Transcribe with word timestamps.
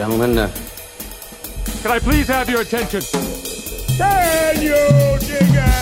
and 0.00 0.12
gentlemen, 0.12 0.38
uh, 0.38 0.50
Can 1.82 1.90
I 1.90 1.98
please 1.98 2.26
have 2.28 2.48
your 2.48 2.62
attention? 2.62 3.00
Can 3.96 4.62
you 4.62 4.74
dig 5.20 5.42
it? 5.42 5.80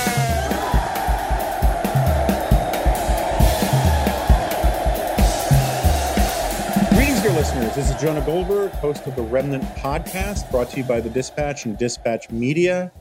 Greetings, 6.95 7.23
dear 7.23 7.33
listeners. 7.33 7.75
This 7.75 7.91
is 7.91 8.01
Jonah 8.01 8.25
Goldberg, 8.25 8.73
host 8.73 9.07
of 9.07 9.15
the 9.15 9.23
Remnant 9.23 9.65
Podcast, 9.77 10.51
brought 10.51 10.71
to 10.71 10.79
you 10.79 10.85
by 10.85 11.01
The 11.01 11.11
Dispatch 11.11 11.65
and 11.65 11.79
Dispatch 11.79 12.31
Media. 12.31 12.93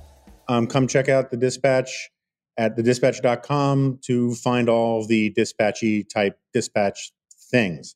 Um, 0.47 0.67
come 0.67 0.87
check 0.87 1.09
out 1.09 1.31
The 1.31 1.37
Dispatch 1.37 2.09
at 2.57 2.75
thedispatch.com 2.75 3.99
to 4.03 4.35
find 4.35 4.69
all 4.69 5.05
the 5.05 5.29
dispatchy 5.31 6.03
type 6.03 6.39
dispatch 6.53 7.11
things. 7.51 7.95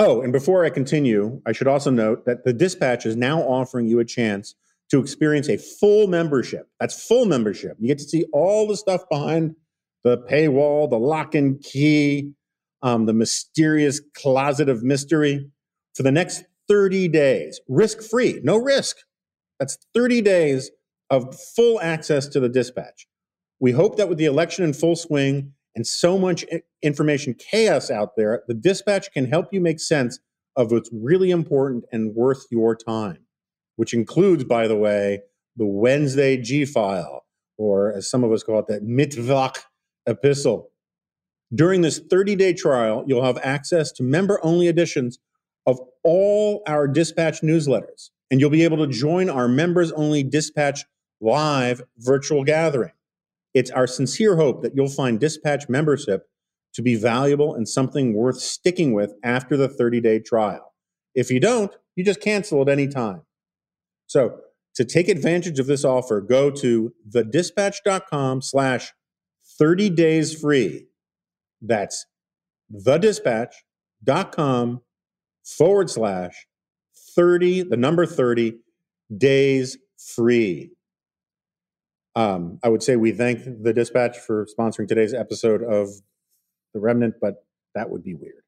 Oh, 0.00 0.22
and 0.22 0.32
before 0.32 0.64
I 0.64 0.70
continue, 0.70 1.42
I 1.44 1.50
should 1.50 1.66
also 1.66 1.90
note 1.90 2.24
that 2.24 2.44
The 2.44 2.52
Dispatch 2.52 3.04
is 3.04 3.16
now 3.16 3.40
offering 3.40 3.88
you 3.88 3.98
a 3.98 4.04
chance 4.04 4.54
to 4.90 5.00
experience 5.00 5.48
a 5.48 5.58
full 5.58 6.06
membership. 6.06 6.68
That's 6.78 7.06
full 7.06 7.26
membership. 7.26 7.76
You 7.80 7.88
get 7.88 7.98
to 7.98 8.04
see 8.04 8.24
all 8.32 8.68
the 8.68 8.76
stuff 8.76 9.02
behind 9.10 9.56
the 10.04 10.18
paywall, 10.18 10.88
the 10.88 10.98
lock 10.98 11.34
and 11.34 11.60
key, 11.60 12.30
um, 12.82 13.06
the 13.06 13.12
mysterious 13.12 14.00
closet 14.14 14.68
of 14.68 14.84
mystery 14.84 15.50
for 15.94 16.04
the 16.04 16.12
next 16.12 16.44
30 16.68 17.08
days, 17.08 17.60
risk 17.68 18.00
free, 18.00 18.40
no 18.44 18.56
risk. 18.56 18.98
That's 19.58 19.78
30 19.94 20.22
days 20.22 20.70
of 21.10 21.36
full 21.56 21.80
access 21.80 22.28
to 22.28 22.40
the 22.40 22.48
dispatch. 22.48 23.08
We 23.58 23.72
hope 23.72 23.96
that 23.96 24.08
with 24.08 24.18
the 24.18 24.26
election 24.26 24.64
in 24.64 24.74
full 24.74 24.94
swing 24.94 25.54
and 25.78 25.86
so 25.86 26.18
much 26.18 26.44
information 26.82 27.34
chaos 27.34 27.88
out 27.88 28.16
there, 28.16 28.42
the 28.48 28.54
dispatch 28.54 29.12
can 29.12 29.26
help 29.26 29.52
you 29.52 29.60
make 29.60 29.78
sense 29.78 30.18
of 30.56 30.72
what's 30.72 30.90
really 30.92 31.30
important 31.30 31.84
and 31.92 32.16
worth 32.16 32.46
your 32.50 32.74
time, 32.74 33.18
which 33.76 33.94
includes, 33.94 34.42
by 34.42 34.66
the 34.66 34.74
way, 34.74 35.20
the 35.54 35.66
Wednesday 35.66 36.36
G 36.36 36.64
file, 36.64 37.26
or 37.58 37.92
as 37.92 38.10
some 38.10 38.24
of 38.24 38.32
us 38.32 38.42
call 38.42 38.58
it, 38.58 38.66
that 38.66 38.82
Mittwoch 38.82 39.58
epistle. 40.04 40.72
During 41.54 41.82
this 41.82 42.00
30 42.00 42.34
day 42.34 42.54
trial, 42.54 43.04
you'll 43.06 43.24
have 43.24 43.38
access 43.38 43.92
to 43.92 44.02
member 44.02 44.40
only 44.42 44.66
editions 44.66 45.20
of 45.64 45.78
all 46.02 46.64
our 46.66 46.88
dispatch 46.88 47.40
newsletters, 47.40 48.10
and 48.32 48.40
you'll 48.40 48.50
be 48.50 48.64
able 48.64 48.78
to 48.78 48.92
join 48.92 49.30
our 49.30 49.46
members 49.46 49.92
only 49.92 50.24
dispatch 50.24 50.84
live 51.20 51.82
virtual 51.98 52.42
gathering. 52.42 52.90
It's 53.54 53.70
our 53.70 53.86
sincere 53.86 54.36
hope 54.36 54.62
that 54.62 54.74
you'll 54.74 54.88
find 54.88 55.18
dispatch 55.18 55.68
membership 55.68 56.28
to 56.74 56.82
be 56.82 56.94
valuable 56.94 57.54
and 57.54 57.68
something 57.68 58.14
worth 58.14 58.38
sticking 58.38 58.92
with 58.92 59.14
after 59.24 59.56
the 59.56 59.68
30 59.68 60.00
day 60.00 60.20
trial. 60.20 60.74
If 61.14 61.30
you 61.30 61.40
don't, 61.40 61.74
you 61.96 62.04
just 62.04 62.20
cancel 62.20 62.62
at 62.62 62.68
any 62.68 62.86
time. 62.86 63.22
So 64.06 64.40
to 64.74 64.84
take 64.84 65.08
advantage 65.08 65.58
of 65.58 65.66
this 65.66 65.84
offer, 65.84 66.20
go 66.20 66.50
to 66.50 66.92
thedispatch.com 67.10 68.42
slash 68.42 68.92
30 69.58 69.90
days 69.90 70.40
free. 70.40 70.86
That's 71.60 72.06
thedispatch.com 72.72 74.82
forward 75.44 75.90
slash 75.90 76.46
30, 77.16 77.62
the 77.62 77.76
number 77.76 78.06
30 78.06 78.58
days 79.16 79.78
free. 79.96 80.70
Um, 82.18 82.58
I 82.64 82.68
would 82.68 82.82
say 82.82 82.96
we 82.96 83.12
thank 83.12 83.44
the 83.62 83.72
dispatch 83.72 84.18
for 84.18 84.44
sponsoring 84.46 84.88
today's 84.88 85.14
episode 85.14 85.62
of 85.62 85.88
The 86.74 86.80
Remnant, 86.80 87.14
but 87.20 87.44
that 87.76 87.90
would 87.90 88.02
be 88.02 88.14
weird. 88.14 88.42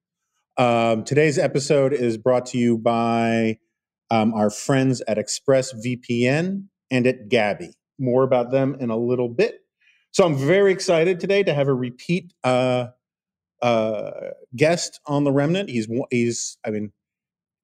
Um, 0.56 1.04
today's 1.04 1.38
episode 1.38 1.92
is 1.92 2.18
brought 2.18 2.46
to 2.46 2.58
you 2.58 2.76
by 2.76 3.58
um, 4.10 4.34
our 4.34 4.50
friends 4.50 5.02
at 5.02 5.18
ExpressVPN 5.18 6.64
and 6.90 7.06
at 7.06 7.28
Gabi. 7.28 7.70
More 7.96 8.24
about 8.24 8.50
them 8.50 8.76
in 8.80 8.90
a 8.90 8.96
little 8.96 9.28
bit. 9.28 9.60
So 10.10 10.26
I'm 10.26 10.34
very 10.34 10.72
excited 10.72 11.20
today 11.20 11.44
to 11.44 11.54
have 11.54 11.68
a 11.68 11.74
repeat 11.74 12.34
uh, 12.42 12.88
uh, 13.62 14.10
guest 14.56 14.98
on 15.06 15.22
the 15.22 15.30
Remnant. 15.30 15.70
He's 15.70 15.86
he's 16.10 16.58
I 16.66 16.70
mean, 16.70 16.90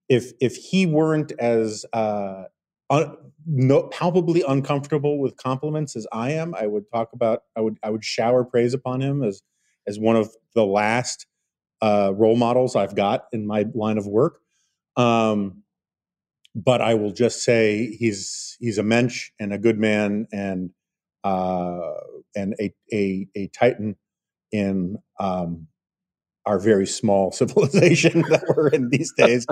if 0.09 0.30
if 0.41 0.54
he 0.54 0.86
weren't 0.86 1.32
as 1.32 1.84
uh, 1.92 2.44
un, 2.91 3.16
no, 3.47 3.84
palpably 3.84 4.42
uncomfortable 4.47 5.19
with 5.20 5.36
compliments 5.36 5.97
as 5.97 6.06
I 6.12 6.32
am, 6.32 6.54
I 6.54 6.66
would 6.66 6.84
talk 6.92 7.12
about 7.12 7.42
I 7.56 7.60
would 7.60 7.78
I 7.82 7.91
would 7.91 8.04
shower 8.04 8.44
praise 8.44 8.74
upon 8.74 9.00
him 9.00 9.22
as 9.22 9.42
as 9.86 9.98
one 9.98 10.16
of 10.16 10.34
the 10.54 10.64
last 10.66 11.26
uh, 11.82 12.12
role 12.14 12.36
models 12.36 12.76
I've 12.76 12.97
got 12.97 13.26
in 13.32 13.47
my 13.47 13.66
line 13.74 13.98
of 13.98 14.06
work. 14.06 14.41
Um, 14.97 15.62
but 16.54 16.80
I 16.80 16.94
will 16.94 17.12
just 17.12 17.44
say 17.44 17.94
he's 17.97 18.56
he's 18.60 18.78
a 18.78 18.82
mensch 18.82 19.30
and 19.38 19.53
a 19.53 19.58
good 19.58 19.78
man 19.78 20.26
and 20.32 20.70
uh, 21.24 21.92
and 22.34 22.54
a, 22.60 22.74
a 22.92 23.28
a 23.36 23.48
titan 23.48 23.97
in 24.53 24.98
um, 25.20 25.68
our 26.46 26.58
very 26.58 26.86
small 26.86 27.32
civilization 27.32 28.22
that 28.22 28.44
we're 28.56 28.68
in 28.68 28.88
these 28.88 29.12
days. 29.16 29.46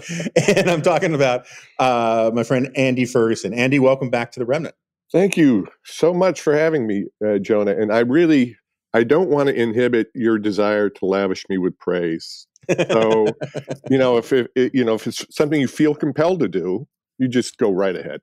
and 0.48 0.70
I'm 0.70 0.82
talking 0.82 1.14
about 1.14 1.46
uh, 1.78 2.30
my 2.32 2.44
friend 2.44 2.70
Andy 2.76 3.04
Ferguson. 3.04 3.52
Andy, 3.52 3.78
welcome 3.78 4.10
back 4.10 4.32
to 4.32 4.40
the 4.40 4.46
Remnant. 4.46 4.74
Thank 5.12 5.36
you 5.36 5.68
so 5.84 6.14
much 6.14 6.40
for 6.40 6.54
having 6.54 6.86
me, 6.86 7.06
uh, 7.24 7.38
Jonah. 7.38 7.72
And 7.72 7.92
I 7.92 8.00
really, 8.00 8.56
I 8.94 9.04
don't 9.04 9.28
want 9.28 9.48
to 9.48 9.54
inhibit 9.54 10.08
your 10.14 10.38
desire 10.38 10.88
to 10.90 11.06
lavish 11.06 11.44
me 11.48 11.58
with 11.58 11.78
praise. 11.78 12.46
So, 12.90 13.26
you 13.90 13.98
know, 13.98 14.16
if 14.16 14.32
it, 14.32 14.50
you 14.56 14.84
know 14.84 14.94
if 14.94 15.06
it's 15.06 15.24
something 15.30 15.60
you 15.60 15.68
feel 15.68 15.94
compelled 15.94 16.40
to 16.40 16.48
do, 16.48 16.88
you 17.18 17.28
just 17.28 17.58
go 17.58 17.70
right 17.70 17.94
ahead. 17.94 18.20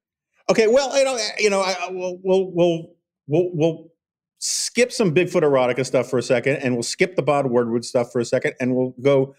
Okay, 0.49 0.67
well, 0.67 0.97
you 0.97 1.05
know, 1.05 1.17
you 1.39 1.49
know, 1.49 1.61
I, 1.61 1.75
we'll, 1.91 2.17
we'll, 2.23 2.51
we'll, 2.51 2.87
we'll 3.27 3.90
skip 4.41 4.91
some 4.91 5.13
Bigfoot 5.13 5.43
erotica 5.43 5.85
stuff 5.85 6.09
for 6.09 6.17
a 6.17 6.23
second, 6.23 6.57
and 6.57 6.73
we'll 6.73 6.83
skip 6.83 7.15
the 7.15 7.21
Bob 7.21 7.45
Woodward 7.45 7.85
stuff 7.85 8.11
for 8.11 8.19
a 8.19 8.25
second, 8.25 8.55
and 8.59 8.75
we'll 8.75 8.93
go. 9.01 9.35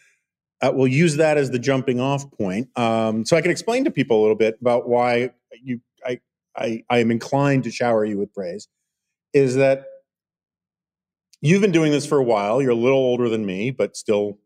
Uh, 0.62 0.70
we'll 0.72 0.86
use 0.86 1.16
that 1.16 1.36
as 1.36 1.50
the 1.50 1.58
jumping 1.58 1.98
off 1.98 2.30
point, 2.30 2.68
um, 2.78 3.24
so 3.26 3.36
I 3.36 3.42
can 3.42 3.50
explain 3.50 3.84
to 3.84 3.90
people 3.90 4.20
a 4.20 4.22
little 4.22 4.36
bit 4.36 4.56
about 4.60 4.88
why 4.88 5.30
you, 5.60 5.80
I, 6.06 6.20
I, 6.56 6.84
I 6.88 6.98
am 6.98 7.10
inclined 7.10 7.64
to 7.64 7.70
shower 7.72 8.04
you 8.04 8.16
with 8.16 8.32
praise. 8.32 8.68
Is 9.32 9.56
that 9.56 9.86
you've 11.40 11.62
been 11.62 11.72
doing 11.72 11.90
this 11.90 12.06
for 12.06 12.18
a 12.18 12.22
while? 12.22 12.62
You're 12.62 12.70
a 12.70 12.76
little 12.76 12.98
older 12.98 13.28
than 13.28 13.44
me, 13.44 13.72
but 13.72 13.96
still, 13.96 14.38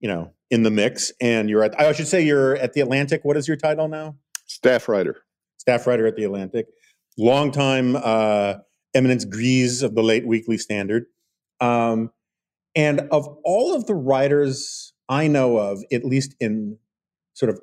you 0.00 0.08
know, 0.08 0.32
in 0.50 0.64
the 0.64 0.70
mix. 0.70 1.12
And 1.20 1.48
you're 1.48 1.62
at. 1.62 1.78
I 1.80 1.92
should 1.92 2.08
say 2.08 2.22
you're 2.22 2.56
at 2.56 2.72
the 2.72 2.80
Atlantic. 2.80 3.24
What 3.24 3.36
is 3.36 3.46
your 3.46 3.56
title 3.56 3.86
now? 3.86 4.16
Staff 4.46 4.88
writer. 4.88 5.22
staff 5.58 5.86
writer 5.86 6.06
at 6.08 6.16
the 6.16 6.24
Atlantic, 6.24 6.66
longtime 7.16 7.94
uh, 7.94 8.54
eminence 8.94 9.24
grise 9.24 9.82
of 9.82 9.94
the 9.94 10.02
late 10.02 10.26
Weekly 10.26 10.58
Standard. 10.58 11.06
Um, 11.60 12.10
and 12.74 13.00
of 13.10 13.28
all 13.44 13.74
of 13.74 13.86
the 13.86 13.94
writers 13.94 14.92
I 15.08 15.28
know 15.28 15.58
of, 15.58 15.82
at 15.92 16.04
least 16.04 16.34
in 16.40 16.78
sort 17.34 17.50
of 17.50 17.60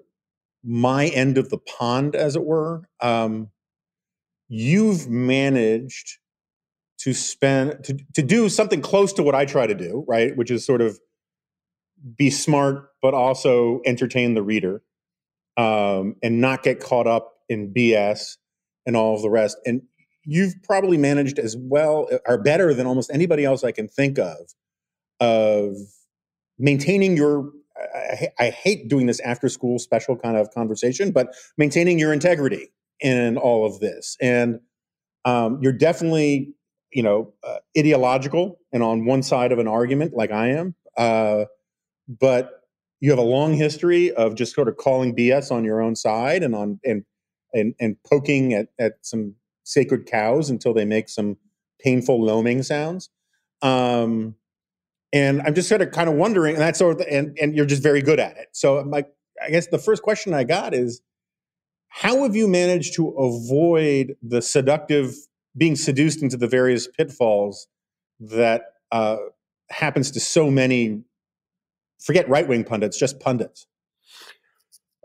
my 0.64 1.08
end 1.08 1.38
of 1.38 1.50
the 1.50 1.58
pond, 1.58 2.16
as 2.16 2.36
it 2.36 2.44
were, 2.44 2.84
um, 3.02 3.50
you've 4.48 5.08
managed 5.08 6.18
to 7.00 7.14
spend 7.14 7.84
to, 7.86 7.98
to 8.14 8.22
do 8.22 8.50
something 8.50 8.82
close 8.82 9.14
to 9.14 9.24
what 9.24 9.36
I 9.36 9.46
try 9.46 9.68
to 9.68 9.76
do, 9.76 10.04
right? 10.08 10.36
Which 10.36 10.52
is 10.52 10.66
sort 10.66 10.82
of 10.82 11.00
be 12.18 12.30
smart, 12.30 12.90
but 13.02 13.14
also 13.14 13.82
entertain 13.86 14.34
the 14.34 14.44
reader 14.44 14.82
um, 15.58 16.16
and 16.22 16.42
not 16.42 16.64
get 16.64 16.80
caught 16.80 17.08
up 17.08 17.34
in 17.48 17.74
BS 17.74 18.38
and 18.86 18.96
all 18.96 19.16
of 19.16 19.22
the 19.22 19.30
rest. 19.30 19.58
And 19.66 19.84
you've 20.30 20.62
probably 20.64 20.98
managed 20.98 21.40
as 21.40 21.58
well 21.58 22.08
or 22.28 22.38
better 22.38 22.74
than 22.74 22.86
almost 22.86 23.10
anybody 23.12 23.44
else 23.44 23.64
I 23.64 23.72
can 23.72 23.88
think 23.88 24.20
of 24.20 24.54
of 25.20 25.76
maintaining 26.58 27.18
your. 27.18 27.52
I, 27.96 28.28
I 28.38 28.50
hate 28.50 28.90
doing 28.90 29.06
this 29.06 29.22
after 29.22 29.48
school 29.48 29.80
special 29.80 30.18
kind 30.18 30.36
of 30.36 30.52
conversation, 30.52 31.12
but 31.12 31.34
maintaining 31.58 31.98
your 31.98 32.12
integrity 32.12 32.74
in 33.00 33.38
all 33.38 33.66
of 33.66 33.80
this. 33.80 34.18
And 34.22 34.60
um, 35.24 35.60
you're 35.62 35.72
definitely, 35.72 36.54
you 36.92 37.04
know, 37.04 37.34
uh, 37.42 37.60
ideological 37.78 38.60
and 38.74 38.84
on 38.84 39.06
one 39.06 39.24
side 39.24 39.54
of 39.54 39.60
an 39.60 39.68
argument, 39.68 40.14
like 40.14 40.30
I 40.30 40.50
am. 40.50 40.76
Uh, 40.98 41.46
but 42.08 42.64
you 43.00 43.10
have 43.12 43.20
a 43.20 43.24
long 43.24 43.54
history 43.54 44.12
of 44.12 44.36
just 44.36 44.54
sort 44.54 44.68
of 44.68 44.76
calling 44.76 45.16
BS 45.16 45.50
on 45.52 45.64
your 45.64 45.82
own 45.82 45.96
side 45.96 46.44
and 46.44 46.54
on 46.54 46.80
and 46.84 47.06
and 47.54 47.74
and 47.80 47.96
poking 48.04 48.54
at, 48.54 48.68
at 48.78 48.94
some 49.02 49.36
sacred 49.70 50.08
cows 50.08 50.50
until 50.50 50.74
they 50.74 50.84
make 50.84 51.08
some 51.10 51.38
painful 51.80 52.24
loaming 52.24 52.64
sounds. 52.64 53.10
Um, 53.62 54.36
and 55.14 55.42
I'm 55.42 55.54
just 55.54 55.70
sort 55.70 55.82
of 55.82 55.92
kind 55.92 56.10
of 56.10 56.16
wondering, 56.16 56.56
and 56.56 56.62
that's 56.62 56.80
sort 56.80 57.00
of, 57.00 57.08
and 57.10 57.38
and 57.40 57.56
you're 57.56 57.66
just 57.66 57.84
very 57.84 58.02
good 58.02 58.20
at 58.20 58.38
it. 58.38 58.48
So 58.52 58.84
my, 58.84 59.06
I 59.44 59.50
guess 59.50 59.68
the 59.68 59.78
first 59.78 60.02
question 60.02 60.34
I 60.34 60.44
got 60.44 60.74
is, 60.74 61.02
how 61.88 62.24
have 62.24 62.36
you 62.36 62.48
managed 62.48 62.96
to 62.96 63.10
avoid 63.10 64.16
the 64.22 64.42
seductive 64.42 65.16
being 65.58 65.76
seduced 65.76 66.22
into 66.22 66.38
the 66.38 66.48
various 66.48 66.88
pitfalls 66.88 67.68
that 68.20 68.74
uh, 68.92 69.18
happens 69.70 70.12
to 70.12 70.20
so 70.20 70.52
many? 70.52 71.04
Forget 72.00 72.30
right 72.30 72.48
wing 72.48 72.64
pundits, 72.64 72.98
just 72.98 73.20
pundits. 73.20 73.68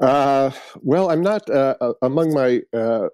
Uh, 0.01 0.51
well, 0.83 1.11
I'm 1.11 1.23
not 1.23 1.49
uh, 1.49 1.77
uh 1.81 1.93
among 2.03 2.35
my 2.35 2.61
uh, 2.73 3.09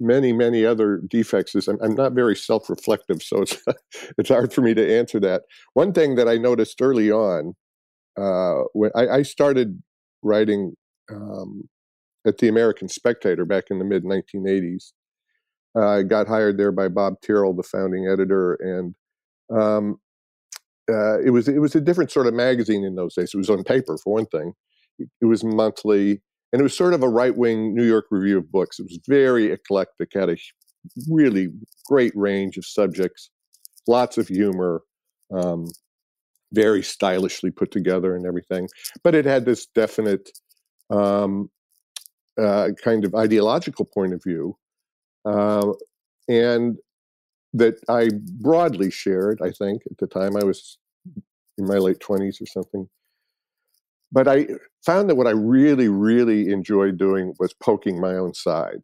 many 0.00 0.32
many 0.32 0.64
other 0.64 1.00
defects. 1.08 1.54
Is 1.54 1.68
I'm, 1.68 1.78
I'm 1.82 1.94
not 1.94 2.12
very 2.12 2.36
self-reflective, 2.36 3.22
so 3.22 3.42
it's 3.42 3.56
it's 4.18 4.28
hard 4.28 4.52
for 4.52 4.62
me 4.62 4.74
to 4.74 4.98
answer 4.98 5.20
that. 5.20 5.42
One 5.74 5.92
thing 5.92 6.14
that 6.16 6.28
I 6.28 6.36
noticed 6.36 6.80
early 6.80 7.10
on 7.10 7.54
uh, 8.18 8.64
when 8.72 8.90
I, 8.94 9.08
I, 9.08 9.22
started 9.22 9.80
writing 10.22 10.74
um, 11.10 11.68
at 12.26 12.38
the 12.38 12.48
American 12.48 12.88
Spectator 12.88 13.44
back 13.44 13.64
in 13.70 13.78
the 13.78 13.84
mid 13.84 14.04
1980s. 14.04 14.92
I 15.76 16.02
got 16.02 16.26
hired 16.26 16.58
there 16.58 16.72
by 16.72 16.88
Bob 16.88 17.14
Tyrrell, 17.24 17.54
the 17.54 17.62
founding 17.62 18.08
editor, 18.08 18.54
and 18.54 18.94
um, 19.56 20.00
uh, 20.90 21.20
it 21.20 21.30
was 21.30 21.48
it 21.48 21.60
was 21.60 21.74
a 21.74 21.80
different 21.80 22.10
sort 22.10 22.26
of 22.26 22.34
magazine 22.34 22.84
in 22.84 22.96
those 22.96 23.14
days. 23.14 23.30
It 23.32 23.38
was 23.38 23.50
on 23.50 23.62
paper 23.62 23.96
for 24.02 24.14
one 24.14 24.26
thing. 24.26 24.54
It 24.98 25.26
was 25.26 25.44
monthly, 25.44 26.20
and 26.52 26.60
it 26.60 26.62
was 26.62 26.76
sort 26.76 26.94
of 26.94 27.02
a 27.02 27.08
right 27.08 27.36
wing 27.36 27.74
New 27.74 27.84
York 27.84 28.06
Review 28.10 28.38
of 28.38 28.50
Books. 28.50 28.78
It 28.78 28.84
was 28.84 28.98
very 29.06 29.52
eclectic, 29.52 30.10
had 30.14 30.30
a 30.30 30.36
really 31.10 31.48
great 31.86 32.12
range 32.14 32.56
of 32.56 32.64
subjects, 32.64 33.30
lots 33.86 34.18
of 34.18 34.28
humor, 34.28 34.82
um, 35.34 35.66
very 36.52 36.82
stylishly 36.82 37.50
put 37.50 37.70
together 37.70 38.16
and 38.16 38.26
everything. 38.26 38.68
But 39.04 39.14
it 39.14 39.26
had 39.26 39.44
this 39.44 39.66
definite 39.66 40.30
um, 40.90 41.50
uh, 42.40 42.70
kind 42.82 43.04
of 43.04 43.14
ideological 43.14 43.84
point 43.84 44.14
of 44.14 44.22
view, 44.22 44.56
uh, 45.24 45.72
and 46.28 46.78
that 47.52 47.74
I 47.88 48.10
broadly 48.40 48.90
shared. 48.90 49.40
I 49.42 49.50
think 49.50 49.82
at 49.90 49.98
the 49.98 50.06
time 50.06 50.36
I 50.36 50.44
was 50.44 50.78
in 51.58 51.66
my 51.66 51.78
late 51.78 52.00
twenties 52.00 52.40
or 52.40 52.46
something. 52.46 52.88
But 54.10 54.28
I 54.28 54.46
found 54.84 55.10
that 55.10 55.16
what 55.16 55.26
I 55.26 55.32
really, 55.32 55.88
really 55.88 56.50
enjoyed 56.50 56.98
doing 56.98 57.34
was 57.38 57.52
poking 57.54 58.00
my 58.00 58.14
own 58.14 58.34
side, 58.34 58.80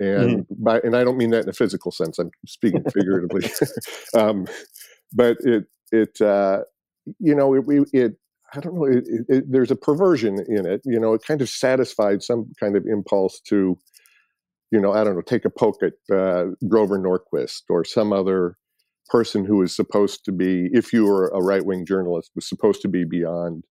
and 0.00 0.46
mm-hmm. 0.46 0.64
by 0.64 0.80
and 0.80 0.96
I 0.96 1.04
don't 1.04 1.16
mean 1.16 1.30
that 1.30 1.44
in 1.44 1.48
a 1.48 1.52
physical 1.52 1.92
sense. 1.92 2.18
I'm 2.18 2.30
speaking 2.46 2.84
figuratively, 2.92 3.50
um, 4.18 4.46
but 5.12 5.36
it 5.40 5.66
it 5.92 6.20
uh, 6.20 6.60
you 7.20 7.34
know 7.34 7.54
it, 7.54 7.64
it 7.92 8.16
I 8.54 8.60
don't 8.60 8.74
know. 8.74 8.84
It, 8.84 9.04
it, 9.06 9.26
it, 9.28 9.44
there's 9.50 9.70
a 9.70 9.76
perversion 9.76 10.38
in 10.48 10.66
it. 10.66 10.80
You 10.84 11.00
know, 11.00 11.14
it 11.14 11.22
kind 11.26 11.42
of 11.42 11.48
satisfied 11.48 12.22
some 12.22 12.52
kind 12.58 12.76
of 12.76 12.86
impulse 12.86 13.40
to, 13.48 13.76
you 14.70 14.80
know, 14.80 14.92
I 14.92 15.02
don't 15.04 15.14
know, 15.14 15.22
take 15.22 15.44
a 15.44 15.50
poke 15.50 15.82
at 15.82 15.94
uh, 16.14 16.46
Grover 16.68 16.98
Norquist 16.98 17.62
or 17.68 17.84
some 17.84 18.12
other 18.12 18.56
person 19.08 19.44
who 19.44 19.62
is 19.62 19.74
supposed 19.74 20.24
to 20.24 20.32
be, 20.32 20.68
if 20.72 20.92
you 20.92 21.04
were 21.04 21.28
a 21.28 21.42
right 21.42 21.64
wing 21.64 21.84
journalist, 21.84 22.30
was 22.34 22.48
supposed 22.48 22.80
to 22.82 22.88
be 22.88 23.04
beyond 23.04 23.64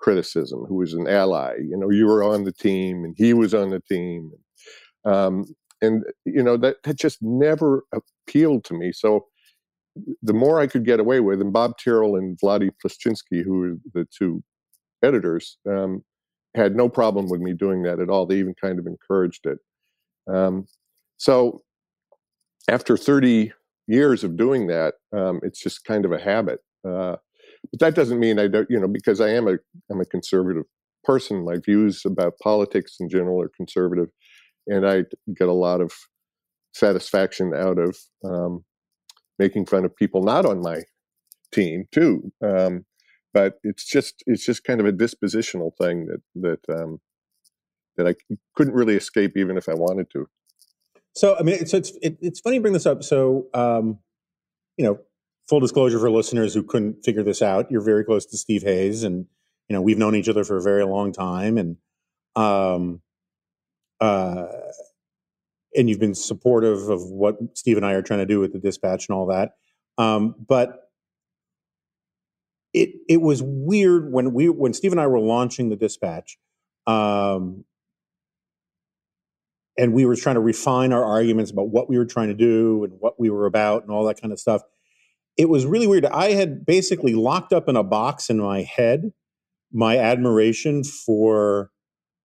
criticism, 0.00 0.64
who 0.68 0.76
was 0.76 0.94
an 0.94 1.06
ally. 1.06 1.54
You 1.58 1.76
know, 1.76 1.90
you 1.90 2.06
were 2.06 2.22
on 2.22 2.44
the 2.44 2.52
team 2.52 3.04
and 3.04 3.14
he 3.16 3.34
was 3.34 3.54
on 3.54 3.70
the 3.70 3.80
team. 3.80 4.32
Um, 5.04 5.46
and, 5.82 6.04
you 6.24 6.42
know, 6.42 6.56
that, 6.58 6.76
that 6.84 6.98
just 6.98 7.18
never 7.22 7.84
appealed 7.92 8.64
to 8.64 8.74
me. 8.74 8.92
So, 8.92 9.26
the 10.22 10.32
more 10.32 10.60
I 10.60 10.66
could 10.66 10.84
get 10.84 11.00
away 11.00 11.20
with, 11.20 11.40
and 11.40 11.52
Bob 11.52 11.76
Tyrrell 11.76 12.16
and 12.16 12.38
Wlady 12.38 12.70
Pleszczynski, 12.82 13.42
who 13.42 13.58
were 13.58 13.74
the 13.92 14.06
two 14.16 14.42
editors, 15.02 15.58
um, 15.68 16.04
had 16.54 16.76
no 16.76 16.88
problem 16.88 17.28
with 17.28 17.40
me 17.40 17.52
doing 17.54 17.82
that 17.82 18.00
at 18.00 18.08
all. 18.08 18.26
They 18.26 18.38
even 18.38 18.54
kind 18.60 18.78
of 18.78 18.86
encouraged 18.86 19.46
it. 19.46 19.58
Um, 20.32 20.66
so 21.16 21.62
after 22.68 22.96
30 22.96 23.52
years 23.86 24.24
of 24.24 24.36
doing 24.36 24.68
that, 24.68 24.94
um, 25.12 25.40
it's 25.42 25.60
just 25.60 25.84
kind 25.84 26.04
of 26.04 26.12
a 26.12 26.20
habit. 26.20 26.60
Uh, 26.86 27.16
but 27.70 27.80
that 27.80 27.94
doesn't 27.94 28.20
mean 28.20 28.38
I 28.38 28.48
don't, 28.48 28.68
you 28.70 28.78
know, 28.78 28.88
because 28.88 29.20
I 29.20 29.30
am 29.30 29.48
a 29.48 29.56
I'm 29.90 30.00
a 30.00 30.06
conservative 30.06 30.64
person. 31.04 31.44
My 31.44 31.56
views 31.64 32.02
about 32.04 32.38
politics 32.42 32.96
in 33.00 33.08
general 33.08 33.40
are 33.40 33.50
conservative, 33.56 34.08
and 34.66 34.86
I 34.86 35.04
get 35.36 35.48
a 35.48 35.52
lot 35.52 35.80
of 35.80 35.92
satisfaction 36.72 37.52
out 37.54 37.78
of 37.78 37.96
um, 38.24 38.64
making 39.38 39.66
fun 39.66 39.84
of 39.84 39.94
people 39.96 40.22
not 40.22 40.46
on 40.46 40.60
my 40.60 40.82
team 41.52 41.86
too. 41.92 42.32
Um, 42.44 42.84
but 43.32 43.58
it's 43.62 43.84
just 43.84 44.22
it's 44.26 44.44
just 44.44 44.64
kind 44.64 44.80
of 44.80 44.86
a 44.86 44.92
dispositional 44.92 45.72
thing 45.80 46.06
that 46.06 46.22
that 46.66 46.80
um, 46.80 47.00
that 47.96 48.06
I 48.06 48.14
couldn't 48.56 48.74
really 48.74 48.96
escape 48.96 49.36
even 49.36 49.56
if 49.56 49.68
I 49.68 49.74
wanted 49.74 50.10
to. 50.12 50.26
So 51.14 51.36
I 51.38 51.42
mean, 51.42 51.66
so 51.66 51.76
it's 51.76 51.92
it, 52.02 52.18
it's 52.20 52.40
funny 52.40 52.56
you 52.56 52.62
bring 52.62 52.72
this 52.72 52.86
up. 52.86 53.02
So 53.04 53.46
um, 53.54 53.98
you 54.76 54.84
know, 54.84 54.98
full 55.50 55.60
disclosure 55.60 55.98
for 55.98 56.10
listeners 56.10 56.54
who 56.54 56.62
couldn't 56.62 57.04
figure 57.04 57.24
this 57.24 57.42
out, 57.42 57.68
you're 57.72 57.80
very 57.80 58.04
close 58.04 58.24
to 58.24 58.38
Steve 58.38 58.62
Hayes, 58.62 59.02
and 59.02 59.26
you 59.68 59.74
know 59.74 59.82
we've 59.82 59.98
known 59.98 60.14
each 60.14 60.28
other 60.28 60.44
for 60.44 60.56
a 60.56 60.62
very 60.62 60.84
long 60.84 61.12
time, 61.12 61.58
and 61.58 61.76
um, 62.36 63.02
uh, 64.00 64.46
and 65.74 65.90
you've 65.90 65.98
been 65.98 66.14
supportive 66.14 66.88
of 66.88 67.02
what 67.02 67.36
Steve 67.54 67.76
and 67.76 67.84
I 67.84 67.92
are 67.92 68.02
trying 68.02 68.20
to 68.20 68.26
do 68.26 68.38
with 68.38 68.52
the 68.52 68.60
dispatch 68.60 69.08
and 69.08 69.16
all 69.16 69.26
that. 69.26 69.56
Um, 69.98 70.36
but 70.48 70.88
it 72.72 72.90
it 73.08 73.20
was 73.20 73.42
weird 73.42 74.12
when 74.12 74.32
we 74.32 74.48
when 74.48 74.72
Steve 74.72 74.92
and 74.92 75.00
I 75.00 75.08
were 75.08 75.20
launching 75.20 75.68
the 75.68 75.76
dispatch, 75.76 76.38
um, 76.86 77.64
and 79.76 79.92
we 79.92 80.06
were 80.06 80.14
trying 80.14 80.36
to 80.36 80.40
refine 80.40 80.92
our 80.92 81.04
arguments 81.04 81.50
about 81.50 81.70
what 81.70 81.88
we 81.88 81.98
were 81.98 82.06
trying 82.06 82.28
to 82.28 82.34
do 82.34 82.84
and 82.84 82.92
what 83.00 83.18
we 83.18 83.30
were 83.30 83.46
about 83.46 83.82
and 83.82 83.90
all 83.90 84.04
that 84.04 84.20
kind 84.20 84.32
of 84.32 84.38
stuff. 84.38 84.62
It 85.40 85.48
was 85.48 85.64
really 85.64 85.86
weird. 85.86 86.04
I 86.04 86.32
had 86.32 86.66
basically 86.66 87.14
locked 87.14 87.54
up 87.54 87.66
in 87.66 87.74
a 87.74 87.82
box 87.82 88.28
in 88.28 88.38
my 88.38 88.60
head 88.60 89.12
my 89.72 89.96
admiration 89.96 90.84
for 90.84 91.70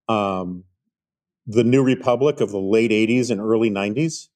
um, 0.09 0.65
the 1.47 1.63
New 1.63 1.81
Republic 1.81 2.41
of 2.41 2.51
the 2.51 2.59
late 2.59 2.91
'80s 2.91 3.31
and 3.31 3.39
early 3.39 3.69
'90s. 3.69 4.27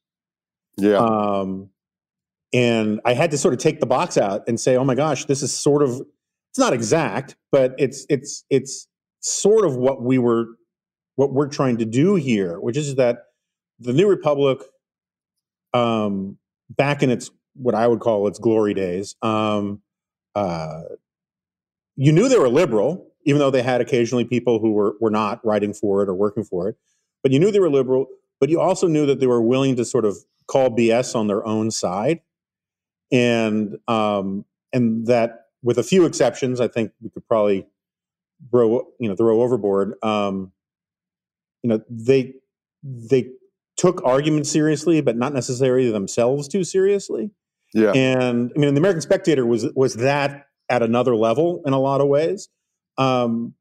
Yeah. 0.77 0.95
Um, 0.95 1.71
and 2.53 3.01
I 3.03 3.15
had 3.15 3.31
to 3.31 3.37
sort 3.37 3.53
of 3.53 3.59
take 3.59 3.81
the 3.81 3.85
box 3.85 4.17
out 4.17 4.43
and 4.47 4.57
say, 4.57 4.77
"Oh 4.77 4.85
my 4.85 4.95
gosh, 4.95 5.25
this 5.25 5.43
is 5.43 5.53
sort 5.53 5.83
of 5.83 6.01
it's 6.51 6.59
not 6.59 6.71
exact, 6.71 7.35
but 7.51 7.75
it's 7.77 8.05
it's 8.07 8.45
it's 8.49 8.87
sort 9.19 9.65
of 9.65 9.75
what 9.75 10.01
we 10.01 10.19
were 10.19 10.45
what 11.17 11.33
we're 11.33 11.49
trying 11.49 11.79
to 11.79 11.85
do 11.85 12.15
here, 12.15 12.61
which 12.61 12.77
is 12.77 12.95
that 12.95 13.23
the 13.77 13.91
New 13.91 14.07
Republic, 14.07 14.59
um, 15.73 16.37
back 16.69 17.03
in 17.03 17.09
its 17.09 17.29
what 17.61 17.75
I 17.75 17.87
would 17.87 17.99
call 17.99 18.27
its 18.27 18.39
glory 18.39 18.73
days, 18.73 19.15
um, 19.21 19.81
uh, 20.35 20.81
you 21.95 22.11
knew 22.11 22.29
they 22.29 22.39
were 22.39 22.49
liberal, 22.49 23.07
even 23.25 23.39
though 23.39 23.51
they 23.51 23.61
had 23.61 23.81
occasionally 23.81 24.25
people 24.25 24.59
who 24.59 24.71
were 24.71 24.95
were 24.99 25.11
not 25.11 25.45
writing 25.45 25.73
for 25.73 26.01
it 26.01 26.09
or 26.09 26.15
working 26.15 26.43
for 26.43 26.69
it 26.69 26.77
but 27.21 27.31
you 27.31 27.39
knew 27.39 27.51
they 27.51 27.59
were 27.59 27.69
liberal, 27.69 28.07
but 28.39 28.49
you 28.49 28.59
also 28.59 28.87
knew 28.87 29.05
that 29.05 29.19
they 29.19 29.27
were 29.27 29.41
willing 29.41 29.75
to 29.75 29.85
sort 29.85 30.05
of 30.05 30.17
call 30.47 30.69
BS 30.69 31.15
on 31.15 31.27
their 31.27 31.45
own 31.45 31.71
side, 31.71 32.21
and 33.11 33.77
um, 33.87 34.45
and 34.71 35.07
that 35.07 35.47
with 35.61 35.77
a 35.77 35.83
few 35.83 36.05
exceptions, 36.05 36.61
I 36.61 36.67
think 36.67 36.91
we 37.01 37.09
could 37.09 37.27
probably 37.27 37.67
throw 38.51 38.87
you 38.99 39.09
know 39.09 39.15
throw 39.15 39.41
overboard. 39.41 39.93
Um, 40.03 40.51
you 41.63 41.69
know 41.69 41.81
they 41.89 42.35
they 42.83 43.31
took 43.75 44.03
arguments 44.05 44.49
seriously, 44.49 45.01
but 45.01 45.17
not 45.17 45.33
necessarily 45.33 45.91
themselves 45.91 46.47
too 46.47 46.63
seriously. 46.63 47.31
Yeah, 47.73 47.91
and 47.91 48.51
I 48.55 48.59
mean, 48.59 48.73
the 48.73 48.79
American 48.79 49.01
Spectator 49.01 49.45
was 49.45 49.67
was 49.75 49.95
that 49.95 50.47
at 50.69 50.83
another 50.83 51.15
level 51.15 51.61
in 51.65 51.73
a 51.73 51.79
lot 51.79 52.01
of 52.01 52.07
ways. 52.07 52.49
Um, 52.97 53.55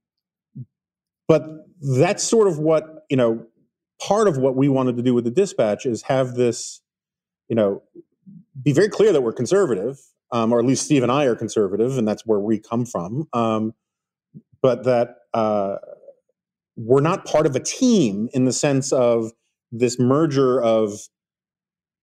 but 1.26 1.44
that's 1.80 2.24
sort 2.24 2.48
of 2.48 2.58
what 2.58 3.04
you 3.08 3.16
know 3.16 3.46
part 4.00 4.28
of 4.28 4.38
what 4.38 4.56
we 4.56 4.68
wanted 4.68 4.96
to 4.96 5.02
do 5.02 5.14
with 5.14 5.24
the 5.24 5.30
dispatch 5.30 5.86
is 5.86 6.02
have 6.02 6.34
this 6.34 6.80
you 7.48 7.54
know 7.54 7.82
be 8.60 8.72
very 8.72 8.88
clear 8.88 9.12
that 9.12 9.20
we're 9.20 9.32
conservative 9.32 10.00
um, 10.32 10.52
or 10.52 10.58
at 10.58 10.64
least 10.64 10.84
steve 10.84 11.02
and 11.02 11.12
i 11.12 11.24
are 11.24 11.36
conservative 11.36 11.96
and 11.98 12.06
that's 12.06 12.26
where 12.26 12.40
we 12.40 12.58
come 12.58 12.84
from 12.84 13.28
um, 13.32 13.72
but 14.60 14.84
that 14.84 15.16
uh, 15.34 15.76
we're 16.76 17.00
not 17.00 17.24
part 17.24 17.46
of 17.46 17.54
a 17.54 17.60
team 17.60 18.28
in 18.32 18.44
the 18.44 18.52
sense 18.52 18.92
of 18.92 19.32
this 19.70 19.98
merger 19.98 20.60
of 20.60 21.08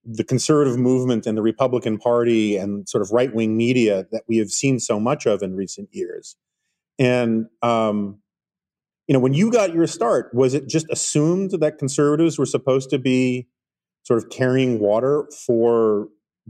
the 0.05 0.24
conservative 0.24 0.77
movement 0.77 1.25
and 1.25 1.38
the 1.38 1.41
republican 1.41 1.97
party 1.97 2.55
and 2.57 2.88
sort 2.88 3.01
of 3.01 3.12
right-wing 3.12 3.57
media 3.57 4.05
that 4.12 4.24
we 4.27 4.38
have 4.38 4.50
seen 4.50 4.79
so 4.79 5.00
much 5.00 5.25
of 5.25 5.41
in 5.41 5.55
recent 5.55 5.89
years 5.91 6.35
and 7.00 7.47
um, 7.62 8.19
you 9.07 9.13
know, 9.13 9.19
when 9.19 9.33
you 9.33 9.51
got 9.51 9.74
your 9.74 9.88
start, 9.88 10.33
was 10.33 10.53
it 10.53 10.67
just 10.67 10.88
assumed 10.89 11.51
that 11.51 11.77
conservatives 11.77 12.39
were 12.39 12.45
supposed 12.45 12.89
to 12.89 12.97
be 12.97 13.47
sort 14.03 14.24
of 14.24 14.29
carrying 14.29 14.79
water 14.79 15.27
for 15.45 16.07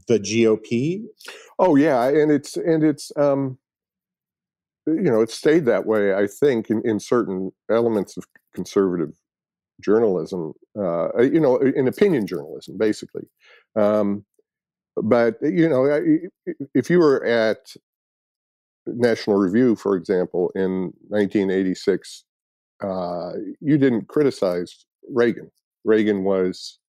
the 0.07 0.19
GOP? 0.19 1.03
Oh 1.59 1.75
yeah, 1.75 2.07
and 2.07 2.31
it's 2.31 2.55
and 2.55 2.83
it's 2.83 3.11
um, 3.17 3.57
you 4.87 5.01
know 5.01 5.21
it 5.21 5.31
stayed 5.31 5.65
that 5.65 5.85
way. 5.85 6.13
I 6.13 6.27
think 6.27 6.69
in, 6.69 6.81
in 6.85 6.99
certain 6.99 7.51
elements 7.69 8.15
of 8.15 8.25
conservative 8.53 9.13
journalism, 9.81 10.53
uh, 10.77 11.21
you 11.21 11.39
know, 11.39 11.57
in 11.57 11.87
opinion 11.87 12.27
journalism, 12.27 12.77
basically. 12.77 13.27
Um, 13.75 14.25
but 14.95 15.35
you 15.41 15.67
know, 15.67 15.85
if 16.73 16.89
you 16.89 16.99
were 16.99 17.23
at 17.25 17.57
National 18.87 19.37
Review, 19.37 19.75
for 19.75 19.95
example, 19.95 20.51
in 20.55 20.93
1986 21.09 22.23
uh, 22.83 23.31
you 23.61 23.77
didn't 23.77 24.07
criticize 24.07 24.85
Reagan. 25.09 25.49
Reagan 25.83 26.23
was 26.23 26.79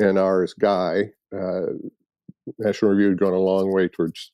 NR's 0.00 0.54
guy. 0.54 1.10
Uh, 1.34 1.66
National 2.58 2.92
Review 2.92 3.10
had 3.10 3.18
gone 3.18 3.34
a 3.34 3.38
long 3.38 3.72
way 3.72 3.88
towards 3.88 4.32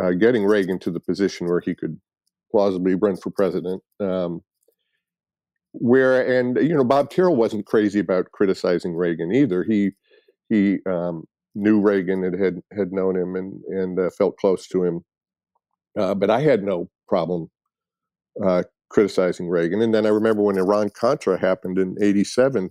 uh, 0.00 0.12
getting 0.12 0.44
Reagan 0.44 0.78
to 0.80 0.90
the 0.90 1.00
position 1.00 1.46
where 1.46 1.60
he 1.60 1.74
could 1.74 2.00
plausibly 2.50 2.94
run 2.94 3.16
for 3.16 3.30
president. 3.30 3.82
Um, 3.98 4.42
where 5.72 6.38
and 6.38 6.56
you 6.56 6.74
know 6.74 6.84
Bob 6.84 7.10
Tyrrell 7.10 7.36
wasn't 7.36 7.66
crazy 7.66 8.00
about 8.00 8.32
criticizing 8.32 8.94
Reagan 8.94 9.32
either. 9.32 9.64
He 9.64 9.90
he 10.48 10.78
um, 10.86 11.24
knew 11.54 11.80
Reagan 11.80 12.24
and 12.24 12.42
had 12.42 12.60
had 12.76 12.92
known 12.92 13.16
him 13.16 13.36
and 13.36 13.62
and 13.68 13.98
uh, 13.98 14.10
felt 14.16 14.36
close 14.36 14.66
to 14.68 14.84
him. 14.84 15.04
Uh, 15.98 16.14
but 16.14 16.30
I 16.30 16.40
had 16.40 16.62
no 16.62 16.88
problem 17.08 17.48
uh, 18.44 18.62
criticizing 18.90 19.48
Reagan. 19.48 19.80
And 19.80 19.94
then 19.94 20.06
I 20.06 20.10
remember 20.10 20.42
when 20.42 20.58
Iran 20.58 20.90
Contra 20.90 21.38
happened 21.38 21.78
in 21.78 21.96
'87, 22.00 22.70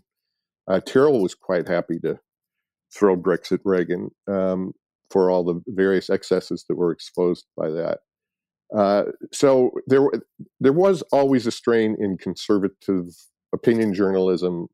uh, 0.67 0.79
Tyrrell 0.81 1.21
was 1.21 1.35
quite 1.35 1.67
happy 1.67 1.99
to 1.99 2.19
throw 2.93 3.15
bricks 3.15 3.51
at 3.51 3.59
Reagan 3.63 4.09
um, 4.27 4.73
for 5.11 5.29
all 5.29 5.43
the 5.43 5.61
various 5.67 6.09
excesses 6.09 6.65
that 6.67 6.75
were 6.75 6.91
exposed 6.91 7.45
by 7.55 7.69
that. 7.69 7.99
Uh, 8.75 9.05
so 9.31 9.71
there, 9.87 10.01
there 10.59 10.73
was 10.73 11.01
always 11.11 11.47
a 11.47 11.51
strain 11.51 11.95
in 11.99 12.17
conservative 12.17 13.05
opinion 13.53 13.93
journalism 13.93 14.67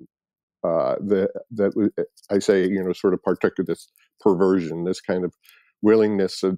uh, 0.64 0.96
that 1.00 1.30
that 1.52 2.02
I 2.32 2.40
say, 2.40 2.68
you 2.68 2.84
know, 2.84 2.92
sort 2.94 3.14
of 3.14 3.22
partook 3.24 3.60
of 3.60 3.68
this 3.68 3.88
perversion, 4.20 4.84
this 4.84 5.00
kind 5.00 5.24
of 5.24 5.34
willingness 5.82 6.40
to 6.42 6.58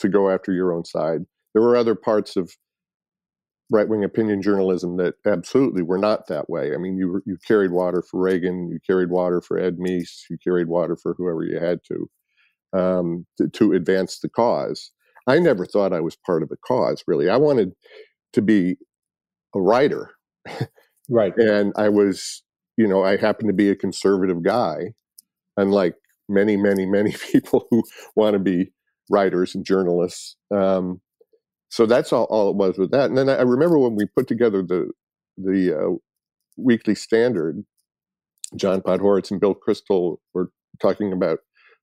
to 0.00 0.08
go 0.08 0.30
after 0.30 0.52
your 0.52 0.72
own 0.72 0.84
side. 0.84 1.20
There 1.52 1.62
were 1.62 1.76
other 1.76 1.94
parts 1.94 2.36
of 2.36 2.52
right 3.70 3.88
wing 3.88 4.04
opinion 4.04 4.42
journalism 4.42 4.96
that 4.96 5.14
absolutely 5.26 5.82
were 5.82 5.98
not 5.98 6.26
that 6.28 6.50
way. 6.50 6.74
I 6.74 6.78
mean, 6.78 6.96
you 6.96 7.22
you 7.26 7.36
carried 7.46 7.70
water 7.70 8.02
for 8.02 8.20
Reagan, 8.20 8.68
you 8.70 8.78
carried 8.86 9.10
water 9.10 9.40
for 9.40 9.58
Ed 9.58 9.78
Meese, 9.78 10.22
you 10.28 10.38
carried 10.42 10.68
water 10.68 10.96
for 10.96 11.14
whoever 11.14 11.44
you 11.44 11.58
had 11.58 11.80
to 11.88 12.78
um, 12.78 13.26
to, 13.38 13.48
to 13.48 13.72
advance 13.72 14.18
the 14.18 14.28
cause. 14.28 14.90
I 15.26 15.38
never 15.38 15.66
thought 15.66 15.92
I 15.92 16.00
was 16.00 16.16
part 16.26 16.42
of 16.42 16.50
a 16.50 16.56
cause, 16.56 17.02
really. 17.06 17.28
I 17.28 17.36
wanted 17.36 17.72
to 18.32 18.42
be 18.42 18.76
a 19.54 19.60
writer. 19.60 20.10
Right. 21.08 21.32
and 21.36 21.72
I 21.76 21.88
was, 21.88 22.42
you 22.76 22.86
know, 22.86 23.04
I 23.04 23.16
happened 23.16 23.48
to 23.48 23.54
be 23.54 23.70
a 23.70 23.76
conservative 23.76 24.42
guy, 24.42 24.94
unlike 25.56 25.94
many, 26.28 26.56
many, 26.56 26.86
many 26.86 27.14
people 27.32 27.66
who 27.70 27.82
want 28.16 28.34
to 28.34 28.38
be 28.38 28.72
writers 29.10 29.54
and 29.54 29.64
journalists. 29.64 30.36
Um, 30.54 31.00
so 31.68 31.86
that's 31.86 32.12
all, 32.12 32.24
all 32.24 32.50
it 32.50 32.56
was 32.56 32.78
with 32.78 32.90
that. 32.90 33.10
And 33.10 33.18
then 33.18 33.28
I 33.28 33.42
remember 33.42 33.78
when 33.78 33.94
we 33.94 34.06
put 34.06 34.26
together 34.26 34.62
the 34.62 34.90
the 35.36 35.74
uh, 35.74 35.96
Weekly 36.56 36.94
Standard, 36.94 37.64
John 38.56 38.82
Podhoretz 38.82 39.30
and 39.30 39.40
Bill 39.40 39.54
Kristol 39.54 40.16
were 40.34 40.50
talking 40.80 41.12
about 41.12 41.38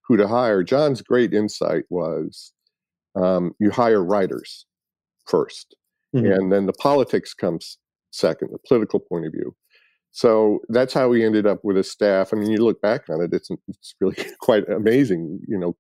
who 0.08 0.18
to 0.18 0.28
hire. 0.28 0.64
John's 0.64 1.02
great 1.02 1.34
insight 1.34 1.84
was 1.90 2.54
um, 3.22 3.52
you 3.60 3.72
hire 3.72 4.04
writers 4.04 4.66
1st 5.30 5.66
mm-hmm. 6.16 6.26
and 6.26 6.52
then 6.52 6.66
the 6.66 6.74
politics 6.74 7.34
comes 7.34 7.78
second, 8.12 8.50
the 8.52 8.60
political 8.68 9.00
point 9.00 9.26
of 9.26 9.32
view. 9.32 9.56
So 10.12 10.60
that's 10.70 10.94
how 10.94 11.10
we 11.10 11.24
ended 11.24 11.46
up 11.46 11.60
with 11.64 11.78
a 11.78 11.84
staff. 11.84 12.30
I 12.34 12.38
mean, 12.38 12.50
you 12.50 12.58
look 12.58 12.82
back 12.82 13.04
on 13.10 13.22
it, 13.22 13.34
it's 13.34 13.50
it's 13.68 13.94
really 14.02 14.18
quite 14.42 14.68
amazing. 14.70 15.40
You 15.48 15.60
know, 15.60 15.76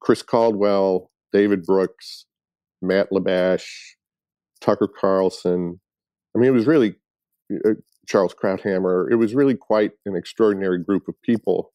Chris 0.00 0.22
Caldwell, 0.22 1.10
David 1.32 1.64
Brooks, 1.64 2.26
Matt 2.80 3.10
Labash, 3.10 3.66
Tucker 4.60 4.88
Carlson. 4.88 5.80
I 6.36 6.38
mean, 6.38 6.48
it 6.48 6.52
was 6.52 6.66
really 6.66 6.96
uh, 7.66 7.70
Charles 8.06 8.34
Krauthammer. 8.34 9.10
It 9.10 9.16
was 9.16 9.34
really 9.34 9.56
quite 9.56 9.92
an 10.06 10.14
extraordinary 10.14 10.82
group 10.82 11.08
of 11.08 11.14
people 11.22 11.72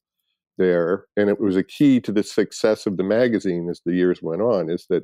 there, 0.58 1.06
and 1.18 1.30
it 1.30 1.40
was 1.40 1.56
a 1.56 1.64
key 1.64 2.00
to 2.02 2.12
the 2.12 2.24
success 2.24 2.86
of 2.86 2.98
the 2.98 3.04
magazine 3.04 3.68
as 3.70 3.82
the 3.86 3.94
years 3.94 4.22
went 4.22 4.42
on. 4.42 4.70
Is 4.70 4.86
that 4.90 5.04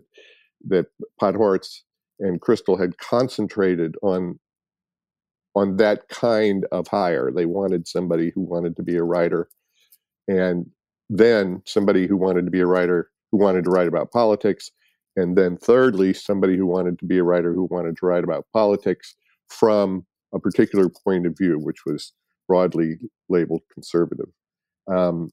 that 0.67 0.87
Podhoretz 1.21 1.81
and 2.19 2.41
Kristol 2.41 2.79
had 2.79 2.97
concentrated 2.97 3.95
on 4.01 4.39
on 5.55 5.77
that 5.77 6.07
kind 6.09 6.65
of 6.71 6.87
hire. 6.87 7.31
They 7.31 7.45
wanted 7.45 7.87
somebody 7.87 8.31
who 8.33 8.41
wanted 8.41 8.75
to 8.77 8.83
be 8.83 8.95
a 8.95 9.03
writer, 9.03 9.49
and 10.27 10.67
then 11.09 11.61
somebody 11.65 12.07
who 12.07 12.17
wanted 12.17 12.45
to 12.45 12.51
be 12.51 12.59
a 12.59 12.67
writer 12.67 13.09
who 13.31 13.37
wanted 13.37 13.63
to 13.65 13.71
write 13.71 13.87
about 13.87 14.11
politics, 14.11 14.71
and 15.15 15.37
then 15.37 15.57
thirdly, 15.57 16.13
somebody 16.13 16.55
who 16.57 16.65
wanted 16.65 16.99
to 16.99 17.05
be 17.05 17.17
a 17.17 17.23
writer 17.23 17.53
who 17.53 17.67
wanted 17.71 17.97
to 17.97 18.05
write 18.05 18.23
about 18.23 18.45
politics 18.53 19.15
from 19.49 20.05
a 20.33 20.39
particular 20.39 20.89
point 20.89 21.25
of 21.25 21.35
view, 21.37 21.57
which 21.59 21.85
was 21.85 22.13
broadly 22.47 22.97
labeled 23.29 23.61
conservative. 23.73 24.29
Um, 24.91 25.31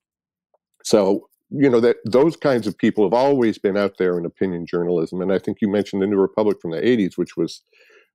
so 0.86 1.28
you 1.50 1.68
know 1.68 1.80
that 1.80 1.96
those 2.04 2.36
kinds 2.36 2.66
of 2.68 2.78
people 2.78 3.04
have 3.04 3.12
always 3.12 3.58
been 3.58 3.76
out 3.76 3.98
there 3.98 4.16
in 4.16 4.24
opinion 4.24 4.66
journalism, 4.66 5.20
and 5.20 5.32
I 5.32 5.38
think 5.40 5.58
you 5.60 5.68
mentioned 5.68 6.00
the 6.00 6.06
New 6.06 6.16
Republic 6.18 6.58
from 6.62 6.70
the 6.70 6.80
'80s, 6.80 7.18
which 7.18 7.36
was 7.36 7.62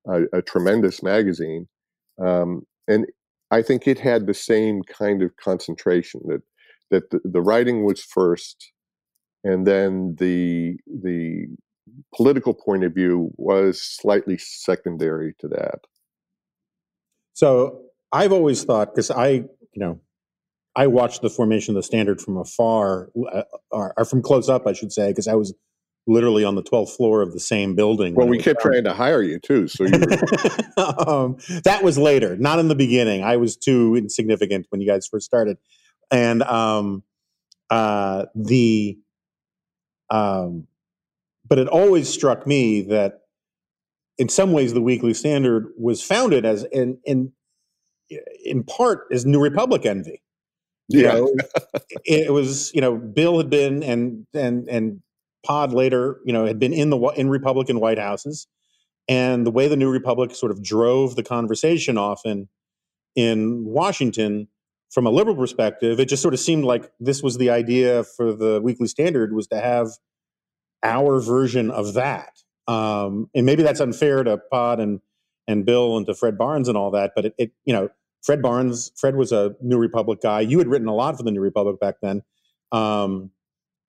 a, 0.08 0.22
a 0.34 0.42
tremendous 0.42 1.04
magazine, 1.04 1.68
um, 2.24 2.66
and 2.88 3.06
I 3.52 3.62
think 3.62 3.88
it 3.88 4.00
had 4.00 4.26
the 4.26 4.34
same 4.34 4.84
kind 4.84 5.22
of 5.22 5.36
concentration 5.36 6.22
that 6.28 6.42
that 6.92 7.10
the, 7.10 7.20
the 7.26 7.42
writing 7.42 7.84
was 7.84 8.02
first, 8.02 8.72
and 9.44 9.68
then 9.68 10.16
the 10.18 10.78
the 10.88 11.48
political 12.16 12.54
point 12.54 12.86
of 12.86 12.94
view 12.94 13.32
was 13.36 13.82
slightly 13.84 14.38
secondary 14.38 15.34
to 15.40 15.50
that. 15.50 15.80
So 17.34 17.82
I've 18.14 18.32
always 18.32 18.64
thought 18.64 18.96
because 18.96 19.12
I 19.12 19.28
you 19.28 19.50
know 19.76 20.00
I 20.76 20.88
watched 20.88 21.22
the 21.22 21.30
formation 21.30 21.76
of 21.76 21.80
the 21.82 21.84
standard 21.84 22.22
from 22.22 22.38
afar, 22.38 23.10
uh, 23.32 23.44
or, 23.72 23.94
or 23.98 24.06
from 24.06 24.22
close 24.22 24.50
up, 24.50 24.66
I 24.66 24.74
should 24.74 24.94
say, 24.94 25.10
because 25.10 25.28
I 25.28 25.36
was 25.36 25.54
literally 26.08 26.44
on 26.44 26.56
the 26.56 26.64
12th 26.64 26.96
floor 26.96 27.22
of 27.22 27.34
the 27.34 27.40
same 27.40 27.76
building. 27.76 28.16
Well, 28.16 28.28
we 28.28 28.40
kept 28.40 28.62
trying 28.62 28.86
to 28.86 28.94
hire 28.94 29.22
you 29.22 29.40
too, 29.40 29.68
so 29.68 29.86
you 29.86 30.00
were... 30.00 31.08
um, 31.08 31.38
that 31.64 31.82
was 31.84 31.98
later, 31.98 32.38
not 32.38 32.60
in 32.60 32.70
the 32.70 32.76
beginning. 32.76 33.24
I 33.24 33.38
was 33.38 33.56
too 33.56 33.96
insignificant 33.96 34.68
when 34.70 34.82
you 34.82 34.88
guys 34.88 35.08
first 35.08 35.26
started, 35.26 35.58
and 36.10 36.42
um, 36.44 37.04
uh, 37.70 38.26
the 38.34 38.98
um, 40.10 40.68
but 41.48 41.58
it 41.60 41.68
always 41.68 42.10
struck 42.10 42.48
me 42.48 42.82
that 42.84 43.22
in 44.18 44.30
some 44.30 44.52
ways 44.52 44.74
the 44.74 44.82
Weekly 44.82 45.14
Standard 45.14 45.68
was 45.78 46.02
founded 46.02 46.46
as 46.46 46.64
in 46.66 47.00
in 47.06 47.34
in 48.44 48.64
part 48.64 49.08
as 49.12 49.26
New 49.26 49.42
Republic 49.42 49.86
envy. 49.86 50.22
You 50.94 51.04
yeah. 51.04 51.14
know, 51.14 51.36
it 52.06 52.32
was 52.32 52.74
you 52.74 52.82
know 52.82 52.96
Bill 52.96 53.38
had 53.38 53.50
been 53.50 53.84
and 53.84 54.26
and 54.34 54.68
and 54.68 55.02
Pod 55.46 55.74
later 55.74 56.20
you 56.26 56.34
know 56.34 56.46
had 56.46 56.60
been 56.60 56.74
in 56.74 56.90
the 56.90 57.00
in 57.16 57.30
Republican 57.30 57.80
White 57.80 57.98
Houses, 57.98 58.48
and 59.08 59.46
the 59.46 59.52
way 59.52 59.68
the 59.68 59.76
New 59.76 59.90
Republic 59.90 60.36
sort 60.36 60.52
of 60.52 60.64
drove 60.64 61.16
the 61.16 61.24
conversation 61.24 61.98
often 61.98 62.50
in 63.16 63.66
Washington 63.66 64.48
from 64.92 65.08
a 65.08 65.10
liberal 65.10 65.36
perspective, 65.36 66.00
it 66.00 66.10
just 66.10 66.22
sort 66.22 66.34
of 66.34 66.40
seemed 66.40 66.66
like 66.66 66.92
this 67.00 67.24
was 67.24 67.38
the 67.38 67.50
idea 67.50 68.04
for 68.04 68.34
the 68.34 68.60
Weekly 68.62 68.88
Standard 68.88 69.34
was 69.34 69.48
to 69.48 69.60
have 69.60 69.88
our 70.84 71.20
version 71.20 71.72
of 71.72 71.94
that. 71.94 72.34
Um, 72.68 73.30
and 73.34 73.46
maybe 73.46 73.64
that's 73.64 73.80
unfair 73.80 74.24
to 74.24 74.38
Pod 74.38 74.80
and 74.80 75.00
and 75.48 75.66
Bill 75.66 75.98
and 75.98 76.06
to 76.06 76.14
Fred 76.14 76.38
Barnes 76.38 76.68
and 76.68 76.78
all 76.78 76.92
that, 76.92 77.14
but 77.16 77.26
it, 77.26 77.36
it 77.38 77.52
you 77.66 77.74
know 77.74 77.90
Fred 78.24 78.42
Barnes, 78.42 78.92
Fred 78.98 79.16
was 79.16 79.32
a 79.32 79.56
New 79.62 79.78
Republic 79.78 80.22
guy. 80.22 80.42
You 80.42 80.60
had 80.60 80.68
written 80.68 80.88
a 80.88 80.94
lot 80.94 81.18
for 81.18 81.24
the 81.24 81.32
New 81.32 81.42
Republic 81.42 81.80
back 81.80 81.96
then, 82.02 82.22
um, 82.72 83.32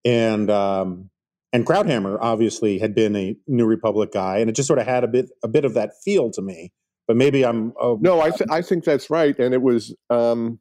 and 0.05 0.51
um, 0.51 1.11
and 1.53 1.67
Krauthammer 1.67 2.19
obviously 2.21 2.79
had 2.79 2.95
been 2.95 3.15
a 3.15 3.37
New 3.47 3.67
Republic 3.67 4.13
guy, 4.13 4.39
and 4.39 4.49
it 4.49 4.57
just 4.57 4.67
sort 4.67 4.79
of 4.79 4.87
had 4.87 5.05
a 5.05 5.09
bit 5.09 5.31
a 5.43 5.49
bit 5.49 5.65
of 5.65 5.75
that 5.75 5.93
feel 6.03 6.31
to 6.31 6.43
me. 6.43 6.73
But 7.07 7.17
maybe 7.17 7.45
I'm 7.45 7.75
oh, 7.81 7.99
no, 8.01 8.21
I 8.21 8.31
th- 8.31 8.51
I 8.51 8.63
think 8.63 8.85
that's 8.85 9.11
right, 9.11 9.39
and 9.39 9.53
it 9.53 9.61
was 9.61 9.95
um, 10.09 10.59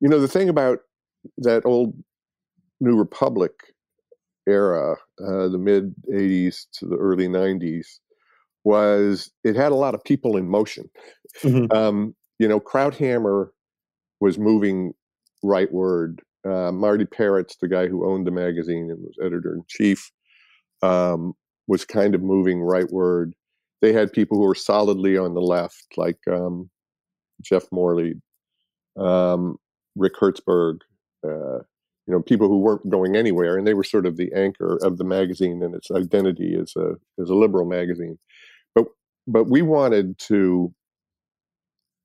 you 0.00 0.08
know 0.08 0.20
the 0.20 0.28
thing 0.28 0.48
about 0.48 0.78
that 1.38 1.62
old 1.64 1.94
New 2.80 2.96
Republic 2.96 3.52
era, 4.46 4.96
uh, 5.20 5.48
the 5.48 5.58
mid 5.58 5.94
'80s 6.12 6.66
to 6.74 6.86
the 6.86 6.96
early 6.96 7.26
'90s, 7.26 7.98
was 8.62 9.32
it 9.42 9.56
had 9.56 9.72
a 9.72 9.76
lot 9.76 9.94
of 9.94 10.04
people 10.04 10.36
in 10.36 10.48
motion. 10.48 10.90
Mm-hmm. 11.42 11.76
Um, 11.76 12.14
you 12.38 12.48
know, 12.48 12.60
Krauthammer 12.60 13.48
was 14.20 14.38
moving 14.38 14.94
rightward. 15.44 16.18
Uh, 16.44 16.72
Marty 16.72 17.04
Peretz, 17.04 17.54
the 17.60 17.68
guy 17.68 17.86
who 17.86 18.08
owned 18.08 18.26
the 18.26 18.30
magazine 18.30 18.90
and 18.90 19.00
was 19.02 19.16
editor 19.22 19.54
in 19.54 19.62
chief, 19.68 20.10
um, 20.82 21.34
was 21.66 21.84
kind 21.84 22.14
of 22.14 22.22
moving 22.22 22.58
rightward. 22.58 23.32
They 23.80 23.92
had 23.92 24.12
people 24.12 24.38
who 24.38 24.44
were 24.44 24.54
solidly 24.54 25.16
on 25.16 25.34
the 25.34 25.40
left, 25.40 25.86
like 25.96 26.18
um, 26.30 26.70
Jeff 27.42 27.64
Morley, 27.72 28.14
um, 28.98 29.56
Rick 29.96 30.14
Hertzberg, 30.16 30.78
uh, 31.24 31.58
you 32.06 32.12
know, 32.12 32.20
people 32.20 32.48
who 32.48 32.58
weren't 32.58 32.88
going 32.90 33.16
anywhere, 33.16 33.56
and 33.56 33.66
they 33.66 33.74
were 33.74 33.84
sort 33.84 34.06
of 34.06 34.16
the 34.16 34.30
anchor 34.34 34.78
of 34.82 34.98
the 34.98 35.04
magazine 35.04 35.62
and 35.62 35.74
its 35.74 35.90
identity 35.90 36.56
as 36.60 36.74
a 36.76 36.94
as 37.20 37.30
a 37.30 37.34
liberal 37.34 37.64
magazine. 37.64 38.18
But 38.74 38.86
but 39.26 39.44
we 39.44 39.62
wanted 39.62 40.18
to 40.28 40.74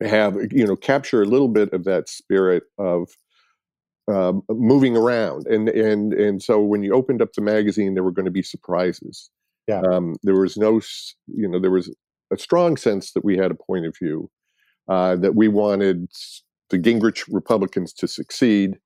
have 0.01 0.36
you 0.51 0.65
know 0.65 0.75
capture 0.75 1.22
a 1.22 1.25
little 1.25 1.48
bit 1.50 1.74
of 1.74 1.84
that 1.84 2.10
spirit 2.10 2.63
of 2.77 3.10
um, 4.10 4.44
moving 4.50 4.98
around. 4.98 5.46
And 5.48 5.70
and 5.70 6.13
and 6.13 6.41
so 6.41 6.62
when 6.62 6.84
you 6.84 6.94
opened 6.94 7.22
up 7.22 7.34
the 7.34 7.41
magazine 7.41 7.94
there 7.94 8.03
were 8.03 8.12
going 8.12 8.25
to 8.25 8.32
be 8.32 8.44
surprises. 8.44 9.29
Yeah. 9.68 9.82
um, 9.82 10.15
there 10.24 10.36
was 10.36 10.58
no 10.58 10.82
you 11.27 11.48
know 11.48 11.60
there 11.60 11.70
was 11.70 11.94
a 12.32 12.38
strong 12.38 12.75
sense 12.75 13.12
that 13.13 13.24
we 13.24 13.38
had 13.38 13.51
a 13.51 13.56
point 13.56 13.86
of 13.86 13.96
view 13.96 14.29
uh, 14.88 15.15
that 15.18 15.36
we 15.36 15.48
wanted 15.48 16.08
the 16.72 16.79
gingrich 16.79 17.24
republicans 17.29 17.94
to 17.94 18.08
succeed 18.08 18.79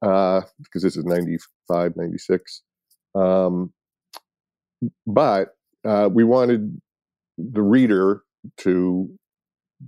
uh, 0.00 0.40
because 0.62 0.82
this 0.82 0.96
is 0.96 1.04
95 1.04 1.96
96 1.96 2.62
um, 3.14 3.74
but 5.06 5.48
uh, 5.84 6.08
we 6.10 6.24
wanted 6.24 6.80
the 7.36 7.62
reader 7.62 8.22
to 8.56 9.10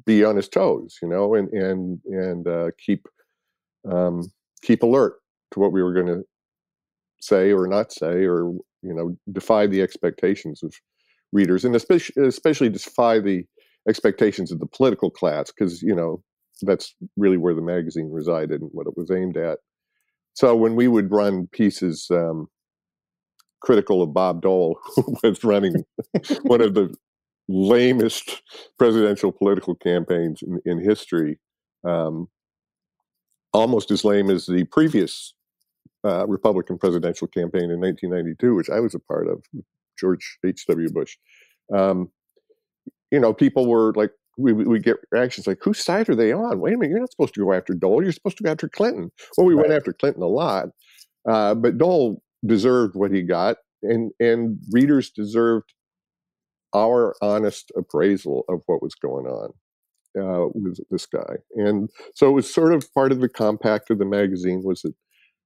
be 0.05 0.25
on 0.25 0.37
his 0.37 0.49
toes 0.49 0.99
you 1.03 1.09
know 1.09 1.35
and 1.35 1.49
and 1.53 2.01
and 2.07 2.47
uh, 2.47 2.71
keep 2.85 3.07
um, 3.91 4.31
keep 4.63 4.83
alert 4.83 5.15
to 5.51 5.61
what 5.61 5.73
we 5.73 5.83
were 5.83 5.95
going 5.95 6.07
to 6.07 6.23
say 7.21 7.53
or 7.53 7.67
not 7.67 7.93
say 7.93 8.25
or 8.25 8.53
you 8.83 8.95
know 8.95 9.17
defy 9.33 9.67
the 9.67 9.83
expectations 9.83 10.63
of 10.63 10.75
readers 11.33 11.65
and 11.65 11.75
especially 11.75 12.27
especially 12.27 12.69
defy 12.69 13.19
the 13.19 13.45
expectations 13.89 14.53
of 14.53 14.61
the 14.61 14.67
political 14.67 15.11
class 15.11 15.51
because 15.51 15.83
you 15.83 15.95
know 15.95 16.23
that's 16.63 16.95
really 17.17 17.37
where 17.37 17.55
the 17.55 17.63
magazine 17.63 18.11
resided 18.11 18.61
and 18.61 18.71
what 18.73 18.87
it 18.87 18.97
was 18.97 19.11
aimed 19.11 19.37
at. 19.37 19.59
So 20.35 20.55
when 20.57 20.77
we 20.77 20.89
would 20.89 21.11
run 21.11 21.49
pieces 21.53 22.09
um, 22.11 22.49
critical 23.61 24.03
of 24.03 24.15
bob 24.15 24.43
dole 24.43 24.79
who 24.97 25.17
was 25.23 25.43
running 25.43 25.85
one 26.43 26.61
of 26.61 26.75
the 26.75 26.95
lamest 27.49 28.43
presidential 28.79 29.33
political 29.33 29.75
campaigns 29.75 30.43
in, 30.43 30.61
in 30.67 30.79
history 30.79 31.39
um, 31.85 32.29
almost 33.53 33.91
as 33.91 34.05
lame 34.05 34.31
as 34.31 34.47
the 34.47 34.65
previous 34.65 35.35
uh, 36.05 36.27
Republican 36.27 36.79
presidential 36.79 37.27
campaign 37.27 37.71
in 37.71 37.81
1992, 37.81 38.55
which 38.55 38.71
I 38.71 38.81
was 38.81 38.95
a 38.95 39.01
part 39.01 39.29
of, 39.29 39.43
George 39.99 40.39
H.W. 40.47 40.91
Bush. 40.91 41.17
Um, 41.75 42.11
you 43.11 43.19
know, 43.19 43.35
people 43.35 43.67
were 43.67 43.93
like, 43.95 44.13
we 44.37 44.53
we 44.53 44.79
get 44.79 44.97
reactions 45.11 45.49
like, 45.49 45.59
whose 45.61 45.83
side 45.83 46.09
are 46.09 46.15
they 46.15 46.33
on? 46.33 46.61
Wait 46.61 46.75
a 46.75 46.77
minute, 46.77 46.91
you're 46.91 47.01
not 47.01 47.11
supposed 47.11 47.35
to 47.35 47.41
go 47.41 47.53
after 47.53 47.75
Dole. 47.75 48.03
You're 48.03 48.13
supposed 48.13 48.37
to 48.37 48.45
go 48.45 48.51
after 48.53 48.69
Clinton. 48.69 49.11
Well, 49.37 49.47
we 49.47 49.57
went 49.57 49.73
after 49.73 49.93
Clinton 49.93 50.23
a 50.23 50.29
lot, 50.29 50.69
uh, 51.29 51.57
but 51.57 51.79
Dole 51.79 52.23
deserved 52.47 52.95
what 52.95 53.11
he 53.11 53.23
got, 53.23 53.57
and 53.83 54.13
and 54.21 54.61
readers 54.71 55.11
deserved 55.11 55.75
our 56.75 57.15
honest 57.23 57.73
appraisal 57.77 58.45
of 58.49 58.61
what 58.67 58.83
was 58.83 58.95
going 58.95 59.27
on 59.27 59.53
uh, 60.21 60.49
with 60.55 60.79
this 60.91 61.07
guy. 61.07 61.37
And 61.55 61.89
so 62.15 62.29
it 62.29 62.33
was 62.33 62.53
sort 62.53 62.73
of 62.73 62.93
part 62.93 63.13
of 63.13 63.21
the 63.21 63.29
compact 63.29 63.91
of 63.91 63.99
the 63.99 64.05
magazine 64.05 64.63
was 64.65 64.83
that 64.83 64.95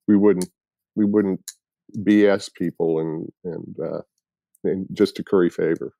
we 0.08 0.16
wouldn't 0.16 0.48
we 0.94 1.04
wouldn't 1.04 1.40
BS 1.98 2.52
people 2.54 2.98
and 2.98 3.28
and 3.44 3.76
uh, 3.80 4.02
and 4.64 4.86
just 4.92 5.16
to 5.16 5.24
curry 5.24 5.50
favor. 5.50 5.94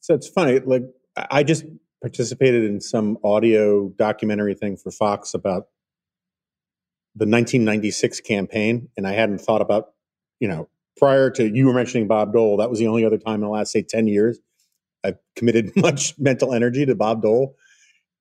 So 0.00 0.14
it's 0.14 0.28
funny. 0.28 0.60
Like 0.60 0.82
I 1.16 1.26
I 1.30 1.42
just 1.42 1.64
participated 2.02 2.64
in 2.64 2.80
some 2.80 3.16
audio 3.24 3.88
documentary 3.96 4.54
thing 4.54 4.76
for 4.76 4.90
Fox 4.90 5.32
about 5.32 5.68
the 7.16 7.24
1996 7.24 8.20
campaign, 8.20 8.88
and 8.96 9.06
I 9.06 9.12
hadn't 9.12 9.38
thought 9.38 9.62
about, 9.62 9.92
you 10.40 10.48
know, 10.48 10.68
prior 10.96 11.30
to 11.30 11.48
you 11.48 11.66
were 11.66 11.74
mentioning 11.74 12.06
Bob 12.06 12.32
Dole. 12.32 12.56
That 12.56 12.70
was 12.70 12.78
the 12.78 12.86
only 12.86 13.04
other 13.04 13.18
time 13.18 13.36
in 13.36 13.40
the 13.42 13.48
last 13.48 13.72
say 13.72 13.82
10 13.82 14.06
years 14.06 14.38
I've 15.04 15.18
committed 15.36 15.72
much 15.76 16.18
mental 16.18 16.52
energy 16.52 16.86
to 16.86 16.94
Bob 16.94 17.22
Dole. 17.22 17.54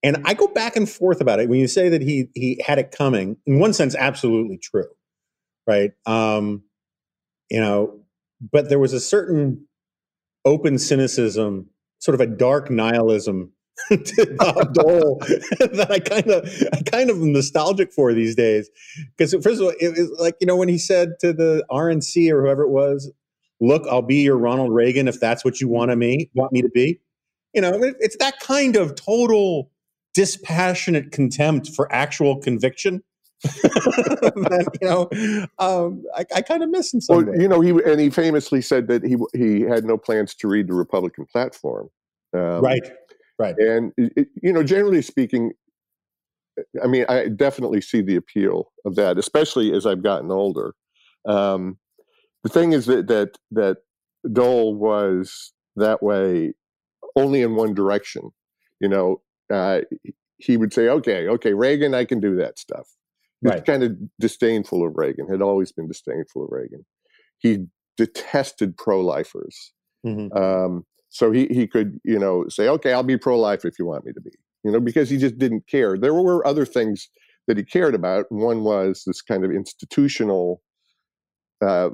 And 0.03 0.21
I 0.25 0.33
go 0.33 0.47
back 0.47 0.75
and 0.75 0.89
forth 0.89 1.21
about 1.21 1.39
it. 1.39 1.47
When 1.47 1.59
you 1.59 1.67
say 1.67 1.87
that 1.87 2.01
he 2.01 2.29
he 2.35 2.61
had 2.65 2.77
it 2.77 2.91
coming, 2.91 3.37
in 3.45 3.59
one 3.59 3.71
sense, 3.71 3.95
absolutely 3.95 4.57
true, 4.57 4.89
right? 5.65 5.91
Um, 6.05 6.63
you 7.49 7.61
know, 7.61 8.01
but 8.51 8.67
there 8.67 8.79
was 8.79 8.91
a 8.91 8.99
certain 8.99 9.65
open 10.43 10.77
cynicism, 10.77 11.69
sort 11.99 12.15
of 12.15 12.21
a 12.21 12.27
dark 12.27 12.69
nihilism 12.69 13.53
to 13.89 14.35
Bob 14.37 14.73
Dole 14.73 15.17
that 15.59 15.87
I 15.89 15.99
kind 15.99 16.27
of 16.27 16.49
I 16.73 16.81
kind 16.89 17.09
of 17.09 17.17
am 17.17 17.33
nostalgic 17.33 17.91
for 17.91 18.13
these 18.13 18.35
days. 18.35 18.69
Because 19.17 19.33
first 19.43 19.59
of 19.59 19.67
all, 19.67 19.73
it 19.79 19.89
was 19.97 20.11
like 20.19 20.35
you 20.39 20.47
know 20.47 20.55
when 20.55 20.69
he 20.69 20.77
said 20.77 21.13
to 21.21 21.33
the 21.33 21.63
RNC 21.71 22.31
or 22.31 22.41
whoever 22.43 22.63
it 22.63 22.69
was, 22.69 23.11
"Look, 23.59 23.85
I'll 23.89 24.01
be 24.01 24.17
your 24.23 24.37
Ronald 24.37 24.73
Reagan 24.73 25.07
if 25.07 25.19
that's 25.19 25.43
what 25.43 25.59
you 25.61 25.67
want 25.67 25.91
to 25.91 25.95
me 25.95 26.29
want 26.33 26.51
me 26.53 26.61
to 26.61 26.69
be." 26.69 26.99
You 27.53 27.61
know, 27.61 27.73
it- 27.83 27.97
it's 27.99 28.17
that 28.17 28.39
kind 28.39 28.75
of 28.75 28.95
total 28.95 29.69
dispassionate 30.13 31.11
contempt 31.11 31.69
for 31.69 31.91
actual 31.91 32.37
conviction. 32.37 33.03
that, 33.43 34.77
you 34.81 34.87
know, 34.87 35.09
um, 35.59 36.03
I, 36.15 36.23
I 36.37 36.41
kind 36.41 36.63
of 36.63 36.69
miss 36.69 36.91
some 36.91 37.01
Well, 37.09 37.25
ways. 37.25 37.41
you 37.41 37.47
know, 37.47 37.59
he 37.61 37.71
and 37.71 37.99
he 37.99 38.09
famously 38.09 38.61
said 38.61 38.87
that 38.87 39.03
he 39.03 39.17
he 39.33 39.61
had 39.61 39.83
no 39.83 39.97
plans 39.97 40.33
to 40.35 40.47
read 40.47 40.67
the 40.67 40.73
Republican 40.73 41.25
platform. 41.25 41.89
Um, 42.33 42.61
right, 42.61 42.81
right. 43.43 43.57
And 43.57 43.91
it- 43.97 44.29
you 44.41 44.51
know, 44.53 44.63
generally 44.63 45.01
speaking, 45.01 45.51
I 46.83 46.87
mean, 46.87 47.05
I 47.09 47.27
definitely 47.29 47.81
see 47.81 48.01
the 48.01 48.15
appeal 48.15 48.71
of 48.85 48.95
that, 48.95 49.17
especially 49.17 49.73
as 49.73 49.85
I've 49.85 50.03
gotten 50.03 50.31
older. 50.31 50.73
Um, 51.25 51.79
the 52.43 52.49
thing 52.49 52.73
is 52.73 52.85
that 52.87 53.07
that 53.07 53.37
that 53.51 53.77
Dole 54.31 54.75
was 54.75 55.53
that 55.75 56.03
way 56.03 56.53
only 57.15 57.41
in 57.41 57.55
one 57.55 57.73
direction. 57.73 58.29
You 58.79 58.89
know, 58.89 59.21
uh, 59.49 59.81
he 60.37 60.57
would 60.57 60.73
say, 60.73 60.89
"Okay, 60.89 61.27
okay, 61.27 61.53
Reagan, 61.53 61.93
I 61.93 62.05
can 62.05 62.19
do 62.19 62.35
that 62.35 62.59
stuff." 62.59 62.87
He's 63.41 63.51
Right. 63.51 63.65
kind 63.65 63.83
of 63.83 63.97
disdainful 64.19 64.85
of 64.85 64.93
Reagan. 64.95 65.27
Had 65.27 65.41
always 65.41 65.71
been 65.71 65.87
disdainful 65.87 66.43
of 66.45 66.51
Reagan. 66.51 66.85
He 67.39 67.67
detested 67.97 68.77
pro-lifers. 68.77 69.73
Mhm. 70.05 70.35
Um, 70.35 70.85
so 71.13 71.31
he 71.31 71.45
he 71.51 71.67
could 71.67 71.99
you 72.03 72.17
know 72.17 72.45
say, 72.49 72.67
okay, 72.67 72.91
I'll 72.91 73.03
be 73.03 73.17
pro-life 73.17 73.65
if 73.65 73.77
you 73.77 73.85
want 73.85 74.03
me 74.05 74.13
to 74.13 74.21
be, 74.21 74.31
you 74.63 74.71
know, 74.71 74.79
because 74.79 75.11
he 75.11 75.17
just 75.17 75.37
didn't 75.37 75.67
care. 75.67 75.95
There 75.95 76.13
were 76.13 76.45
other 76.45 76.65
things 76.65 77.07
that 77.47 77.55
he 77.55 77.63
cared 77.63 77.93
about. 77.93 78.25
One 78.29 78.63
was 78.63 79.03
this 79.05 79.21
kind 79.21 79.45
of 79.45 79.51
institutional 79.51 80.63
uh, 81.63 81.91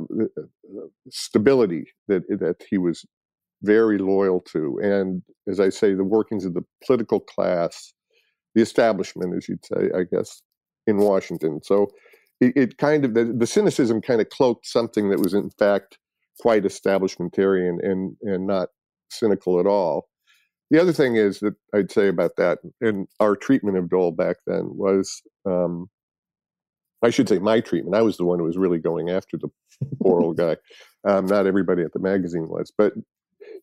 stability 1.10 1.92
that 2.08 2.24
that 2.30 2.64
he 2.70 2.78
was 2.78 3.06
very 3.62 3.98
loyal 3.98 4.40
to, 4.54 4.80
and 4.82 5.22
as 5.50 5.60
I 5.60 5.68
say, 5.68 5.94
the 5.94 6.04
workings 6.06 6.46
of 6.46 6.54
the 6.54 6.64
political 6.86 7.20
class, 7.20 7.94
the 8.56 8.62
establishment, 8.62 9.36
as 9.36 9.50
you'd 9.50 9.66
say, 9.66 9.90
I 9.94 10.04
guess, 10.04 10.42
in 10.88 10.96
Washington. 10.96 11.60
So 11.62 11.88
it, 12.40 12.54
it 12.56 12.78
kind 12.78 13.04
of 13.04 13.16
the, 13.16 13.26
the 13.38 13.48
cynicism 13.48 14.02
kind 14.02 14.22
of 14.22 14.30
cloaked 14.30 14.66
something 14.66 15.10
that 15.10 15.20
was 15.20 15.34
in 15.34 15.50
fact 15.60 15.98
quite 16.40 16.64
establishmentarian 16.64 17.84
and 17.84 18.16
and 18.22 18.48
not 18.48 18.70
cynical 19.10 19.60
at 19.60 19.68
all. 19.68 20.08
The 20.72 20.80
other 20.82 20.94
thing 20.94 21.16
is 21.16 21.40
that 21.40 21.56
I'd 21.74 21.92
say 21.92 22.08
about 22.08 22.32
that 22.38 22.60
and 22.80 23.08
our 23.20 23.36
treatment 23.36 23.78
of 23.78 23.90
Dole 23.90 24.12
back 24.12 24.38
then 24.46 24.70
was, 24.76 25.22
um, 25.46 25.90
I 27.02 27.10
should 27.10 27.30
say, 27.30 27.40
my 27.40 27.60
treatment. 27.60 27.96
I 27.96 28.02
was 28.02 28.18
the 28.18 28.26
one 28.26 28.40
who 28.40 28.46
was 28.46 28.58
really 28.58 28.78
going 28.78 29.10
after 29.10 29.38
the 29.38 29.48
poor 30.02 30.22
old 30.22 30.38
guy. 30.38 30.58
Um, 31.08 31.26
not 31.26 31.48
everybody 31.48 31.82
at 31.82 31.94
the 31.94 32.00
magazine 32.00 32.50
was, 32.50 32.72
but 32.78 32.94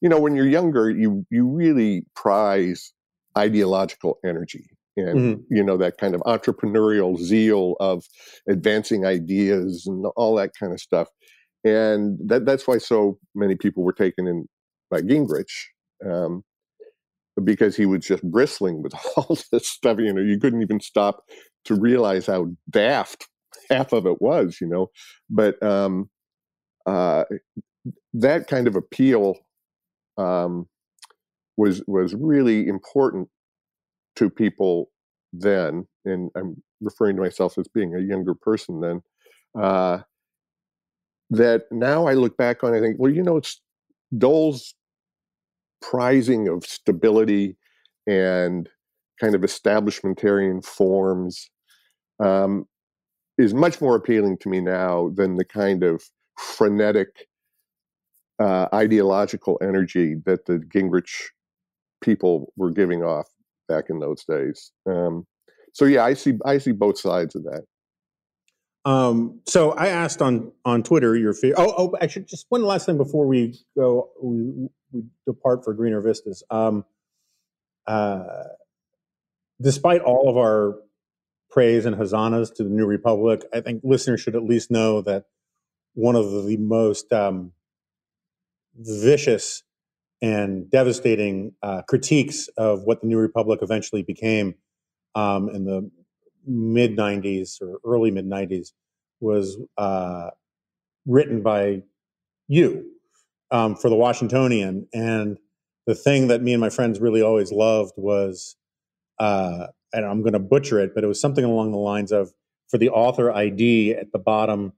you 0.00 0.08
know, 0.08 0.18
when 0.18 0.34
you're 0.34 0.48
younger, 0.48 0.90
you 0.90 1.24
you 1.30 1.46
really 1.46 2.06
prize 2.14 2.92
ideological 3.36 4.18
energy 4.24 4.70
and 4.96 5.36
Mhm. 5.36 5.44
you 5.50 5.62
know 5.62 5.76
that 5.76 5.98
kind 5.98 6.14
of 6.14 6.22
entrepreneurial 6.22 7.18
zeal 7.18 7.76
of 7.80 8.06
advancing 8.48 9.04
ideas 9.04 9.84
and 9.86 10.06
all 10.16 10.34
that 10.36 10.52
kind 10.58 10.72
of 10.72 10.80
stuff 10.80 11.08
and 11.64 12.18
that 12.26 12.46
that's 12.46 12.66
why 12.66 12.78
so 12.78 13.18
many 13.34 13.54
people 13.54 13.82
were 13.82 13.92
taken 13.92 14.26
in 14.26 14.48
by 14.90 15.00
Gingrich 15.00 15.66
um, 16.04 16.44
because 17.44 17.76
he 17.76 17.86
was 17.86 18.06
just 18.06 18.22
bristling 18.30 18.82
with 18.82 18.94
all 19.16 19.36
this 19.52 19.68
stuff 19.68 19.98
you 19.98 20.12
know 20.12 20.22
you 20.22 20.38
couldn't 20.38 20.62
even 20.62 20.80
stop 20.80 21.24
to 21.64 21.74
realize 21.74 22.26
how 22.26 22.46
daft 22.70 23.28
half 23.70 23.92
of 23.92 24.06
it 24.06 24.20
was 24.20 24.58
you 24.60 24.66
know 24.66 24.90
but 25.28 25.60
um, 25.62 26.08
uh, 26.86 27.24
that 28.14 28.46
kind 28.46 28.66
of 28.66 28.76
appeal 28.76 29.36
um, 30.16 30.68
was 31.56 31.82
was 31.86 32.14
really 32.14 32.66
important 32.68 33.28
to 34.16 34.30
people 34.30 34.90
then, 35.32 35.86
and 36.04 36.30
I'm 36.36 36.62
referring 36.80 37.16
to 37.16 37.22
myself 37.22 37.58
as 37.58 37.68
being 37.68 37.94
a 37.94 38.00
younger 38.00 38.34
person 38.34 38.80
then. 38.80 39.02
Uh, 39.60 40.00
that 41.30 41.64
now 41.72 42.06
I 42.06 42.14
look 42.14 42.36
back 42.36 42.62
on, 42.62 42.72
I 42.72 42.80
think, 42.80 42.96
well, 42.98 43.12
you 43.12 43.22
know, 43.22 43.36
it's 43.36 43.60
Dole's 44.16 44.74
prizing 45.80 46.48
of 46.48 46.64
stability 46.64 47.56
and 48.06 48.68
kind 49.20 49.34
of 49.34 49.42
establishmentarian 49.42 50.64
forms 50.64 51.50
um, 52.20 52.66
is 53.38 53.54
much 53.54 53.80
more 53.80 53.96
appealing 53.96 54.38
to 54.38 54.48
me 54.48 54.60
now 54.60 55.10
than 55.14 55.36
the 55.36 55.44
kind 55.44 55.82
of 55.82 56.02
frenetic 56.38 57.28
uh, 58.38 58.66
ideological 58.74 59.58
energy 59.62 60.16
that 60.26 60.46
the 60.46 60.58
Gingrich 60.58 61.28
people 62.02 62.52
were 62.56 62.70
giving 62.70 63.02
off 63.02 63.28
back 63.68 63.84
in 63.88 63.98
those 63.98 64.24
days. 64.24 64.72
Um, 64.86 65.26
so 65.72 65.84
yeah, 65.84 66.04
I 66.04 66.14
see 66.14 66.34
I 66.44 66.58
see 66.58 66.72
both 66.72 66.98
sides 66.98 67.34
of 67.34 67.44
that. 67.44 67.64
Um, 68.84 69.40
so 69.46 69.72
I 69.72 69.88
asked 69.88 70.22
on 70.22 70.52
on 70.64 70.82
Twitter 70.82 71.16
your 71.16 71.34
fear. 71.34 71.54
Oh, 71.56 71.74
oh, 71.76 71.96
I 72.00 72.06
should 72.06 72.28
just 72.28 72.46
one 72.48 72.62
last 72.62 72.86
thing 72.86 72.96
before 72.96 73.26
we 73.26 73.58
go. 73.76 74.10
We, 74.22 74.68
we 74.96 75.32
depart 75.32 75.64
for 75.64 75.74
greener 75.74 76.00
vistas. 76.00 76.42
Um, 76.50 76.84
uh, 77.86 78.24
despite 79.60 80.02
all 80.02 80.28
of 80.28 80.36
our 80.36 80.76
praise 81.50 81.86
and 81.86 81.96
hosannas 81.96 82.50
to 82.52 82.64
the 82.64 82.70
New 82.70 82.86
Republic, 82.86 83.42
I 83.52 83.60
think 83.60 83.82
listeners 83.84 84.20
should 84.20 84.36
at 84.36 84.44
least 84.44 84.70
know 84.70 85.00
that 85.02 85.24
one 85.94 86.16
of 86.16 86.46
the 86.46 86.56
most 86.56 87.12
um, 87.12 87.52
vicious 88.74 89.62
and 90.20 90.70
devastating 90.70 91.52
uh, 91.62 91.82
critiques 91.82 92.48
of 92.56 92.82
what 92.82 93.00
the 93.00 93.06
New 93.06 93.18
Republic 93.18 93.60
eventually 93.62 94.02
became 94.02 94.54
um, 95.14 95.48
in 95.48 95.64
the 95.64 95.90
mid 96.46 96.96
90s 96.96 97.60
or 97.60 97.78
early 97.84 98.10
mid 98.10 98.26
90s 98.26 98.72
was 99.20 99.58
uh, 99.78 100.30
written 101.06 101.42
by 101.42 101.82
you 102.48 102.95
um, 103.50 103.76
for 103.76 103.88
the 103.88 103.96
Washingtonian. 103.96 104.88
And 104.92 105.38
the 105.86 105.94
thing 105.94 106.28
that 106.28 106.42
me 106.42 106.52
and 106.52 106.60
my 106.60 106.70
friends 106.70 107.00
really 107.00 107.22
always 107.22 107.52
loved 107.52 107.92
was, 107.96 108.56
uh, 109.18 109.68
and 109.92 110.04
I'm 110.04 110.22
going 110.22 110.32
to 110.32 110.38
butcher 110.38 110.80
it, 110.80 110.92
but 110.94 111.04
it 111.04 111.06
was 111.06 111.20
something 111.20 111.44
along 111.44 111.72
the 111.72 111.78
lines 111.78 112.12
of 112.12 112.32
for 112.68 112.78
the 112.78 112.90
author 112.90 113.30
ID 113.30 113.94
at 113.94 114.12
the 114.12 114.18
bottom 114.18 114.72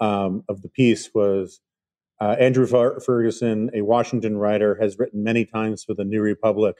um, 0.00 0.44
of 0.48 0.62
the 0.62 0.68
piece 0.68 1.10
was 1.14 1.60
uh, 2.20 2.36
Andrew 2.38 2.66
Ferguson, 2.66 3.70
a 3.74 3.82
Washington 3.82 4.36
writer, 4.38 4.78
has 4.80 4.98
written 4.98 5.24
many 5.24 5.44
times 5.44 5.84
for 5.84 5.94
the 5.94 6.04
New 6.04 6.22
Republic 6.22 6.76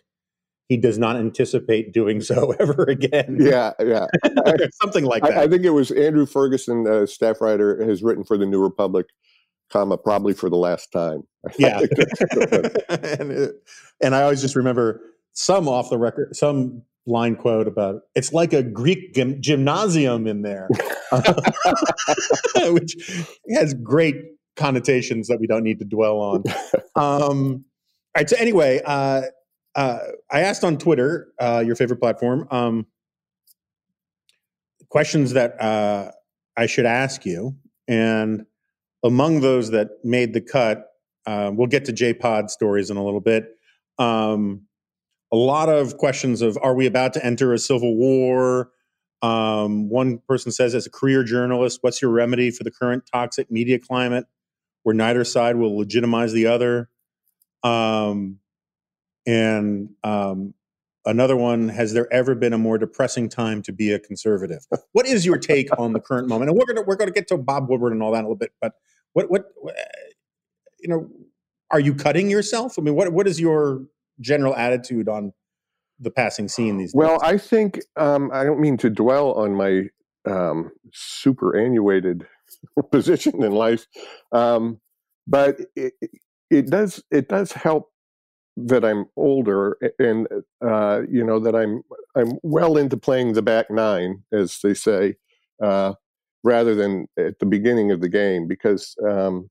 he 0.68 0.76
does 0.76 0.98
not 0.98 1.16
anticipate 1.16 1.92
doing 1.92 2.20
so 2.20 2.52
ever 2.58 2.84
again. 2.84 3.38
Yeah, 3.40 3.72
yeah, 3.80 4.06
something 4.82 5.04
like 5.04 5.22
that. 5.22 5.38
I, 5.38 5.42
I, 5.44 5.48
think 5.48 5.64
it 5.64 5.70
was 5.70 5.90
Andrew 5.90 6.26
Ferguson, 6.26 6.86
uh, 6.86 7.06
staff 7.06 7.40
writer, 7.40 7.84
has 7.84 8.02
written 8.02 8.24
for 8.24 8.36
the 8.36 8.46
New 8.46 8.62
Republic, 8.62 9.06
comma 9.70 9.96
probably 9.96 10.34
for 10.34 10.50
the 10.50 10.56
last 10.56 10.92
time. 10.92 11.22
Yeah, 11.58 11.78
and, 12.88 13.30
it, 13.30 13.54
and 14.02 14.16
I 14.16 14.22
always 14.24 14.40
just 14.40 14.56
remember 14.56 15.00
some 15.32 15.68
off 15.68 15.90
the 15.90 15.98
record, 15.98 16.34
some 16.34 16.82
line 17.06 17.36
quote 17.36 17.68
about 17.68 18.02
it's 18.16 18.32
like 18.32 18.52
a 18.52 18.64
Greek 18.64 19.14
gym- 19.14 19.40
gymnasium 19.40 20.26
in 20.26 20.42
there, 20.42 20.68
which 22.64 22.96
has 23.54 23.74
great 23.74 24.16
connotations 24.56 25.28
that 25.28 25.38
we 25.38 25.46
don't 25.46 25.62
need 25.62 25.78
to 25.78 25.84
dwell 25.84 26.18
on. 26.18 26.42
Um, 26.96 27.64
all 28.16 28.20
right. 28.20 28.28
So 28.28 28.36
anyway, 28.38 28.80
uh, 28.84 29.22
uh, 29.76 29.98
I 30.30 30.40
asked 30.40 30.64
on 30.64 30.78
Twitter, 30.78 31.28
uh, 31.38 31.62
your 31.64 31.76
favorite 31.76 32.00
platform, 32.00 32.48
um, 32.50 32.86
questions 34.88 35.34
that 35.34 35.60
uh, 35.60 36.10
I 36.56 36.66
should 36.66 36.86
ask 36.86 37.24
you, 37.26 37.54
and 37.86 38.46
among 39.06 39.40
those 39.40 39.70
that 39.70 39.88
made 40.04 40.34
the 40.34 40.40
cut, 40.40 40.86
uh, 41.26 41.50
we'll 41.52 41.66
get 41.66 41.84
to 41.86 41.92
JPod 41.92 42.50
stories 42.50 42.90
in 42.90 42.96
a 42.96 43.04
little 43.04 43.20
bit. 43.20 43.48
Um, 43.98 44.62
a 45.32 45.36
lot 45.36 45.68
of 45.68 45.96
questions 45.96 46.42
of 46.42 46.58
Are 46.62 46.74
we 46.74 46.86
about 46.86 47.12
to 47.14 47.24
enter 47.24 47.52
a 47.52 47.58
civil 47.58 47.96
war? 47.96 48.70
Um, 49.22 49.88
one 49.88 50.18
person 50.28 50.52
says, 50.52 50.74
as 50.74 50.86
a 50.86 50.90
career 50.90 51.24
journalist, 51.24 51.78
what's 51.80 52.00
your 52.00 52.10
remedy 52.10 52.50
for 52.50 52.64
the 52.64 52.70
current 52.70 53.04
toxic 53.12 53.50
media 53.50 53.78
climate 53.78 54.26
where 54.82 54.94
neither 54.94 55.24
side 55.24 55.56
will 55.56 55.76
legitimize 55.76 56.32
the 56.32 56.46
other? 56.46 56.88
Um, 57.64 58.38
and 59.26 59.90
um, 60.04 60.54
another 61.04 61.36
one, 61.36 61.68
has 61.70 61.92
there 61.92 62.12
ever 62.12 62.34
been 62.34 62.52
a 62.52 62.58
more 62.58 62.78
depressing 62.78 63.28
time 63.28 63.62
to 63.62 63.72
be 63.72 63.92
a 63.92 63.98
conservative? 63.98 64.66
What 64.92 65.06
is 65.06 65.26
your 65.26 65.38
take 65.38 65.76
on 65.78 65.92
the 65.92 66.00
current 66.00 66.28
moment? 66.28 66.50
And 66.50 66.58
we're 66.58 66.66
gonna 66.66 66.86
we're 66.86 66.96
gonna 66.96 67.10
get 67.10 67.28
to 67.28 67.36
Bob 67.36 67.68
Woodward 67.68 67.92
and 67.92 68.02
all 68.02 68.12
that 68.12 68.20
a 68.20 68.26
little 68.26 68.36
bit, 68.36 68.52
but 68.60 68.74
what 69.16 69.30
what 69.30 69.46
you 70.78 70.88
know, 70.88 71.08
are 71.70 71.80
you 71.80 71.94
cutting 71.94 72.30
yourself? 72.30 72.78
I 72.78 72.82
mean, 72.82 72.94
what 72.94 73.12
what 73.12 73.26
is 73.26 73.40
your 73.40 73.86
general 74.20 74.54
attitude 74.54 75.08
on 75.08 75.32
the 75.98 76.10
passing 76.10 76.48
scene 76.48 76.76
these 76.76 76.92
days? 76.92 76.94
Well, 76.94 77.18
I 77.22 77.38
think 77.38 77.80
um, 77.96 78.30
I 78.32 78.44
don't 78.44 78.60
mean 78.60 78.76
to 78.78 78.90
dwell 78.90 79.32
on 79.32 79.54
my 79.54 79.84
um, 80.30 80.70
superannuated 80.92 82.26
position 82.92 83.42
in 83.42 83.52
life, 83.52 83.86
um, 84.32 84.80
but 85.26 85.60
it, 85.74 85.94
it 86.50 86.66
does 86.70 87.02
it 87.10 87.28
does 87.28 87.52
help 87.52 87.90
that 88.58 88.84
I'm 88.84 89.06
older 89.16 89.78
and 89.98 90.28
uh, 90.62 91.02
you 91.10 91.24
know 91.24 91.40
that 91.40 91.56
I'm 91.56 91.82
I'm 92.14 92.38
well 92.42 92.76
into 92.76 92.98
playing 92.98 93.32
the 93.32 93.42
back 93.42 93.70
nine, 93.70 94.24
as 94.30 94.58
they 94.62 94.74
say, 94.74 95.16
uh, 95.62 95.94
rather 96.46 96.76
than 96.76 97.08
at 97.18 97.40
the 97.40 97.46
beginning 97.46 97.90
of 97.90 98.00
the 98.00 98.08
game, 98.08 98.46
because 98.46 98.94
um, 99.04 99.50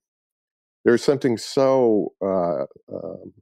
there's 0.82 1.04
something 1.04 1.36
so 1.36 2.14
uh, 2.24 2.64
um, 2.90 3.34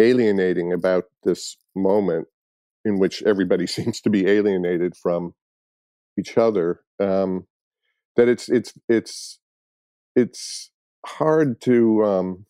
alienating 0.00 0.72
about 0.72 1.04
this 1.22 1.58
moment 1.74 2.26
in 2.86 2.98
which 2.98 3.22
everybody 3.24 3.66
seems 3.76 4.00
to 4.00 4.08
be 4.08 4.26
alienated 4.26 4.94
from 4.96 5.34
each 6.18 6.38
other 6.38 6.80
um, 6.98 7.46
that 8.16 8.26
it's 8.26 8.48
it's 8.48 8.72
it's 8.88 9.38
it's 10.14 10.70
hard 11.04 11.60
to 11.60 12.04
um, 12.06 12.46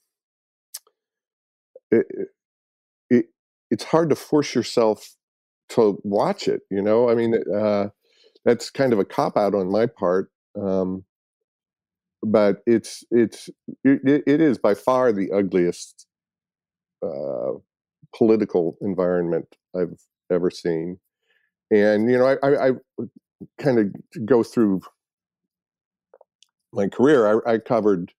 it, 1.90 2.06
it, 3.10 3.26
it's 3.72 3.84
hard 3.84 4.10
to 4.10 4.16
force 4.16 4.54
yourself 4.54 5.16
to 5.70 5.98
watch 6.04 6.46
it. 6.46 6.60
You 6.70 6.80
know, 6.80 7.10
I 7.10 7.16
mean, 7.16 7.34
uh, 7.52 7.88
that's 8.46 8.70
kind 8.70 8.94
of 8.94 9.00
a 9.00 9.06
cop 9.06 9.36
out 9.38 9.56
on 9.56 9.70
my 9.70 9.86
part. 9.86 10.30
Um, 10.60 11.04
but 12.22 12.62
it's 12.66 13.04
it's 13.12 13.50
it, 13.84 14.24
it 14.26 14.40
is 14.42 14.58
by 14.58 14.74
far 14.74 15.12
the 15.12 15.30
ugliest 15.32 16.06
uh, 17.04 17.52
political 18.16 18.76
environment 18.82 19.46
I've 19.76 20.00
ever 20.32 20.50
seen, 20.50 20.98
and 21.70 22.10
you 22.10 22.18
know 22.18 22.26
I, 22.26 22.48
I, 22.48 22.68
I 22.68 22.72
kind 23.60 23.78
of 23.78 24.26
go 24.26 24.42
through 24.42 24.82
my 26.72 26.88
career. 26.88 27.42
I, 27.46 27.54
I 27.54 27.58
covered 27.58 28.12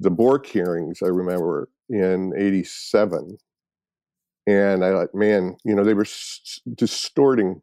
the 0.00 0.10
Bork 0.10 0.46
hearings. 0.46 1.00
I 1.02 1.08
remember 1.08 1.68
in 1.88 2.32
87. 2.36 3.38
And 4.46 4.84
I 4.84 4.90
thought, 4.90 5.14
man, 5.14 5.56
you 5.64 5.74
know, 5.74 5.84
they 5.84 5.94
were 5.94 6.02
s- 6.02 6.60
distorting 6.74 7.62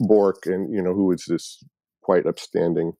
Bork 0.00 0.46
and, 0.46 0.72
you 0.74 0.82
know, 0.82 0.94
who 0.94 1.06
was 1.06 1.24
this 1.26 1.62
quite 2.02 2.26
upstanding 2.26 2.92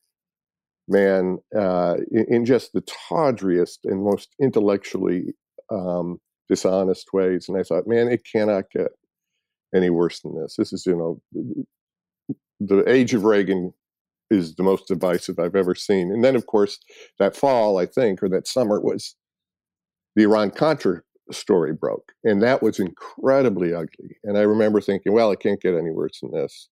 man 0.88 1.38
uh, 1.56 1.96
in, 2.10 2.26
in, 2.28 2.44
just 2.44 2.72
the 2.72 2.82
tawdriest 3.08 3.80
and 3.84 4.04
most 4.04 4.34
intellectually 4.40 5.34
um, 5.70 6.18
dishonest 6.48 7.12
ways. 7.12 7.46
And 7.48 7.56
I 7.56 7.62
thought, 7.62 7.86
man, 7.86 8.08
it 8.08 8.22
cannot 8.30 8.64
get 8.74 8.88
any 9.74 9.88
worse 9.88 10.20
than 10.20 10.40
this. 10.40 10.56
This 10.56 10.72
is, 10.72 10.84
you 10.86 10.96
know, 10.96 12.36
the 12.58 12.88
age 12.90 13.14
of 13.14 13.24
Reagan 13.24 13.72
is 14.30 14.54
the 14.54 14.62
most 14.62 14.86
divisive 14.86 15.38
I've 15.38 15.56
ever 15.56 15.74
seen. 15.74 16.12
And 16.12 16.24
then, 16.24 16.36
of 16.36 16.46
course, 16.46 16.78
that 17.18 17.36
fall, 17.36 17.78
I 17.78 17.86
think, 17.86 18.22
or 18.22 18.28
that 18.28 18.46
summer 18.46 18.80
was 18.80 19.16
the 20.16 20.24
Iran 20.24 20.50
Contra 20.50 21.02
story 21.32 21.72
broke. 21.72 22.12
And 22.24 22.42
that 22.42 22.62
was 22.62 22.78
incredibly 22.78 23.72
ugly. 23.72 24.18
And 24.24 24.36
I 24.36 24.42
remember 24.42 24.80
thinking, 24.80 25.12
well, 25.12 25.30
it 25.30 25.40
can't 25.40 25.60
get 25.60 25.74
any 25.74 25.90
worse 25.90 26.18
than 26.20 26.32
this. 26.32 26.68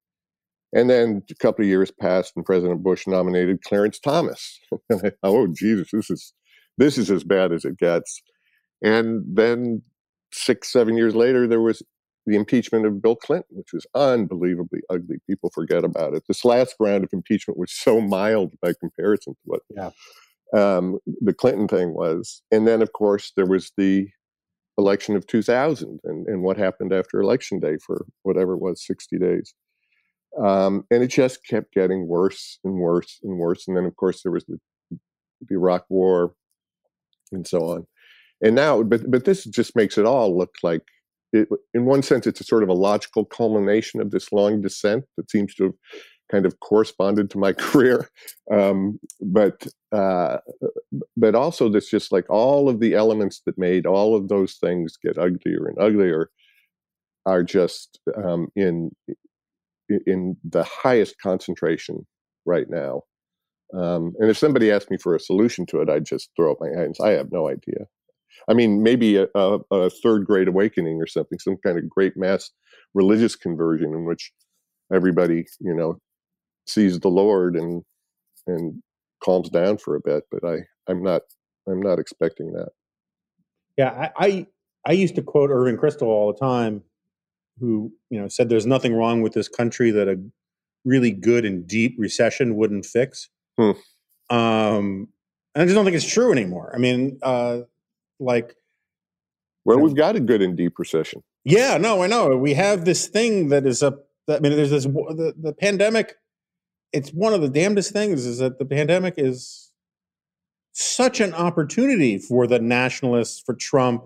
And 0.73 0.91
then 0.91 1.23
a 1.31 1.35
couple 1.37 1.65
of 1.65 1.69
years 1.69 1.91
passed, 1.91 2.33
and 2.37 2.45
President 2.45 2.83
Bush 2.83 3.07
nominated 3.07 3.63
Clarence 3.63 3.99
Thomas. 3.99 4.59
I, 4.93 5.13
oh, 5.23 5.47
Jesus, 5.49 5.89
this 5.93 6.11
is 6.11 6.33
this 6.77 6.99
is 6.99 7.11
as 7.11 7.25
bad 7.25 7.53
as 7.53 7.65
it 7.65 7.79
gets. 7.79 8.23
And 8.83 9.25
then 9.27 9.83
six, 10.33 10.71
seven 10.71 10.97
years 10.97 11.15
later, 11.15 11.49
there 11.49 11.61
was 11.61 11.83
the 12.27 12.37
impeachment 12.37 12.87
of 12.87 13.01
Bill 13.01 13.17
Clinton, 13.17 13.57
which 13.57 13.73
was 13.73 13.87
unbelievably 13.95 14.81
ugly. 14.91 15.17
People 15.27 15.51
forget 15.55 15.85
about 15.85 16.15
it. 16.15 16.23
This 16.29 16.45
last 16.45 16.77
round 16.79 17.03
of 17.03 17.11
impeachment 17.13 17.59
was 17.59 17.73
so 17.73 18.01
mild 18.01 18.53
by 18.61 18.75
comparison 18.81 19.33
to 19.33 19.41
what 19.45 19.63
yeah 19.75 19.91
um, 20.55 20.99
the 21.21 21.35
Clinton 21.35 21.69
thing 21.69 21.95
was. 21.95 22.43
And 22.51 22.67
then, 22.67 22.83
of 22.83 22.93
course, 22.93 23.33
there 23.37 23.47
was 23.47 23.73
the 23.77 24.09
election 24.77 25.17
of 25.17 25.27
2000 25.27 26.01
and, 26.05 26.27
and 26.27 26.43
what 26.43 26.57
happened 26.57 26.93
after 26.93 27.21
election 27.21 27.59
day 27.59 27.77
for 27.85 28.07
whatever 28.23 28.55
it 28.55 28.61
was, 28.61 28.85
60 28.87 29.19
days. 29.19 29.55
Um, 30.43 30.85
and 30.91 31.03
it 31.03 31.09
just 31.09 31.45
kept 31.47 31.73
getting 31.73 32.07
worse 32.07 32.59
and 32.65 32.75
worse 32.75 33.19
and 33.23 33.39
worse. 33.39 33.67
And 33.67 33.77
then, 33.77 33.85
of 33.85 33.97
course, 33.97 34.23
there 34.23 34.33
was 34.33 34.45
the, 34.45 34.59
the 34.91 35.55
Iraq 35.55 35.85
War 35.89 36.35
and 37.33 37.47
so 37.47 37.61
on. 37.61 37.87
And 38.41 38.55
now, 38.55 38.83
but 38.83 39.11
but 39.11 39.25
this 39.25 39.45
just 39.45 39.75
makes 39.75 39.99
it 39.99 40.07
all 40.07 40.37
look 40.37 40.55
like, 40.63 40.83
it, 41.33 41.49
in 41.75 41.87
one 41.87 42.03
sense, 42.03 42.27
it's 42.27 42.41
a 42.41 42.45
sort 42.45 42.63
of 42.63 42.69
a 42.69 42.75
logical 42.75 43.25
culmination 43.25 44.01
of 44.01 44.11
this 44.11 44.33
long 44.33 44.61
descent 44.61 45.05
that 45.17 45.31
seems 45.31 45.55
to 45.57 45.65
have 45.65 45.75
kind 46.31 46.47
of 46.47 46.61
corresponded 46.61 47.31
to 47.31 47.39
my 47.39 47.53
career. 47.55 48.09
Um, 48.53 49.01
but 49.21 49.67
uh, 49.93 50.39
but 51.17 51.35
also 51.35 51.69
this 51.69 51.91
just 51.91 52.13
like 52.13 52.29
all 52.29 52.69
of 52.69 52.81
the 52.81 52.95
elements 52.95 53.43
that 53.47 53.59
made 53.59 53.87
all 53.87 54.15
of 54.15 54.29
those 54.29 54.55
things 54.55 54.97
get 55.03 55.19
uglier 55.19 55.67
and 55.67 55.79
uglier 55.81 56.31
are 57.27 57.43
just 57.43 57.99
um, 58.17 58.49
in 58.55 58.91
in 60.07 60.37
the 60.45 60.65
highest 60.65 61.17
concentration 61.23 62.07
right 62.45 62.67
now. 62.69 63.03
Um, 63.75 64.15
and 64.19 64.31
if 64.31 64.39
somebody 64.39 64.71
asked 64.71 64.91
me 64.91 64.97
for 64.97 65.15
a 65.15 65.21
solution 65.21 65.67
to 65.67 65.81
it, 65.81 65.91
I'd 65.91 66.07
just 66.07 66.31
throw 66.37 66.53
up 66.53 66.59
my 66.61 66.69
hands. 66.69 67.01
I 67.01 67.11
have 67.11 67.31
no 67.31 67.49
idea. 67.49 67.87
I 68.49 68.55
mean, 68.55 68.83
maybe 68.83 69.17
a, 69.17 69.27
a, 69.35 69.59
a 69.71 69.91
third 69.91 70.27
great 70.27 70.49
awakening 70.49 71.01
or 71.03 71.07
something, 71.07 71.39
some 71.39 71.57
kind 71.65 71.79
of 71.79 71.89
great 71.89 72.17
mass 72.17 72.51
religious 72.95 73.37
conversion 73.37 73.93
in 73.93 74.07
which 74.07 74.33
everybody, 74.93 75.45
you 75.61 75.75
know, 75.75 75.99
sees 76.67 77.01
the 77.01 77.09
Lord 77.09 77.57
and 77.57 77.83
and 78.47 78.83
calms 79.23 79.51
down 79.51 79.79
for 79.79 79.97
a 79.97 80.01
bit. 80.01 80.25
But 80.31 80.45
I, 80.49 80.59
I'm 80.89 81.03
not, 81.03 81.23
I'm 81.69 81.81
not 81.81 81.99
expecting 81.99 82.53
that. 82.53 82.71
Yeah, 83.77 84.11
I, 84.19 84.27
I, 84.27 84.47
I 84.87 84.93
used 84.93 85.15
to 85.17 85.23
quote 85.23 85.51
Irving 85.51 85.77
Kristol 85.77 86.07
all 86.07 86.33
the 86.33 86.39
time, 86.39 86.83
who 87.61 87.93
you 88.11 88.21
know 88.21 88.29
said, 88.29 88.49
"There's 88.49 88.67
nothing 88.67 88.95
wrong 88.95 89.23
with 89.23 89.33
this 89.33 89.49
country 89.49 89.91
that 89.91 90.09
a 90.09 90.21
really 90.85 91.11
good 91.11 91.45
and 91.45 91.67
deep 91.67 91.97
recession 91.99 92.57
wouldn't 92.57 92.87
fix." 92.87 93.29
Hmm. 93.59 93.73
Um, 94.31 95.09
and 95.55 95.63
I 95.63 95.65
just 95.65 95.75
don't 95.75 95.85
think 95.85 95.97
it's 95.97 96.11
true 96.11 96.33
anymore. 96.33 96.73
I 96.75 96.79
mean, 96.79 97.19
uh, 97.23 97.61
like, 98.21 98.55
well, 99.65 99.79
we've 99.79 99.97
got 99.97 100.17
a 100.17 100.21
good 100.21 100.43
and 100.43 100.57
deep 100.57 100.79
recession. 100.79 101.23
Yeah, 101.45 101.79
no, 101.79 102.03
I 102.03 102.07
know. 102.07 102.37
We 102.37 102.55
have 102.55 102.85
this 102.85 103.09
thing 103.09 103.49
that 103.49 103.67
is 103.67 103.83
a. 103.83 103.99
I 104.29 104.41
mean, 104.41 104.55
there's 104.55 104.71
this 104.71 104.85
the, 104.85 105.35
the 105.41 105.53
pandemic. 105.53 106.17
It's 106.93 107.11
one 107.11 107.35
of 107.35 107.41
the 107.41 107.49
damnedest 107.49 107.93
things 107.93 108.25
is 108.25 108.39
that 108.39 108.59
the 108.59 108.65
pandemic 108.65 109.15
is 109.17 109.73
such 110.73 111.21
an 111.21 111.35
opportunity 111.35 112.19
for 112.19 112.47
the 112.47 112.59
nationalists, 112.59 113.43
for 113.45 113.55
Trump, 113.55 114.05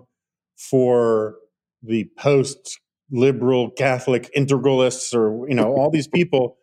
for 0.57 1.35
the 1.81 2.09
post 2.17 2.79
liberal 3.13 3.69
Catholic 3.69 4.29
integralists, 4.35 5.13
or 5.13 5.47
you 5.47 5.55
know, 5.55 5.73
all 5.73 5.89
these 5.89 6.07
people. 6.07 6.57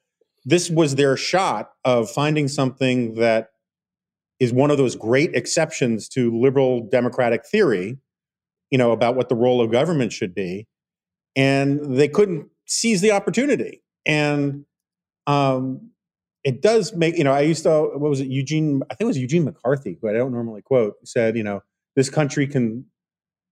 This 0.45 0.69
was 0.69 0.97
their 0.97 1.17
shot 1.17 1.71
of 1.85 2.11
finding 2.11 2.49
something 2.49 3.15
that 3.15 3.49
is 4.41 4.53
one 4.53 4.71
of 4.71 4.79
those 4.79 4.97
great 4.97 5.35
exceptions 5.35 6.09
to 6.09 6.37
liberal 6.37 6.89
democratic 6.91 7.47
theory, 7.47 7.99
you 8.71 8.79
know, 8.79 8.91
about 8.91 9.15
what 9.15 9.29
the 9.29 9.35
role 9.37 9.61
of 9.61 9.71
government 9.71 10.13
should 10.13 10.35
be. 10.35 10.67
And 11.37 11.97
they 11.97 12.09
couldn't 12.09 12.49
seize 12.67 13.03
the 13.03 13.13
opportunity. 13.13 13.83
And 14.07 14.65
um, 15.27 15.91
it 16.43 16.63
does 16.63 16.95
make, 16.95 17.19
you 17.19 17.25
know, 17.25 17.33
I 17.33 17.43
used 17.43 17.65
to, 17.65 17.91
what 17.95 18.09
was 18.09 18.21
it, 18.21 18.29
Eugene, 18.29 18.83
I 18.91 18.95
think 18.95 19.03
it 19.03 19.09
was 19.09 19.19
Eugene 19.19 19.45
McCarthy, 19.45 19.99
who 20.01 20.09
I 20.09 20.15
don't 20.15 20.33
normally 20.33 20.63
quote, 20.63 20.95
said, 21.05 21.37
you 21.37 21.45
know, 21.45 21.61
this 21.97 22.09
country 22.09 22.47
can 22.47 22.87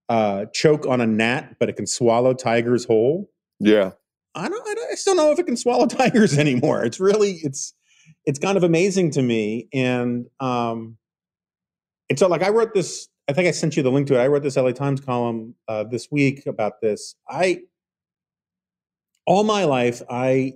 uh, 0.09 0.47
choke 0.53 0.87
on 0.87 1.01
a 1.01 1.07
gnat, 1.07 1.57
but 1.59 1.69
it 1.69 1.77
can 1.77 1.87
swallow 1.87 2.35
tigers 2.35 2.85
whole. 2.85 3.31
Yeah. 3.61 3.93
I 4.35 4.49
don't, 4.49 4.69
I 4.69 4.75
don't, 4.75 4.93
I 4.93 4.95
still 4.95 5.15
know 5.15 5.33
if 5.33 5.39
it 5.39 5.47
can 5.47 5.57
swallow 5.57 5.87
tigers 5.87 6.39
anymore. 6.39 6.85
It's 6.85 7.01
really, 7.01 7.41
it's, 7.43 7.75
it's 8.25 8.39
kind 8.39 8.57
of 8.57 8.65
amazing 8.65 9.11
to 9.13 9.23
me. 9.23 9.69
And 9.73 10.27
um, 10.41 10.99
and 12.11 12.19
so 12.19 12.29
like 12.29 12.43
I 12.43 12.51
wrote 12.51 12.75
this, 12.75 13.09
I 13.29 13.33
think 13.33 13.49
I 13.49 13.51
sent 13.51 13.77
you 13.77 13.83
the 13.83 13.91
link 13.91 14.07
to 14.09 14.19
it. 14.19 14.23
I 14.23 14.27
wrote 14.27 14.43
this 14.43 14.57
LA 14.57 14.73
Times 14.73 15.01
column 15.01 15.55
uh, 15.67 15.85
this 15.85 16.09
week 16.11 16.47
about 16.47 16.81
this. 16.81 17.15
I 17.29 17.63
all 19.27 19.45
my 19.45 19.65
life 19.65 20.03
I 20.09 20.55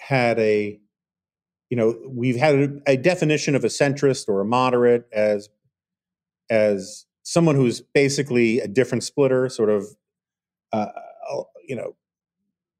had 0.00 0.38
a 0.38 0.78
you 1.70 1.76
know 1.76 1.96
we've 2.08 2.36
had 2.36 2.54
a, 2.54 2.92
a 2.92 2.96
definition 2.96 3.54
of 3.54 3.64
a 3.64 3.68
centrist 3.68 4.28
or 4.28 4.40
a 4.40 4.44
moderate 4.44 5.06
as 5.12 5.48
as 6.50 7.06
someone 7.28 7.56
who's 7.56 7.82
basically 7.82 8.58
a 8.58 8.66
different 8.66 9.04
splitter, 9.04 9.50
sort 9.50 9.68
of 9.68 9.86
uh, 10.72 10.86
you 11.66 11.76
know 11.76 11.94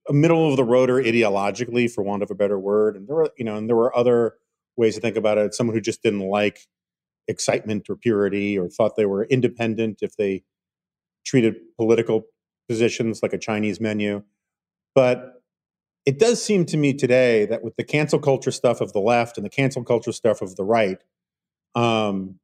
a 0.08 0.12
middle 0.14 0.50
of 0.50 0.56
the 0.56 0.64
roader 0.64 1.04
ideologically, 1.04 1.90
for 1.90 2.02
want 2.02 2.22
of 2.22 2.30
a 2.30 2.34
better 2.34 2.58
word. 2.58 2.96
And 2.96 3.06
there 3.06 3.16
were, 3.16 3.30
you 3.36 3.44
know, 3.44 3.56
and 3.56 3.68
there 3.68 3.76
were 3.76 3.94
other 3.94 4.36
ways 4.78 4.94
to 4.94 5.02
think 5.02 5.16
about 5.16 5.36
it. 5.36 5.54
Someone 5.54 5.76
who 5.76 5.82
just 5.82 6.02
didn't 6.02 6.26
like 6.26 6.60
excitement 7.28 7.90
or 7.90 7.96
purity, 7.96 8.58
or 8.58 8.70
thought 8.70 8.96
they 8.96 9.04
were 9.04 9.24
independent 9.24 9.98
if 10.00 10.16
they 10.16 10.44
treated 11.26 11.56
political 11.76 12.24
positions 12.70 13.22
like 13.22 13.34
a 13.34 13.38
Chinese 13.38 13.80
menu. 13.80 14.22
But 14.94 15.42
it 16.06 16.18
does 16.18 16.42
seem 16.42 16.64
to 16.66 16.78
me 16.78 16.94
today 16.94 17.44
that 17.44 17.62
with 17.62 17.76
the 17.76 17.84
cancel 17.84 18.18
culture 18.18 18.50
stuff 18.50 18.80
of 18.80 18.94
the 18.94 19.00
left 19.00 19.36
and 19.36 19.44
the 19.44 19.50
cancel 19.50 19.84
culture 19.84 20.12
stuff 20.12 20.40
of 20.40 20.56
the 20.56 20.64
right, 20.64 21.04
um, 21.74 22.40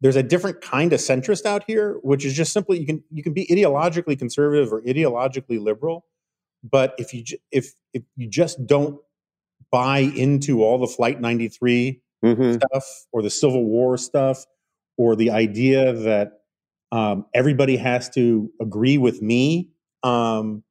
there's 0.00 0.16
a 0.16 0.22
different 0.22 0.60
kind 0.60 0.92
of 0.92 1.00
centrist 1.00 1.44
out 1.44 1.64
here, 1.66 1.98
which 2.02 2.24
is 2.24 2.34
just 2.34 2.52
simply 2.52 2.78
you 2.78 2.86
can 2.86 3.02
you 3.10 3.22
can 3.22 3.32
be 3.32 3.46
ideologically 3.46 4.18
conservative 4.18 4.72
or 4.72 4.80
ideologically 4.82 5.60
liberal, 5.60 6.06
but 6.62 6.94
if 6.98 7.12
you 7.12 7.24
if 7.50 7.72
if 7.92 8.02
you 8.16 8.28
just 8.28 8.66
don't 8.66 8.98
buy 9.70 9.98
into 9.98 10.62
all 10.62 10.78
the 10.78 10.86
Flight 10.86 11.20
93 11.20 12.00
mm-hmm. 12.24 12.52
stuff 12.52 12.84
or 13.12 13.22
the 13.22 13.30
Civil 13.30 13.64
War 13.64 13.96
stuff 13.96 14.44
or 14.96 15.16
the 15.16 15.30
idea 15.30 15.92
that 15.92 16.40
um, 16.92 17.26
everybody 17.34 17.76
has 17.76 18.08
to 18.10 18.50
agree 18.60 18.98
with 18.98 19.22
me, 19.22 19.70
um, 20.02 20.64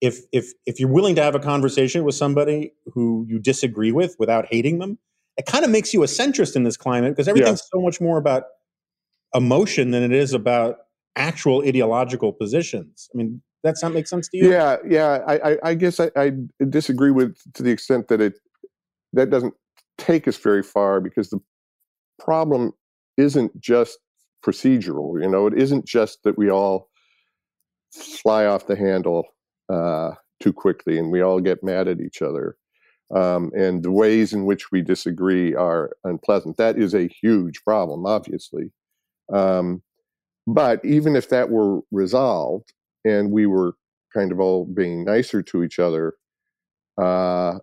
if 0.00 0.20
if 0.32 0.52
if 0.66 0.80
you're 0.80 0.88
willing 0.88 1.16
to 1.16 1.22
have 1.22 1.34
a 1.34 1.40
conversation 1.40 2.04
with 2.04 2.14
somebody 2.14 2.72
who 2.94 3.26
you 3.28 3.38
disagree 3.38 3.92
with 3.92 4.16
without 4.18 4.46
hating 4.50 4.78
them, 4.78 4.98
it 5.36 5.46
kind 5.46 5.64
of 5.64 5.70
makes 5.70 5.94
you 5.94 6.02
a 6.02 6.06
centrist 6.06 6.56
in 6.56 6.64
this 6.64 6.76
climate 6.76 7.12
because 7.12 7.28
everything's 7.28 7.60
yeah. 7.60 7.78
so 7.78 7.80
much 7.80 8.00
more 8.00 8.18
about 8.18 8.44
emotion 9.34 9.90
than 9.90 10.02
it 10.02 10.12
is 10.12 10.32
about 10.32 10.78
actual 11.16 11.66
ideological 11.66 12.32
positions. 12.32 13.08
I 13.14 13.18
mean, 13.18 13.42
that's 13.62 13.82
not 13.82 13.92
make 13.92 14.06
sense 14.06 14.28
to 14.28 14.36
you? 14.36 14.50
Yeah, 14.50 14.76
yeah. 14.86 15.20
I, 15.26 15.52
I, 15.52 15.58
I 15.64 15.74
guess 15.74 16.00
I, 16.00 16.10
I, 16.16 16.32
disagree 16.68 17.12
with 17.12 17.36
to 17.54 17.62
the 17.62 17.70
extent 17.70 18.08
that 18.08 18.20
it 18.20 18.34
that 19.12 19.30
doesn't 19.30 19.54
take 19.98 20.26
us 20.26 20.36
very 20.36 20.62
far 20.62 21.00
because 21.00 21.30
the 21.30 21.38
problem 22.18 22.72
isn't 23.16 23.58
just 23.60 23.98
procedural. 24.44 25.20
You 25.22 25.28
know, 25.28 25.46
it 25.46 25.54
isn't 25.54 25.86
just 25.86 26.22
that 26.24 26.36
we 26.36 26.50
all 26.50 26.88
fly 27.94 28.46
off 28.46 28.66
the 28.66 28.76
handle 28.76 29.26
uh, 29.72 30.12
too 30.40 30.52
quickly 30.52 30.98
and 30.98 31.12
we 31.12 31.20
all 31.20 31.40
get 31.40 31.62
mad 31.62 31.88
at 31.88 32.00
each 32.00 32.22
other. 32.22 32.56
Um, 33.14 33.50
and 33.54 33.82
the 33.82 33.90
ways 33.90 34.32
in 34.32 34.46
which 34.46 34.72
we 34.72 34.80
disagree 34.80 35.54
are 35.54 35.90
unpleasant. 36.04 36.56
That 36.56 36.78
is 36.78 36.94
a 36.94 37.08
huge 37.08 37.62
problem, 37.62 38.06
obviously. 38.06 38.72
Um, 39.32 39.82
but 40.46 40.84
even 40.84 41.14
if 41.14 41.28
that 41.28 41.50
were 41.50 41.80
resolved, 41.90 42.72
and 43.04 43.30
we 43.30 43.46
were 43.46 43.74
kind 44.14 44.32
of 44.32 44.40
all 44.40 44.64
being 44.64 45.04
nicer 45.04 45.42
to 45.42 45.62
each 45.62 45.78
other, 45.78 46.14
uh, 47.00 47.58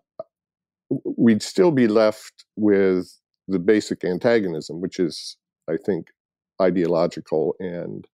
we'd 1.03 1.41
still 1.41 1.71
be 1.71 1.88
left 1.88 2.45
with 2.55 3.19
the 3.47 3.59
basic 3.59 4.03
antagonism, 4.03 4.81
which 4.81 4.99
is, 4.99 5.38
I 5.69 5.77
think, 5.77 6.07
ideological 6.62 7.55
and 7.59 8.07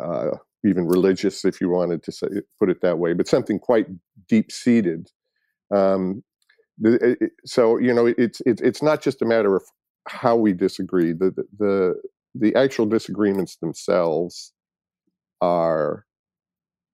uh, 0.00 0.30
even 0.64 0.86
religious, 0.86 1.44
if 1.44 1.60
you 1.60 1.68
wanted 1.68 2.02
to 2.04 2.12
say, 2.12 2.26
put 2.58 2.70
it 2.70 2.80
that 2.82 2.98
way, 2.98 3.12
but 3.12 3.28
something 3.28 3.58
quite 3.58 3.86
deep 4.28 4.52
seated. 4.52 5.08
Um, 5.74 6.22
so 7.44 7.78
you 7.78 7.92
know, 7.94 8.06
it's 8.06 8.40
it's 8.46 8.62
it's 8.62 8.82
not 8.82 9.02
just 9.02 9.22
a 9.22 9.26
matter 9.26 9.56
of 9.56 9.62
how 10.08 10.36
we 10.36 10.52
disagree. 10.52 11.12
The 11.12 11.32
the 11.58 11.94
the 12.34 12.54
actual 12.54 12.86
disagreements 12.86 13.56
themselves 13.56 14.52
are 15.40 16.04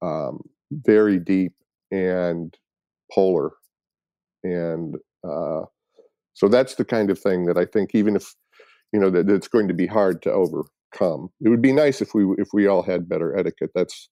um, 0.02 0.42
very 0.72 1.18
deep 1.18 1.52
and 1.90 2.54
polar. 3.12 3.52
And 4.44 4.96
uh, 5.28 5.62
so 6.34 6.48
that's 6.48 6.76
the 6.76 6.84
kind 6.84 7.10
of 7.10 7.18
thing 7.18 7.46
that 7.46 7.58
I 7.58 7.64
think, 7.66 7.94
even 7.94 8.16
if 8.16 8.34
you 8.92 9.00
know 9.00 9.10
that 9.10 9.28
it's 9.30 9.48
going 9.48 9.68
to 9.68 9.74
be 9.74 9.86
hard 9.86 10.22
to 10.22 10.32
overcome, 10.32 11.30
it 11.42 11.48
would 11.48 11.62
be 11.62 11.72
nice 11.72 12.00
if 12.02 12.14
we 12.14 12.24
if 12.38 12.48
we 12.52 12.66
all 12.66 12.82
had 12.82 13.08
better 13.08 13.36
etiquette. 13.38 13.70
That's 13.74 14.08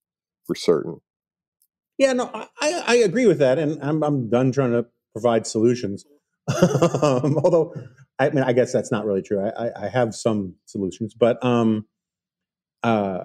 for 0.46 0.54
certain. 0.56 1.00
Yeah, 1.98 2.12
no, 2.12 2.30
I, 2.34 2.48
I 2.86 2.94
agree 2.96 3.26
with 3.26 3.38
that, 3.38 3.58
and 3.58 3.78
I'm 3.82 4.02
I'm 4.02 4.28
done 4.28 4.50
trying 4.52 4.72
to 4.72 4.86
provide 5.12 5.46
solutions. 5.46 6.04
um, 7.02 7.38
although, 7.38 7.72
I 8.18 8.30
mean, 8.30 8.44
I 8.44 8.52
guess 8.52 8.72
that's 8.72 8.90
not 8.90 9.06
really 9.06 9.22
true. 9.22 9.40
I, 9.40 9.66
I, 9.68 9.84
I 9.84 9.88
have 9.88 10.14
some 10.14 10.54
solutions, 10.66 11.14
but 11.14 11.42
um, 11.44 11.86
uh, 12.82 13.24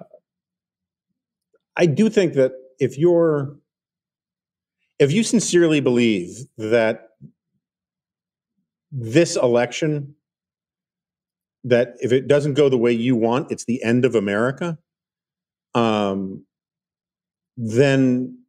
I 1.76 1.86
do 1.86 2.08
think 2.08 2.34
that 2.34 2.52
if 2.78 2.98
you're 2.98 3.56
if 4.98 5.10
you 5.12 5.22
sincerely 5.22 5.80
believe 5.80 6.44
that 6.58 7.08
this 8.92 9.36
election 9.36 10.14
that 11.64 11.94
if 12.00 12.12
it 12.12 12.26
doesn't 12.26 12.54
go 12.54 12.68
the 12.68 12.78
way 12.78 12.92
you 12.92 13.14
want 13.14 13.50
it's 13.50 13.64
the 13.66 13.82
end 13.82 14.04
of 14.04 14.14
america 14.14 14.78
um, 15.74 16.44
then 17.56 18.39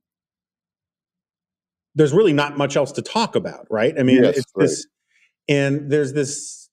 there's 1.95 2.13
really 2.13 2.33
not 2.33 2.57
much 2.57 2.75
else 2.75 2.91
to 2.91 3.01
talk 3.01 3.35
about 3.35 3.65
right 3.69 3.95
i 3.99 4.03
mean 4.03 4.23
yes, 4.23 4.37
it's 4.37 4.51
right. 4.55 4.63
this 4.63 4.87
and 5.47 5.91
there's 5.91 6.13
this 6.13 6.69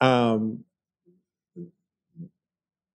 um, 0.00 0.64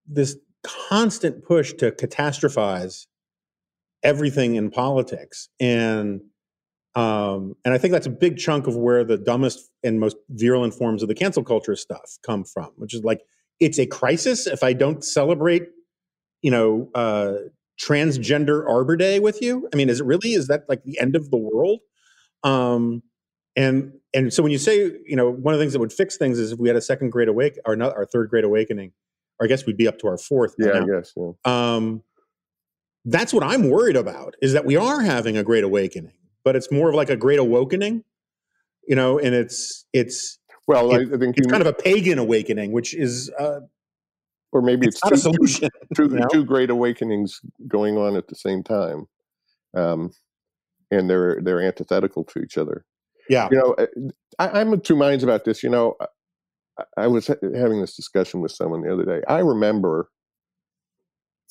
this 0.06 0.36
constant 0.62 1.44
push 1.44 1.72
to 1.74 1.90
catastrophize 1.90 3.06
everything 4.02 4.54
in 4.54 4.70
politics, 4.70 5.48
and 5.60 6.22
um, 6.94 7.56
and 7.64 7.72
I 7.74 7.78
think 7.78 7.92
that's 7.92 8.06
a 8.06 8.10
big 8.10 8.36
chunk 8.36 8.66
of 8.66 8.76
where 8.76 9.04
the 9.04 9.16
dumbest 9.16 9.70
and 9.82 9.98
most 9.98 10.16
virulent 10.30 10.74
forms 10.74 11.02
of 11.02 11.08
the 11.08 11.14
cancel 11.14 11.42
culture 11.42 11.76
stuff 11.76 12.18
come 12.24 12.44
from, 12.44 12.70
which 12.76 12.94
is 12.94 13.02
like 13.02 13.22
it's 13.60 13.78
a 13.78 13.86
crisis 13.86 14.46
if 14.46 14.62
I 14.62 14.72
don't 14.72 15.04
celebrate, 15.04 15.68
you 16.42 16.50
know, 16.50 16.90
uh, 16.94 17.34
transgender 17.82 18.68
Arbor 18.68 18.96
Day 18.96 19.18
with 19.20 19.40
you. 19.42 19.68
I 19.72 19.76
mean, 19.76 19.88
is 19.88 20.00
it 20.00 20.06
really? 20.06 20.32
Is 20.34 20.46
that 20.48 20.64
like 20.68 20.84
the 20.84 20.98
end 21.00 21.16
of 21.16 21.30
the 21.30 21.36
world? 21.36 21.80
Um, 22.44 23.02
and 23.56 23.92
and 24.14 24.32
so 24.32 24.42
when 24.42 24.52
you 24.52 24.58
say, 24.58 24.92
you 25.06 25.16
know, 25.16 25.30
one 25.30 25.54
of 25.54 25.58
the 25.58 25.62
things 25.62 25.72
that 25.72 25.78
would 25.78 25.92
fix 25.92 26.16
things 26.16 26.38
is 26.38 26.52
if 26.52 26.58
we 26.58 26.68
had 26.68 26.76
a 26.76 26.80
second 26.82 27.10
great 27.10 27.28
awake 27.28 27.58
or 27.64 27.76
not 27.76 27.94
our 27.96 28.06
third 28.06 28.30
great 28.30 28.44
awakening, 28.44 28.92
or 29.40 29.46
I 29.46 29.48
guess 29.48 29.66
we'd 29.66 29.76
be 29.76 29.88
up 29.88 29.98
to 30.00 30.06
our 30.08 30.18
fourth. 30.18 30.54
Yeah, 30.58 30.66
now. 30.72 30.82
I 30.82 30.86
guess. 30.98 31.12
Yeah. 31.16 31.30
Um, 31.44 32.02
that's 33.04 33.34
what 33.34 33.42
I'm 33.42 33.68
worried 33.68 33.96
about 33.96 34.36
is 34.40 34.52
that 34.52 34.64
we 34.64 34.76
are 34.76 35.00
having 35.02 35.36
a 35.36 35.42
great 35.42 35.64
awakening, 35.64 36.12
but 36.44 36.54
it's 36.54 36.70
more 36.70 36.88
of 36.88 36.94
like 36.94 37.10
a 37.10 37.16
great 37.16 37.40
awakening, 37.40 38.04
you 38.86 38.94
know, 38.94 39.18
and 39.18 39.34
it's 39.34 39.86
it's 39.92 40.38
Well, 40.68 40.94
It- 40.94 41.12
I, 41.12 41.18
think 41.18 41.36
it's 41.36 41.48
kind 41.48 41.60
of 41.60 41.66
a 41.66 41.72
pagan 41.72 42.18
awakening, 42.20 42.70
which 42.70 42.94
is 42.94 43.30
uh, 43.38 43.60
or 44.52 44.62
maybe 44.62 44.86
it's 44.86 44.96
it's, 44.96 45.04
not 45.04 45.12
a 45.12 45.16
two, 45.16 45.20
solution. 45.48 45.70
two, 45.94 46.08
know? 46.08 46.26
two 46.30 46.44
great 46.44 46.70
awakenings 46.70 47.40
going 47.68 47.96
on 47.96 48.16
at 48.16 48.28
the 48.28 48.34
same 48.34 48.62
time, 48.62 49.06
um, 49.74 50.10
and 50.90 51.08
they're 51.08 51.40
they're 51.42 51.60
antithetical 51.60 52.24
to 52.24 52.40
each 52.40 52.58
other. 52.58 52.84
Yeah, 53.28 53.48
You 53.50 53.58
know, 53.58 54.12
I, 54.38 54.60
I'm 54.60 54.72
of 54.72 54.82
two 54.82 54.96
minds 54.96 55.22
about 55.24 55.44
this. 55.44 55.62
You 55.62 55.70
know, 55.70 55.96
I, 56.78 56.84
I 56.96 57.06
was 57.06 57.28
ha- 57.28 57.34
having 57.54 57.80
this 57.80 57.96
discussion 57.96 58.40
with 58.40 58.52
someone 58.52 58.82
the 58.82 58.92
other 58.92 59.04
day. 59.04 59.22
I 59.28 59.38
remember 59.38 60.10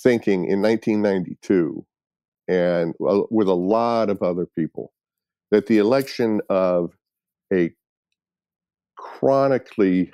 thinking 0.01 0.45
in 0.45 0.61
1992, 0.61 1.85
and 2.47 2.93
with 2.99 3.47
a 3.47 3.53
lot 3.53 4.09
of 4.09 4.21
other 4.21 4.45
people, 4.45 4.93
that 5.51 5.67
the 5.67 5.77
election 5.77 6.41
of 6.49 6.91
a 7.53 7.71
chronically 8.97 10.11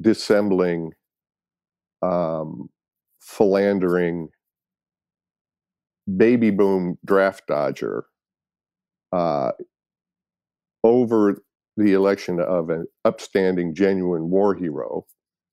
dissembling, 0.00 0.92
um, 2.02 2.68
philandering, 3.20 4.28
baby 6.16 6.50
boom 6.50 6.98
draft 7.04 7.46
dodger 7.46 8.04
uh, 9.12 9.52
over 10.84 11.42
the 11.76 11.92
election 11.92 12.40
of 12.40 12.70
an 12.70 12.86
upstanding, 13.04 13.74
genuine 13.74 14.30
war 14.30 14.54
hero, 14.54 15.06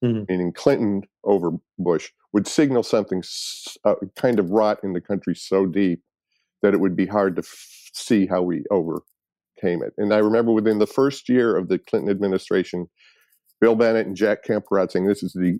Mhm. 0.03 0.27
meaning 0.27 0.51
Clinton 0.53 1.03
over 1.23 1.51
Bush, 1.77 2.12
would 2.33 2.47
signal 2.47 2.83
something 2.83 3.23
uh, 3.85 3.95
kind 4.15 4.39
of 4.39 4.49
rot 4.51 4.79
in 4.83 4.93
the 4.93 5.01
country 5.01 5.35
so 5.35 5.65
deep 5.65 6.01
that 6.62 6.73
it 6.73 6.79
would 6.79 6.95
be 6.95 7.05
hard 7.05 7.35
to 7.35 7.41
f- 7.41 7.89
see 7.93 8.25
how 8.25 8.41
we 8.41 8.63
overcame 8.71 9.81
it. 9.83 9.93
And 9.97 10.13
I 10.13 10.17
remember 10.17 10.51
within 10.51 10.79
the 10.79 10.88
first 10.88 11.29
year 11.29 11.55
of 11.55 11.69
the 11.69 11.79
Clinton 11.79 12.09
administration, 12.12 12.89
Bill 13.62 13.75
Bennett 13.75 14.07
and 14.07 14.15
Jack 14.15 14.43
Kemperot 14.43 14.91
saying, 14.91 15.05
"This 15.07 15.23
is 15.23 15.33
the 15.33 15.59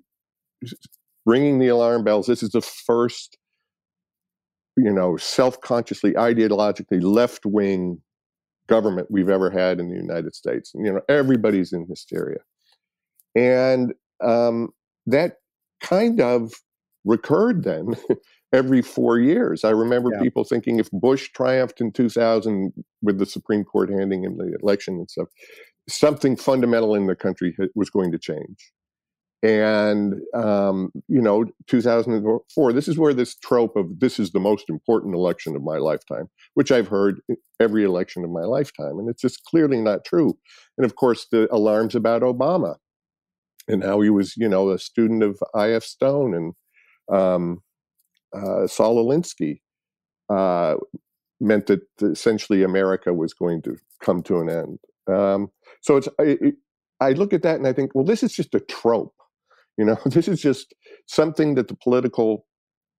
ringing 1.26 1.60
the 1.60 1.68
alarm 1.68 2.04
bells. 2.04 2.28
This 2.28 2.44
is 2.44 2.50
the 2.52 2.62
first, 2.62 3.38
you 4.78 4.92
know, 4.92 5.18
self-consciously, 5.18 6.14
ideologically 6.14 7.02
left-wing 7.02 8.02
government 8.68 9.08
we've 9.10 9.30
ever 9.30 9.50
had 9.50 9.80
in 9.80 9.90
the 9.90 9.96
United 9.96 10.36
States. 10.36 10.72
You 10.76 10.94
know, 10.94 11.02
everybody's 11.10 11.74
in 11.74 11.86
hysteria, 11.88 12.40
and 13.36 13.94
um, 14.24 14.70
that 15.08 15.38
kind 15.82 16.22
of 16.22 16.54
recurred 17.06 17.64
then 17.64 17.96
every 18.54 18.82
four 18.82 19.20
years. 19.20 19.64
I 19.64 19.70
remember 19.72 20.12
Yeah. 20.14 20.22
people 20.22 20.44
thinking 20.44 20.80
if 20.80 20.90
Bush 20.92 21.30
triumphed 21.32 21.82
in 21.82 21.92
2000 21.92 22.74
with 23.02 23.18
the 23.18 23.26
Supreme 23.26 23.64
Court 23.64 23.90
handing 23.90 24.24
him 24.24 24.38
the 24.38 24.56
election 24.62 24.96
and 24.96 25.10
stuff, 25.10 25.28
something 25.88 26.36
fundamental 26.36 26.96
in 26.96 27.08
the 27.08 27.16
country 27.16 27.56
was 27.76 27.90
going 27.90 28.12
to 28.12 28.20
change. 28.20 28.72
And, 29.42 30.16
um, 30.34 30.92
you 31.08 31.22
know, 31.22 31.46
2004, 31.68 32.74
this 32.74 32.90
is 32.90 32.98
where 32.98 33.14
this 33.14 33.36
trope 33.36 33.78
of 33.78 34.00
this 34.00 34.20
is 34.20 34.32
the 34.32 34.40
most 34.40 34.70
important 34.70 35.16
election 35.16 35.56
of 35.56 35.64
my 35.64 35.78
lifetime, 35.78 36.30
which 36.56 36.74
I've 36.74 36.90
heard 36.90 37.22
every 37.60 37.86
election 37.86 38.26
of 38.26 38.32
my 38.32 38.44
lifetime. 38.44 39.00
And 39.00 39.10
it's 39.10 39.22
just 39.22 39.44
clearly 39.46 39.80
not 39.80 40.04
true. 40.04 40.38
And 40.78 40.86
of 40.86 40.96
course, 40.96 41.28
the 41.32 41.48
alarms 41.54 41.96
about 41.96 42.22
Obama 42.22 42.76
and 43.70 43.84
how 43.84 44.02
he 44.02 44.10
was, 44.10 44.36
you 44.36 44.50
know, 44.50 44.72
a 44.72 44.80
student 44.80 45.24
of 45.24 45.40
I.F. 45.54 45.84
Stone 45.84 46.34
and 46.34 46.54
um, 47.18 47.62
uh, 48.36 48.68
Saul 48.68 49.06
Alinsky 49.06 49.62
uh, 50.30 50.76
meant 51.40 51.68
that 51.68 51.82
essentially 52.02 52.64
America 52.64 53.14
was 53.14 53.34
going 53.34 53.62
to 53.64 53.78
come 54.02 54.22
to 54.24 54.40
an 54.42 54.50
end. 54.50 54.80
Um, 55.08 55.50
so 55.82 55.98
it's 55.98 56.10
I, 57.00 57.12
look 57.12 57.34
at 57.34 57.42
that 57.44 57.56
and 57.56 57.68
I 57.68 57.74
think, 57.74 57.96
well, 57.96 58.04
this 58.04 58.24
is 58.24 58.34
just 58.34 58.54
a 58.54 58.60
trope. 58.60 59.14
You 59.80 59.86
know, 59.86 59.98
this 60.06 60.28
is 60.28 60.42
just 60.42 60.76
something 61.08 61.56
that 61.56 61.70
the 61.70 61.76
political 61.76 62.46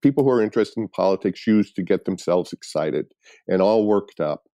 people 0.03 0.25
who 0.25 0.31
are 0.31 0.43
interested 0.43 0.81
in 0.81 0.88
politics 0.88 1.47
use 1.47 1.73
to 1.75 1.83
get 1.83 2.07
themselves 2.07 2.53
excited 2.55 3.05
and 3.47 3.61
all 3.61 3.87
worked 3.87 4.19
up 4.19 4.45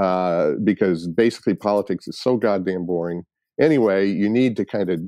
uh, 0.00 0.52
because 0.62 1.08
basically 1.08 1.54
politics 1.54 2.06
is 2.06 2.20
so 2.20 2.36
goddamn 2.36 2.84
boring. 2.84 3.22
Anyway, 3.58 4.06
you 4.06 4.28
need 4.28 4.56
to 4.56 4.64
kind 4.64 4.90
of 4.90 5.00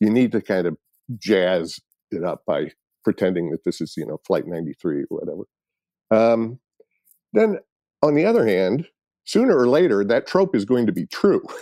you 0.00 0.10
need 0.10 0.32
to 0.32 0.40
kind 0.40 0.66
of 0.66 0.76
jazz 1.18 1.78
it 2.10 2.24
up 2.24 2.42
by 2.46 2.70
pretending 3.04 3.50
that 3.50 3.64
this 3.64 3.80
is 3.80 3.94
you 3.96 4.06
know 4.06 4.18
flight 4.26 4.46
93 4.46 5.02
or 5.02 5.04
whatever 5.08 5.42
um, 6.10 6.58
then 7.32 7.58
on 8.02 8.14
the 8.14 8.24
other 8.24 8.46
hand 8.46 8.86
sooner 9.24 9.56
or 9.56 9.68
later 9.68 10.04
that 10.04 10.26
trope 10.26 10.54
is 10.54 10.64
going 10.64 10.86
to 10.86 10.92
be 10.92 11.06
true. 11.06 11.42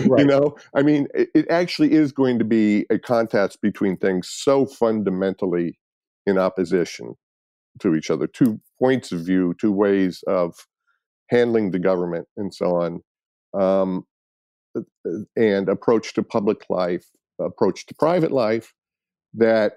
You 0.00 0.24
know? 0.24 0.56
I 0.74 0.82
mean 0.82 1.06
it, 1.14 1.28
it 1.34 1.48
actually 1.48 1.92
is 1.92 2.12
going 2.12 2.38
to 2.38 2.44
be 2.44 2.86
a 2.90 2.98
contest 2.98 3.60
between 3.60 3.96
things 3.98 4.28
so 4.30 4.64
fundamentally 4.64 5.78
in 6.26 6.38
opposition 6.38 7.14
to 7.80 7.94
each 7.94 8.10
other 8.10 8.26
two 8.26 8.58
points 8.80 9.12
of 9.12 9.20
view 9.20 9.54
two 9.60 9.70
ways 9.70 10.24
of 10.26 10.66
handling 11.28 11.70
the 11.70 11.78
government 11.78 12.26
and 12.38 12.54
so 12.54 12.74
on 12.76 13.02
um, 13.54 14.04
and 15.36 15.68
approach 15.68 16.14
to 16.14 16.22
public 16.22 16.64
life 16.70 17.06
approach 17.40 17.86
to 17.86 17.94
private 17.94 18.32
life 18.32 18.74
that 19.34 19.74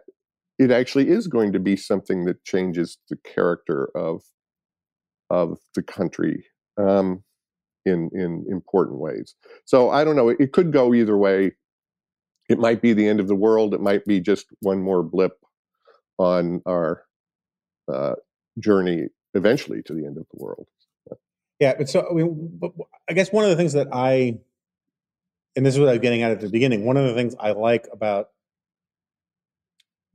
it 0.58 0.72
actually 0.72 1.10
is 1.10 1.28
going 1.28 1.52
to 1.52 1.60
be 1.60 1.76
something 1.76 2.26
that 2.26 2.44
changes 2.46 2.98
the 3.10 3.18
character 3.18 3.90
of 3.96 4.22
of 5.30 5.58
the 5.76 5.84
country 5.84 6.46
um, 6.78 7.24
in 7.86 8.10
in 8.14 8.46
important 8.50 9.00
ways. 9.00 9.36
So 9.66 9.90
I 9.90 10.04
don't 10.04 10.16
know. 10.16 10.30
It, 10.30 10.38
it 10.40 10.52
could 10.52 10.72
go 10.72 10.94
either 10.94 11.18
way. 11.18 11.54
It 12.50 12.60
might 12.60 12.82
be 12.82 12.94
the 12.94 13.08
end 13.08 13.20
of 13.20 13.28
the 13.28 13.36
world. 13.36 13.74
It 13.74 13.82
might 13.82 14.06
be 14.06 14.20
just 14.20 14.48
one 14.60 14.82
more 14.82 15.04
blip 15.04 15.34
on 16.18 16.62
our 16.68 17.04
uh, 17.92 18.16
journey 18.60 19.08
eventually 19.34 19.82
to 19.84 19.94
the 19.94 20.06
end 20.06 20.18
of 20.18 20.26
the 20.34 20.44
world. 20.44 20.68
Yeah, 21.60 21.76
but 21.78 21.88
so 21.88 22.08
I 22.10 22.14
mean, 22.14 22.60
I 23.08 23.14
guess 23.14 23.32
one 23.32 23.44
of 23.44 23.52
the 23.52 23.56
things 23.56 23.74
that 23.74 23.88
I, 23.94 24.40
and 25.56 25.66
this 25.66 25.76
is 25.76 25.80
what 25.80 25.90
I 25.90 25.94
was 25.94 26.02
getting 26.02 26.24
at 26.24 26.32
at 26.32 26.42
the 26.42 26.50
beginning, 26.50 26.86
one 26.86 26.98
of 26.98 27.06
the 27.06 27.14
things 27.14 27.36
I 27.40 27.52
like 27.52 27.88
about 27.94 28.30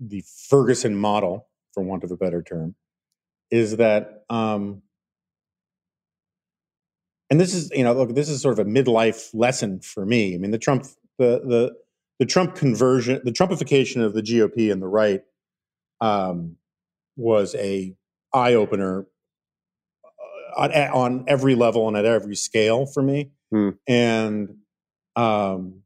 the 0.01 0.25
Ferguson 0.49 0.97
model, 0.97 1.49
for 1.73 1.83
want 1.85 2.03
of 2.03 2.11
a 2.11 2.17
better 2.17 2.43
term, 2.43 2.75
is 3.51 3.77
that, 3.77 4.25
um, 4.29 4.83
and 7.31 7.41
this 7.41 7.55
is 7.55 7.71
you 7.73 7.85
know, 7.85 7.93
look, 7.93 8.15
this 8.15 8.29
is 8.29 8.41
sort 8.41 8.59
of 8.59 8.67
a 8.67 8.71
midlife 8.71 9.31
lesson 9.35 9.81
for 9.81 10.07
me. 10.07 10.35
I 10.35 10.39
mean, 10.39 10.51
the 10.51 10.59
Trump, 10.59 10.85
the 11.19 11.41
the 11.45 11.77
the 12.19 12.27
Trump 12.27 12.55
conversion, 12.55 13.21
the 13.25 13.33
Trumpification 13.33 14.03
of 14.03 14.15
the 14.15 14.23
GOP 14.23 14.73
and 14.73 14.81
the 14.81 14.87
right, 14.87 15.23
um, 16.01 16.57
was 17.17 17.55
a 17.57 17.95
eye 18.33 18.55
opener 18.55 19.07
on, 20.57 20.73
on 20.73 21.25
every 21.29 21.55
level 21.55 21.89
and 21.89 21.97
at 21.97 22.05
every 22.05 22.37
scale 22.37 22.87
for 22.87 23.03
me. 23.03 23.31
Hmm. 23.51 23.71
And 23.87 24.57
um, 25.15 25.83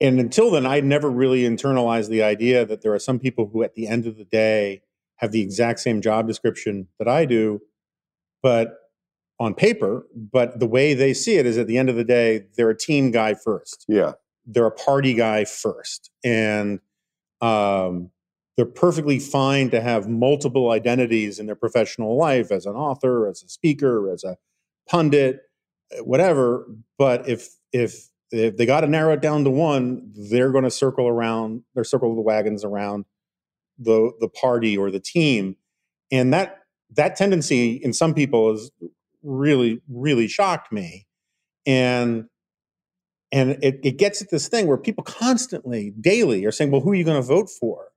and 0.00 0.20
until 0.20 0.50
then, 0.50 0.66
I 0.66 0.80
never 0.80 1.10
really 1.10 1.42
internalized 1.42 2.08
the 2.08 2.22
idea 2.22 2.66
that 2.66 2.82
there 2.82 2.92
are 2.92 2.98
some 2.98 3.18
people 3.18 3.48
who, 3.52 3.62
at 3.62 3.74
the 3.74 3.86
end 3.86 4.06
of 4.06 4.16
the 4.16 4.24
day, 4.24 4.82
have 5.16 5.32
the 5.32 5.40
exact 5.40 5.80
same 5.80 6.00
job 6.00 6.26
description 6.26 6.88
that 6.98 7.08
I 7.08 7.24
do, 7.24 7.60
but 8.42 8.83
on 9.40 9.54
paper. 9.54 10.06
But 10.14 10.60
the 10.60 10.66
way 10.66 10.94
they 10.94 11.14
see 11.14 11.36
it 11.36 11.46
is, 11.46 11.58
at 11.58 11.66
the 11.66 11.78
end 11.78 11.88
of 11.88 11.96
the 11.96 12.04
day, 12.04 12.46
they're 12.56 12.70
a 12.70 12.76
team 12.76 13.10
guy 13.10 13.34
first. 13.34 13.84
Yeah, 13.88 14.12
they're 14.46 14.66
a 14.66 14.70
party 14.70 15.14
guy 15.14 15.44
first. 15.44 16.10
And 16.24 16.80
um, 17.40 18.10
they're 18.56 18.66
perfectly 18.66 19.18
fine 19.18 19.70
to 19.70 19.80
have 19.80 20.08
multiple 20.08 20.70
identities 20.70 21.38
in 21.38 21.46
their 21.46 21.56
professional 21.56 22.16
life 22.16 22.52
as 22.52 22.66
an 22.66 22.74
author 22.74 23.28
as 23.28 23.42
a 23.42 23.48
speaker 23.48 24.10
as 24.12 24.24
a 24.24 24.36
pundit 24.88 25.40
uh, 25.98 26.04
whatever. 26.04 26.66
But 26.98 27.28
if 27.28 27.48
if 27.72 28.08
if 28.30 28.56
they 28.56 28.66
got 28.66 28.80
to 28.80 28.86
narrow 28.86 29.12
it 29.12 29.20
down 29.20 29.44
to 29.44 29.50
one 29.50 30.10
they're 30.30 30.50
going 30.50 30.64
to 30.64 30.70
circle 30.70 31.06
around 31.06 31.62
they're 31.74 31.84
circle 31.84 32.14
the 32.14 32.20
wagons 32.20 32.64
around 32.64 33.04
the 33.78 34.12
the 34.20 34.28
party 34.28 34.76
or 34.76 34.90
the 34.90 35.00
team. 35.00 35.56
And 36.12 36.32
that 36.32 36.60
that 36.94 37.16
tendency 37.16 37.72
in 37.72 37.92
some 37.92 38.14
people 38.14 38.52
is 38.52 38.70
really 39.24 39.80
really 39.88 40.28
shocked 40.28 40.70
me 40.70 41.06
and 41.66 42.26
and 43.32 43.52
it, 43.64 43.80
it 43.82 43.98
gets 43.98 44.22
at 44.22 44.30
this 44.30 44.46
thing 44.48 44.66
where 44.66 44.76
people 44.76 45.02
constantly 45.02 45.92
daily 46.00 46.44
are 46.44 46.52
saying 46.52 46.70
well 46.70 46.80
who 46.82 46.90
are 46.92 46.94
you 46.94 47.04
going 47.04 47.20
to 47.20 47.26
vote 47.26 47.48
for 47.48 47.88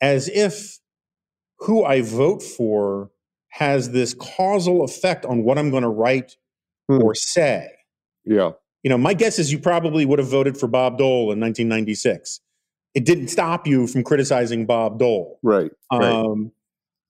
as 0.00 0.28
if 0.28 0.78
who 1.60 1.84
i 1.84 2.02
vote 2.02 2.42
for 2.42 3.10
has 3.48 3.90
this 3.90 4.14
causal 4.14 4.84
effect 4.84 5.24
on 5.24 5.42
what 5.42 5.58
i'm 5.58 5.70
going 5.70 5.82
to 5.82 5.88
write 5.88 6.36
Hmm. 6.88 7.00
or 7.02 7.14
say 7.14 7.70
Yeah. 8.24 8.52
you 8.82 8.90
know 8.90 8.98
my 8.98 9.14
guess 9.14 9.38
is 9.38 9.50
you 9.52 9.58
probably 9.58 10.04
would 10.04 10.18
have 10.18 10.28
voted 10.28 10.58
for 10.58 10.66
bob 10.66 10.98
dole 10.98 11.32
in 11.32 11.38
1996 11.40 12.40
it 12.94 13.04
didn't 13.06 13.28
stop 13.28 13.66
you 13.66 13.86
from 13.86 14.02
criticizing 14.04 14.66
bob 14.66 14.98
dole 14.98 15.38
Right. 15.42 15.70
Right. 15.92 16.02
um, 16.12 16.52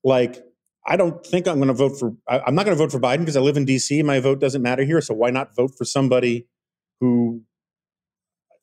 like, 0.05 0.45
I 0.87 0.97
don't 0.97 1.25
think 1.25 1.47
I'm 1.47 1.57
going 1.57 1.69
to 1.69 1.75
vote 1.75 1.99
for. 1.99 2.15
I, 2.29 2.41
I'm 2.41 2.55
not 2.55 2.65
going 2.65 2.77
to 2.77 2.83
vote 2.83 2.91
for 2.91 3.01
Biden 3.01 3.21
because 3.21 3.37
I 3.37 3.41
live 3.41 3.57
in 3.57 3.65
D.C. 3.65 4.03
My 4.03 4.21
vote 4.21 4.41
doesn't 4.41 4.63
matter 4.63 4.85
here. 4.85 5.01
So 5.01 5.15
why 5.15 5.31
not 5.31 5.55
vote 5.55 5.73
for 5.77 5.85
somebody 5.85 6.47
who 7.01 7.43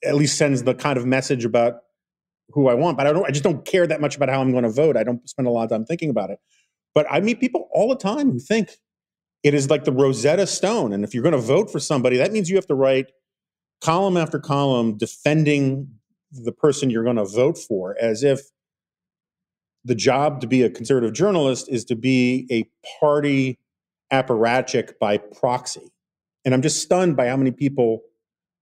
at 0.03 0.15
least 0.15 0.37
sends 0.37 0.63
the 0.63 0.73
kind 0.73 0.97
of 0.97 1.05
message 1.05 1.45
about 1.45 1.75
who 2.49 2.67
I 2.67 2.73
want? 2.73 2.97
But 2.97 3.07
I 3.07 3.13
don't. 3.13 3.25
I 3.25 3.31
just 3.31 3.43
don't 3.43 3.63
care 3.65 3.87
that 3.87 4.01
much 4.01 4.15
about 4.15 4.29
how 4.29 4.41
I'm 4.41 4.51
going 4.51 4.63
to 4.63 4.69
vote. 4.69 4.97
I 4.97 5.03
don't 5.03 5.27
spend 5.29 5.47
a 5.47 5.51
lot 5.51 5.63
of 5.63 5.69
time 5.69 5.85
thinking 5.85 6.09
about 6.09 6.29
it. 6.29 6.39
But 6.93 7.05
I 7.09 7.21
meet 7.21 7.39
people 7.39 7.69
all 7.71 7.87
the 7.87 7.95
time 7.95 8.31
who 8.31 8.39
think 8.39 8.71
it 9.43 9.53
is 9.53 9.69
like 9.69 9.85
the 9.85 9.91
Rosetta 9.91 10.45
Stone, 10.47 10.91
and 10.91 11.03
if 11.03 11.13
you're 11.13 11.23
going 11.23 11.33
to 11.33 11.39
vote 11.39 11.71
for 11.71 11.79
somebody, 11.79 12.17
that 12.17 12.31
means 12.31 12.49
you 12.49 12.57
have 12.57 12.67
to 12.67 12.75
write 12.75 13.11
column 13.81 14.17
after 14.17 14.39
column 14.39 14.97
defending 14.97 15.89
the 16.31 16.51
person 16.51 16.89
you're 16.89 17.03
going 17.03 17.15
to 17.15 17.25
vote 17.25 17.57
for, 17.57 17.95
as 18.01 18.23
if 18.23 18.41
the 19.85 19.95
job 19.95 20.41
to 20.41 20.47
be 20.47 20.63
a 20.63 20.69
conservative 20.69 21.13
journalist 21.13 21.67
is 21.69 21.85
to 21.85 21.95
be 21.95 22.47
a 22.51 22.69
party 22.99 23.57
apparatchik 24.11 24.93
by 24.99 25.17
proxy. 25.17 25.91
And 26.45 26.53
I'm 26.53 26.61
just 26.61 26.81
stunned 26.81 27.15
by 27.15 27.27
how 27.27 27.37
many 27.37 27.51
people 27.51 28.01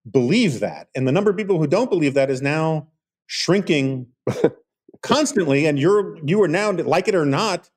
believe 0.09 0.59
that. 0.59 0.87
And 0.95 1.07
the 1.07 1.11
number 1.11 1.29
of 1.29 1.37
people 1.37 1.59
who 1.59 1.67
don't 1.67 1.89
believe 1.89 2.13
that 2.13 2.29
is 2.29 2.41
now 2.41 2.87
shrinking 3.27 4.07
constantly. 5.01 5.65
And 5.65 5.79
you're 5.79 6.17
you 6.25 6.41
are 6.41 6.47
now, 6.47 6.71
like 6.71 7.07
it 7.07 7.15
or 7.15 7.25
not, 7.25 7.69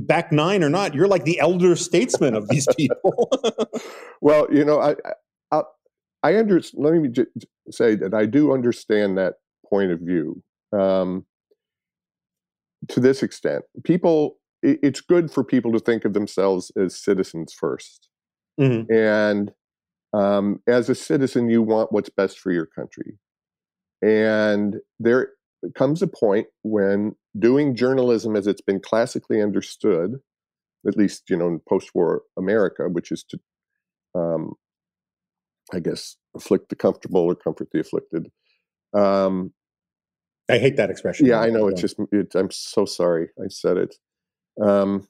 back 0.00 0.32
nine 0.32 0.62
or 0.62 0.68
not, 0.68 0.94
you're 0.94 1.08
like 1.08 1.24
the 1.24 1.38
elder 1.38 1.76
statesman 1.76 2.34
of 2.34 2.48
these 2.48 2.66
people. 2.76 3.30
Well, 4.20 4.46
you 4.52 4.64
know, 4.64 4.80
I 4.80 4.96
I, 5.52 5.62
I 6.22 6.38
under, 6.38 6.60
let 6.74 6.94
me 6.94 7.10
say 7.70 7.94
that 7.96 8.14
I 8.14 8.26
do 8.26 8.52
understand 8.52 9.18
that 9.18 9.34
point 9.68 9.92
of 9.92 10.00
view. 10.00 10.42
Um, 10.72 11.24
to 12.88 13.00
this 13.00 13.22
extent, 13.22 13.64
People, 13.84 14.38
it's 14.62 15.00
good 15.00 15.30
for 15.30 15.44
people 15.44 15.72
to 15.72 15.78
think 15.80 16.04
of 16.04 16.12
themselves 16.14 16.72
as 16.76 16.96
citizens 17.02 17.52
1st 17.54 18.08
Mhm. 18.60 18.86
and 18.90 19.52
um, 20.14 20.62
as 20.66 20.88
a 20.88 20.94
citizen, 20.94 21.50
you 21.50 21.60
want 21.62 21.92
what's 21.92 22.08
best 22.08 22.38
for 22.38 22.50
your 22.50 22.66
country. 22.66 23.18
And 24.02 24.76
there 24.98 25.32
comes 25.74 26.00
a 26.02 26.06
point 26.06 26.46
when 26.62 27.14
doing 27.38 27.74
journalism 27.76 28.34
as 28.36 28.46
it's 28.46 28.62
been 28.62 28.80
classically 28.80 29.42
understood, 29.42 30.20
at 30.86 30.96
least 30.96 31.28
you 31.28 31.36
know 31.36 31.48
in 31.48 31.60
post-war 31.68 32.22
America, 32.38 32.88
which 32.88 33.12
is 33.12 33.24
to, 33.24 33.38
um, 34.14 34.54
I 35.72 35.80
guess, 35.80 36.16
afflict 36.34 36.68
the 36.68 36.76
comfortable 36.76 37.22
or 37.22 37.34
comfort 37.34 37.68
the 37.72 37.80
afflicted. 37.80 38.30
Um, 38.94 39.52
I 40.48 40.58
hate 40.58 40.76
that 40.76 40.90
expression. 40.90 41.26
yeah, 41.26 41.40
I 41.40 41.50
know. 41.50 41.68
It's 41.68 41.80
just. 41.80 41.96
It, 42.12 42.34
I'm 42.34 42.50
so 42.50 42.84
sorry. 42.84 43.28
I 43.42 43.48
said 43.48 43.76
it. 43.76 43.96
Um, 44.62 45.08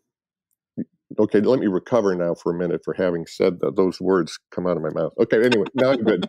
okay, 1.18 1.40
let 1.40 1.60
me 1.60 1.66
recover 1.66 2.14
now 2.14 2.34
for 2.34 2.54
a 2.54 2.58
minute 2.58 2.82
for 2.84 2.94
having 2.94 3.26
said 3.26 3.60
that. 3.60 3.76
Those 3.76 4.00
words 4.00 4.38
come 4.50 4.66
out 4.66 4.76
of 4.76 4.82
my 4.82 4.90
mouth. 4.90 5.12
Okay. 5.20 5.44
Anyway, 5.44 5.66
now 5.74 5.90
I'm 5.90 6.04
good. 6.04 6.28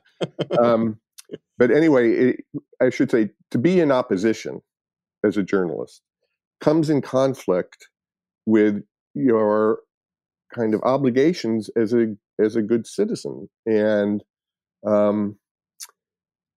Um, 0.60 1.00
but 1.58 1.72
anyway, 1.72 2.12
it, 2.12 2.36
I 2.82 2.90
should 2.90 3.12
say 3.12 3.30
to 3.52 3.58
be 3.58 3.80
in 3.80 3.92
opposition 3.92 4.62
as 5.24 5.38
a 5.38 5.44
journalist 5.44 6.02
comes 6.62 6.90
in 6.90 7.02
conflict 7.02 7.88
with 8.46 8.84
your 9.14 9.80
kind 10.54 10.74
of 10.74 10.82
obligations 10.84 11.70
as 11.76 11.94
a 11.94 12.16
as 12.40 12.56
a 12.56 12.62
good 12.62 12.86
citizen, 12.86 13.50
and 13.66 14.24
um, 14.86 15.38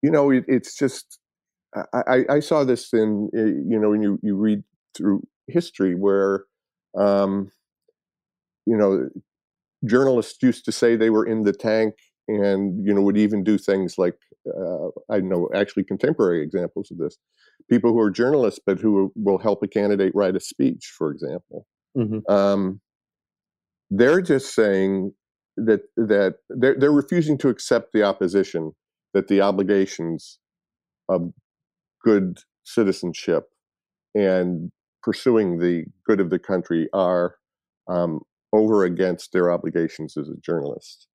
you 0.03 0.11
know, 0.11 0.31
it, 0.31 0.45
it's 0.49 0.77
just 0.77 1.20
I, 1.75 2.03
I, 2.07 2.25
I 2.37 2.41
saw 2.41 2.65
this 2.65 2.93
in 2.93 3.31
uh, 3.37 3.41
you 3.41 3.79
know 3.79 3.91
when 3.91 4.03
you 4.03 4.19
you 4.23 4.37
read 4.37 4.63
through 4.97 5.23
history 5.47 5.95
where 5.95 6.45
um, 6.97 7.51
you 8.67 8.77
know 8.77 9.09
journalists 9.85 10.43
used 10.43 10.65
to 10.67 10.73
say 10.73 10.97
they 10.97 11.11
were 11.11 11.27
in 11.27 11.43
the 11.43 11.53
tank 11.53 11.95
and 12.29 12.87
you 12.87 12.93
know 12.95 13.01
would 13.03 13.17
even 13.17 13.43
do 13.45 13.57
things 13.59 13.97
like 13.99 14.17
uh, 14.47 14.89
I 15.11 15.21
know 15.21 15.49
actually 15.55 15.85
contemporary 15.85 16.43
examples 16.43 16.91
of 16.91 16.99
this 16.99 17.17
people 17.69 17.93
who 17.93 18.01
are 18.01 18.11
journalists 18.11 18.61
but 18.65 18.79
who 18.81 19.13
will 19.15 19.39
help 19.39 19.63
a 19.63 19.69
candidate 19.69 20.13
write 20.15 20.37
a 20.37 20.41
speech 20.41 20.93
for 20.97 21.11
example 21.11 21.67
Mhm. 21.97 22.23
um, 22.31 22.81
they're 23.91 24.23
just 24.23 24.55
saying 24.55 25.13
that 25.57 25.81
that 25.97 26.37
they're, 26.49 26.77
they're 26.79 26.93
refusing 26.93 27.37
to 27.39 27.49
accept 27.49 27.93
the 27.93 28.03
opposition 28.03 28.73
that 29.15 29.27
the 29.29 29.41
obligations 29.41 30.39
of 31.09 31.33
good 32.05 32.39
citizenship 32.65 33.45
and 34.15 34.71
pursuing 35.03 35.59
the 35.59 35.85
good 36.07 36.21
of 36.21 36.31
the 36.31 36.39
country 36.39 36.89
are 36.93 37.37
um, 37.89 38.21
over 38.53 38.85
against 38.85 39.33
their 39.33 39.51
obligations 39.51 40.17
as 40.17 40.29
a 40.29 40.37
journalist. 40.45 41.07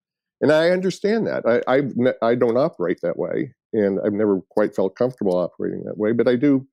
And 0.41 0.51
I 0.51 0.69
understand 0.69 1.27
that. 1.27 1.43
I 1.67 1.81
ne- 1.95 2.19
I 2.21 2.35
don't 2.35 2.57
operate 2.57 2.99
that 3.01 3.17
way, 3.17 3.53
and 3.73 3.99
I've 4.05 4.13
never 4.13 4.41
quite 4.49 4.75
felt 4.75 4.95
comfortable 4.95 5.37
operating 5.37 5.83
that 5.85 5.97
way. 5.97 6.11
But 6.11 6.27
I 6.27 6.35
do, 6.35 6.67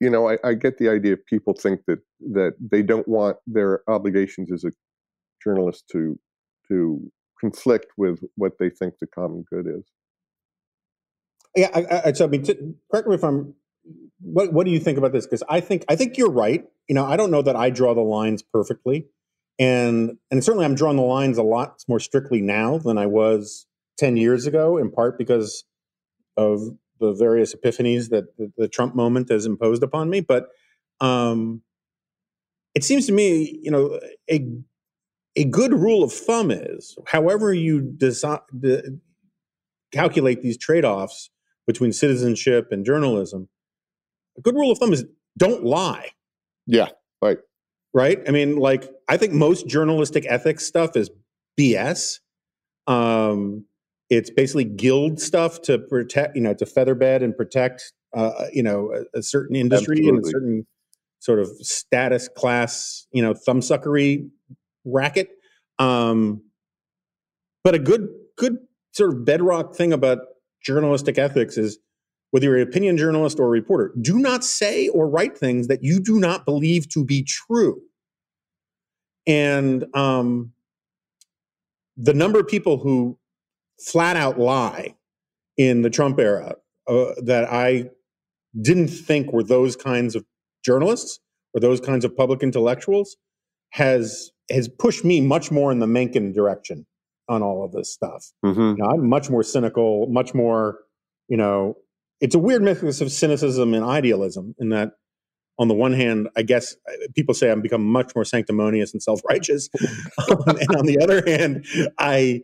you 0.00 0.10
know, 0.10 0.28
I, 0.28 0.38
I 0.42 0.54
get 0.54 0.78
the 0.78 0.88
idea 0.88 1.16
people 1.16 1.54
think 1.54 1.82
that 1.86 2.00
that 2.32 2.54
they 2.60 2.82
don't 2.82 3.06
want 3.06 3.36
their 3.46 3.82
obligations 3.88 4.50
as 4.52 4.64
a 4.64 4.72
journalist 5.42 5.84
to 5.92 6.18
to 6.68 7.10
conflict 7.40 7.86
with 7.96 8.20
what 8.36 8.52
they 8.58 8.70
think 8.70 8.94
the 9.00 9.06
common 9.06 9.44
good 9.50 9.66
is. 9.66 9.84
Yeah, 11.56 11.70
I, 11.74 12.08
I, 12.08 12.12
so 12.12 12.24
I 12.26 12.28
mean, 12.28 12.42
t- 12.42 12.58
correct 12.90 13.08
me 13.08 13.14
if 13.14 13.24
I'm. 13.24 13.54
What 14.20 14.52
What 14.52 14.66
do 14.66 14.72
you 14.72 14.80
think 14.80 14.98
about 14.98 15.12
this? 15.12 15.26
Because 15.26 15.42
I 15.48 15.60
think 15.60 15.84
I 15.88 15.96
think 15.96 16.18
you're 16.18 16.30
right. 16.30 16.64
You 16.88 16.94
know, 16.94 17.04
I 17.04 17.16
don't 17.16 17.30
know 17.30 17.42
that 17.42 17.56
I 17.56 17.70
draw 17.70 17.94
the 17.94 18.02
lines 18.02 18.42
perfectly, 18.42 19.06
and 19.58 20.18
and 20.30 20.44
certainly 20.44 20.64
I'm 20.64 20.74
drawing 20.74 20.96
the 20.96 21.02
lines 21.02 21.38
a 21.38 21.42
lot 21.42 21.84
more 21.88 22.00
strictly 22.00 22.40
now 22.40 22.78
than 22.78 22.98
I 22.98 23.06
was 23.06 23.66
ten 23.98 24.16
years 24.16 24.46
ago. 24.46 24.78
In 24.78 24.90
part 24.90 25.18
because 25.18 25.64
of 26.36 26.60
the 27.00 27.12
various 27.14 27.54
epiphanies 27.54 28.10
that 28.10 28.36
the, 28.36 28.52
the 28.58 28.68
Trump 28.68 28.94
moment 28.94 29.30
has 29.30 29.46
imposed 29.46 29.82
upon 29.82 30.10
me. 30.10 30.20
But 30.20 30.48
um, 31.00 31.62
it 32.74 32.84
seems 32.84 33.06
to 33.06 33.12
me, 33.12 33.58
you 33.62 33.70
know, 33.70 33.98
a 34.30 34.46
a 35.36 35.44
good 35.44 35.72
rule 35.72 36.02
of 36.02 36.12
thumb 36.12 36.50
is, 36.50 36.96
however 37.06 37.54
you 37.54 37.80
decide, 37.80 38.40
de- 38.58 38.98
calculate 39.92 40.42
these 40.42 40.58
trade 40.58 40.84
offs 40.84 41.30
between 41.70 41.92
citizenship 41.92 42.72
and 42.72 42.84
journalism, 42.84 43.48
a 44.36 44.40
good 44.40 44.56
rule 44.56 44.72
of 44.72 44.78
thumb 44.78 44.92
is 44.92 45.04
don't 45.38 45.62
lie, 45.62 46.10
Yeah, 46.66 46.88
right. 47.22 47.38
right? 47.94 48.18
I 48.26 48.32
mean, 48.32 48.56
like, 48.56 48.90
I 49.08 49.16
think 49.16 49.32
most 49.32 49.68
journalistic 49.68 50.26
ethics 50.28 50.66
stuff 50.66 50.96
is 50.96 51.10
BS. 51.56 52.18
Um, 52.88 53.66
it's 54.08 54.30
basically 54.30 54.64
guild 54.64 55.20
stuff 55.20 55.62
to 55.62 55.78
protect, 55.78 56.34
you 56.34 56.42
know, 56.42 56.54
to 56.54 56.64
featherbed 56.64 57.22
and 57.22 57.36
protect, 57.36 57.92
uh, 58.16 58.46
you 58.52 58.64
know, 58.64 58.92
a, 58.92 59.20
a 59.20 59.22
certain 59.22 59.54
industry 59.54 60.08
and 60.08 60.18
a 60.18 60.28
certain 60.28 60.66
sort 61.20 61.38
of 61.38 61.48
status 61.60 62.28
class, 62.36 63.06
you 63.12 63.22
know, 63.22 63.32
thumbsuckery 63.32 64.28
racket. 64.84 65.30
Um, 65.78 66.42
but 67.62 67.76
a 67.76 67.78
good, 67.78 68.08
good 68.36 68.56
sort 68.90 69.10
of 69.10 69.24
bedrock 69.24 69.76
thing 69.76 69.92
about 69.92 70.18
journalistic 70.62 71.18
ethics 71.18 71.56
is 71.56 71.78
whether 72.30 72.46
you're 72.46 72.56
an 72.56 72.62
opinion 72.68 72.96
journalist 72.96 73.40
or 73.40 73.46
a 73.46 73.48
reporter, 73.48 73.92
do 74.00 74.18
not 74.18 74.44
say 74.44 74.88
or 74.88 75.08
write 75.08 75.36
things 75.36 75.66
that 75.68 75.82
you 75.82 76.00
do 76.00 76.20
not 76.20 76.44
believe 76.44 76.88
to 76.90 77.04
be 77.04 77.22
true. 77.24 77.80
And 79.26 79.84
um, 79.94 80.52
the 81.96 82.14
number 82.14 82.40
of 82.40 82.48
people 82.48 82.78
who 82.78 83.18
flat 83.80 84.16
out 84.16 84.38
lie 84.38 84.94
in 85.56 85.82
the 85.82 85.90
Trump 85.90 86.18
era 86.18 86.54
uh, 86.88 87.06
that 87.22 87.52
I 87.52 87.90
didn't 88.60 88.88
think 88.88 89.32
were 89.32 89.42
those 89.42 89.76
kinds 89.76 90.14
of 90.14 90.24
journalists 90.64 91.20
or 91.54 91.60
those 91.60 91.80
kinds 91.80 92.04
of 92.04 92.16
public 92.16 92.42
intellectuals 92.42 93.16
has 93.70 94.30
has 94.50 94.68
pushed 94.68 95.04
me 95.04 95.20
much 95.20 95.50
more 95.50 95.70
in 95.70 95.78
the 95.78 95.86
Mencken 95.86 96.32
direction 96.32 96.86
on 97.30 97.42
all 97.42 97.64
of 97.64 97.72
this 97.72 97.92
stuff. 97.92 98.26
hmm 98.42 98.50
You 98.50 98.76
know, 98.78 98.86
I'm 98.86 99.08
much 99.08 99.30
more 99.30 99.42
cynical, 99.42 100.06
much 100.08 100.34
more, 100.34 100.80
you 101.28 101.36
know, 101.36 101.76
it's 102.20 102.34
a 102.34 102.38
weird 102.38 102.62
mix 102.62 103.00
of 103.00 103.10
cynicism 103.10 103.72
and 103.72 103.84
idealism 103.84 104.54
in 104.58 104.68
that 104.70 104.92
on 105.58 105.68
the 105.68 105.74
one 105.74 105.92
hand, 105.92 106.28
I 106.36 106.42
guess 106.42 106.74
people 107.14 107.34
say 107.34 107.50
I'm 107.50 107.60
become 107.60 107.84
much 107.84 108.12
more 108.14 108.24
sanctimonious 108.24 108.92
and 108.92 109.02
self 109.02 109.20
righteous, 109.28 109.68
and 110.28 110.76
on 110.76 110.86
the 110.86 110.98
other 111.02 111.22
hand, 111.26 111.66
I. 111.98 112.42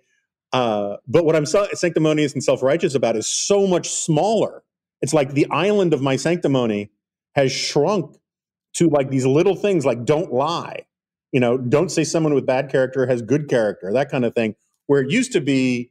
Uh, 0.52 0.96
but 1.08 1.24
what 1.24 1.34
I'm 1.34 1.44
sanctimonious 1.44 2.32
and 2.32 2.42
self 2.42 2.62
righteous 2.62 2.94
about 2.94 3.16
is 3.16 3.26
so 3.26 3.66
much 3.66 3.88
smaller. 3.90 4.62
It's 5.02 5.12
like 5.12 5.32
the 5.32 5.46
island 5.50 5.92
of 5.92 6.00
my 6.00 6.16
sanctimony 6.16 6.90
has 7.34 7.50
shrunk 7.52 8.16
to 8.74 8.88
like 8.88 9.10
these 9.10 9.26
little 9.26 9.56
things 9.56 9.84
like 9.84 10.04
don't 10.04 10.32
lie, 10.32 10.86
you 11.32 11.40
know, 11.40 11.58
don't 11.58 11.90
say 11.90 12.04
someone 12.04 12.34
with 12.34 12.46
bad 12.46 12.70
character 12.70 13.06
has 13.06 13.22
good 13.22 13.48
character, 13.48 13.92
that 13.92 14.10
kind 14.10 14.24
of 14.24 14.34
thing. 14.34 14.54
Where 14.86 15.00
it 15.00 15.10
used 15.10 15.32
to 15.32 15.40
be, 15.40 15.90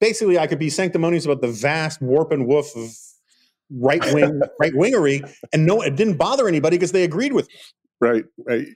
basically, 0.00 0.38
I 0.38 0.46
could 0.46 0.58
be 0.58 0.70
sanctimonious 0.70 1.24
about 1.24 1.40
the 1.40 1.48
vast 1.48 2.00
warp 2.00 2.32
and 2.32 2.46
woof 2.46 2.74
of 2.76 2.90
right 3.70 4.02
wing 4.14 4.40
right 4.60 4.72
wingery, 4.72 5.28
and 5.52 5.66
no, 5.66 5.82
it 5.82 5.96
didn't 5.96 6.16
bother 6.16 6.48
anybody 6.48 6.76
because 6.76 6.92
they 6.92 7.04
agreed 7.04 7.32
with 7.32 7.48
me. 7.48 7.54
Right, 7.98 8.24
right. 8.46 8.66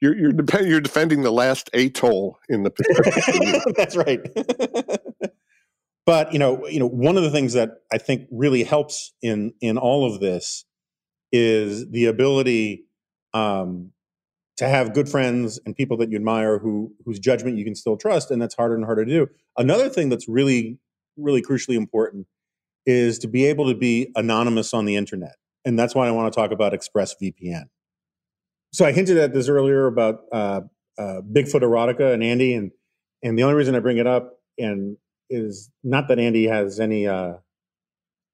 You're 0.00 0.16
you're, 0.16 0.32
depend, 0.32 0.68
you're 0.68 0.80
defending 0.80 1.22
the 1.22 1.32
last 1.32 1.68
atoll 1.74 2.38
in 2.48 2.62
the. 2.62 3.72
That's 3.76 3.96
right. 3.96 4.20
but 6.06 6.32
you 6.32 6.38
know, 6.38 6.66
you 6.68 6.78
know, 6.78 6.88
one 6.88 7.16
of 7.16 7.24
the 7.24 7.30
things 7.30 7.54
that 7.54 7.70
I 7.92 7.98
think 7.98 8.28
really 8.30 8.62
helps 8.62 9.12
in 9.20 9.52
in 9.60 9.78
all 9.78 10.12
of 10.12 10.20
this 10.20 10.64
is 11.32 11.90
the 11.90 12.06
ability 12.06 12.84
um, 13.34 13.92
to 14.58 14.68
have 14.68 14.92
good 14.92 15.08
friends 15.08 15.58
and 15.64 15.74
people 15.74 15.96
that 15.98 16.10
you 16.10 16.16
admire 16.16 16.58
who 16.58 16.92
whose 17.04 17.18
judgment 17.18 17.58
you 17.58 17.64
can 17.64 17.74
still 17.74 17.96
trust, 17.96 18.30
and 18.30 18.40
that's 18.40 18.54
harder 18.54 18.74
and 18.74 18.84
harder 18.84 19.04
to 19.04 19.10
do. 19.10 19.28
Another 19.56 19.88
thing 19.88 20.08
that's 20.08 20.28
really 20.28 20.78
really 21.16 21.42
crucially 21.42 21.76
important 21.76 22.26
is 22.86 23.18
to 23.20 23.28
be 23.28 23.44
able 23.44 23.68
to 23.68 23.74
be 23.74 24.10
anonymous 24.16 24.74
on 24.74 24.84
the 24.84 24.96
internet. 24.96 25.36
And 25.64 25.78
that's 25.78 25.94
why 25.94 26.08
I 26.08 26.10
want 26.10 26.32
to 26.32 26.36
talk 26.36 26.50
about 26.50 26.72
ExpressVPN. 26.72 27.64
So 28.72 28.84
I 28.84 28.92
hinted 28.92 29.18
at 29.18 29.32
this 29.32 29.48
earlier 29.48 29.86
about 29.86 30.20
uh, 30.32 30.62
uh, 30.98 31.20
Bigfoot 31.20 31.60
erotica 31.60 32.12
and 32.12 32.22
Andy, 32.22 32.54
and 32.54 32.72
and 33.22 33.38
the 33.38 33.42
only 33.44 33.54
reason 33.54 33.74
I 33.74 33.80
bring 33.80 33.98
it 33.98 34.06
up 34.06 34.38
and 34.58 34.96
is 35.30 35.70
not 35.84 36.08
that 36.08 36.18
Andy 36.18 36.46
has 36.46 36.80
any 36.80 37.06
uh, 37.06 37.34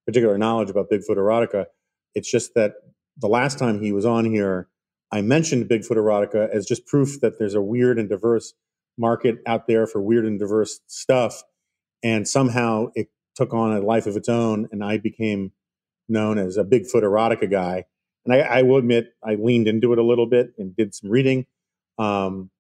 particular 0.07 0.39
knowledge 0.39 0.71
about 0.71 0.91
Bigfoot 0.91 1.17
erotica. 1.17 1.67
It's 2.15 2.31
just 2.31 2.55
that 2.55 2.75
the 3.19 3.29
last 3.29 3.59
time 3.59 3.83
he 3.83 3.93
was 3.93 4.07
on 4.07 4.25
here, 4.25 4.69
I 5.11 5.23
mentioned 5.23 5.69
Bigfoot 5.69 5.97
erotica 5.97 6.49
as 6.51 6.67
just 6.67 6.87
proof 6.87 7.21
that 7.21 7.39
there's 7.39 7.55
a 7.55 7.63
weird 7.63 7.99
and 7.99 8.09
diverse 8.09 8.53
market 8.99 9.37
out 9.47 9.67
there 9.67 9.87
for 9.87 10.03
weird 10.03 10.27
and 10.27 10.39
diverse 10.39 10.81
stuff, 10.87 11.43
and 12.03 12.27
somehow 12.29 12.89
it 12.95 13.09
took 13.35 13.55
on 13.55 13.73
a 13.73 13.81
life 13.81 14.07
of 14.07 14.17
its 14.17 14.29
own, 14.29 14.69
and 14.73 14.83
I 14.85 14.99
became 14.99 15.53
known 16.09 16.39
as 16.39 16.57
a 16.57 16.65
Bigfoot 16.65 17.03
erotica 17.03 17.51
guy. 17.51 17.85
And 18.25 18.35
I, 18.35 18.41
I 18.41 18.63
will 18.63 18.77
admit, 18.77 19.15
I 19.25 19.37
leaned 19.37 19.69
into 19.69 19.93
it 19.93 19.99
a 19.99 20.03
little 20.03 20.27
bit 20.27 20.53
and 20.59 20.77
did 20.77 20.95
some 20.95 21.11
reading 21.11 21.47
um, 21.99 22.51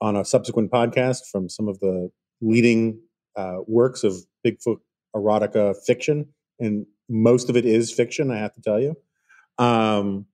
on 0.00 0.16
a 0.16 0.24
subsequent 0.24 0.70
podcast 0.70 1.30
from 1.32 1.48
some 1.48 1.66
of 1.66 1.80
the 1.80 2.10
leading 2.40 3.00
uh, 3.36 3.58
works 3.66 4.04
of 4.04 4.14
Bigfoot 4.46 4.78
erotica 5.16 5.74
fiction, 5.86 6.28
and 6.60 6.86
most 7.08 7.48
of 7.48 7.56
it 7.56 7.64
is 7.64 7.92
fiction. 7.92 8.30
I 8.30 8.38
have 8.38 8.54
to 8.54 8.60
tell 8.60 8.80
you. 8.80 8.96
Um, 9.58 10.26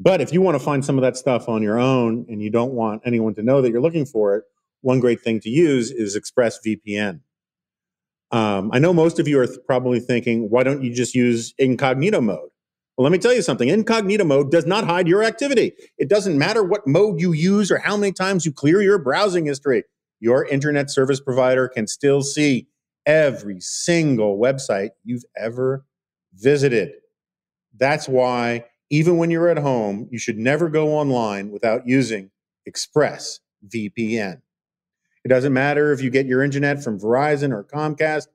but 0.00 0.22
if 0.22 0.32
you 0.32 0.40
want 0.40 0.54
to 0.54 0.64
find 0.64 0.82
some 0.82 0.96
of 0.96 1.02
that 1.02 1.16
stuff 1.16 1.46
on 1.46 1.62
your 1.62 1.78
own 1.78 2.24
and 2.30 2.42
you 2.42 2.48
don't 2.50 2.72
want 2.72 3.02
anyone 3.04 3.34
to 3.34 3.42
know 3.42 3.60
that 3.60 3.70
you're 3.70 3.82
looking 3.82 4.06
for 4.06 4.34
it, 4.36 4.44
one 4.80 4.98
great 4.98 5.20
thing 5.20 5.40
to 5.40 5.50
use 5.50 5.90
is 5.90 6.16
ExpressVPN. 6.16 7.20
Um, 8.30 8.70
I 8.72 8.78
know 8.78 8.94
most 8.94 9.18
of 9.18 9.28
you 9.28 9.38
are 9.40 9.46
th- 9.46 9.58
probably 9.66 10.00
thinking, 10.00 10.48
why 10.48 10.62
don't 10.62 10.82
you 10.82 10.94
just 10.94 11.14
use 11.14 11.52
incognito 11.58 12.22
mode? 12.22 12.48
Well, 12.96 13.02
let 13.02 13.12
me 13.12 13.18
tell 13.18 13.34
you 13.34 13.42
something. 13.42 13.68
Incognito 13.68 14.24
mode 14.24 14.50
does 14.50 14.64
not 14.64 14.84
hide 14.84 15.06
your 15.06 15.22
activity. 15.22 15.72
It 15.98 16.08
doesn't 16.08 16.38
matter 16.38 16.62
what 16.62 16.86
mode 16.86 17.20
you 17.20 17.32
use 17.32 17.70
or 17.70 17.78
how 17.78 17.96
many 17.96 18.12
times 18.12 18.46
you 18.46 18.52
clear 18.52 18.80
your 18.80 18.98
browsing 18.98 19.46
history. 19.46 19.84
Your 20.18 20.46
internet 20.46 20.90
service 20.90 21.20
provider 21.20 21.68
can 21.68 21.86
still 21.86 22.22
see 22.22 22.68
every 23.04 23.60
single 23.60 24.38
website 24.38 24.90
you've 25.04 25.24
ever 25.36 25.84
visited. 26.34 26.92
That's 27.76 28.08
why, 28.08 28.66
even 28.90 29.16
when 29.16 29.30
you're 29.30 29.48
at 29.48 29.58
home, 29.58 30.08
you 30.10 30.18
should 30.18 30.36
never 30.36 30.68
go 30.68 30.88
online 30.88 31.50
without 31.50 31.86
using 31.86 32.30
ExpressVPN. 32.68 34.42
It 35.24 35.28
doesn't 35.28 35.52
matter 35.52 35.92
if 35.92 36.02
you 36.02 36.10
get 36.10 36.26
your 36.26 36.42
internet 36.42 36.82
from 36.82 36.98
Verizon 36.98 37.52
or 37.52 37.64
Comcast 37.64 38.26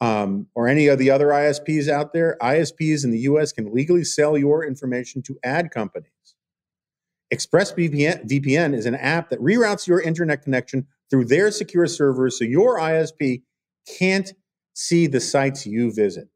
um, 0.00 0.46
or 0.54 0.68
any 0.68 0.86
of 0.86 0.98
the 0.98 1.10
other 1.10 1.28
ISPs 1.28 1.88
out 1.88 2.12
there. 2.12 2.36
ISPs 2.40 3.04
in 3.04 3.10
the 3.10 3.20
US 3.20 3.52
can 3.52 3.74
legally 3.74 4.04
sell 4.04 4.36
your 4.36 4.64
information 4.64 5.22
to 5.22 5.38
ad 5.42 5.70
companies. 5.70 6.10
ExpressVPN 7.32 8.28
VPN 8.28 8.74
is 8.74 8.84
an 8.84 8.94
app 8.94 9.30
that 9.30 9.40
reroutes 9.40 9.86
your 9.86 10.00
internet 10.02 10.42
connection 10.42 10.86
through 11.10 11.24
their 11.24 11.50
secure 11.50 11.86
servers 11.86 12.38
so 12.38 12.44
your 12.44 12.78
ISP 12.78 13.42
can't 13.98 14.34
see 14.74 15.06
the 15.06 15.20
sites 15.20 15.66
you 15.66 15.92
visit. 15.92 16.28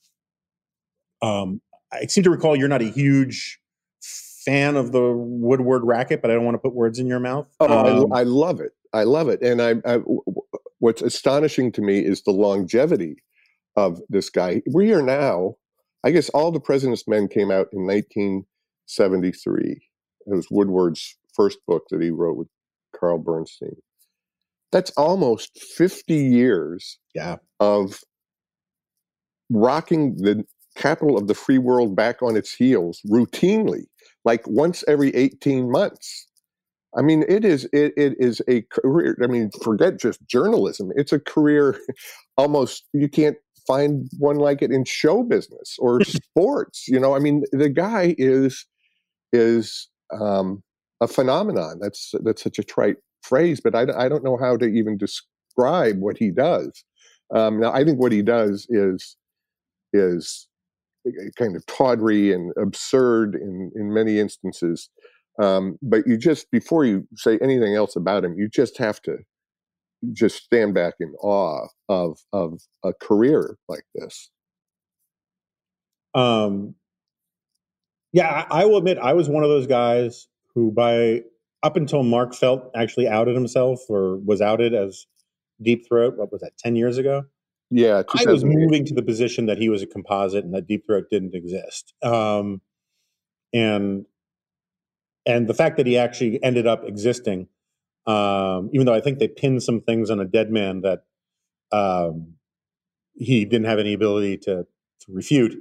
um, 1.21 1.61
I 1.93 2.07
seem 2.07 2.23
to 2.25 2.29
recall 2.29 2.55
you're 2.55 2.67
not 2.67 2.81
a 2.81 2.89
huge 2.89 3.60
fan 4.45 4.75
of 4.75 4.91
the 4.91 5.13
Woodward 5.15 5.83
racket, 5.83 6.21
but 6.21 6.31
I 6.31 6.33
don't 6.33 6.45
want 6.45 6.55
to 6.55 6.59
put 6.59 6.73
words 6.73 6.99
in 6.99 7.07
your 7.07 7.19
mouth. 7.19 7.47
Oh, 7.59 8.03
um, 8.03 8.13
I, 8.13 8.19
I, 8.19 8.23
love 8.23 8.59
it. 8.59 8.71
I 8.93 9.03
love 9.03 9.29
it. 9.29 9.41
And 9.41 9.61
I, 9.61 9.75
I, 9.85 9.99
what's 10.79 11.01
astonishing 11.01 11.71
to 11.73 11.81
me 11.81 11.99
is 11.99 12.23
the 12.23 12.31
longevity 12.31 13.15
of 13.75 14.01
this 14.09 14.29
guy. 14.29 14.61
We 14.71 14.93
are 14.93 15.01
now, 15.01 15.55
I 16.03 16.11
guess, 16.11 16.29
all 16.29 16.51
the 16.51 16.59
President's 16.59 17.07
Men 17.07 17.27
came 17.27 17.51
out 17.51 17.67
in 17.71 17.85
1973. 17.85 19.81
It 20.27 20.35
was 20.35 20.47
Woodward's 20.51 21.17
first 21.35 21.59
book 21.67 21.83
that 21.89 22.01
he 22.01 22.09
wrote 22.09 22.37
with 22.37 22.47
Carl 22.97 23.19
Bernstein. 23.19 23.75
That's 24.71 24.91
almost 24.91 25.59
50 25.59 26.13
years 26.15 26.97
yeah. 27.13 27.37
of 27.59 27.99
rocking 29.49 30.15
the 30.15 30.45
capital 30.75 31.17
of 31.17 31.27
the 31.27 31.33
free 31.33 31.57
world 31.57 31.95
back 31.95 32.21
on 32.21 32.37
its 32.37 32.53
heels 32.53 33.01
routinely 33.09 33.85
like 34.25 34.47
once 34.47 34.83
every 34.87 35.09
18 35.15 35.71
months. 35.71 36.27
I 36.97 37.01
mean, 37.01 37.23
it 37.29 37.45
is 37.45 37.65
it, 37.71 37.93
it 37.95 38.15
is 38.19 38.41
a 38.47 38.63
career. 38.63 39.17
I 39.23 39.27
mean, 39.27 39.49
forget 39.63 39.99
just 39.99 40.19
journalism. 40.27 40.91
It's 40.95 41.13
a 41.13 41.19
career 41.19 41.79
almost 42.37 42.83
you 42.93 43.07
can't 43.07 43.37
find 43.67 44.09
one 44.17 44.37
like 44.37 44.61
it 44.61 44.71
in 44.71 44.83
show 44.83 45.23
business 45.23 45.77
or 45.79 46.03
sports. 46.03 46.87
You 46.87 46.99
know, 46.99 47.15
I 47.15 47.19
mean, 47.19 47.43
the 47.51 47.69
guy 47.69 48.15
is 48.17 48.65
is 49.31 49.87
um, 50.11 50.61
a 50.99 51.07
phenomenon. 51.07 51.79
That's 51.81 52.13
that's 52.23 52.43
such 52.43 52.59
a 52.59 52.63
trite 52.63 52.97
phrase, 53.23 53.61
but 53.61 53.75
I, 53.75 53.85
I 53.97 54.09
don't 54.09 54.23
know 54.23 54.37
how 54.37 54.57
to 54.57 54.65
even 54.65 54.97
describe 54.97 55.99
what 55.99 56.17
he 56.17 56.31
does. 56.31 56.83
Um, 57.33 57.59
now, 57.59 57.71
I 57.71 57.83
think 57.85 57.99
what 57.99 58.11
he 58.11 58.21
does 58.21 58.67
is 58.69 59.15
is 59.93 60.47
kind 61.37 61.55
of 61.55 61.65
tawdry 61.65 62.33
and 62.33 62.51
absurd 62.57 63.35
in 63.35 63.71
in 63.75 63.93
many 63.93 64.19
instances. 64.19 64.89
Um, 65.41 65.77
but 65.81 66.05
you 66.05 66.17
just 66.17 66.51
before 66.51 66.85
you 66.85 67.07
say 67.15 67.39
anything 67.41 67.75
else 67.75 67.95
about 67.95 68.23
him, 68.23 68.35
you 68.37 68.47
just 68.49 68.77
have 68.77 69.01
to 69.03 69.17
just 70.13 70.43
stand 70.43 70.73
back 70.73 70.95
in 70.99 71.13
awe 71.21 71.67
of 71.89 72.19
of 72.33 72.61
a 72.83 72.93
career 72.93 73.57
like 73.67 73.85
this. 73.95 74.29
Um, 76.13 76.75
yeah, 78.13 78.45
I, 78.51 78.61
I 78.61 78.65
will 78.65 78.77
admit 78.77 78.97
I 78.97 79.13
was 79.13 79.29
one 79.29 79.43
of 79.43 79.49
those 79.49 79.67
guys 79.67 80.27
who, 80.53 80.71
by 80.71 81.21
up 81.63 81.77
until 81.77 82.03
Mark 82.03 82.33
Felt 82.33 82.69
actually 82.75 83.07
outed 83.07 83.35
himself 83.35 83.79
or 83.87 84.17
was 84.17 84.41
outed 84.41 84.73
as 84.73 85.05
Deep 85.61 85.87
Throat, 85.87 86.17
what 86.17 86.31
was 86.31 86.41
that, 86.41 86.57
ten 86.57 86.75
years 86.75 86.97
ago? 86.97 87.25
Yeah, 87.73 88.03
I 88.13 88.25
was 88.29 88.43
moving 88.43 88.85
to 88.85 88.93
the 88.93 89.01
position 89.01 89.45
that 89.45 89.57
he 89.57 89.69
was 89.69 89.81
a 89.81 89.87
composite 89.87 90.43
and 90.43 90.53
that 90.53 90.67
Deep 90.67 90.85
Throat 90.85 91.05
didn't 91.09 91.33
exist. 91.33 91.93
Um, 92.03 92.59
and 93.53 94.05
and 95.25 95.47
the 95.47 95.53
fact 95.53 95.77
that 95.77 95.87
he 95.87 95.97
actually 95.97 96.43
ended 96.43 96.67
up 96.67 96.83
existing, 96.83 97.47
um, 98.07 98.69
even 98.73 98.85
though 98.85 98.93
I 98.93 98.99
think 98.99 99.19
they 99.19 99.29
pinned 99.29 99.63
some 99.63 99.79
things 99.79 100.09
on 100.09 100.19
a 100.19 100.25
dead 100.25 100.51
man 100.51 100.81
that 100.81 101.03
um, 101.71 102.33
he 103.13 103.45
didn't 103.45 103.67
have 103.67 103.79
any 103.79 103.93
ability 103.93 104.37
to, 104.39 104.65
to 105.01 105.05
refute, 105.07 105.55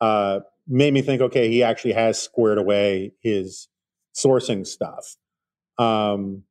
uh, 0.00 0.40
made 0.66 0.92
me 0.92 1.00
think, 1.00 1.22
okay, 1.22 1.48
he 1.48 1.62
actually 1.62 1.92
has 1.92 2.20
squared 2.20 2.58
away 2.58 3.12
his 3.22 3.68
sourcing 4.14 4.66
stuff. 4.66 5.16
Um, 5.78 6.42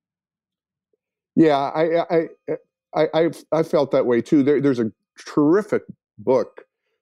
yeah, 1.35 1.57
I, 1.57 2.05
I, 2.09 2.27
I, 2.95 3.07
I, 3.13 3.29
I 3.51 3.63
felt 3.63 3.91
that 3.91 4.05
way 4.05 4.21
too. 4.21 4.43
There, 4.43 4.61
there's 4.61 4.79
a 4.79 4.91
terrific 5.17 5.83
book 6.17 6.61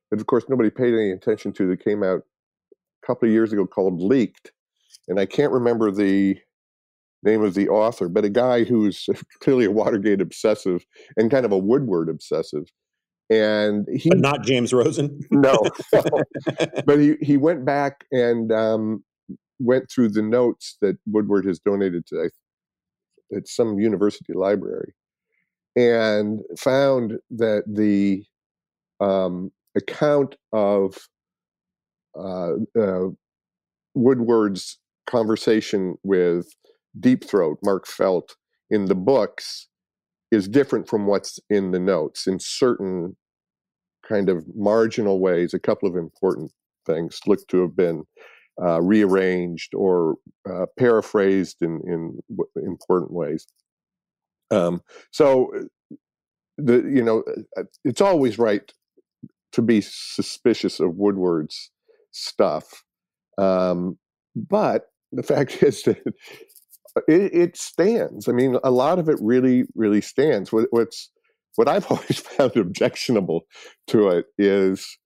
that, 0.10 0.20
of 0.20 0.26
course, 0.28 0.46
nobody 0.50 0.70
paid 0.70 0.94
any 0.94 1.12
attention 1.12 1.54
to 1.54 1.68
that 1.68 1.84
came 1.84 2.04
out 2.04 2.22
a 3.04 3.08
couple 3.08 3.28
of 3.28 3.34
years 3.34 3.54
ago 3.54 3.66
called 3.66 4.02
Leaked, 4.02 4.52
and 5.08 5.20
I 5.20 5.26
can't 5.26 5.52
remember 5.52 5.91
the 5.91 6.38
name 7.24 7.44
of 7.44 7.54
the 7.54 7.70
author, 7.70 8.10
but 8.10 8.26
a 8.26 8.30
guy 8.30 8.64
who's 8.64 9.08
clearly 9.41 9.66
a 9.66 9.72
Watergate 9.72 10.22
obsessive 10.22 10.86
and 11.18 11.32
kind 11.32 11.46
of 11.46 11.52
a 11.52 11.58
Woodward 11.58 12.10
obsessive. 12.10 12.66
And 13.30 13.88
he, 13.96 14.10
but 14.10 14.20
not 14.20 14.44
James 14.44 14.74
Rosen. 14.74 15.20
no, 15.32 15.58
no. 15.94 16.02
but 16.86 17.00
he 17.00 17.16
he 17.22 17.38
went 17.38 17.66
back 17.66 18.04
and 18.12 18.52
um, 18.52 19.04
went 19.60 19.89
through 19.89 20.10
the 20.10 20.22
notes 20.22 20.78
that 20.82 20.98
Woodward 21.08 21.46
has 21.46 21.58
donated 21.60 22.06
to 22.08 22.30
at 23.36 23.48
some 23.48 23.80
university 23.80 24.34
library, 24.34 24.94
and 25.76 26.41
found 26.57 27.13
that 27.32 27.63
the 27.67 28.24
um, 28.99 29.51
account 29.76 30.36
of 30.51 30.95
uh, 32.17 32.53
uh, 32.80 33.07
Woodward's 33.95 34.80
conversation 35.07 35.95
with 36.03 36.47
Deep 36.99 37.24
Throat, 37.26 37.57
Mark 37.63 37.88
Felt, 37.88 38.36
in 38.69 38.86
the 38.86 38.95
books 38.95 39.67
is 40.32 40.47
different 40.47 40.88
from 40.88 41.05
what's 41.05 41.39
in 41.49 41.71
the 41.71 41.80
notes 41.80 42.28
in 42.28 42.39
certain 42.39 43.15
kind 44.07 44.30
of 44.30 44.43
marginal 44.55 45.19
ways. 45.19 45.53
A 45.53 45.59
couple 45.59 45.88
of 45.88 45.95
important 45.95 46.51
things 46.86 47.19
look 47.28 47.45
to 47.47 47.61
have 47.61 47.76
been 47.76 48.03
uh, 48.61 48.82
rearranged 48.82 49.74
or 49.74 50.15
uh, 50.49 50.65
paraphrased 50.78 51.61
in, 51.61 51.82
in 51.88 52.19
w- 52.30 52.49
important 52.67 53.11
ways. 53.11 53.45
Um, 54.52 54.82
so, 55.12 55.52
uh, 55.56 55.96
the 56.58 56.84
you 56.84 57.04
know, 57.04 57.24
uh, 57.58 57.64
it's 57.84 58.02
always 58.02 58.38
right 58.38 58.72
to 59.54 59.62
be 59.62 59.82
suspicious 59.82 60.80
of 60.80 60.96
Woodward's 60.96 61.72
stuff, 62.12 62.84
um, 63.38 63.98
but 64.36 64.86
the 65.12 65.24
fact 65.32 65.64
is 65.64 65.84
that 65.84 66.02
it, 67.08 67.34
it, 67.34 67.58
stands. 67.58 68.28
I 68.28 68.34
mean, 68.34 68.58
a 68.64 68.72
lot 68.72 69.00
of 69.00 69.10
it 69.10 69.18
really, 69.20 69.64
really 69.76 70.02
stands. 70.02 70.52
What, 70.52 70.68
what's 70.72 71.10
what 71.56 71.68
I've 71.68 71.86
always 71.91 72.20
found 72.20 72.56
objectionable 72.56 73.41
to 73.88 74.10
it 74.10 74.26
is 74.38 74.98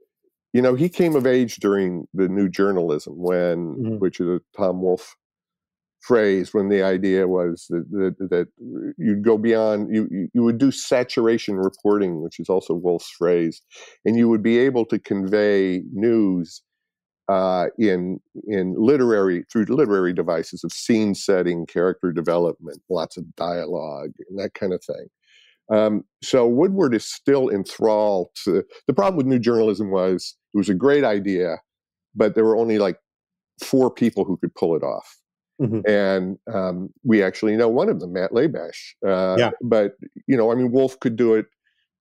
you 0.54 0.62
know, 0.62 0.74
he 0.74 0.90
came 0.90 1.16
of 1.16 1.28
age 1.28 1.58
during 1.58 2.08
the 2.16 2.28
new 2.28 2.50
journalism 2.50 3.14
when, 3.18 3.76
mm-hmm. 3.76 3.96
which 3.98 4.20
is 4.20 4.28
a 4.28 4.42
Tom 4.58 4.82
Wolfe 4.82 5.16
phrase, 6.08 6.54
when 6.54 6.70
the 6.70 6.82
idea 6.82 7.28
was 7.28 7.66
that, 7.70 7.86
that, 7.92 8.30
that 8.30 8.48
you'd 8.98 9.24
go 9.24 9.38
beyond, 9.38 9.94
you, 9.94 10.30
you 10.34 10.44
would 10.44 10.58
do 10.58 10.72
saturation 10.72 11.56
reporting, 11.58 12.22
which 12.22 12.40
is 12.40 12.50
also 12.50 12.74
Wolfe's 12.74 13.10
phrase, 13.10 13.62
and 14.06 14.18
you 14.18 14.30
would 14.30 14.42
be 14.42 14.58
able 14.58 14.86
to 14.86 14.98
convey 14.98 15.84
news 15.92 16.64
uh, 17.30 17.66
in 17.78 18.20
in 18.48 18.74
literary 18.78 19.44
through 19.52 19.66
literary 19.66 20.14
devices 20.14 20.64
of 20.64 20.72
scene 20.72 21.14
setting, 21.14 21.66
character 21.66 22.14
development, 22.14 22.82
lots 22.90 23.18
of 23.18 23.36
dialogue, 23.36 24.12
and 24.30 24.40
that 24.40 24.54
kind 24.54 24.74
of 24.74 24.82
thing. 24.84 25.08
Um, 25.70 26.04
so 26.24 26.48
Woodward 26.48 26.96
is 26.96 27.06
still 27.06 27.50
enthralled. 27.50 28.30
To, 28.46 28.64
the 28.88 28.94
problem 28.94 29.18
with 29.18 29.26
new 29.26 29.40
journalism 29.40 29.92
was 29.92 30.38
it 30.54 30.58
was 30.58 30.70
a 30.70 30.74
great 30.74 31.04
idea, 31.04 31.58
but 32.16 32.34
there 32.34 32.46
were 32.46 32.56
only 32.56 32.80
like 32.80 32.98
four 33.62 33.92
people 33.92 34.24
who 34.24 34.38
could 34.38 34.56
pull 34.56 34.76
it 34.76 34.84
off. 34.84 35.18
Mm-hmm. 35.62 35.90
And 35.90 36.38
um, 36.54 36.90
we 37.04 37.24
actually 37.24 37.56
know 37.56 37.70
one 37.70 37.90
of 37.90 38.00
them, 38.00 38.14
Matt 38.14 38.32
Labash. 38.32 38.94
Uh, 39.06 39.36
yeah. 39.38 39.52
But, 39.62 39.94
you 40.28 40.38
know, 40.38 40.52
I 40.52 40.56
mean, 40.56 40.72
Wolfe 40.72 41.00
could 41.00 41.16
do 41.16 41.34
it. 41.34 41.46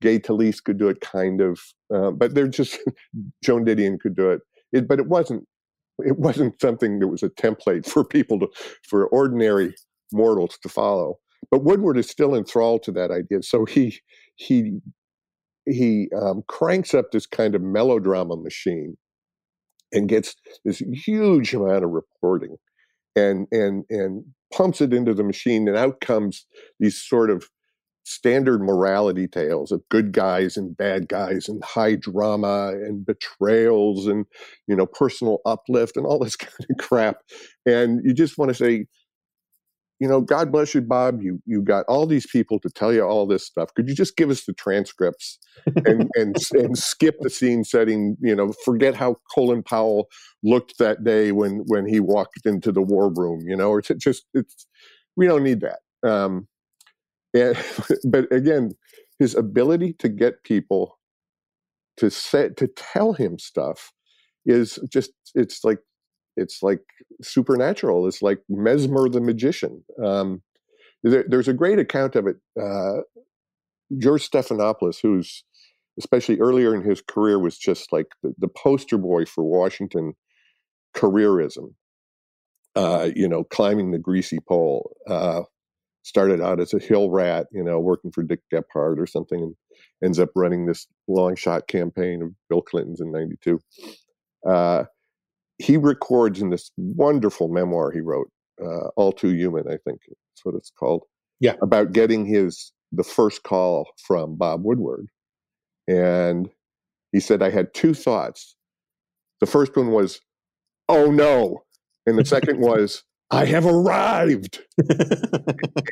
Gay 0.03 0.19
Talese 0.19 0.63
could 0.63 0.79
do 0.79 0.89
it, 0.89 1.01
kind 1.01 1.41
of. 1.41 1.59
Uh, 1.95 2.11
but 2.11 2.35
they're 2.35 2.49
just, 2.49 2.79
Joan 3.45 3.65
Didion 3.65 3.99
could 3.99 4.15
do 4.15 4.31
it. 4.31 4.41
it. 4.73 4.87
But 4.87 4.99
it 4.99 5.09
wasn't, 5.09 5.45
it 5.99 6.19
wasn't 6.19 6.61
something 6.61 6.99
that 6.99 7.09
was 7.09 7.23
a 7.23 7.31
template 7.31 7.87
for 7.87 8.05
people 8.05 8.39
to, 8.41 8.49
for 8.89 9.07
ordinary 9.07 9.75
mortals 10.13 10.59
to 10.63 10.69
follow. 10.69 11.19
But 11.51 11.65
Woodward 11.65 11.97
is 11.97 12.09
still 12.09 12.35
enthralled 12.35 12.83
to 12.85 12.93
that 12.93 13.11
idea. 13.11 13.43
So 13.43 13.65
he 13.65 13.99
he 14.37 14.81
he 15.67 16.09
um, 16.21 16.43
cranks 16.49 16.95
up 16.95 17.11
this 17.13 17.27
kind 17.27 17.55
of 17.55 17.63
melodrama 17.63 18.37
machine 18.37 18.97
and 19.93 20.09
gets 20.09 20.35
this 20.65 20.79
huge 20.79 21.55
amount 21.55 21.85
of 21.85 21.91
reporting 21.91 22.57
and 23.17 23.49
and 23.51 23.85
and 23.91 24.25
pumps 24.53 24.81
it 24.81 24.93
into 24.93 25.15
the 25.15 25.25
machine 25.25 25.67
and 25.67 25.77
out 25.77 26.01
comes 26.01 26.47
these 26.79 27.01
sort 27.01 27.31
of 27.31 27.49
standard 28.05 28.63
morality 28.63 29.27
tales 29.27 29.73
of 29.73 29.83
good 29.89 30.13
guys 30.13 30.57
and 30.57 30.77
bad 30.77 31.09
guys 31.09 31.49
and 31.49 31.63
high 31.65 31.97
drama 31.97 32.69
and 32.69 33.05
betrayals 33.05 34.07
and 34.07 34.27
you 34.69 34.77
know 34.77 34.87
personal 34.87 35.39
uplift 35.45 35.97
and 35.97 36.07
all 36.07 36.21
this 36.21 36.37
kind 36.37 36.67
of 36.71 36.77
crap. 36.79 37.17
And 37.67 38.01
you 38.05 38.15
just 38.15 38.39
want 38.39 38.51
to 38.51 38.55
say 38.55 38.87
you 39.99 40.09
know, 40.09 40.21
God 40.21 40.53
bless 40.53 40.75
you, 40.75 40.83
Bob. 40.83 41.23
You 41.23 41.41
you 41.47 41.63
got 41.63 41.87
all 41.89 42.07
these 42.07 42.27
people 42.27 42.59
to 42.61 42.69
tell 42.69 42.93
you 42.93 43.03
all 43.03 43.27
this 43.27 43.47
stuff. 43.47 43.73
Could 43.75 43.89
you 43.89 43.95
just 43.95 44.17
give 44.17 44.31
us 44.31 44.45
the 44.45 44.53
transcripts 44.53 45.39
and 45.87 46.11
and 46.17 46.37
and 46.53 46.79
skip 46.79 47.17
the 47.21 47.31
scene 47.31 47.65
setting? 47.65 48.17
You 48.21 48.35
know, 48.35 48.53
forget 48.65 48.95
how 48.95 49.17
Colin 49.35 49.63
Powell 49.63 50.09
looked 50.43 50.79
that 50.79 51.05
day 51.05 51.33
when 51.33 51.63
when 51.67 51.87
he 51.87 52.01
walked 52.01 52.45
into 52.45 52.73
the 52.73 52.83
war 52.83 53.11
room. 53.15 53.41
You 53.47 53.57
know, 53.57 53.71
or 53.71 53.81
to 53.83 53.95
just 53.95 54.27
it's 54.35 54.67
we 55.17 55.27
don't 55.27 55.43
need 55.45 55.63
that. 55.63 55.79
Um, 56.09 56.47
and 57.33 57.57
but 58.11 58.31
again, 58.31 58.73
his 59.19 59.35
ability 59.35 59.95
to 60.01 60.09
get 60.09 60.43
people 60.45 60.99
to 61.97 62.11
say 62.11 62.51
to 62.51 62.67
tell 62.67 63.15
him 63.15 63.39
stuff 63.39 63.93
is 64.45 64.79
just 64.93 65.13
it's 65.35 65.65
like 65.65 65.79
it's 66.37 66.63
like 66.63 66.81
supernatural. 67.23 68.07
It's 68.07 68.23
like 68.23 68.41
Mesmer 68.49 69.09
the 69.09 69.21
magician. 69.21 69.83
Um, 70.03 70.43
there, 71.03 71.25
there's 71.29 71.49
a 71.49 71.53
great 71.53 71.79
account 71.79 72.17
of 72.17 72.27
it. 72.27 72.37
Uh, 72.61 73.03
George 73.99 74.29
Stephanopoulos, 74.29 75.01
who's 75.01 75.45
especially 75.99 76.39
earlier 76.41 76.75
in 76.75 76.83
his 76.83 77.01
career 77.01 77.39
was 77.39 77.57
just 77.57 77.93
like 77.93 78.07
the, 78.23 78.35
the 78.39 78.49
poster 78.49 78.99
boy 78.99 79.25
for 79.25 79.45
Washington 79.45 80.15
careerism. 80.95 81.75
Uh, 82.75 83.09
you 83.17 83.27
know, 83.27 83.45
climbing 83.45 83.91
the 83.91 83.99
greasy 83.99 84.39
pole. 84.47 84.95
Uh, 85.09 85.43
started 86.03 86.41
out 86.41 86.61
as 86.61 86.73
a 86.73 86.79
hill 86.79 87.11
rat, 87.11 87.49
you 87.51 87.65
know, 87.65 87.81
working 87.81 88.13
for 88.13 88.23
Dick 88.23 88.41
Gephardt 88.53 88.99
or 88.99 89.09
something, 89.09 89.43
and 89.43 89.57
ends 90.05 90.21
up 90.21 90.29
running 90.37 90.67
this 90.67 90.87
long 91.09 91.35
shot 91.35 91.67
campaign 91.67 92.23
of 92.23 92.31
Bill 92.49 92.63
Clinton's 92.63 93.01
in 93.01 93.11
'92. 93.11 93.59
He 95.59 95.77
records 95.77 96.41
in 96.41 96.51
this 96.51 96.71
wonderful 96.77 97.49
memoir 97.49 97.91
he 97.91 98.01
wrote, 98.01 98.31
uh, 98.63 98.89
All 98.97 99.13
Too 99.13 99.31
Human, 99.31 99.67
I 99.67 99.79
think 99.85 100.01
that's 100.09 100.45
what 100.45 100.55
it's 100.55 100.71
called. 100.71 101.05
Yeah. 101.41 101.55
About 101.63 101.93
getting 101.93 102.27
his 102.27 102.73
the 102.93 103.05
first 103.05 103.43
call 103.43 103.89
from 104.07 104.37
Bob 104.37 104.65
Woodward. 104.65 105.09
And 105.89 106.49
he 107.13 107.21
said, 107.21 107.43
I 107.43 107.51
had 107.51 107.73
two 107.75 107.95
thoughts. 107.95 108.57
The 109.41 109.47
first 109.47 109.77
one 109.77 109.93
was, 109.93 110.21
oh 110.89 111.11
no. 111.11 111.65
And 112.07 112.19
the 112.19 112.25
second 112.25 112.61
was, 112.61 113.03
I 113.31 113.45
have 113.47 113.67
arrived. 113.67 114.61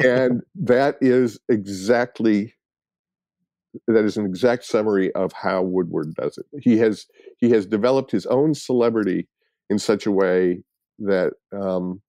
and 0.01 0.43
that 0.55 0.97
is 1.01 1.39
exactly 1.49 2.55
that 3.89 4.05
is 4.05 4.17
an 4.17 4.25
exact 4.25 4.65
summary 4.65 5.13
of 5.15 5.33
how 5.33 5.63
Woodward 5.63 6.15
does 6.15 6.39
it. 6.39 6.47
He 6.63 6.79
has 6.79 7.07
he 7.39 7.51
has 7.51 7.67
developed 7.67 8.13
his 8.13 8.25
own 8.27 8.55
celebrity 8.55 9.29
in 9.71 9.79
such 9.79 10.07
a 10.07 10.11
way 10.13 10.63
that 10.99 11.33
um, 11.53 12.01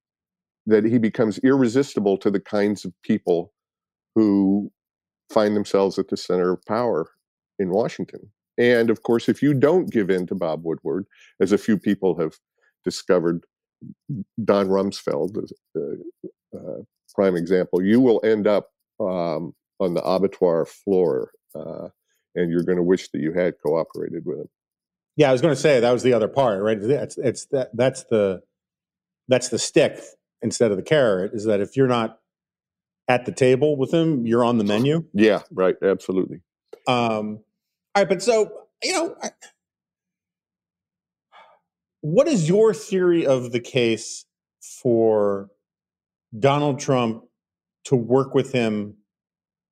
that 0.67 0.85
he 0.85 0.99
becomes 0.99 1.39
irresistible 1.39 2.17
to 2.19 2.31
the 2.31 2.41
kinds 2.41 2.85
of 2.85 2.93
people 3.03 3.53
who 4.15 4.71
find 5.33 5.57
themselves 5.57 5.99
at 5.99 6.09
the 6.09 6.17
center 6.17 6.53
of 6.53 6.65
power 6.65 7.11
in 7.59 7.71
Washington. 7.71 8.31
And 8.57 8.89
of 8.91 9.03
course, 9.03 9.29
if 9.29 9.43
you 9.43 9.53
don't 9.53 9.91
give 9.91 10.11
in 10.11 10.27
to 10.29 10.35
Bob 10.35 10.65
Woodward, 10.65 11.07
as 11.41 11.53
a 11.53 11.59
few 11.59 11.77
people 11.77 12.19
have 12.19 12.35
discovered, 12.85 13.45
Don 14.45 14.69
Rumsfeld 14.69 15.43
is 15.43 15.53
a, 15.77 16.59
a 16.59 16.83
prime 17.15 17.37
example, 17.37 17.83
you 17.83 18.01
will 18.01 18.21
end 18.25 18.47
up 18.47 18.71
um, 19.01 19.55
on 19.81 19.95
the 19.95 20.03
abattoir 20.03 20.65
floor, 20.65 21.33
uh, 21.55 21.89
and 22.35 22.51
you're 22.51 22.63
going 22.63 22.77
to 22.77 22.83
wish 22.83 23.11
that 23.11 23.21
you 23.21 23.33
had 23.33 23.55
cooperated 23.65 24.25
with 24.25 24.39
him. 24.41 24.49
Yeah, 25.17 25.29
I 25.29 25.33
was 25.33 25.41
going 25.41 25.55
to 25.55 25.61
say 25.61 25.81
that 25.81 25.93
was 25.93 26.03
the 26.03 26.13
other 26.13 26.29
part, 26.29 26.63
right? 26.63 26.79
It's, 26.79 27.17
it's 27.17 27.47
that 27.47 27.71
that's 27.75 28.05
the 28.05 28.43
that's 29.29 29.49
the 29.49 29.59
stick 29.59 30.01
instead 30.43 30.71
of 30.71 30.77
the 30.77 30.83
carrot. 30.83 31.33
Is 31.35 31.45
that 31.45 31.61
if 31.61 31.77
you're 31.77 31.87
not 31.87 32.19
at 33.09 33.25
the 33.25 33.33
table 33.33 33.77
with 33.77 33.93
him, 33.93 34.27
you're 34.27 34.45
on 34.45 34.59
the 34.59 34.65
menu. 34.65 35.05
Yeah, 35.13 35.43
right. 35.53 35.77
Absolutely. 35.83 36.41
Um, 36.89 37.41
all 37.95 38.03
right, 38.03 38.09
but 38.09 38.23
so 38.23 38.51
you 38.83 38.93
know, 38.93 39.17
I, 39.23 39.31
what 42.01 42.27
is 42.27 42.49
your 42.49 42.75
theory 42.75 43.25
of 43.27 43.53
the 43.53 43.61
case 43.61 44.25
for 44.83 45.49
Donald 46.37 46.81
Trump 46.81 47.25
to 47.85 47.95
work 47.95 48.35
with 48.35 48.53
him 48.53 48.97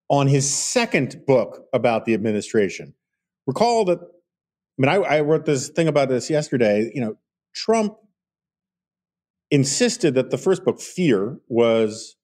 on 0.09 0.29
his 0.29 0.49
second 0.49 1.25
book 1.27 1.67
about 1.73 2.05
the 2.05 2.15
administration? 2.15 2.95
Recall 3.47 3.85
that. 3.87 3.99
I 4.79 4.83
mean, 4.83 4.89
I, 4.89 5.17
I 5.17 5.21
wrote 5.21 5.45
this 5.45 5.69
thing 5.69 5.89
about 5.89 6.09
this 6.09 6.31
yesterday. 6.31 6.91
You 6.95 7.01
know, 7.03 7.17
Trump 7.55 7.97
insisted 9.51 10.15
that 10.15 10.31
the 10.31 10.39
first 10.39 10.65
book, 10.65 10.81
Fear, 10.81 11.39
was 11.49 12.17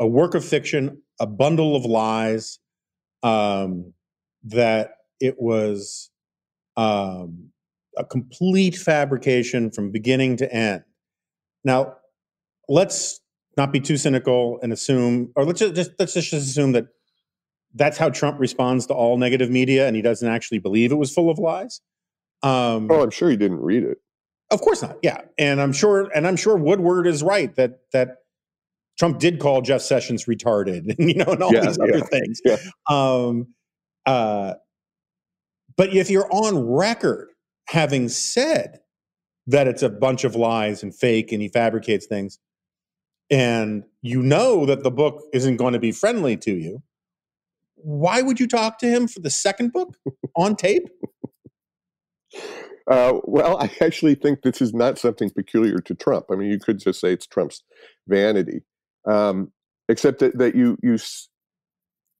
a 0.00 0.06
work 0.06 0.34
of 0.34 0.44
fiction, 0.44 1.02
a 1.20 1.26
bundle 1.26 1.76
of 1.76 1.84
lies, 1.84 2.58
um, 3.22 3.92
that 4.44 4.90
it 5.20 5.36
was 5.38 6.10
um, 6.76 7.50
a 7.96 8.04
complete 8.04 8.76
fabrication 8.76 9.70
from 9.70 9.90
beginning 9.90 10.36
to 10.38 10.52
end. 10.52 10.82
Now, 11.64 11.94
let's 12.68 13.20
not 13.56 13.72
be 13.72 13.80
too 13.80 13.96
cynical 13.96 14.58
and 14.62 14.72
assume, 14.72 15.32
or 15.36 15.44
let's 15.44 15.60
just 15.60 15.92
let's 15.98 16.12
just 16.12 16.32
assume 16.32 16.72
that 16.72 16.88
that's 17.76 17.98
how 17.98 18.08
Trump 18.08 18.40
responds 18.40 18.86
to 18.86 18.94
all 18.94 19.18
negative 19.18 19.50
media, 19.50 19.86
and 19.86 19.94
he 19.94 20.02
doesn't 20.02 20.28
actually 20.28 20.58
believe 20.58 20.92
it 20.92 20.96
was 20.96 21.12
full 21.12 21.30
of 21.30 21.38
lies. 21.38 21.80
Um, 22.42 22.90
oh, 22.90 23.02
I'm 23.02 23.10
sure 23.10 23.30
he 23.30 23.36
didn't 23.36 23.60
read 23.60 23.82
it. 23.82 23.98
Of 24.50 24.60
course 24.60 24.82
not. 24.82 24.96
Yeah, 25.02 25.20
and 25.38 25.60
I'm 25.60 25.72
sure, 25.72 26.10
and 26.14 26.26
I'm 26.26 26.36
sure 26.36 26.56
Woodward 26.56 27.06
is 27.06 27.22
right 27.22 27.54
that 27.56 27.80
that 27.92 28.18
Trump 28.98 29.18
did 29.18 29.40
call 29.40 29.60
Jeff 29.60 29.82
Sessions 29.82 30.24
retarded, 30.24 30.96
and 30.98 31.08
you 31.10 31.16
know, 31.16 31.32
and 31.32 31.42
all 31.42 31.52
yeah, 31.52 31.66
these 31.66 31.78
other 31.78 31.98
yeah, 31.98 32.04
things. 32.04 32.40
Yeah. 32.44 32.56
Um, 32.88 33.48
uh, 34.06 34.54
but 35.76 35.94
if 35.94 36.10
you're 36.10 36.32
on 36.32 36.66
record 36.66 37.28
having 37.68 38.08
said 38.08 38.78
that 39.48 39.66
it's 39.68 39.82
a 39.82 39.88
bunch 39.88 40.24
of 40.24 40.34
lies 40.34 40.82
and 40.82 40.94
fake, 40.94 41.32
and 41.32 41.42
he 41.42 41.48
fabricates 41.48 42.06
things, 42.06 42.38
and 43.28 43.84
you 44.00 44.22
know 44.22 44.64
that 44.64 44.82
the 44.82 44.90
book 44.90 45.22
isn't 45.34 45.56
going 45.56 45.74
to 45.74 45.78
be 45.80 45.92
friendly 45.92 46.36
to 46.38 46.52
you, 46.52 46.82
why 47.76 48.22
would 48.22 48.40
you 48.40 48.48
talk 48.48 48.78
to 48.78 48.86
him 48.86 49.06
for 49.06 49.20
the 49.20 49.30
second 49.30 49.72
book 49.72 49.96
on 50.36 50.56
tape? 50.56 50.88
Uh, 52.88 53.14
well, 53.24 53.58
I 53.58 53.70
actually 53.80 54.14
think 54.14 54.42
this 54.42 54.60
is 54.60 54.72
not 54.72 54.98
something 54.98 55.30
peculiar 55.30 55.78
to 55.78 55.94
Trump. 55.94 56.26
I 56.30 56.36
mean, 56.36 56.50
you 56.50 56.58
could 56.58 56.78
just 56.78 57.00
say 57.00 57.12
it's 57.12 57.26
Trump's 57.26 57.62
vanity 58.06 58.60
um, 59.06 59.52
except 59.88 60.18
that, 60.18 60.36
that 60.38 60.54
you 60.54 60.76
you 60.82 60.98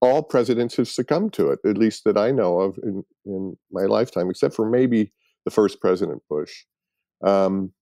all 0.01 0.23
presidents 0.23 0.77
have 0.77 0.89
succumbed 0.89 1.33
to 1.35 1.51
it, 1.51 1.59
at 1.65 1.79
least 1.79 2.05
that 2.05 2.19
I 2.19 2.31
know 2.31 2.61
of 2.61 2.79
in, 2.83 3.03
in 3.25 3.57
my 3.73 3.83
lifetime, 3.83 4.29
except 4.29 4.55
for 4.55 4.69
maybe 4.69 5.13
the 5.45 5.51
first 5.51 5.81
President 5.81 6.23
Bush. 6.29 6.65
Um, 7.25 7.73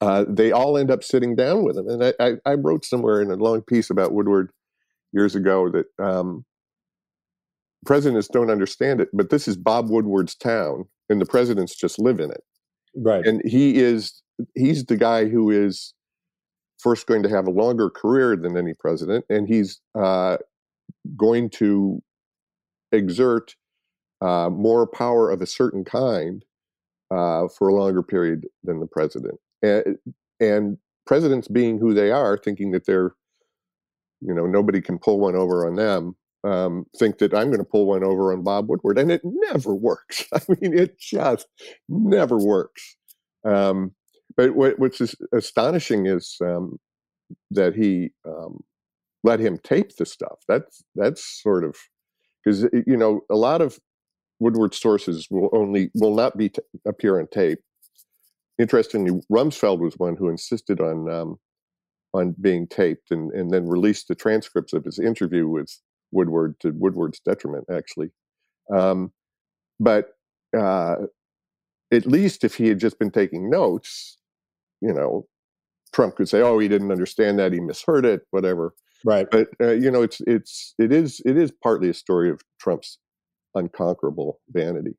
uh, 0.00 0.24
they 0.28 0.52
all 0.52 0.78
end 0.78 0.90
up 0.90 1.02
sitting 1.02 1.34
down 1.34 1.64
with 1.64 1.76
him. 1.76 1.88
And 1.88 2.04
I, 2.04 2.12
I, 2.20 2.32
I, 2.46 2.54
wrote 2.54 2.84
somewhere 2.84 3.20
in 3.22 3.30
a 3.30 3.36
long 3.36 3.62
piece 3.62 3.90
about 3.90 4.12
Woodward 4.12 4.50
years 5.14 5.34
ago 5.34 5.70
that 5.70 5.86
um, 6.04 6.44
presidents 7.86 8.28
don't 8.28 8.50
understand 8.50 9.00
it, 9.00 9.08
but 9.14 9.30
this 9.30 9.48
is 9.48 9.56
Bob 9.56 9.88
Woodward's 9.88 10.34
town, 10.34 10.84
and 11.08 11.20
the 11.20 11.26
presidents 11.26 11.74
just 11.74 11.98
live 11.98 12.20
in 12.20 12.30
it. 12.30 12.42
Right. 12.96 13.26
And 13.26 13.40
he 13.44 13.76
is 13.76 14.22
he's 14.54 14.84
the 14.84 14.96
guy 14.96 15.26
who 15.26 15.50
is 15.50 15.94
first 16.78 17.06
going 17.06 17.22
to 17.22 17.28
have 17.28 17.46
a 17.46 17.50
longer 17.50 17.88
career 17.88 18.36
than 18.36 18.56
any 18.56 18.74
president, 18.74 19.24
and 19.30 19.48
he's 19.48 19.80
uh, 19.94 20.36
going 21.16 21.48
to 21.50 22.02
exert 22.92 23.54
uh, 24.20 24.50
more 24.50 24.86
power 24.86 25.30
of 25.30 25.40
a 25.40 25.46
certain 25.46 25.84
kind 25.84 26.44
uh, 27.10 27.48
for 27.48 27.68
a 27.68 27.74
longer 27.74 28.02
period 28.02 28.46
than 28.62 28.80
the 28.80 28.86
president. 28.86 29.38
And, 29.62 29.98
and 30.40 30.78
presidents 31.06 31.48
being 31.48 31.78
who 31.78 31.94
they 31.94 32.10
are, 32.10 32.36
thinking 32.36 32.70
that 32.72 32.86
they're, 32.86 33.12
you 34.20 34.34
know, 34.34 34.46
nobody 34.46 34.80
can 34.80 34.98
pull 34.98 35.20
one 35.20 35.36
over 35.36 35.66
on 35.66 35.76
them, 35.76 36.14
um, 36.44 36.86
think 36.98 37.18
that 37.18 37.34
I'm 37.34 37.48
going 37.48 37.58
to 37.58 37.64
pull 37.64 37.86
one 37.86 38.04
over 38.04 38.32
on 38.32 38.42
Bob 38.42 38.68
Woodward, 38.68 38.98
and 38.98 39.10
it 39.10 39.22
never 39.24 39.74
works. 39.74 40.24
I 40.34 40.40
mean, 40.48 40.76
it 40.76 40.98
just 40.98 41.46
never 41.88 42.38
works. 42.38 42.96
Um, 43.44 43.92
but 44.36 44.54
what, 44.54 44.78
what's 44.78 45.00
astonishing 45.32 46.06
is 46.06 46.36
um, 46.42 46.78
that 47.50 47.74
he 47.74 48.10
um, 48.26 48.62
let 49.22 49.40
him 49.40 49.58
tape 49.64 49.96
the 49.96 50.06
stuff. 50.06 50.38
That's 50.48 50.82
that's 50.94 51.42
sort 51.42 51.64
of 51.64 51.76
because 52.44 52.62
you 52.86 52.96
know 52.96 53.22
a 53.30 53.36
lot 53.36 53.62
of 53.62 53.78
Woodward 54.40 54.74
sources 54.74 55.28
will 55.30 55.48
only 55.52 55.90
will 55.94 56.14
not 56.14 56.36
be 56.36 56.50
t- 56.50 56.60
appear 56.86 57.18
on 57.18 57.28
tape. 57.28 57.60
Interestingly, 58.58 59.20
Rumsfeld 59.32 59.78
was 59.78 59.94
one 59.96 60.16
who 60.16 60.28
insisted 60.28 60.80
on 60.80 61.10
um, 61.10 61.36
on 62.14 62.34
being 62.40 62.66
taped 62.66 63.10
and, 63.10 63.30
and 63.32 63.50
then 63.50 63.68
released 63.68 64.08
the 64.08 64.14
transcripts 64.14 64.72
of 64.72 64.84
his 64.84 64.98
interview 64.98 65.48
with 65.48 65.80
Woodward 66.12 66.58
to 66.60 66.70
Woodward's 66.70 67.20
detriment, 67.20 67.66
actually. 67.70 68.10
Um, 68.74 69.12
but 69.80 70.10
uh, 70.56 70.96
at 71.92 72.06
least 72.06 72.44
if 72.44 72.54
he 72.54 72.68
had 72.68 72.78
just 72.78 72.98
been 72.98 73.10
taking 73.10 73.50
notes, 73.50 74.16
you 74.80 74.92
know, 74.92 75.26
Trump 75.92 76.16
could 76.16 76.28
say, 76.28 76.40
"Oh, 76.40 76.58
he 76.58 76.68
didn't 76.68 76.92
understand 76.92 77.38
that; 77.38 77.52
he 77.52 77.60
misheard 77.60 78.06
it, 78.06 78.22
whatever." 78.30 78.74
Right. 79.04 79.26
But 79.30 79.48
uh, 79.60 79.72
you 79.72 79.90
know, 79.90 80.02
it's 80.02 80.20
it's 80.26 80.74
it 80.78 80.92
is 80.92 81.20
it 81.26 81.36
is 81.36 81.52
partly 81.62 81.90
a 81.90 81.94
story 81.94 82.30
of 82.30 82.40
Trump's 82.60 82.98
unconquerable 83.54 84.40
vanity. 84.50 84.96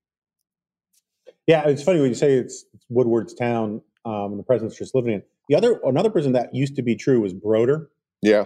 Yeah, 1.47 1.67
it's 1.67 1.83
funny 1.83 1.99
when 1.99 2.09
you 2.09 2.15
say 2.15 2.33
it's, 2.33 2.65
it's 2.73 2.85
Woodward's 2.89 3.33
town, 3.33 3.81
um, 4.03 4.31
and 4.31 4.39
the 4.39 4.43
president's 4.43 4.77
just 4.77 4.95
living 4.95 5.13
in. 5.13 5.23
The 5.49 5.55
other 5.55 5.79
another 5.83 6.09
person 6.09 6.33
that 6.33 6.53
used 6.53 6.75
to 6.75 6.81
be 6.81 6.95
true 6.95 7.21
was 7.21 7.33
Broder. 7.33 7.89
Yeah. 8.21 8.45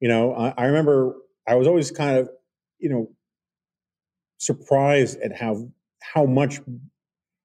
You 0.00 0.08
know, 0.08 0.34
I, 0.34 0.54
I 0.56 0.64
remember 0.66 1.14
I 1.46 1.54
was 1.54 1.66
always 1.66 1.90
kind 1.90 2.18
of, 2.18 2.28
you 2.78 2.88
know, 2.88 3.10
surprised 4.38 5.18
at 5.20 5.36
how 5.36 5.68
how 6.02 6.24
much 6.24 6.60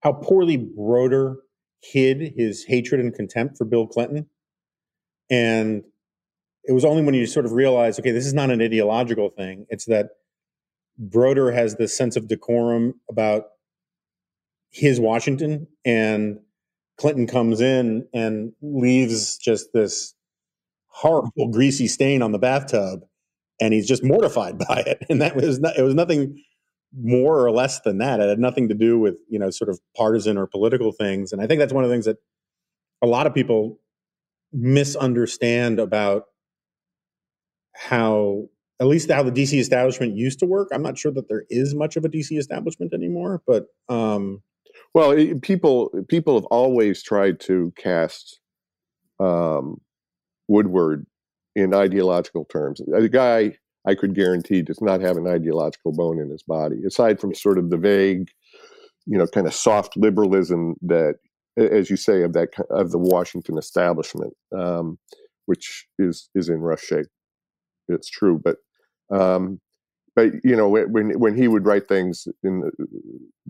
how 0.02 0.14
poorly 0.14 0.58
Broder 0.58 1.38
hid 1.82 2.34
his 2.36 2.66
hatred 2.66 3.00
and 3.00 3.14
contempt 3.14 3.58
for 3.58 3.66
Bill 3.66 3.88
Clinton. 3.88 4.28
And 5.30 5.84
it 6.64 6.74
was 6.74 6.84
only 6.84 7.04
when 7.04 7.14
you 7.14 7.26
sort 7.26 7.46
of 7.46 7.54
realize, 7.54 8.00
okay, 8.00 8.12
this 8.12 8.26
is 8.26 8.34
not 8.34 8.50
an 8.50 8.62
ideological 8.62 9.30
thing. 9.30 9.66
It's 9.70 9.86
that 9.86 10.10
Broder 10.98 11.52
has 11.52 11.76
this 11.76 11.96
sense 11.96 12.16
of 12.16 12.28
decorum 12.28 12.96
about 13.10 13.46
his 14.72 15.00
Washington, 15.00 15.68
and 15.86 16.40
Clinton 17.00 17.28
comes 17.28 17.62
in 17.62 18.08
and 18.14 18.52
leaves 18.62 19.38
just 19.38 19.70
this 19.74 20.14
horrible 20.88 21.48
greasy 21.50 21.88
stain 21.88 22.22
on 22.22 22.34
the 22.34 22.40
bathtub, 22.40 23.02
and 23.62 23.74
he's 23.74 23.88
just 23.88 24.04
mortified 24.04 24.58
by 24.68 24.84
it. 24.86 25.06
And 25.10 25.22
that 25.22 25.36
was 25.36 25.60
not, 25.60 25.78
it 25.78 25.82
was 25.82 25.96
nothing 25.96 26.44
more 27.00 27.46
or 27.46 27.52
less 27.52 27.80
than 27.82 28.00
that. 28.00 28.20
It 28.20 28.28
had 28.28 28.40
nothing 28.40 28.68
to 28.70 28.76
do 28.76 29.00
with 29.00 29.16
you 29.30 29.40
know 29.40 29.50
sort 29.50 29.70
of 29.70 29.80
partisan 29.96 30.38
or 30.38 30.46
political 30.46 30.92
things. 30.92 31.32
And 31.32 31.42
I 31.42 31.48
think 31.48 31.60
that's 31.60 31.74
one 31.74 31.84
of 31.84 31.90
the 31.90 31.94
things 31.94 32.06
that 32.06 32.18
a 33.02 33.08
lot 33.08 33.28
of 33.28 33.34
people 33.34 33.80
misunderstand 34.52 35.80
about 35.80 36.26
how 37.74 38.50
at 38.82 38.88
least 38.88 39.12
how 39.12 39.24
the 39.24 39.32
DC 39.32 39.58
establishment 39.58 40.16
used 40.16 40.40
to 40.40 40.46
work. 40.46 40.70
I'm 40.74 40.82
not 40.82 40.98
sure 40.98 41.12
that 41.14 41.30
there 41.30 41.44
is 41.50 41.76
much 41.76 41.96
of 41.96 42.04
a 42.04 42.10
DC 42.10 42.38
establishment 42.38 42.94
anymore, 42.94 43.42
but 43.46 43.68
um, 43.88 44.42
well, 44.94 45.12
it, 45.12 45.42
people 45.42 45.90
people 46.08 46.36
have 46.36 46.46
always 46.46 47.04
tried 47.04 47.40
to 47.42 47.74
cast 47.78 48.40
um, 49.20 49.80
Woodward 50.48 51.06
in 51.56 51.74
ideological 51.74 52.46
terms. 52.46 52.82
The 52.86 53.10
guy 53.10 53.58
I 53.88 53.96
could 53.96 54.16
guarantee 54.16 54.62
does 54.62 54.82
not 54.82 55.02
have 55.02 55.18
an 55.18 55.28
ideological 55.28 55.94
bone 55.94 56.20
in 56.20 56.30
his 56.30 56.44
body, 56.44 56.78
aside 56.86 57.20
from 57.20 57.34
sort 57.34 57.58
of 57.58 57.70
the 57.70 57.78
vague, 57.78 58.30
you 59.06 59.18
know, 59.18 59.28
kind 59.28 59.48
of 59.48 59.54
soft 59.54 59.96
liberalism 59.96 60.76
that, 60.82 61.16
as 61.58 61.90
you 61.90 61.96
say, 61.96 62.24
of 62.24 62.34
that 62.34 62.50
of 62.70 62.92
the 62.92 62.98
Washington 62.98 63.58
establishment, 63.58 64.34
um, 64.58 64.98
which 65.46 65.88
is 65.98 66.30
is 66.36 66.50
in 66.50 66.60
rough 66.60 66.82
shape. 66.82 67.08
It's 67.88 68.10
true, 68.10 68.40
but 68.44 68.58
um, 69.12 69.60
but 70.20 70.34
you 70.44 70.56
know 70.56 70.68
when 70.68 71.18
when 71.18 71.36
he 71.36 71.48
would 71.48 71.66
write 71.66 71.88
things 71.88 72.28
in 72.44 72.60
the, 72.60 72.72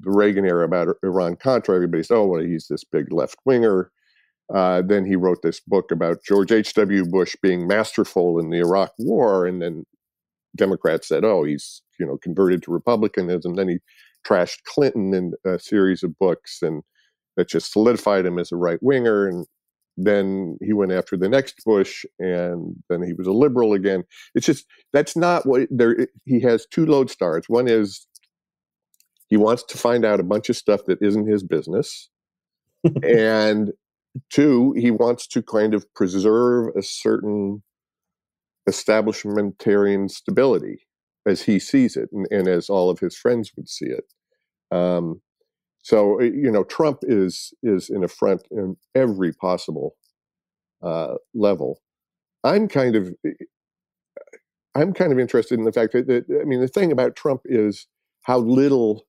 Reagan 0.03 0.45
era 0.45 0.63
about 0.63 0.95
Iran 1.03 1.35
Contra, 1.35 1.73
everybody 1.75 2.03
said, 2.03 2.15
"Oh, 2.15 2.27
well, 2.27 2.41
he's 2.41 2.67
this 2.67 2.83
big 2.83 3.11
left 3.11 3.37
winger." 3.43 3.91
Uh, 4.53 4.83
then 4.83 5.03
he 5.03 5.15
wrote 5.15 5.39
this 5.41 5.59
book 5.59 5.91
about 5.91 6.23
George 6.23 6.51
H.W. 6.51 7.05
Bush 7.05 7.35
being 7.41 7.67
masterful 7.67 8.39
in 8.39 8.49
the 8.51 8.59
Iraq 8.59 8.91
War, 8.99 9.47
and 9.47 9.61
then 9.61 9.83
Democrats 10.55 11.07
said, 11.07 11.23
"Oh, 11.25 11.43
he's 11.43 11.81
you 11.99 12.05
know 12.05 12.17
converted 12.17 12.61
to 12.63 12.71
republicanism." 12.71 13.55
Then 13.55 13.69
he 13.69 13.79
trashed 14.27 14.63
Clinton 14.65 15.13
in 15.15 15.33
a 15.45 15.57
series 15.57 16.03
of 16.03 16.19
books, 16.19 16.59
and 16.61 16.83
that 17.35 17.49
just 17.49 17.71
solidified 17.71 18.27
him 18.27 18.37
as 18.37 18.51
a 18.51 18.57
right 18.57 18.81
winger. 18.83 19.27
And 19.27 19.47
then 20.05 20.57
he 20.61 20.73
went 20.73 20.91
after 20.91 21.17
the 21.17 21.29
next 21.29 21.63
Bush, 21.65 22.05
and 22.19 22.75
then 22.89 23.03
he 23.03 23.13
was 23.13 23.27
a 23.27 23.31
liberal 23.31 23.73
again. 23.73 24.03
It's 24.35 24.45
just 24.45 24.65
that's 24.93 25.15
not 25.15 25.45
what 25.45 25.67
there. 25.69 26.07
He 26.25 26.39
has 26.41 26.65
two 26.65 26.85
lodestars. 26.85 27.43
One 27.47 27.67
is 27.67 28.07
he 29.27 29.37
wants 29.37 29.63
to 29.63 29.77
find 29.77 30.05
out 30.05 30.19
a 30.19 30.23
bunch 30.23 30.49
of 30.49 30.57
stuff 30.57 30.81
that 30.87 31.01
isn't 31.01 31.27
his 31.27 31.43
business, 31.43 32.09
and 33.03 33.71
two, 34.29 34.73
he 34.77 34.91
wants 34.91 35.27
to 35.27 35.41
kind 35.41 35.73
of 35.73 35.85
preserve 35.93 36.67
a 36.75 36.81
certain 36.81 37.63
establishmentarian 38.67 40.09
stability 40.09 40.85
as 41.25 41.43
he 41.43 41.59
sees 41.59 41.95
it, 41.95 42.09
and, 42.11 42.27
and 42.31 42.47
as 42.47 42.69
all 42.69 42.89
of 42.89 42.99
his 42.99 43.15
friends 43.17 43.51
would 43.55 43.69
see 43.69 43.87
it. 43.87 44.05
Um, 44.75 45.21
so 45.81 46.21
you 46.21 46.51
know, 46.51 46.63
Trump 46.63 46.99
is 47.03 47.53
is 47.63 47.89
an 47.89 48.03
affront 48.03 48.43
in 48.51 48.77
every 48.95 49.33
possible 49.33 49.95
uh, 50.83 51.15
level. 51.33 51.81
I'm 52.43 52.67
kind 52.67 52.95
of 52.95 53.13
I'm 54.75 54.93
kind 54.93 55.11
of 55.11 55.19
interested 55.19 55.57
in 55.57 55.65
the 55.65 55.71
fact 55.71 55.93
that, 55.93 56.07
that 56.07 56.25
I 56.41 56.45
mean 56.45 56.61
the 56.61 56.67
thing 56.67 56.91
about 56.91 57.15
Trump 57.15 57.41
is 57.45 57.87
how 58.23 58.39
little 58.39 59.05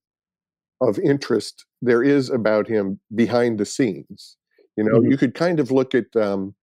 of 0.80 0.98
interest 0.98 1.66
there 1.82 2.02
is 2.02 2.30
about 2.30 2.66
him 2.66 3.00
behind 3.14 3.58
the 3.58 3.66
scenes. 3.66 4.36
You 4.76 4.84
know, 4.84 4.98
mm-hmm. 5.00 5.10
you 5.10 5.18
could 5.18 5.34
kind 5.34 5.60
of 5.60 5.70
look 5.70 5.94
at, 5.94 6.14
um, 6.16 6.54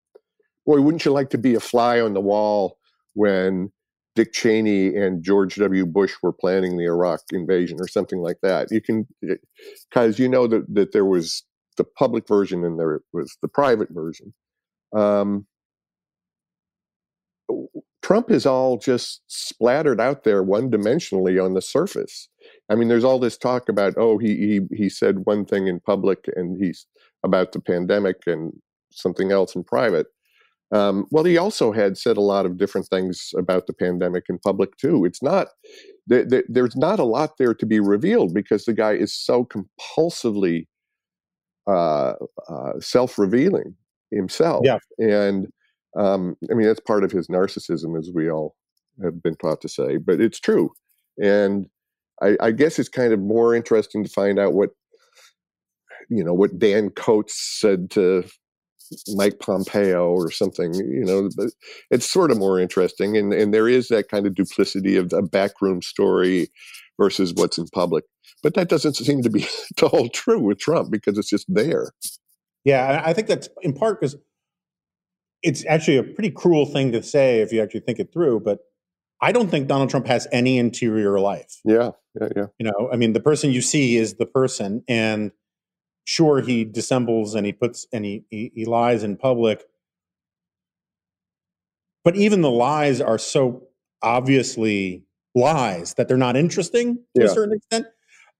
boy, 0.65 0.81
wouldn't 0.81 1.05
you 1.05 1.11
like 1.11 1.29
to 1.31 1.37
be 1.37 1.53
a 1.53 1.59
fly 1.59 2.01
on 2.01 2.13
the 2.13 2.21
wall 2.21 2.79
when 3.13 3.71
Dick 4.17 4.33
Cheney 4.33 4.95
and 4.95 5.23
George 5.23 5.57
W. 5.57 5.85
Bush 5.85 6.15
were 6.23 6.33
planning 6.33 6.75
the 6.75 6.85
Iraq 6.85 7.21
invasion 7.31 7.77
or 7.79 7.87
something 7.87 8.17
like 8.19 8.37
that. 8.41 8.67
You 8.71 8.81
can, 8.81 9.07
because 9.91 10.17
you 10.17 10.27
know 10.27 10.47
that, 10.47 10.65
that 10.73 10.91
there 10.91 11.05
was 11.05 11.43
the 11.77 11.83
public 11.83 12.27
version 12.27 12.65
and 12.65 12.79
there 12.79 13.01
was 13.13 13.37
the 13.43 13.47
private 13.47 13.89
version. 13.91 14.33
Um, 14.95 15.45
Trump 18.01 18.31
is 18.31 18.47
all 18.47 18.79
just 18.79 19.21
splattered 19.27 20.01
out 20.01 20.23
there 20.23 20.41
one 20.41 20.71
dimensionally 20.71 21.43
on 21.43 21.53
the 21.53 21.61
surface. 21.61 22.27
I 22.71 22.75
mean, 22.75 22.87
there's 22.87 23.03
all 23.03 23.19
this 23.19 23.37
talk 23.37 23.69
about, 23.69 23.93
oh, 23.97 24.17
he, 24.17 24.35
he, 24.35 24.75
he 24.75 24.89
said 24.89 25.25
one 25.25 25.45
thing 25.45 25.67
in 25.67 25.79
public 25.79 26.25
and 26.35 26.57
he's 26.59 26.87
about 27.23 27.51
the 27.51 27.59
pandemic 27.59 28.23
and 28.25 28.51
something 28.91 29.31
else 29.31 29.55
in 29.55 29.63
private. 29.63 30.07
Um, 30.71 31.05
well, 31.11 31.23
he 31.23 31.37
also 31.37 31.71
had 31.71 31.97
said 31.97 32.17
a 32.17 32.21
lot 32.21 32.45
of 32.45 32.57
different 32.57 32.87
things 32.87 33.31
about 33.37 33.67
the 33.67 33.73
pandemic 33.73 34.25
in 34.29 34.37
public 34.39 34.75
too. 34.77 35.05
It's 35.05 35.23
not 35.23 35.47
th- 36.09 36.29
th- 36.29 36.45
there's 36.49 36.75
not 36.75 36.99
a 36.99 37.05
lot 37.05 37.37
there 37.37 37.53
to 37.53 37.65
be 37.65 37.79
revealed 37.79 38.33
because 38.33 38.65
the 38.65 38.73
guy 38.73 38.93
is 38.93 39.13
so 39.13 39.45
compulsively 39.45 40.65
uh, 41.67 42.13
uh, 42.49 42.79
self-revealing 42.79 43.75
himself. 44.11 44.65
Yeah, 44.65 44.79
and 44.97 45.47
um, 45.97 46.35
I 46.51 46.53
mean 46.53 46.67
that's 46.67 46.81
part 46.81 47.03
of 47.03 47.11
his 47.11 47.27
narcissism, 47.27 47.97
as 47.97 48.11
we 48.13 48.29
all 48.29 48.55
have 49.03 49.23
been 49.23 49.35
taught 49.35 49.61
to 49.61 49.69
say. 49.69 49.97
But 49.97 50.19
it's 50.19 50.39
true, 50.39 50.71
and 51.21 51.67
I, 52.21 52.35
I 52.41 52.51
guess 52.51 52.77
it's 52.77 52.89
kind 52.89 53.13
of 53.13 53.19
more 53.19 53.55
interesting 53.55 54.03
to 54.03 54.09
find 54.09 54.37
out 54.37 54.53
what 54.53 54.71
you 56.09 56.23
know 56.25 56.33
what 56.33 56.59
Dan 56.59 56.89
Coats 56.89 57.57
said 57.59 57.89
to 57.91 58.25
Mike 59.15 59.39
Pompeo 59.39 60.09
or 60.09 60.31
something, 60.31 60.73
you 60.73 61.05
know, 61.05 61.29
but 61.35 61.47
it's 61.91 62.09
sort 62.09 62.31
of 62.31 62.37
more 62.37 62.59
interesting. 62.59 63.17
And, 63.17 63.33
and 63.33 63.53
there 63.53 63.67
is 63.67 63.87
that 63.89 64.09
kind 64.09 64.25
of 64.25 64.35
duplicity 64.35 64.95
of 64.97 65.11
a 65.13 65.21
backroom 65.21 65.81
story 65.81 66.49
versus 66.99 67.33
what's 67.33 67.57
in 67.57 67.67
public. 67.67 68.05
But 68.43 68.53
that 68.55 68.69
doesn't 68.69 68.95
seem 68.95 69.21
to 69.23 69.29
be 69.29 69.45
to 69.77 69.87
hold 69.87 70.13
true 70.13 70.39
with 70.39 70.59
Trump 70.59 70.91
because 70.91 71.17
it's 71.17 71.29
just 71.29 71.45
there. 71.47 71.91
Yeah, 72.63 73.01
I 73.05 73.13
think 73.13 73.27
that's 73.27 73.49
in 73.61 73.73
part 73.73 74.01
because 74.01 74.17
it's 75.43 75.65
actually 75.67 75.97
a 75.97 76.03
pretty 76.03 76.31
cruel 76.31 76.65
thing 76.65 76.91
to 76.91 77.01
say 77.01 77.41
if 77.41 77.53
you 77.53 77.61
actually 77.61 77.81
think 77.81 77.99
it 77.99 78.11
through. 78.11 78.41
But 78.41 78.59
I 79.21 79.31
don't 79.31 79.49
think 79.49 79.67
Donald 79.67 79.89
Trump 79.89 80.07
has 80.07 80.27
any 80.31 80.57
interior 80.57 81.19
life. 81.19 81.59
Yeah, 81.63 81.91
yeah, 82.19 82.27
yeah. 82.35 82.45
You 82.59 82.65
know, 82.65 82.89
I 82.91 82.97
mean, 82.97 83.13
the 83.13 83.19
person 83.19 83.51
you 83.51 83.61
see 83.61 83.95
is 83.95 84.15
the 84.15 84.25
person, 84.25 84.83
and 84.87 85.31
sure 86.07 86.39
he 86.39 86.63
dissembles 86.63 87.35
and 87.35 87.45
he 87.45 87.51
puts 87.51 87.85
and 87.91 88.05
he, 88.05 88.23
he, 88.29 88.49
he 88.55 88.65
lies 88.65 89.03
in 89.03 89.17
public. 89.17 89.65
But 92.05 92.15
even 92.15 92.41
the 92.41 92.49
lies 92.49 93.01
are 93.01 93.17
so 93.17 93.67
obviously 94.01 95.03
lies 95.35 95.95
that 95.95 96.07
they're 96.07 96.15
not 96.15 96.37
interesting 96.37 96.95
to 97.15 97.23
yeah. 97.23 97.25
a 97.25 97.29
certain 97.29 97.57
extent. 97.57 97.87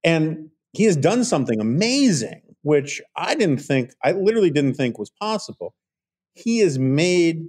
And 0.04 0.50
he 0.72 0.86
has 0.86 0.96
done 0.96 1.26
something 1.26 1.60
amazing 1.60 2.42
which 2.68 3.02
i 3.16 3.34
didn't 3.36 3.60
think 3.60 3.92
i 4.04 4.12
literally 4.12 4.52
didn't 4.52 4.74
think 4.74 4.98
was 4.98 5.10
possible. 5.10 5.74
He 6.34 6.60
has 6.60 6.78
made 6.78 7.46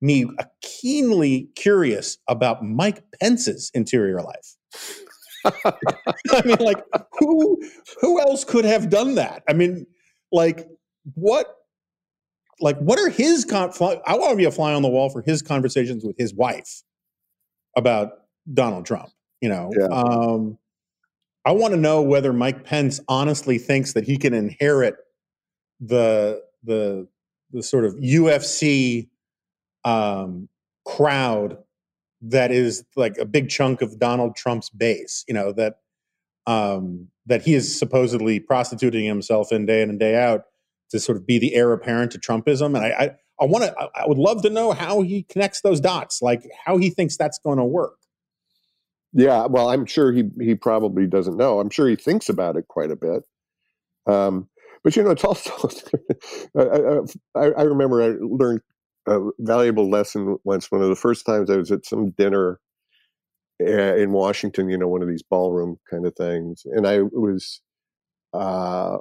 me 0.00 0.26
keenly 0.62 1.48
curious 1.56 2.16
about 2.28 2.64
mike 2.64 3.02
pence's 3.20 3.70
interior 3.74 4.22
life 4.22 4.56
I 5.64 6.42
mean, 6.44 6.58
like 6.60 6.82
who 7.18 7.60
who 8.00 8.20
else 8.20 8.44
could 8.44 8.64
have 8.64 8.90
done 8.90 9.14
that? 9.16 9.42
I 9.48 9.52
mean, 9.52 9.86
like 10.32 10.68
what 11.14 11.46
like 12.60 12.78
what 12.78 12.98
are 12.98 13.08
his 13.08 13.44
con- 13.44 13.72
I 14.06 14.16
want 14.16 14.30
to 14.30 14.36
be 14.36 14.44
a 14.44 14.50
fly 14.50 14.74
on 14.74 14.82
the 14.82 14.88
wall 14.88 15.10
for 15.10 15.22
his 15.22 15.42
conversations 15.42 16.04
with 16.04 16.16
his 16.18 16.34
wife 16.34 16.82
about 17.76 18.12
Donald 18.52 18.86
Trump. 18.86 19.10
You 19.40 19.48
know, 19.48 19.70
yeah. 19.78 19.86
um, 19.86 20.58
I 21.44 21.52
want 21.52 21.72
to 21.72 21.80
know 21.80 22.02
whether 22.02 22.32
Mike 22.32 22.64
Pence 22.64 23.00
honestly 23.08 23.58
thinks 23.58 23.94
that 23.94 24.04
he 24.04 24.18
can 24.18 24.34
inherit 24.34 24.96
the 25.80 26.42
the 26.62 27.08
the 27.52 27.62
sort 27.62 27.84
of 27.84 27.94
UFC 27.94 29.08
um, 29.84 30.48
crowd 30.86 31.58
that 32.22 32.50
is 32.50 32.84
like 32.96 33.16
a 33.18 33.24
big 33.24 33.48
chunk 33.48 33.82
of 33.82 33.98
Donald 33.98 34.36
Trump's 34.36 34.70
base, 34.70 35.24
you 35.26 35.34
know, 35.34 35.52
that 35.52 35.76
um, 36.46 37.08
that 37.26 37.42
he 37.42 37.54
is 37.54 37.78
supposedly 37.78 38.40
prostituting 38.40 39.04
himself 39.04 39.52
in 39.52 39.66
day 39.66 39.82
in 39.82 39.90
and 39.90 39.98
day 39.98 40.16
out 40.16 40.42
to 40.90 40.98
sort 40.98 41.16
of 41.16 41.26
be 41.26 41.38
the 41.38 41.54
heir 41.54 41.72
apparent 41.72 42.12
to 42.12 42.18
Trumpism. 42.18 42.74
And 42.76 42.78
I, 42.78 42.88
I, 42.88 43.10
I 43.40 43.44
want 43.46 43.64
to, 43.64 43.74
I 43.94 44.06
would 44.06 44.18
love 44.18 44.42
to 44.42 44.50
know 44.50 44.72
how 44.72 45.02
he 45.02 45.22
connects 45.22 45.60
those 45.60 45.80
dots, 45.80 46.20
like 46.20 46.48
how 46.66 46.76
he 46.76 46.90
thinks 46.90 47.16
that's 47.16 47.38
going 47.38 47.58
to 47.58 47.64
work. 47.64 47.96
Yeah, 49.12 49.46
well, 49.46 49.70
I'm 49.70 49.86
sure 49.86 50.12
he 50.12 50.24
he 50.40 50.54
probably 50.54 51.06
doesn't 51.06 51.36
know. 51.36 51.58
I'm 51.58 51.70
sure 51.70 51.88
he 51.88 51.96
thinks 51.96 52.28
about 52.28 52.56
it 52.56 52.68
quite 52.68 52.92
a 52.92 52.96
bit. 52.96 53.24
Um, 54.06 54.48
but 54.84 54.94
you 54.94 55.02
know, 55.02 55.10
it's 55.10 55.24
also 55.24 55.52
I, 56.56 57.40
I, 57.40 57.46
I 57.48 57.62
remember 57.62 58.02
I 58.02 58.14
learned 58.20 58.60
a 59.06 59.18
valuable 59.38 59.90
lesson 59.90 60.36
once. 60.44 60.70
One 60.70 60.82
of 60.82 60.88
the 60.88 60.96
first 60.96 61.26
times 61.26 61.50
I 61.50 61.56
was 61.56 61.70
at 61.70 61.86
some 61.86 62.10
dinner 62.10 62.60
eh, 63.60 63.96
in 63.96 64.12
Washington, 64.12 64.68
you 64.68 64.78
know, 64.78 64.88
one 64.88 65.02
of 65.02 65.08
these 65.08 65.22
ballroom 65.22 65.76
kind 65.90 66.06
of 66.06 66.14
things, 66.14 66.62
and 66.64 66.86
I 66.86 67.02
was 67.02 67.60
uh, 68.32 68.98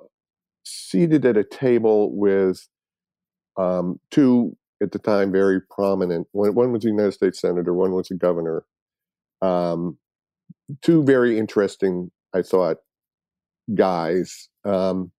seated 0.65 1.25
at 1.25 1.37
a 1.37 1.43
table 1.43 2.15
with 2.15 2.67
um, 3.57 3.99
two 4.11 4.55
at 4.81 4.91
the 4.91 4.99
time 4.99 5.31
very 5.31 5.59
prominent. 5.61 6.27
One, 6.31 6.55
one, 6.55 6.71
was 6.71 6.85
a 6.85 6.89
United 6.89 7.13
States 7.13 7.41
senator, 7.41 7.73
one 7.73 7.91
was 7.91 8.09
a 8.11 8.15
governor. 8.15 8.63
Um, 9.41 9.97
two 10.81 11.03
very 11.03 11.37
interesting, 11.37 12.11
I 12.33 12.41
thought, 12.41 12.77
guys. 13.73 14.49
Um, 14.65 15.11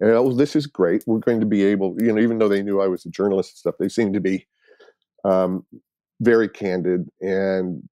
and 0.00 0.10
oh, 0.10 0.32
this 0.32 0.54
is 0.56 0.66
great. 0.66 1.04
We're 1.06 1.18
going 1.18 1.40
to 1.40 1.46
be 1.46 1.64
able, 1.64 1.96
you 1.98 2.12
know, 2.12 2.20
even 2.20 2.38
though 2.38 2.48
they 2.48 2.62
knew 2.62 2.80
I 2.80 2.88
was 2.88 3.04
a 3.06 3.10
journalist 3.10 3.52
and 3.52 3.58
stuff, 3.58 3.74
they 3.78 3.88
seemed 3.88 4.14
to 4.14 4.20
be 4.20 4.46
um, 5.24 5.64
very 6.20 6.48
candid. 6.48 7.08
And 7.20 7.82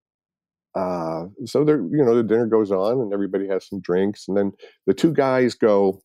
uh, 0.74 1.26
so 1.46 1.64
there, 1.64 1.78
you 1.78 2.04
know, 2.04 2.14
the 2.14 2.22
dinner 2.22 2.46
goes 2.46 2.70
on 2.70 3.00
and 3.00 3.12
everybody 3.12 3.48
has 3.48 3.66
some 3.68 3.80
drinks. 3.80 4.28
And 4.28 4.36
then 4.36 4.52
the 4.86 4.94
two 4.94 5.12
guys 5.12 5.54
go 5.54 6.02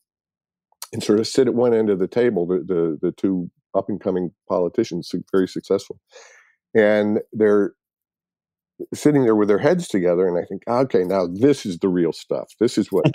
and 0.93 1.03
sort 1.03 1.19
of 1.19 1.27
sit 1.27 1.47
at 1.47 1.53
one 1.53 1.73
end 1.73 1.89
of 1.89 1.99
the 1.99 2.07
table, 2.07 2.47
the, 2.47 2.59
the, 2.59 2.97
the 3.01 3.11
two 3.11 3.49
up 3.75 3.89
and 3.89 4.01
coming 4.01 4.31
politicians, 4.47 5.13
very 5.31 5.47
successful, 5.47 5.99
and 6.73 7.19
they're 7.31 7.73
sitting 8.93 9.23
there 9.23 9.35
with 9.35 9.47
their 9.47 9.57
heads 9.57 9.87
together, 9.87 10.27
and 10.27 10.37
I 10.37 10.45
think, 10.45 10.63
okay, 10.67 11.03
now 11.03 11.27
this 11.27 11.65
is 11.65 11.79
the 11.79 11.89
real 11.89 12.13
stuff. 12.13 12.53
This 12.59 12.77
is 12.77 12.91
what, 12.91 13.05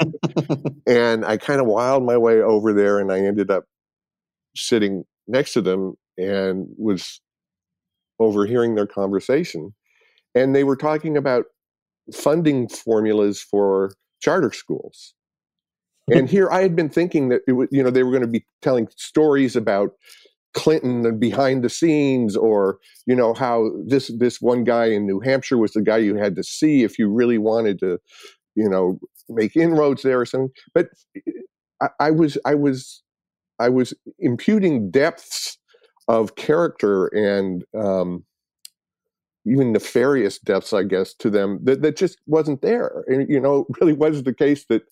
and 0.87 1.25
I 1.25 1.37
kind 1.37 1.61
of 1.61 1.67
wiled 1.67 2.05
my 2.05 2.17
way 2.17 2.41
over 2.41 2.73
there, 2.73 2.99
and 2.99 3.13
I 3.13 3.21
ended 3.21 3.51
up 3.51 3.65
sitting 4.57 5.05
next 5.27 5.53
to 5.55 5.63
them 5.63 5.95
and 6.17 6.67
was 6.77 7.21
overhearing 8.21 8.75
their 8.75 8.87
conversation, 8.87 9.75
and 10.35 10.55
they 10.55 10.65
were 10.65 10.77
talking 10.77 11.17
about 11.17 11.47
funding 12.13 12.69
formulas 12.69 13.41
for 13.41 13.93
charter 14.21 14.53
schools. 14.53 15.15
and 16.13 16.29
here 16.29 16.51
I 16.51 16.61
had 16.61 16.77
been 16.77 16.91
thinking 16.91 17.31
that 17.31 17.43
it 17.49 17.53
was, 17.53 17.69
you 17.71 17.83
know, 17.83 17.91
they 17.91 18.03
were 18.03 18.11
going 18.11 18.23
to 18.23 18.29
be 18.29 18.45
telling 18.61 18.89
stories 18.97 19.57
about 19.57 19.93
Clinton 20.55 21.05
and 21.05 21.21
behind 21.21 21.63
the 21.63 21.69
scenes, 21.69 22.37
or 22.37 22.79
you 23.07 23.15
know 23.15 23.35
how 23.35 23.71
this 23.87 24.11
this 24.19 24.41
one 24.41 24.65
guy 24.65 24.87
in 24.87 25.07
New 25.07 25.21
Hampshire 25.21 25.59
was 25.59 25.73
the 25.73 25.83
guy 25.83 25.99
you 25.99 26.17
had 26.17 26.37
to 26.37 26.43
see 26.43 26.83
if 26.83 26.99
you 26.99 27.11
really 27.11 27.39
wanted 27.39 27.79
to, 27.81 27.99
you 28.55 28.69
know, 28.69 28.99
make 29.29 29.57
inroads 29.57 30.03
there 30.03 30.21
or 30.21 30.27
something. 30.27 30.51
But 30.73 30.89
I, 31.81 31.89
I 32.01 32.11
was 32.11 32.39
I 32.45 32.55
was 32.55 33.03
I 33.59 33.69
was 33.69 33.95
imputing 34.19 34.91
depths 34.91 35.59
of 36.09 36.37
character 36.37 37.07
and 37.09 37.65
um, 37.79 38.25
even 39.47 39.73
nefarious 39.73 40.39
depths, 40.39 40.73
I 40.73 40.83
guess, 40.83 41.15
to 41.15 41.31
them 41.31 41.61
that, 41.65 41.83
that 41.83 41.97
just 41.97 42.19
wasn't 42.27 42.63
there. 42.63 43.05
And, 43.07 43.29
you 43.29 43.41
know, 43.41 43.67
it 43.69 43.81
really 43.81 43.93
was 43.93 44.23
the 44.23 44.35
case 44.35 44.65
that 44.69 44.83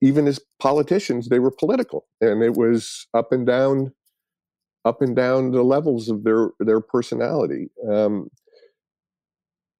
even 0.00 0.26
as 0.26 0.40
politicians, 0.60 1.28
they 1.28 1.38
were 1.38 1.50
political 1.50 2.06
and 2.20 2.42
it 2.42 2.54
was 2.54 3.06
up 3.14 3.32
and 3.32 3.46
down, 3.46 3.92
up 4.84 5.02
and 5.02 5.16
down 5.16 5.50
the 5.50 5.62
levels 5.62 6.08
of 6.08 6.24
their, 6.24 6.50
their 6.60 6.80
personality. 6.80 7.68
Um, 7.90 8.28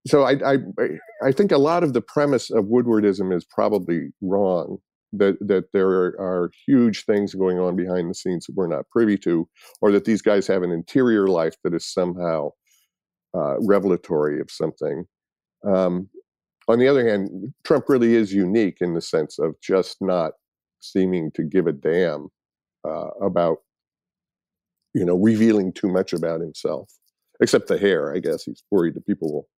so 0.06 0.24
I, 0.24 0.36
I, 0.44 0.56
I 1.24 1.32
think 1.32 1.52
a 1.52 1.58
lot 1.58 1.82
of 1.84 1.92
the 1.92 2.00
premise 2.00 2.50
of 2.50 2.66
Woodwardism 2.66 3.34
is 3.34 3.44
probably 3.44 4.10
wrong. 4.20 4.78
That 5.14 5.38
that 5.40 5.72
there 5.72 5.88
are 5.88 6.50
huge 6.66 7.06
things 7.06 7.34
going 7.34 7.58
on 7.58 7.76
behind 7.76 8.10
the 8.10 8.14
scenes 8.14 8.44
that 8.44 8.54
we're 8.54 8.66
not 8.66 8.90
privy 8.90 9.16
to, 9.20 9.48
or 9.80 9.90
that 9.90 10.04
these 10.04 10.20
guys 10.20 10.46
have 10.48 10.62
an 10.62 10.70
interior 10.70 11.28
life 11.28 11.54
that 11.64 11.72
is 11.72 11.90
somehow 11.90 12.50
uh, 13.34 13.58
revelatory 13.60 14.38
of 14.38 14.50
something. 14.50 15.06
Um, 15.66 16.10
on 16.68 16.78
the 16.78 16.88
other 16.88 17.08
hand, 17.08 17.54
Trump 17.64 17.88
really 17.88 18.16
is 18.16 18.34
unique 18.34 18.82
in 18.82 18.92
the 18.92 19.00
sense 19.00 19.38
of 19.38 19.54
just 19.62 19.96
not 20.02 20.32
seeming 20.80 21.30
to 21.36 21.42
give 21.42 21.66
a 21.66 21.72
damn 21.72 22.28
uh, 22.86 23.08
about, 23.22 23.60
you 24.98 25.04
know, 25.04 25.16
revealing 25.16 25.72
too 25.72 25.88
much 25.88 26.12
about 26.12 26.40
himself, 26.40 26.90
except 27.40 27.68
the 27.68 27.78
hair. 27.78 28.12
I 28.12 28.18
guess 28.18 28.42
he's 28.44 28.62
worried 28.70 28.94
that 28.94 29.06
people 29.06 29.32
will 29.32 29.48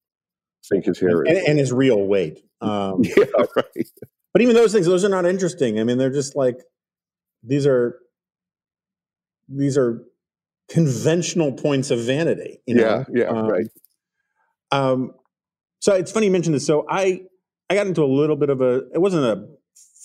think 0.69 0.85
his 0.85 1.01
hair 1.01 1.23
and, 1.23 1.37
and 1.37 1.59
his 1.59 1.73
real 1.73 2.07
weight. 2.07 2.45
Um, 2.63 3.01
yeah, 3.03 3.25
right. 3.57 3.89
But 4.35 4.43
even 4.43 4.55
those 4.55 4.71
things, 4.71 4.85
those 4.85 5.03
are 5.03 5.09
not 5.09 5.25
interesting. 5.25 5.81
I 5.81 5.85
mean, 5.85 5.97
they're 5.97 6.13
just 6.13 6.37
like 6.37 6.59
these 7.43 7.67
are 7.67 7.99
these 9.49 9.79
are 9.79 10.05
conventional 10.69 11.53
points 11.53 11.91
of 11.91 12.01
vanity. 12.01 12.59
You 12.67 12.75
know? 12.75 13.07
Yeah, 13.11 13.23
yeah, 13.23 13.29
um, 13.31 13.47
right. 13.47 13.67
Um, 14.73 15.15
so 15.79 15.95
it's 15.95 16.13
funny 16.13 16.27
you 16.27 16.33
mentioned 16.33 16.55
this. 16.55 16.67
So 16.67 16.85
I 16.87 17.23
I 17.71 17.77
got 17.77 17.87
into 17.87 18.05
a 18.05 18.13
little 18.13 18.37
bit 18.37 18.51
of 18.51 18.61
a 18.61 18.83
it 18.93 19.01
wasn't 19.01 19.25
a 19.25 19.49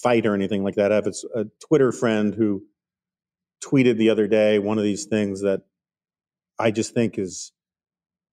fight 0.01 0.25
or 0.25 0.33
anything 0.33 0.63
like 0.63 0.75
that. 0.75 0.93
I 0.93 0.95
have 0.95 1.07
a 1.07 1.45
Twitter 1.67 1.91
friend 1.91 2.33
who 2.33 2.63
tweeted 3.63 3.97
the 3.97 4.09
other 4.09 4.27
day 4.27 4.59
one 4.59 4.77
of 4.77 4.83
these 4.83 5.05
things 5.05 5.41
that 5.41 5.61
I 6.59 6.71
just 6.71 6.93
think 6.93 7.17
is 7.17 7.51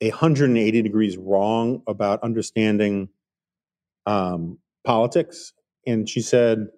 180 0.01 0.83
degrees 0.83 1.17
wrong 1.17 1.83
about 1.87 2.23
understanding 2.23 3.09
um, 4.07 4.59
politics. 4.85 5.53
And 5.87 6.09
she 6.09 6.21
said, 6.21 6.69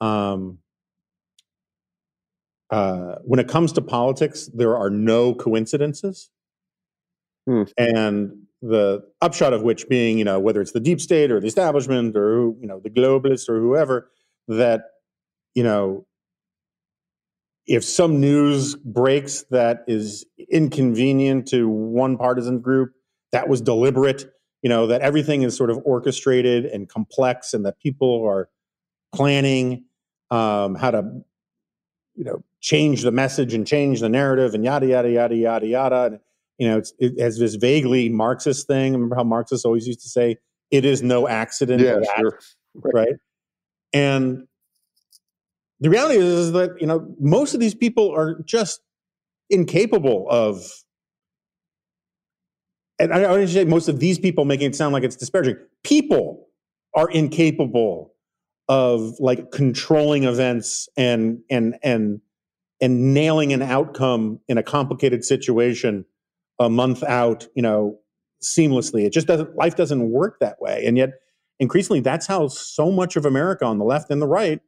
um, 0.00 0.58
uh, 2.70 3.16
when 3.24 3.40
it 3.40 3.48
comes 3.48 3.72
to 3.72 3.80
politics, 3.80 4.50
there 4.54 4.76
are 4.76 4.90
no 4.90 5.34
coincidences. 5.34 6.30
Hmm. 7.46 7.64
And 7.76 8.46
the 8.62 9.04
upshot 9.20 9.52
of 9.52 9.62
which 9.62 9.88
being, 9.88 10.18
you 10.18 10.24
know, 10.24 10.40
whether 10.40 10.60
it's 10.60 10.72
the 10.72 10.80
deep 10.80 11.00
state 11.00 11.30
or 11.30 11.40
the 11.40 11.46
establishment 11.46 12.16
or, 12.16 12.52
you 12.60 12.66
know, 12.66 12.80
the 12.80 12.90
globalists 12.90 13.48
or 13.48 13.60
whoever, 13.60 14.10
that, 14.48 14.82
you 15.54 15.62
know, 15.62 16.06
if 17.66 17.84
some 17.84 18.20
news 18.20 18.76
breaks 18.76 19.44
that 19.50 19.84
is 19.86 20.26
inconvenient 20.50 21.48
to 21.48 21.68
one 21.68 22.16
partisan 22.16 22.60
group, 22.60 22.92
that 23.32 23.48
was 23.48 23.60
deliberate, 23.60 24.26
you 24.62 24.68
know, 24.68 24.86
that 24.86 25.00
everything 25.00 25.42
is 25.42 25.56
sort 25.56 25.70
of 25.70 25.80
orchestrated 25.84 26.66
and 26.66 26.88
complex 26.88 27.54
and 27.54 27.64
that 27.64 27.78
people 27.80 28.24
are 28.26 28.48
planning 29.14 29.84
um, 30.30 30.74
how 30.74 30.90
to, 30.90 31.02
you 32.14 32.24
know, 32.24 32.44
change 32.60 33.02
the 33.02 33.10
message 33.10 33.54
and 33.54 33.66
change 33.66 34.00
the 34.00 34.08
narrative 34.08 34.54
and 34.54 34.64
yada 34.64 34.86
yada 34.86 35.10
yada 35.10 35.36
yada 35.36 35.66
yada. 35.66 36.04
And, 36.04 36.20
you 36.58 36.68
know, 36.68 36.82
it 36.98 37.20
has 37.20 37.38
this 37.38 37.56
vaguely 37.56 38.08
Marxist 38.08 38.66
thing. 38.66 38.92
Remember 38.92 39.16
how 39.16 39.24
Marxists 39.24 39.64
always 39.64 39.86
used 39.86 40.00
to 40.02 40.08
say, 40.08 40.36
"It 40.70 40.84
is 40.84 41.02
no 41.02 41.26
accident." 41.26 41.82
Yeah, 41.82 42.00
sure. 42.16 42.38
right. 42.74 42.94
right. 42.94 43.14
And 43.92 44.46
the 45.84 45.90
reality 45.90 46.16
is, 46.16 46.24
is 46.24 46.52
that 46.52 46.80
you 46.80 46.86
know 46.86 47.06
most 47.20 47.52
of 47.52 47.60
these 47.60 47.74
people 47.74 48.10
are 48.10 48.40
just 48.42 48.80
incapable 49.50 50.26
of. 50.30 50.64
And 52.98 53.12
I 53.12 53.20
don't 53.20 53.46
say 53.48 53.64
most 53.64 53.88
of 53.88 54.00
these 54.00 54.18
people 54.18 54.46
making 54.46 54.68
it 54.68 54.76
sound 54.76 54.94
like 54.94 55.02
it's 55.02 55.16
disparaging. 55.16 55.56
People 55.82 56.46
are 56.96 57.10
incapable 57.10 58.14
of 58.68 59.14
like 59.18 59.50
controlling 59.50 60.24
events 60.24 60.88
and 60.96 61.40
and 61.50 61.74
and 61.82 62.22
and 62.80 63.12
nailing 63.12 63.52
an 63.52 63.60
outcome 63.60 64.40
in 64.48 64.56
a 64.56 64.62
complicated 64.62 65.22
situation 65.22 66.06
a 66.58 66.70
month 66.70 67.02
out, 67.02 67.46
you 67.54 67.62
know, 67.62 67.98
seamlessly. 68.42 69.04
It 69.04 69.12
just 69.12 69.26
doesn't, 69.26 69.54
life 69.54 69.76
doesn't 69.76 70.10
work 70.10 70.38
that 70.40 70.60
way. 70.60 70.84
And 70.86 70.96
yet, 70.96 71.10
increasingly, 71.58 72.00
that's 72.00 72.26
how 72.26 72.48
so 72.48 72.90
much 72.90 73.16
of 73.16 73.26
America 73.26 73.66
on 73.66 73.78
the 73.78 73.84
left 73.84 74.10
and 74.10 74.22
the 74.22 74.26
right 74.26 74.60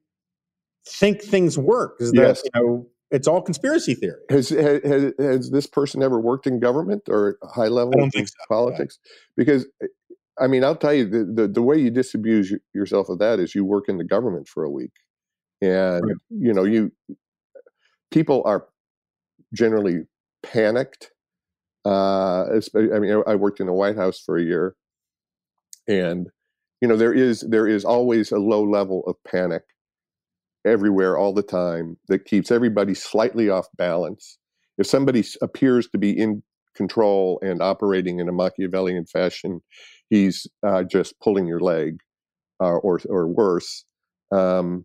think 0.88 1.22
things 1.22 1.58
work. 1.58 1.96
Is 2.00 2.12
that, 2.12 2.20
yes. 2.20 2.42
you 2.44 2.50
know, 2.54 2.86
it's 3.10 3.28
all 3.28 3.40
conspiracy 3.42 3.94
theory. 3.94 4.20
Has, 4.30 4.48
has, 4.48 5.12
has 5.18 5.50
this 5.50 5.66
person 5.66 6.02
ever 6.02 6.20
worked 6.20 6.46
in 6.46 6.58
government 6.58 7.02
or 7.08 7.38
high 7.42 7.68
level 7.68 7.92
so, 8.12 8.24
politics? 8.48 8.98
Yeah. 9.04 9.10
Because 9.36 9.66
I 10.38 10.46
mean, 10.48 10.64
I'll 10.64 10.76
tell 10.76 10.92
you 10.92 11.08
the, 11.08 11.24
the, 11.24 11.48
the 11.48 11.62
way 11.62 11.78
you 11.78 11.90
disabuse 11.90 12.52
yourself 12.74 13.08
of 13.08 13.18
that 13.20 13.38
is 13.38 13.54
you 13.54 13.64
work 13.64 13.84
in 13.88 13.96
the 13.96 14.04
government 14.04 14.48
for 14.48 14.64
a 14.64 14.70
week, 14.70 14.92
and 15.62 16.04
right. 16.04 16.16
you 16.30 16.52
know 16.52 16.64
you 16.64 16.92
people 18.10 18.42
are 18.44 18.66
generally 19.54 20.02
panicked. 20.42 21.12
Uh, 21.84 22.46
I 22.74 22.98
mean, 22.98 23.22
I 23.26 23.36
worked 23.36 23.60
in 23.60 23.66
the 23.66 23.72
White 23.72 23.96
House 23.96 24.20
for 24.20 24.36
a 24.36 24.42
year, 24.42 24.74
and 25.88 26.28
you 26.82 26.88
know 26.88 26.96
there 26.96 27.14
is 27.14 27.40
there 27.40 27.66
is 27.66 27.84
always 27.84 28.30
a 28.30 28.38
low 28.38 28.62
level 28.62 29.04
of 29.06 29.16
panic 29.26 29.62
everywhere 30.66 31.16
all 31.16 31.32
the 31.32 31.42
time 31.42 31.96
that 32.08 32.24
keeps 32.24 32.50
everybody 32.50 32.94
slightly 32.94 33.48
off 33.48 33.66
balance. 33.76 34.38
If 34.78 34.86
somebody 34.86 35.24
appears 35.40 35.88
to 35.88 35.98
be 35.98 36.10
in 36.10 36.42
control 36.74 37.38
and 37.42 37.62
operating 37.62 38.20
in 38.20 38.28
a 38.28 38.32
Machiavellian 38.32 39.06
fashion, 39.06 39.62
he's 40.10 40.46
uh, 40.66 40.82
just 40.82 41.18
pulling 41.20 41.46
your 41.46 41.60
leg, 41.60 41.98
uh, 42.60 42.76
or 42.76 43.00
or 43.08 43.26
worse. 43.26 43.84
Um, 44.32 44.84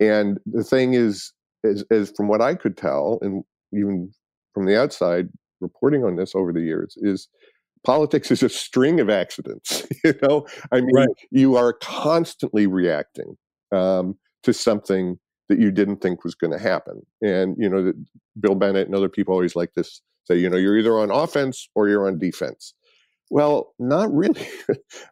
and 0.00 0.38
the 0.46 0.64
thing 0.64 0.94
is, 0.94 1.32
as, 1.64 1.84
as 1.90 2.12
from 2.16 2.28
what 2.28 2.40
I 2.40 2.54
could 2.54 2.76
tell, 2.76 3.18
and 3.22 3.44
even 3.72 4.10
from 4.54 4.66
the 4.66 4.80
outside 4.80 5.28
reporting 5.60 6.04
on 6.04 6.16
this 6.16 6.34
over 6.34 6.52
the 6.52 6.60
years, 6.60 6.96
is 6.98 7.28
politics 7.84 8.30
is 8.30 8.42
a 8.42 8.48
string 8.48 9.00
of 9.00 9.08
accidents. 9.08 9.86
you 10.04 10.14
know, 10.22 10.46
I 10.72 10.80
mean, 10.80 10.94
right. 10.94 11.08
you 11.30 11.56
are 11.56 11.72
constantly 11.72 12.66
reacting 12.66 13.36
um, 13.72 14.16
to 14.42 14.52
something 14.52 15.18
that 15.48 15.58
you 15.58 15.70
didn't 15.70 15.98
think 15.98 16.24
was 16.24 16.34
going 16.34 16.52
to 16.52 16.58
happen. 16.58 17.02
And 17.22 17.56
you 17.58 17.68
know, 17.68 17.92
Bill 18.38 18.54
Bennett 18.54 18.86
and 18.86 18.94
other 18.94 19.08
people 19.08 19.34
always 19.34 19.56
like 19.56 19.72
this 19.74 20.02
say, 20.24 20.36
you 20.36 20.50
know, 20.50 20.56
you're 20.56 20.78
either 20.78 20.98
on 20.98 21.10
offense 21.10 21.68
or 21.74 21.88
you're 21.88 22.06
on 22.06 22.18
defense. 22.18 22.74
Well, 23.30 23.74
not 23.78 24.12
really. 24.12 24.46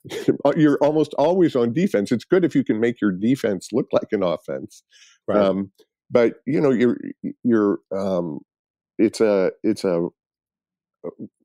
you're 0.57 0.79
almost 0.79 1.15
always 1.15 1.55
on 1.55 1.73
defense. 1.73 2.13
It's 2.13 2.25
good 2.25 2.45
if 2.45 2.55
you 2.55 2.65
can 2.65 2.81
make 2.81 3.01
your 3.01 3.13
defense 3.13 3.69
look 3.73 3.89
like 3.93 4.09
an 4.13 4.23
offense. 4.23 4.83
Right. 5.29 5.39
Um, 5.39 5.71
but 6.11 6.35
you 6.47 6.61
know 6.61 6.71
you're 6.71 6.99
you're 7.43 7.79
um, 7.95 8.41
it's 8.99 9.21
a 9.21 9.51
it's 9.63 9.85
a 9.85 10.09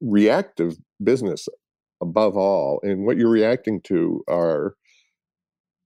reactive 0.02 0.78
business 1.04 1.48
above 2.02 2.36
all 2.36 2.80
and 2.84 3.06
what 3.06 3.18
you're 3.18 3.30
reacting 3.30 3.80
to 3.82 4.24
are 4.28 4.76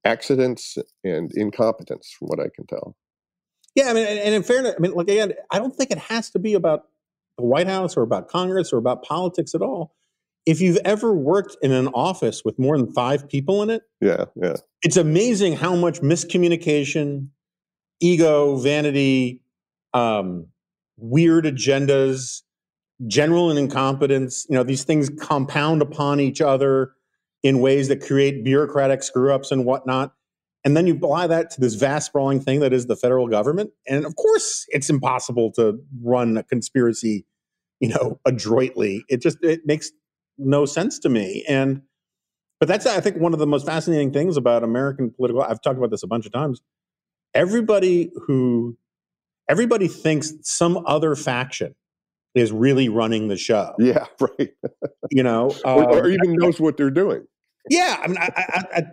accidents 0.06 0.78
and 1.04 1.32
incompetence 1.36 2.14
from 2.18 2.28
what 2.28 2.40
i 2.40 2.48
can 2.56 2.66
tell 2.68 2.96
Yeah, 3.76 3.90
I 3.90 3.94
mean, 3.94 4.08
and, 4.08 4.34
in 4.34 4.44
fairness, 4.44 4.74
I 4.78 4.80
mean, 4.82 4.94
like 4.94 5.10
again, 5.10 5.34
I 5.52 5.60
don't 5.60 5.76
think 5.76 5.92
it 5.92 5.98
has 5.98 6.30
to 6.32 6.40
be 6.40 6.54
about 6.54 6.84
the 7.38 7.44
White 7.44 7.68
House 7.68 7.98
or 7.98 8.04
about 8.04 8.30
Congress 8.30 8.72
or 8.72 8.78
about 8.78 9.04
politics 9.04 9.54
at 9.54 9.62
all. 9.62 9.94
If 10.46 10.62
you've 10.62 10.80
ever 10.86 11.14
worked 11.14 11.58
in 11.62 11.74
an 11.74 11.90
office 11.90 12.44
with 12.46 12.58
more 12.58 12.78
than 12.78 12.90
five 12.94 13.28
people 13.28 13.62
in 13.64 13.70
it, 13.70 13.82
Yeah, 14.00 14.26
yeah. 14.42 14.56
it's 14.82 14.96
amazing 14.96 15.58
how 15.58 15.76
much 15.76 16.00
miscommunication, 16.00 17.28
ego, 18.00 18.56
vanity, 18.56 19.42
um, 19.94 20.48
weird 20.96 21.44
agendas, 21.44 22.44
general 23.08 23.50
and 23.50 23.60
incompetence, 23.60 24.46
you 24.50 24.56
know, 24.56 24.64
these 24.64 24.86
things 24.86 25.10
compound 25.20 25.82
upon 25.82 26.22
each 26.22 26.40
other 26.40 26.94
in 27.46 27.60
ways 27.60 27.90
that 27.90 28.02
create 28.02 28.44
bureaucratic 28.44 29.04
screw 29.04 29.32
ups 29.32 29.52
and 29.52 29.66
whatnot. 29.66 30.16
And 30.64 30.76
then 30.76 30.88
you 30.88 30.96
apply 30.96 31.28
that 31.28 31.52
to 31.52 31.62
this 31.62 31.76
vast 31.76 32.08
sprawling 32.08 32.40
thing 32.40 32.60
that 32.62 32.74
is 32.74 32.88
the 32.88 32.96
federal 32.96 33.28
government. 33.28 33.70
And 33.88 34.04
of 34.04 34.16
course, 34.16 34.66
it's 34.70 34.90
impossible 34.90 35.52
to 35.52 35.80
run 36.02 36.38
a 36.38 36.44
conspiracy, 36.44 37.24
you 37.80 37.90
know, 37.90 38.20
adroitly. 38.26 39.06
It 39.10 39.22
just 39.22 39.38
it 39.44 39.62
makes 39.64 39.92
no 40.40 40.66
sense 40.66 40.98
to 41.00 41.10
me. 41.10 41.46
And 41.48 41.84
but 42.60 42.68
that's 42.68 42.88
I 42.88 43.00
think 43.00 43.18
one 43.18 43.34
of 43.34 43.38
the 43.38 43.46
most 43.46 43.68
fascinating 43.68 44.12
things 44.12 44.38
about 44.38 44.64
American 44.64 45.12
political. 45.12 45.44
I've 45.44 45.62
talked 45.62 45.78
about 45.78 45.92
this 45.92 46.02
a 46.02 46.08
bunch 46.08 46.26
of 46.26 46.32
times. 46.32 46.64
Everybody 47.36 48.12
who 48.26 48.76
everybody 49.48 49.88
thinks 49.88 50.34
some 50.42 50.84
other 50.88 51.14
faction 51.16 51.76
is 52.34 52.52
really 52.52 52.90
running 52.90 53.28
the 53.28 53.38
show. 53.38 53.76
Yeah, 53.78 54.06
right. 54.20 54.50
You 55.12 55.22
know, 55.22 55.52
or, 55.64 55.84
or 55.84 56.06
Um, 56.06 56.12
even 56.12 56.34
knows 56.38 56.60
what 56.60 56.76
they're 56.76 56.90
doing. 56.90 57.28
Yeah, 57.70 58.00
I 58.02 58.08
mean, 58.08 58.18
I, 58.18 58.32
I, 58.36 58.64
I, 58.76 58.84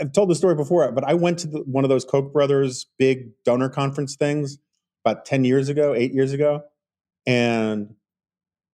I've 0.00 0.12
told 0.12 0.30
the 0.30 0.34
story 0.34 0.54
before, 0.54 0.90
but 0.92 1.04
I 1.04 1.14
went 1.14 1.38
to 1.40 1.48
the, 1.48 1.58
one 1.60 1.84
of 1.84 1.90
those 1.90 2.04
Koch 2.04 2.32
brothers 2.32 2.86
big 2.98 3.30
donor 3.44 3.68
conference 3.68 4.16
things 4.16 4.58
about 5.04 5.24
ten 5.24 5.44
years 5.44 5.68
ago, 5.68 5.94
eight 5.94 6.12
years 6.12 6.32
ago, 6.32 6.62
and 7.26 7.94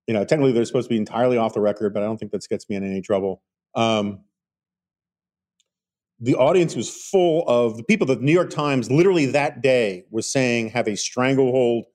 you 0.07 0.15
know, 0.15 0.25
technically 0.25 0.53
they're 0.53 0.65
supposed 0.65 0.89
to 0.89 0.93
be 0.93 0.99
entirely 0.99 1.39
off 1.39 1.55
the 1.55 1.61
record, 1.61 1.95
but 1.95 2.03
I 2.03 2.07
don't 2.07 2.19
think 2.19 2.33
that 2.33 2.47
gets 2.49 2.69
me 2.69 2.77
in 2.77 2.85
any 2.85 3.01
trouble. 3.01 3.43
Um, 3.75 4.21
the 6.21 6.35
audience 6.37 6.77
was 6.77 6.91
full 6.91 7.45
of 7.49 7.77
the 7.77 7.83
people 7.83 8.07
that 8.09 8.21
the 8.21 8.25
New 8.25 8.33
York 8.33 8.51
Times 8.51 8.91
literally 8.91 9.27
that 9.27 9.63
day 9.63 10.05
was 10.11 10.31
saying 10.31 10.71
have 10.71 10.87
a 10.89 10.97
stranglehold 10.97 11.87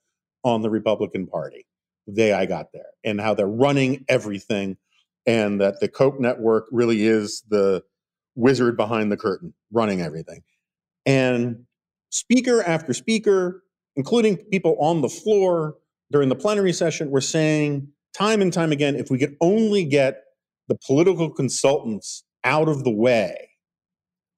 on 0.44 0.62
the 0.62 0.70
Republican 0.70 1.28
Party 1.28 1.66
the 2.08 2.14
day 2.14 2.34
I 2.34 2.46
got 2.46 2.68
there, 2.74 2.88
and 3.04 3.22
how 3.22 3.34
they're 3.34 3.48
running 3.48 4.06
everything, 4.10 4.78
and 5.30 5.62
that 5.62 5.80
the 5.80 5.88
Koch 5.88 6.20
network 6.20 6.66
really 6.72 7.06
is 7.06 7.44
the 7.50 7.84
wizard 8.36 8.76
behind 8.76 9.12
the 9.12 9.18
curtain 9.18 9.54
running 9.72 10.02
everything. 10.02 10.42
And 11.06 11.66
speaker 12.10 12.64
after 12.64 12.96
speaker, 12.96 13.64
including 13.96 14.38
people 14.38 14.76
on 14.80 15.02
the 15.02 15.10
floor 15.10 15.76
during 16.12 16.30
the 16.30 16.36
plenary 16.36 16.74
session, 16.74 17.12
were 17.12 17.22
saying 17.22 17.90
time 18.18 18.42
and 18.42 18.52
time 18.52 18.72
again 18.72 18.96
if 18.96 19.12
we 19.12 19.20
could 19.20 19.38
only 19.40 19.86
get 19.86 20.24
the 20.68 20.76
political 20.88 21.30
consultants 21.30 22.24
out 22.44 22.68
of 22.68 22.84
the 22.84 22.92
way, 22.92 23.52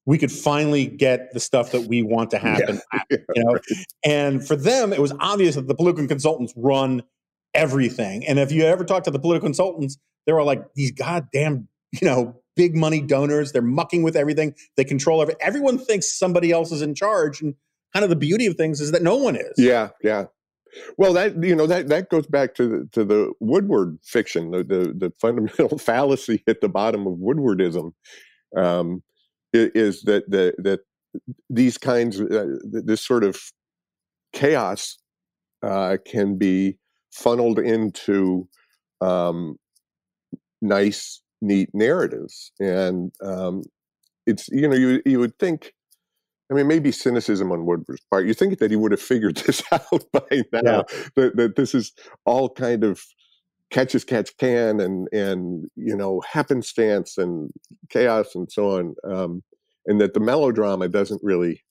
we 0.06 0.18
could 0.18 0.32
finally 0.32 0.88
get 0.88 1.32
the 1.32 1.40
stuff 1.40 1.72
that 1.72 1.88
we 1.88 2.04
want 2.04 2.32
to 2.32 2.38
happen. 2.50 2.82
You 3.10 3.20
know, 3.38 3.58
and 4.04 4.46
for 4.46 4.58
them, 4.58 4.92
it 4.92 5.00
was 5.00 5.14
obvious 5.22 5.56
that 5.56 5.70
the 5.70 5.76
political 5.76 6.06
consultants 6.06 6.54
run 6.58 7.04
everything. 7.54 8.26
And 8.26 8.40
if 8.40 8.52
you 8.52 8.64
ever 8.64 8.84
talk 8.84 9.04
to 9.04 9.12
the 9.12 9.20
political 9.20 9.48
consultants, 9.48 9.98
they 10.26 10.34
were 10.34 10.44
like 10.44 10.64
these 10.76 10.92
goddamn, 10.92 11.68
you 11.92 12.08
know, 12.08 12.42
big 12.56 12.76
money 12.76 13.02
donors. 13.02 13.52
They're 13.52 13.62
mucking 13.62 14.04
with 14.04 14.16
everything. 14.16 14.56
They 14.78 14.84
control 14.84 15.22
everything. 15.22 15.42
Everyone 15.42 15.78
thinks 15.78 16.18
somebody 16.18 16.52
else 16.52 16.72
is 16.72 16.82
in 16.82 16.96
charge. 16.96 17.42
And 17.42 17.56
kind 17.94 18.04
of 18.04 18.10
the 18.10 18.16
beauty 18.16 18.46
of 18.46 18.56
things 18.56 18.82
is 18.82 18.92
that 18.92 19.04
no 19.04 19.16
one 19.16 19.36
is. 19.36 19.54
Yeah, 19.58 19.90
yeah. 20.04 20.26
Well, 20.98 21.12
that 21.14 21.44
you 21.44 21.54
know 21.54 21.68
that 21.68 21.90
that 21.90 22.10
goes 22.10 22.28
back 22.28 22.56
to 22.56 22.68
the, 22.68 22.90
to 22.94 23.04
the 23.04 23.34
Woodward 23.42 24.00
fiction, 24.04 24.52
the, 24.52 24.64
the 24.64 24.94
the 24.96 25.12
fundamental 25.20 25.78
fallacy 25.78 26.44
at 26.48 26.62
the 26.62 26.70
bottom 26.70 27.06
of 27.08 27.16
Woodwardism, 27.16 27.92
um, 28.56 29.04
is 29.52 30.04
that 30.04 30.30
the 30.30 30.54
that 30.60 30.80
these 31.50 31.78
kinds 31.78 32.22
uh, 32.22 32.46
this 32.64 33.06
sort 33.06 33.26
of 33.26 33.38
chaos 34.32 34.98
uh, 35.62 35.98
can 36.06 36.38
be 36.38 36.78
funneled 37.12 37.60
into 37.60 38.48
um, 39.02 39.58
nice, 40.62 41.22
neat 41.42 41.70
narratives, 41.74 42.52
and 42.60 43.12
um, 43.24 43.64
it's 44.26 44.48
you 44.50 44.68
know 44.68 44.76
you 44.76 45.02
you 45.06 45.20
would 45.20 45.38
think. 45.40 45.74
I 46.50 46.54
mean, 46.54 46.68
maybe 46.68 46.92
cynicism 46.92 47.50
on 47.54 47.66
Woodward's 47.66 48.04
part. 48.12 48.28
You 48.28 48.34
think 48.34 48.60
that 48.60 48.72
he 48.72 48.76
would 48.76 48.92
have 48.92 49.02
figured 49.02 49.38
this 49.46 49.64
out 49.72 50.04
by 50.12 50.44
now. 50.52 50.62
Yeah. 50.62 50.82
That, 51.16 51.38
that 51.38 51.56
this 51.56 51.74
is 51.74 51.94
all 52.26 52.50
kind 52.50 52.84
of 52.84 53.02
catch 53.70 53.96
as 53.96 54.04
catch 54.04 54.36
can, 54.38 54.80
and 54.80 55.08
and 55.14 55.66
you 55.76 55.96
know 55.96 56.22
happenstance 56.30 57.18
and 57.18 57.52
chaos 57.90 58.36
and 58.36 58.52
so 58.52 58.78
on, 58.78 58.96
um, 59.10 59.44
and 59.86 60.02
that 60.02 60.14
the 60.14 60.20
melodrama 60.20 60.90
doesn't 60.90 61.22
really 61.24 61.64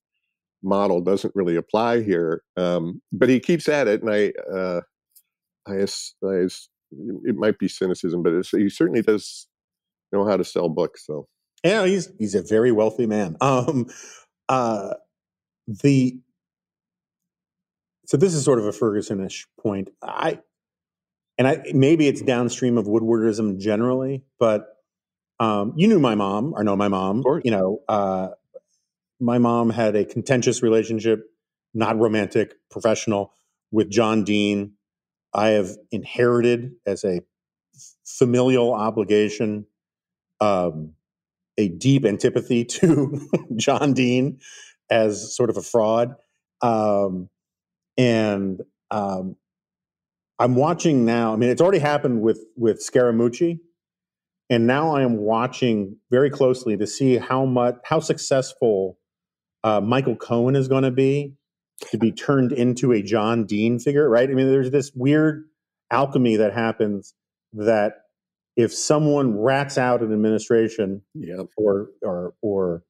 model 0.62 1.00
doesn't 1.00 1.34
really 1.34 1.56
apply 1.56 2.02
here. 2.02 2.42
Um, 2.56 3.00
but 3.12 3.28
he 3.28 3.40
keeps 3.40 3.68
at 3.68 3.88
it, 3.88 4.02
and 4.02 4.10
I, 4.10 4.32
uh, 4.52 4.80
I, 5.66 5.82
I, 5.82 6.48
it 7.24 7.36
might 7.36 7.58
be 7.58 7.68
cynicism, 7.68 8.22
but 8.22 8.32
it's, 8.32 8.50
he 8.50 8.68
certainly 8.68 9.02
does 9.02 9.46
know 10.12 10.26
how 10.26 10.36
to 10.36 10.44
sell 10.44 10.68
books. 10.68 11.06
So 11.06 11.28
Yeah, 11.64 11.86
he's 11.86 12.10
he's 12.18 12.34
a 12.34 12.42
very 12.42 12.72
wealthy 12.72 13.06
man. 13.06 13.36
Um, 13.40 13.86
uh, 14.48 14.94
the 15.68 16.18
so 18.06 18.16
this 18.16 18.34
is 18.34 18.44
sort 18.44 18.58
of 18.58 18.66
a 18.66 18.72
Fergusonish 18.72 19.46
point. 19.60 19.90
I 20.02 20.40
and 21.38 21.46
I 21.46 21.62
maybe 21.72 22.08
it's 22.08 22.22
downstream 22.22 22.76
of 22.76 22.86
Woodwardism 22.86 23.58
generally, 23.58 24.24
but 24.38 24.66
um, 25.38 25.74
you 25.76 25.86
knew 25.88 26.00
my 26.00 26.14
mom 26.16 26.52
or 26.54 26.64
know 26.64 26.76
my 26.76 26.88
mom. 26.88 27.22
You 27.44 27.52
know, 27.52 27.80
uh, 27.88 28.28
my 29.20 29.38
mom 29.38 29.70
had 29.70 29.96
a 29.96 30.04
contentious 30.04 30.62
relationship, 30.62 31.24
not 31.72 31.98
romantic, 31.98 32.54
professional, 32.70 33.32
with 33.70 33.90
John 33.90 34.24
Dean. 34.24 34.72
I 35.32 35.48
have 35.50 35.70
inherited 35.90 36.72
as 36.86 37.04
a 37.04 37.22
familial 38.04 38.72
obligation 38.74 39.66
um, 40.40 40.94
a 41.58 41.68
deep 41.68 42.04
antipathy 42.04 42.64
to 42.76 43.28
John 43.56 43.92
Dean 43.92 44.40
as 44.90 45.34
sort 45.34 45.50
of 45.50 45.56
a 45.56 45.62
fraud. 45.62 46.16
Um, 46.62 47.28
and 47.96 48.60
um, 48.90 49.36
I'm 50.38 50.54
watching 50.54 51.04
now. 51.04 51.32
I 51.32 51.36
mean, 51.36 51.50
it's 51.50 51.60
already 51.60 51.78
happened 51.78 52.22
with 52.22 52.44
with 52.56 52.78
Scaramucci, 52.78 53.60
and 54.48 54.66
now 54.66 54.94
I 54.94 55.02
am 55.02 55.18
watching 55.18 55.96
very 56.10 56.30
closely 56.30 56.76
to 56.76 56.86
see 56.86 57.16
how 57.18 57.44
much 57.44 57.76
how 57.84 58.00
successful 58.00 58.98
uh, 59.62 59.80
Michael 59.80 60.16
Cohen 60.16 60.56
is 60.56 60.66
going 60.66 60.84
to 60.84 60.90
be 60.90 61.34
to 61.90 61.98
be 61.98 62.12
turned 62.12 62.52
into 62.52 62.92
a 62.92 63.02
John 63.02 63.44
Dean 63.44 63.78
figure. 63.78 64.08
Right? 64.08 64.28
I 64.28 64.34
mean, 64.34 64.50
there's 64.50 64.70
this 64.70 64.92
weird 64.94 65.44
alchemy 65.90 66.36
that 66.36 66.52
happens 66.52 67.14
that 67.52 67.94
if 68.56 68.74
someone 68.74 69.38
rats 69.38 69.78
out 69.78 70.02
an 70.02 70.12
administration 70.12 71.02
yeah, 71.14 71.42
or 71.56 71.88
or 72.02 72.34
or 72.42 72.82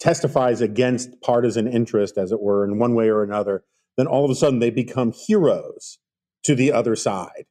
testifies 0.00 0.60
against 0.60 1.20
partisan 1.20 1.66
interest, 1.66 2.16
as 2.16 2.32
it 2.32 2.40
were, 2.40 2.64
in 2.64 2.78
one 2.78 2.94
way 2.94 3.08
or 3.08 3.22
another, 3.22 3.64
then 3.96 4.06
all 4.06 4.24
of 4.24 4.30
a 4.30 4.34
sudden 4.34 4.60
they 4.60 4.70
become 4.70 5.12
heroes 5.12 5.98
to 6.44 6.54
the 6.54 6.72
other 6.72 6.94
side, 6.94 7.46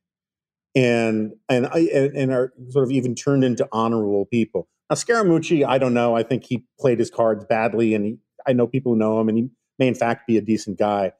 and 0.75 1.33
and 1.49 1.65
and, 1.65 2.15
and 2.15 2.31
are 2.31 2.53
sort 2.69 2.85
of 2.85 2.91
even 2.91 3.15
turned 3.15 3.43
into 3.43 3.67
honorable 3.71 4.25
people. 4.25 4.67
Now 4.89 4.95
Scaramucci, 4.95 5.65
I 5.65 5.77
don't 5.77 5.93
know. 5.93 6.15
I 6.15 6.23
think 6.23 6.45
he 6.45 6.63
played 6.79 6.99
his 6.99 7.11
cards 7.11 7.45
badly, 7.45 7.93
and 7.93 8.05
he, 8.05 8.17
I 8.47 8.53
know 8.53 8.67
people 8.67 8.93
who 8.93 8.99
know 8.99 9.19
him, 9.19 9.27
and 9.27 9.37
he 9.37 9.49
may 9.79 9.87
in 9.87 9.95
fact 9.95 10.27
be 10.27 10.37
a 10.37 10.41
decent 10.41 10.77
guy. 10.77 11.13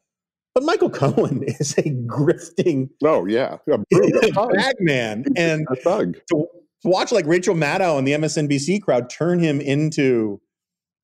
But 0.54 0.64
Michael 0.64 0.90
Cohen 0.92 1.44
is 1.44 1.78
a 1.78 1.84
grifting 1.84 2.90
oh 3.04 3.26
yeah, 3.26 3.58
a, 3.70 3.74
a 3.94 4.32
thug. 4.32 4.54
bag 4.54 4.76
man, 4.80 5.26
and 5.36 5.68
a 5.70 5.76
thug. 5.76 6.16
to, 6.32 6.48
to 6.82 6.88
watch 6.90 7.12
like 7.12 7.26
Rachel 7.26 7.56
Maddow 7.56 7.98
and 7.98 8.08
the 8.08 8.14
MSNBC 8.14 8.82
crowd 8.82 9.10
turn 9.10 9.40
him 9.40 9.62
into, 9.62 10.42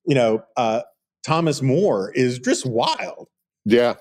you 0.05 0.15
know, 0.15 0.43
uh, 0.57 0.81
Thomas 1.25 1.61
More 1.61 2.11
is 2.13 2.39
just 2.39 2.65
wild. 2.65 3.27
Yeah. 3.65 3.95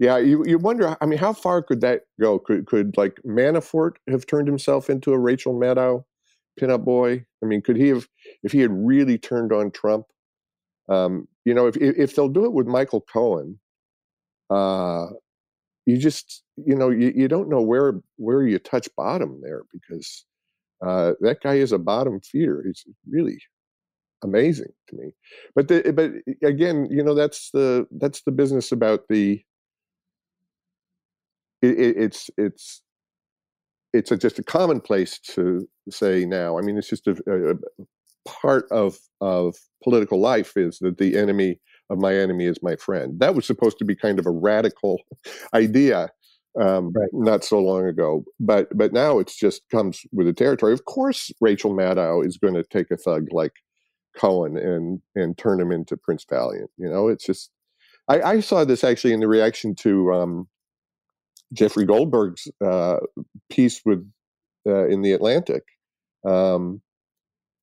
Yeah, 0.00 0.18
you, 0.18 0.44
you 0.44 0.58
wonder. 0.58 0.96
I 1.00 1.06
mean, 1.06 1.18
how 1.18 1.32
far 1.32 1.62
could 1.62 1.80
that 1.82 2.02
go? 2.20 2.38
Could 2.38 2.66
could 2.66 2.96
like 2.96 3.20
Manafort 3.24 3.92
have 4.08 4.26
turned 4.26 4.48
himself 4.48 4.90
into 4.90 5.12
a 5.12 5.18
Rachel 5.18 5.54
Maddow 5.54 6.04
pinup 6.60 6.84
boy? 6.84 7.24
I 7.42 7.46
mean, 7.46 7.62
could 7.62 7.76
he 7.76 7.88
have 7.88 8.08
if 8.42 8.50
he 8.50 8.60
had 8.60 8.72
really 8.72 9.18
turned 9.18 9.52
on 9.52 9.70
Trump? 9.70 10.06
Um, 10.88 11.28
you 11.44 11.54
know, 11.54 11.66
if 11.66 11.76
if 11.76 12.14
they'll 12.14 12.28
do 12.28 12.44
it 12.44 12.52
with 12.52 12.66
Michael 12.66 13.00
Cohen, 13.00 13.58
uh, 14.50 15.06
you 15.86 15.96
just 15.98 16.42
you 16.56 16.74
know 16.74 16.90
you, 16.90 17.12
you 17.14 17.28
don't 17.28 17.48
know 17.48 17.62
where 17.62 18.00
where 18.16 18.46
you 18.46 18.58
touch 18.58 18.88
bottom 18.96 19.40
there 19.42 19.62
because 19.72 20.24
uh, 20.84 21.12
that 21.20 21.38
guy 21.42 21.54
is 21.54 21.72
a 21.72 21.78
bottom 21.78 22.20
feeder. 22.20 22.62
He's 22.66 22.84
really 23.08 23.38
amazing 24.22 24.72
to 24.88 24.96
me. 24.96 25.12
But 25.54 25.68
the, 25.68 25.92
but 25.92 26.12
again, 26.46 26.88
you 26.90 27.02
know, 27.02 27.14
that's 27.14 27.50
the 27.52 27.86
that's 27.92 28.22
the 28.22 28.32
business 28.32 28.72
about 28.72 29.08
the. 29.08 29.42
It, 31.62 31.96
it's 31.96 32.30
it's 32.36 32.82
it's 33.92 34.10
a, 34.10 34.16
just 34.16 34.38
a 34.38 34.42
commonplace 34.42 35.18
to 35.20 35.68
say 35.88 36.24
now. 36.24 36.58
I 36.58 36.62
mean, 36.62 36.76
it's 36.76 36.88
just 36.88 37.06
a, 37.06 37.12
a 37.28 37.54
part 38.26 38.66
of 38.70 38.96
of 39.20 39.56
political 39.82 40.20
life 40.20 40.56
is 40.56 40.78
that 40.80 40.98
the 40.98 41.16
enemy 41.16 41.60
of 41.90 41.98
my 41.98 42.14
enemy 42.14 42.46
is 42.46 42.62
my 42.62 42.76
friend. 42.76 43.20
That 43.20 43.34
was 43.34 43.46
supposed 43.46 43.78
to 43.78 43.84
be 43.84 43.94
kind 43.94 44.18
of 44.18 44.26
a 44.26 44.30
radical 44.30 45.00
idea 45.54 46.10
um, 46.60 46.92
right. 46.92 47.08
not 47.12 47.44
so 47.44 47.58
long 47.58 47.86
ago, 47.86 48.24
but 48.38 48.68
but 48.76 48.92
now 48.92 49.18
it's 49.18 49.36
just 49.36 49.62
comes 49.70 50.02
with 50.12 50.26
the 50.26 50.32
territory. 50.32 50.72
Of 50.72 50.84
course, 50.84 51.30
Rachel 51.40 51.74
Maddow 51.74 52.24
is 52.26 52.38
going 52.38 52.54
to 52.54 52.64
take 52.64 52.90
a 52.90 52.96
thug 52.96 53.26
like 53.32 53.52
Cohen 54.16 54.56
and 54.56 55.00
and 55.14 55.36
turn 55.36 55.60
him 55.60 55.72
into 55.72 55.96
Prince 55.96 56.24
Valiant. 56.28 56.70
You 56.76 56.88
know, 56.88 57.08
it's 57.08 57.26
just 57.26 57.50
I, 58.08 58.22
I 58.22 58.40
saw 58.40 58.64
this 58.64 58.84
actually 58.84 59.14
in 59.14 59.20
the 59.20 59.28
reaction 59.28 59.74
to 59.80 60.12
um, 60.12 60.48
Jeffrey 61.52 61.84
Goldberg's 61.84 62.48
uh, 62.64 62.98
piece 63.50 63.80
with 63.84 64.08
uh, 64.66 64.86
in 64.86 65.02
the 65.02 65.12
Atlantic. 65.12 65.64
Um, 66.26 66.80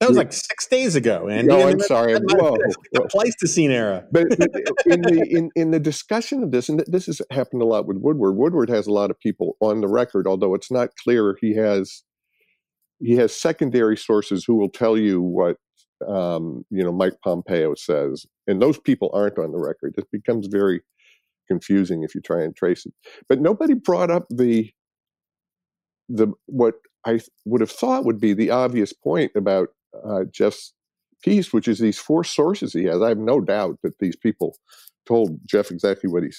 that 0.01 0.09
was 0.09 0.17
like 0.17 0.33
six 0.33 0.67
days 0.67 0.95
ago, 0.95 1.27
and 1.27 1.47
No, 1.47 1.67
I'm 1.67 1.79
sorry. 1.79 2.15
Whoa. 2.15 2.57
The 2.91 3.07
Pleistocene 3.07 3.69
era. 3.69 4.03
but, 4.11 4.29
but 4.29 4.49
in 4.87 5.01
the 5.03 5.27
in, 5.29 5.51
in 5.55 5.71
the 5.71 5.79
discussion 5.79 6.41
of 6.41 6.49
this, 6.49 6.69
and 6.69 6.83
this 6.87 7.05
has 7.05 7.21
happened 7.29 7.61
a 7.61 7.65
lot 7.65 7.85
with 7.85 7.97
Woodward. 7.97 8.35
Woodward 8.35 8.69
has 8.69 8.87
a 8.87 8.91
lot 8.91 9.11
of 9.11 9.19
people 9.19 9.57
on 9.61 9.79
the 9.79 9.87
record, 9.87 10.25
although 10.25 10.55
it's 10.55 10.71
not 10.71 10.89
clear 11.03 11.37
he 11.39 11.55
has 11.55 12.01
he 12.99 13.13
has 13.17 13.35
secondary 13.35 13.95
sources 13.95 14.43
who 14.43 14.55
will 14.55 14.69
tell 14.69 14.97
you 14.97 15.21
what 15.21 15.57
um, 16.07 16.65
you 16.71 16.83
know 16.83 16.91
Mike 16.91 17.17
Pompeo 17.23 17.75
says, 17.75 18.25
and 18.47 18.59
those 18.59 18.79
people 18.79 19.11
aren't 19.13 19.37
on 19.37 19.51
the 19.51 19.59
record. 19.59 19.93
It 19.99 20.07
becomes 20.11 20.47
very 20.47 20.81
confusing 21.47 22.03
if 22.03 22.15
you 22.15 22.21
try 22.21 22.41
and 22.41 22.55
trace 22.55 22.87
it. 22.87 22.93
But 23.29 23.39
nobody 23.39 23.75
brought 23.75 24.09
up 24.09 24.25
the 24.31 24.71
the 26.09 26.27
what 26.47 26.75
I 27.05 27.19
would 27.45 27.61
have 27.61 27.71
thought 27.71 28.05
would 28.05 28.19
be 28.19 28.33
the 28.33 28.49
obvious 28.49 28.93
point 28.93 29.31
about 29.35 29.69
uh, 30.05 30.23
Jeff's 30.31 30.73
piece, 31.23 31.53
which 31.53 31.67
is 31.67 31.79
these 31.79 31.99
four 31.99 32.23
sources 32.23 32.73
he 32.73 32.85
has. 32.85 33.01
I 33.01 33.09
have 33.09 33.17
no 33.17 33.41
doubt 33.41 33.77
that 33.83 33.99
these 33.99 34.15
people 34.15 34.55
told 35.05 35.39
Jeff 35.45 35.71
exactly 35.71 36.09
what 36.09 36.23
he 36.23 36.29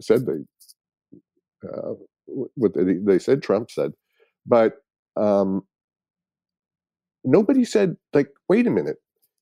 said 0.00 0.26
they 0.26 1.68
uh, 1.68 1.94
what 2.26 2.72
they 2.74 3.18
said 3.18 3.42
Trump 3.42 3.70
said, 3.70 3.92
but 4.46 4.74
um, 5.16 5.62
nobody 7.24 7.64
said 7.64 7.96
like, 8.12 8.28
wait 8.48 8.66
a 8.66 8.70
minute, 8.70 8.96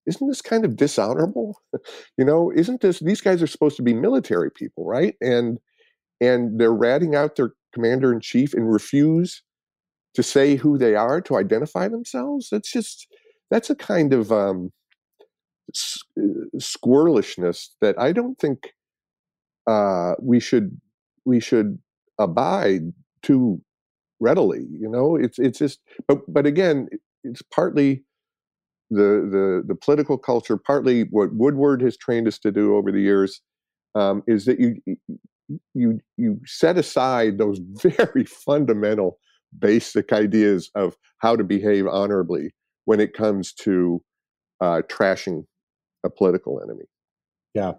isn't 0.07 0.27
this 0.29 0.43
kind 0.43 0.65
of 0.65 0.77
dishonorable? 0.77 1.61
you 2.19 2.25
know, 2.25 2.51
isn't 2.55 2.81
this 2.81 3.01
these 3.01 3.21
guys 3.21 3.43
are 3.43 3.47
supposed 3.47 3.77
to 3.77 3.83
be 3.83 3.95
military 3.95 4.51
people, 4.51 4.85
right? 4.87 5.15
And 5.21 5.59
and 6.21 6.61
they're 6.61 6.73
ratting 6.73 7.15
out 7.15 7.37
their 7.37 7.53
commander 7.75 8.13
in 8.13 8.21
chief 8.21 8.55
and 8.55 8.73
refuse 8.73 9.43
to 10.15 10.23
say 10.23 10.57
who 10.57 10.79
they 10.79 10.95
are, 10.95 11.21
to 11.23 11.37
identify 11.37 11.89
themselves. 11.89 12.49
That's 12.51 12.71
just 12.71 13.07
that's 13.51 13.71
a 13.71 13.75
kind 13.75 14.13
of 14.13 14.33
um, 14.33 14.73
uh, 15.69 16.23
squirrelishness 16.57 17.69
that 17.81 17.99
I 17.99 18.13
don't 18.13 18.39
think 18.39 18.75
uh, 19.67 20.15
we 20.21 20.41
should 20.41 20.81
we 21.25 21.41
should 21.41 21.79
abide 22.19 22.93
too 23.23 23.61
readily. 24.21 24.67
You 24.71 24.89
know, 24.89 25.17
it's 25.17 25.39
it's 25.39 25.59
just 25.59 25.81
but 26.07 26.21
but 26.29 26.47
again, 26.47 26.89
it's 27.25 27.43
partly 27.43 28.05
the 28.91 29.29
the 29.31 29.63
the 29.67 29.75
political 29.75 30.19
culture, 30.19 30.57
partly 30.57 31.03
what 31.11 31.35
Woodward 31.35 31.83
has 31.83 31.97
trained 31.97 32.27
us 32.27 32.39
to 32.39 32.51
do 32.51 32.77
over 32.77 32.91
the 32.91 33.01
years, 33.01 33.41
um, 33.95 34.23
is 34.27 34.47
that 34.47 34.59
you 34.59 34.77
you 35.75 36.01
you 36.17 36.41
set 36.47 36.79
aside 36.79 37.39
those 37.39 37.59
very 37.83 38.25
fundamental 38.25 39.19
basic 39.57 40.13
ideas 40.13 40.71
of 40.75 40.97
how 41.19 41.37
to 41.37 41.45
behave 41.45 41.87
honorably 41.87 42.55
when 42.85 43.01
it 43.01 43.13
comes 43.13 43.53
to 43.53 44.03
uh, 44.61 44.83
trashing 44.89 45.45
a 46.05 46.11
political 46.11 46.61
enemy. 46.63 46.85
Yeah, 47.55 47.73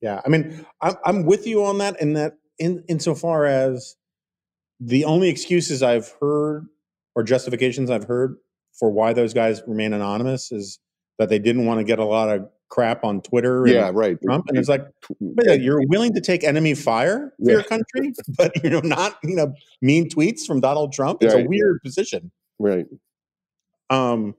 yeah. 0.00 0.20
I 0.24 0.28
mean, 0.28 0.64
I'm, 0.80 0.94
I'm 1.04 1.24
with 1.24 1.46
you 1.46 1.64
on 1.64 1.78
that, 1.78 2.00
and 2.00 2.16
that 2.16 2.34
in 2.58 2.84
insofar 2.88 3.46
as 3.46 3.96
the 4.80 5.04
only 5.04 5.28
excuses 5.28 5.82
I've 5.82 6.12
heard 6.20 6.66
or 7.14 7.22
justifications 7.22 7.90
I've 7.90 8.04
heard 8.04 8.36
for 8.78 8.90
why 8.90 9.12
those 9.12 9.34
guys 9.34 9.62
remain 9.66 9.92
anonymous 9.92 10.50
is 10.50 10.78
that 11.18 11.28
they 11.28 11.38
didn't 11.38 11.66
want 11.66 11.78
to 11.78 11.84
get 11.84 11.98
a 11.98 12.04
lot 12.04 12.28
of 12.28 12.48
crap 12.74 13.04
on 13.04 13.20
Twitter. 13.20 13.64
yeah, 13.68 13.92
right. 13.94 14.18
Trump, 14.24 14.46
and 14.48 14.58
it's 14.58 14.68
like, 14.68 14.84
you're 15.20 15.86
willing 15.86 16.12
to 16.12 16.20
take 16.20 16.42
enemy 16.42 16.74
fire 16.74 17.32
for 17.38 17.50
yeah. 17.50 17.52
your 17.52 17.62
country, 17.62 18.12
but 18.36 18.52
you 18.64 18.70
know, 18.70 18.80
not 18.80 19.16
you 19.22 19.36
know, 19.36 19.54
mean 19.80 20.10
tweets 20.10 20.44
from 20.44 20.60
Donald 20.60 20.92
Trump. 20.92 21.22
It's 21.22 21.32
right. 21.32 21.46
a 21.46 21.48
weird 21.48 21.80
position, 21.82 22.32
right? 22.58 22.86
Um. 23.90 24.34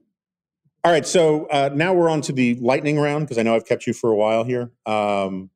All 0.84 0.92
right, 0.92 1.06
so 1.06 1.46
uh, 1.46 1.70
now 1.74 1.94
we're 1.94 2.08
on 2.08 2.20
to 2.22 2.32
the 2.32 2.54
lightning 2.56 3.00
round 3.00 3.24
because 3.24 3.38
I 3.38 3.42
know 3.42 3.56
I've 3.56 3.66
kept 3.66 3.88
you 3.88 3.92
for 3.92 4.12
a 4.12 4.14
while 4.14 4.44
here. 4.44 4.70
Um, 4.84 5.50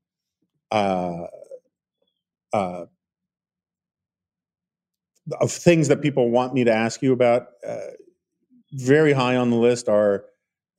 uh, 0.73 1.27
uh, 2.53 2.87
of 5.41 5.53
things 5.53 5.87
that 5.87 6.03
people 6.03 6.31
want 6.31 6.53
me 6.53 6.65
to 6.65 6.73
ask 6.73 7.01
you 7.01 7.13
about, 7.13 7.47
uh, 7.65 7.79
very 8.73 9.13
high 9.13 9.37
on 9.37 9.51
the 9.51 9.57
list 9.57 9.89
are 9.89 10.25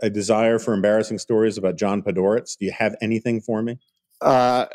a 0.02 0.10
desire 0.10 0.60
for 0.60 0.74
embarrassing 0.74 1.20
stories 1.20 1.58
about 1.58 1.78
John 1.78 2.02
Podhoretz. 2.02 2.58
Do 2.58 2.66
you 2.66 2.72
have 2.72 2.96
anything 3.02 3.42
for 3.42 3.62
me? 3.62 3.80
Uh, 4.22 4.66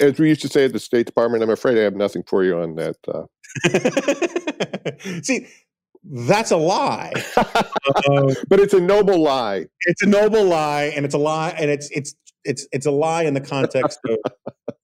as 0.00 0.18
we 0.18 0.28
used 0.28 0.40
to 0.42 0.48
say 0.48 0.64
at 0.64 0.72
the 0.72 0.78
State 0.78 1.06
Department, 1.06 1.42
I'm 1.42 1.50
afraid 1.50 1.76
I 1.76 1.82
have 1.82 1.94
nothing 1.94 2.22
for 2.22 2.42
you 2.44 2.58
on 2.58 2.74
that. 2.76 2.96
Uh. 3.06 3.24
See, 5.22 5.46
that's 6.04 6.50
a 6.50 6.56
lie. 6.56 7.12
uh, 7.36 7.44
but 8.48 8.60
it's 8.60 8.74
a 8.74 8.80
noble 8.80 9.18
lie. 9.18 9.66
It's 9.82 10.02
a 10.02 10.06
noble 10.06 10.44
lie, 10.44 10.92
and 10.96 11.04
it's 11.04 11.14
a 11.14 11.18
lie, 11.18 11.50
and 11.50 11.70
it's 11.70 11.90
it's 11.90 12.14
it's 12.44 12.66
it's 12.72 12.86
a 12.86 12.90
lie 12.90 13.24
in 13.24 13.34
the 13.34 13.40
context 13.40 13.98
of 14.08 14.18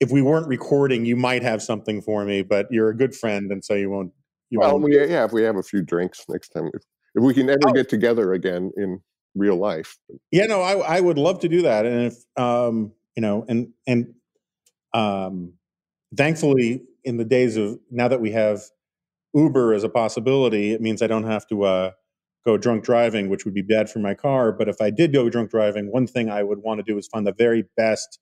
if 0.00 0.10
we 0.10 0.20
weren't 0.20 0.46
recording, 0.46 1.04
you 1.04 1.16
might 1.16 1.42
have 1.42 1.62
something 1.62 2.02
for 2.02 2.24
me, 2.24 2.42
but 2.42 2.66
you're 2.70 2.90
a 2.90 2.96
good 2.96 3.14
friend, 3.14 3.50
and 3.50 3.64
so 3.64 3.74
you 3.74 3.90
won't. 3.90 4.12
You 4.50 4.60
well, 4.60 4.72
won't. 4.72 4.84
We, 4.84 4.98
yeah, 4.98 5.24
if 5.24 5.32
we 5.32 5.42
have 5.42 5.56
a 5.56 5.62
few 5.62 5.82
drinks 5.82 6.24
next 6.28 6.50
time, 6.50 6.70
if, 6.74 6.82
if 7.14 7.22
we 7.22 7.34
can 7.34 7.48
ever 7.48 7.68
oh. 7.68 7.72
get 7.72 7.88
together 7.88 8.32
again 8.32 8.72
in 8.76 9.00
real 9.34 9.56
life. 9.56 9.98
Yeah, 10.30 10.46
no, 10.46 10.60
I 10.60 10.96
I 10.96 11.00
would 11.00 11.18
love 11.18 11.40
to 11.40 11.48
do 11.48 11.62
that, 11.62 11.86
and 11.86 12.12
if 12.12 12.16
um 12.36 12.92
you 13.18 13.22
know, 13.22 13.44
and 13.48 13.72
and 13.84 14.14
um, 14.94 15.54
thankfully, 16.16 16.84
in 17.02 17.16
the 17.16 17.24
days 17.24 17.56
of 17.56 17.80
now 17.90 18.06
that 18.06 18.20
we 18.20 18.30
have 18.30 18.62
Uber 19.34 19.74
as 19.74 19.82
a 19.82 19.88
possibility, 19.88 20.72
it 20.72 20.80
means 20.80 21.02
I 21.02 21.08
don't 21.08 21.24
have 21.24 21.44
to 21.48 21.64
uh, 21.64 21.90
go 22.46 22.56
drunk 22.56 22.84
driving, 22.84 23.28
which 23.28 23.44
would 23.44 23.54
be 23.54 23.62
bad 23.62 23.90
for 23.90 23.98
my 23.98 24.14
car. 24.14 24.52
But 24.52 24.68
if 24.68 24.80
I 24.80 24.90
did 24.90 25.12
go 25.12 25.28
drunk 25.28 25.50
driving, 25.50 25.90
one 25.90 26.06
thing 26.06 26.30
I 26.30 26.44
would 26.44 26.60
want 26.60 26.78
to 26.78 26.84
do 26.84 26.96
is 26.96 27.08
find 27.08 27.26
the 27.26 27.34
very 27.36 27.64
best 27.76 28.20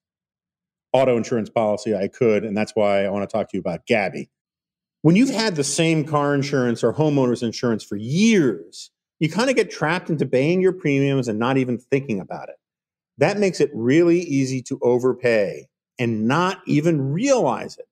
auto 0.94 1.16
insurance 1.18 1.50
policy 1.50 1.94
I 1.94 2.08
could, 2.08 2.44
and 2.44 2.56
that's 2.56 2.72
why 2.74 3.04
I 3.04 3.10
want 3.10 3.28
to 3.28 3.36
talk 3.36 3.50
to 3.50 3.56
you 3.56 3.60
about 3.60 3.86
Gabi. 3.86 4.30
When 5.02 5.14
you've 5.14 5.28
had 5.28 5.56
the 5.56 5.64
same 5.64 6.04
car 6.04 6.34
insurance 6.34 6.82
or 6.82 6.94
homeowners 6.94 7.42
insurance 7.42 7.84
for 7.84 7.96
years, 7.96 8.90
you 9.18 9.30
kind 9.30 9.50
of 9.50 9.56
get 9.56 9.70
trapped 9.70 10.10
into 10.10 10.26
paying 10.26 10.60
your 10.60 10.72
premiums 10.72 11.28
and 11.28 11.38
not 11.38 11.56
even 11.56 11.78
thinking 11.78 12.20
about 12.20 12.48
it. 12.48 12.56
That 13.18 13.38
makes 13.38 13.60
it 13.60 13.70
really 13.74 14.20
easy 14.20 14.60
to 14.62 14.78
overpay 14.82 15.68
and 15.98 16.28
not 16.28 16.60
even 16.66 17.12
realize 17.12 17.78
it. 17.78 17.88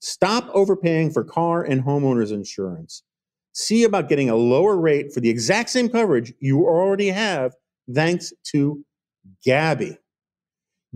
Stop 0.00 0.48
overpaying 0.52 1.10
for 1.10 1.24
car 1.24 1.62
and 1.62 1.82
homeowners 1.82 2.32
insurance. 2.32 3.02
See 3.52 3.84
about 3.84 4.10
getting 4.10 4.28
a 4.28 4.36
lower 4.36 4.76
rate 4.76 5.12
for 5.12 5.20
the 5.20 5.30
exact 5.30 5.70
same 5.70 5.88
coverage 5.88 6.32
you 6.40 6.66
already 6.66 7.08
have 7.08 7.54
thanks 7.92 8.32
to 8.52 8.84
Gabi. 9.46 9.96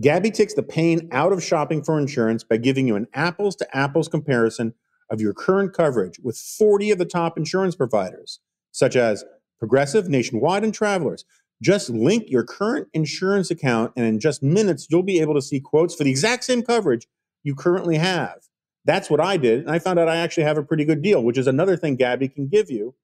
Gabi 0.01 0.33
takes 0.33 0.53
the 0.53 0.63
pain 0.63 1.09
out 1.11 1.33
of 1.33 1.43
shopping 1.43 1.83
for 1.83 1.99
insurance 1.99 2.43
by 2.43 2.57
giving 2.57 2.87
you 2.87 2.95
an 2.95 3.07
apples 3.13 3.55
to 3.57 3.77
apples 3.77 4.07
comparison 4.07 4.73
of 5.09 5.19
your 5.19 5.33
current 5.33 5.73
coverage 5.73 6.19
with 6.19 6.37
40 6.37 6.91
of 6.91 6.97
the 6.97 7.05
top 7.05 7.37
insurance 7.37 7.75
providers, 7.75 8.39
such 8.71 8.95
as 8.95 9.23
Progressive, 9.59 10.09
Nationwide, 10.09 10.63
and 10.63 10.73
Travelers. 10.73 11.23
Just 11.61 11.91
link 11.91 12.23
your 12.27 12.43
current 12.43 12.87
insurance 12.93 13.51
account, 13.51 13.93
and 13.95 14.05
in 14.05 14.19
just 14.19 14.41
minutes, 14.41 14.87
you'll 14.89 15.03
be 15.03 15.19
able 15.19 15.35
to 15.35 15.41
see 15.41 15.59
quotes 15.59 15.93
for 15.93 16.03
the 16.03 16.09
exact 16.09 16.43
same 16.43 16.63
coverage 16.63 17.07
you 17.43 17.53
currently 17.53 17.97
have. 17.97 18.39
That's 18.83 19.11
what 19.11 19.19
I 19.19 19.37
did, 19.37 19.59
and 19.59 19.69
I 19.69 19.77
found 19.77 19.99
out 19.99 20.09
I 20.09 20.17
actually 20.17 20.45
have 20.45 20.57
a 20.57 20.63
pretty 20.63 20.85
good 20.85 21.03
deal, 21.03 21.23
which 21.23 21.37
is 21.37 21.45
another 21.45 21.77
thing 21.77 21.97
Gabi 21.97 22.33
can 22.33 22.47
give 22.47 22.71
you 22.71 22.95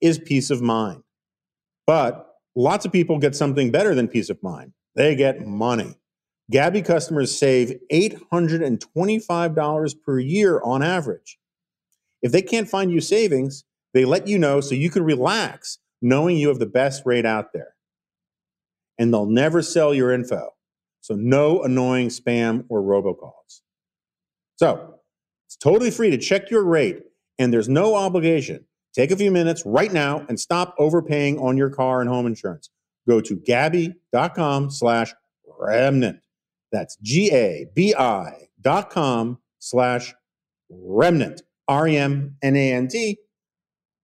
is 0.00 0.18
peace 0.18 0.50
of 0.50 0.62
mind. 0.62 1.02
But 1.86 2.36
lots 2.54 2.86
of 2.86 2.92
people 2.92 3.18
get 3.18 3.34
something 3.34 3.72
better 3.72 3.96
than 3.96 4.06
peace 4.06 4.30
of 4.30 4.40
mind. 4.42 4.74
They 4.94 5.16
get 5.16 5.44
money. 5.44 5.96
Gabi 6.52 6.84
customers 6.84 7.36
save 7.36 7.80
$825 7.90 10.02
per 10.02 10.20
year 10.20 10.60
on 10.62 10.82
average. 10.82 11.38
If 12.22 12.30
they 12.32 12.42
can't 12.42 12.68
find 12.68 12.92
you 12.92 13.00
savings, 13.00 13.64
they 13.94 14.04
let 14.04 14.28
you 14.28 14.38
know 14.38 14.60
so 14.60 14.74
you 14.74 14.90
can 14.90 15.04
relax 15.04 15.78
knowing 16.02 16.36
you 16.36 16.48
have 16.48 16.58
the 16.58 16.66
best 16.66 17.02
rate 17.06 17.26
out 17.26 17.52
there. 17.54 17.74
and 18.98 19.12
they'll 19.12 19.26
never 19.26 19.62
sell 19.62 19.94
your 19.94 20.12
info. 20.12 20.50
So 21.00 21.14
no 21.16 21.62
annoying 21.62 22.08
spam 22.08 22.64
or 22.68 22.82
robocalls. 22.82 23.62
So 24.56 24.96
it's 25.46 25.56
totally 25.56 25.90
free 25.90 26.10
to 26.10 26.18
check 26.18 26.50
your 26.50 26.64
rate, 26.64 27.00
and 27.38 27.52
there's 27.52 27.68
no 27.68 27.94
obligation. 27.96 28.66
Take 28.94 29.10
a 29.10 29.16
few 29.16 29.30
minutes 29.32 29.64
right 29.66 29.92
now 29.92 30.24
and 30.28 30.38
stop 30.38 30.74
overpaying 30.78 31.38
on 31.40 31.56
your 31.56 31.70
car 31.70 32.00
and 32.00 32.08
home 32.08 32.26
insurance. 32.26 32.70
Go 33.08 33.20
to 33.20 33.36
Gabi.com 33.36 34.70
slash 34.70 35.12
remnant. 35.58 36.20
That's 36.72 36.96
G-A-B-I 37.02 38.48
dot 38.60 38.90
com 38.90 39.38
slash 39.58 40.14
remnant. 40.70 41.42
R-E-M-N-A-N-T. 41.68 43.18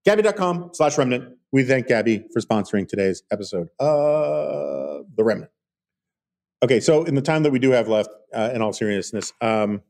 Gabi.com 0.06 0.70
slash 0.72 0.96
remnant. 0.96 1.36
We 1.52 1.64
thank 1.64 1.86
Gabi 1.88 2.24
for 2.32 2.40
sponsoring 2.40 2.88
today's 2.88 3.22
episode 3.30 3.68
of 3.78 5.04
The 5.16 5.24
Remnant. 5.24 5.50
Okay, 6.62 6.80
so 6.80 7.04
in 7.04 7.14
the 7.14 7.22
time 7.22 7.42
that 7.42 7.52
we 7.52 7.58
do 7.58 7.70
have 7.70 7.88
left, 7.88 8.10
uh, 8.34 8.50
in 8.54 8.62
all 8.62 8.72
seriousness, 8.72 9.32
um, 9.40 9.82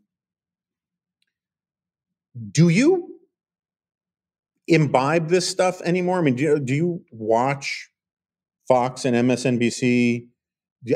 do 2.51 2.69
you 2.69 3.17
imbibe 4.69 5.29
this 5.29 5.49
stuff 5.49 5.81
anymore? 5.83 6.19
I 6.19 6.23
mean, 6.23 6.37
do 6.37 6.43
you, 6.45 6.61
do 6.61 6.75
you 6.75 7.05
watch 7.11 7.91
Fox 8.69 9.05
and 9.05 9.17
MSNBC 9.17 10.29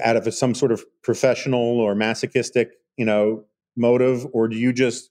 out 0.02 0.16
of 0.16 0.32
some 0.32 0.54
sort 0.54 0.72
of 0.72 0.84
professional 1.02 1.80
or 1.80 1.94
masochistic, 1.94 2.70
you 2.96 3.04
know, 3.04 3.44
motive, 3.76 4.26
or 4.32 4.48
do 4.48 4.56
you 4.56 4.72
just 4.72 5.10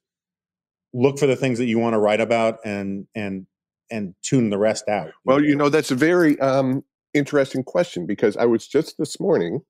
look 0.93 1.19
for 1.19 1.27
the 1.27 1.35
things 1.35 1.57
that 1.59 1.65
you 1.65 1.77
want 1.77 1.93
to 1.93 1.99
write 1.99 2.21
about 2.21 2.59
and 2.63 3.07
and 3.15 3.45
and 3.91 4.15
tune 4.21 4.49
the 4.49 4.57
rest 4.57 4.87
out? 4.87 5.11
Well, 5.25 5.43
you 5.43 5.55
know, 5.55 5.69
that's 5.69 5.91
a 5.91 5.95
very 5.95 6.39
um, 6.39 6.83
interesting 7.13 7.63
question 7.63 8.05
because 8.05 8.37
I 8.37 8.45
was 8.45 8.67
just 8.67 8.97
this 8.97 9.19
morning 9.19 9.61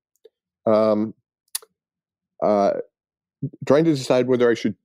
um, 0.66 1.14
uh, 2.42 2.74
trying 3.68 3.86
to 3.86 3.96
decide 3.96 4.28
whether 4.28 4.50
I 4.50 4.54
should 4.54 4.76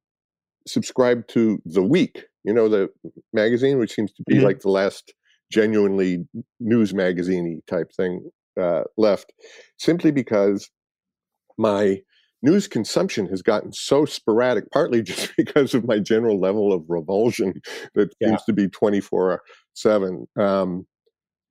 subscribe 0.67 1.27
to 1.29 1.63
The 1.65 1.83
Week, 1.83 2.25
you 2.45 2.53
know, 2.53 2.69
the 2.69 2.91
magazine, 3.33 3.79
which 3.79 3.95
seems 3.95 4.13
to 4.13 4.23
be 4.27 4.37
Mhm. 4.37 4.45
like 4.45 4.61
the 4.61 4.71
last 4.71 5.15
genuinely 5.51 6.27
news 6.61 6.93
magazine 6.93 7.63
type 7.67 7.91
thing 7.93 8.31
uh, 8.61 8.83
left, 8.97 9.33
simply 9.79 10.11
because 10.11 10.69
my 11.57 12.03
news 12.43 12.69
consumption 12.69 13.27
has 13.29 13.43
gotten 13.43 13.73
so 13.73 14.05
sporadic, 14.05 14.71
partly 14.71 15.03
just 15.05 15.33
because 15.37 15.75
of 15.75 15.87
my 15.87 15.99
general 15.99 16.41
level 16.41 16.73
of 16.73 16.85
revulsion 16.89 17.55
that 17.95 18.15
Yeah. 18.21 18.29
seems 18.31 18.45
to 18.45 18.53
be 18.53 18.69
24 18.69 19.43
7. 19.75 20.27
Um, 20.39 20.87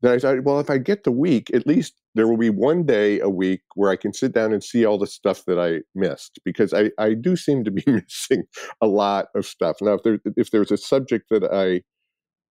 that 0.01 0.13
I 0.13 0.19
thought, 0.19 0.43
well, 0.43 0.59
if 0.59 0.69
I 0.69 0.77
get 0.77 1.03
the 1.03 1.11
week, 1.11 1.49
at 1.53 1.65
least 1.65 1.93
there 2.13 2.27
will 2.27 2.37
be 2.37 2.51
one 2.51 2.85
day 2.85 3.19
a 3.19 3.29
week 3.29 3.61
where 3.75 3.89
I 3.91 3.95
can 3.95 4.13
sit 4.13 4.31
down 4.31 4.53
and 4.53 4.63
see 4.63 4.85
all 4.85 4.97
the 4.99 5.07
stuff 5.07 5.43
that 5.47 5.59
I 5.59 5.81
missed 5.95 6.39
because 6.45 6.73
I, 6.73 6.91
I 6.99 7.13
do 7.15 7.35
seem 7.35 7.63
to 7.63 7.71
be 7.71 7.83
missing 7.87 8.43
a 8.81 8.87
lot 8.87 9.27
of 9.35 9.45
stuff. 9.45 9.77
Now, 9.81 9.93
if 9.93 10.03
there 10.03 10.19
if 10.37 10.51
there's 10.51 10.71
a 10.71 10.77
subject 10.77 11.25
that 11.31 11.43
I, 11.51 11.81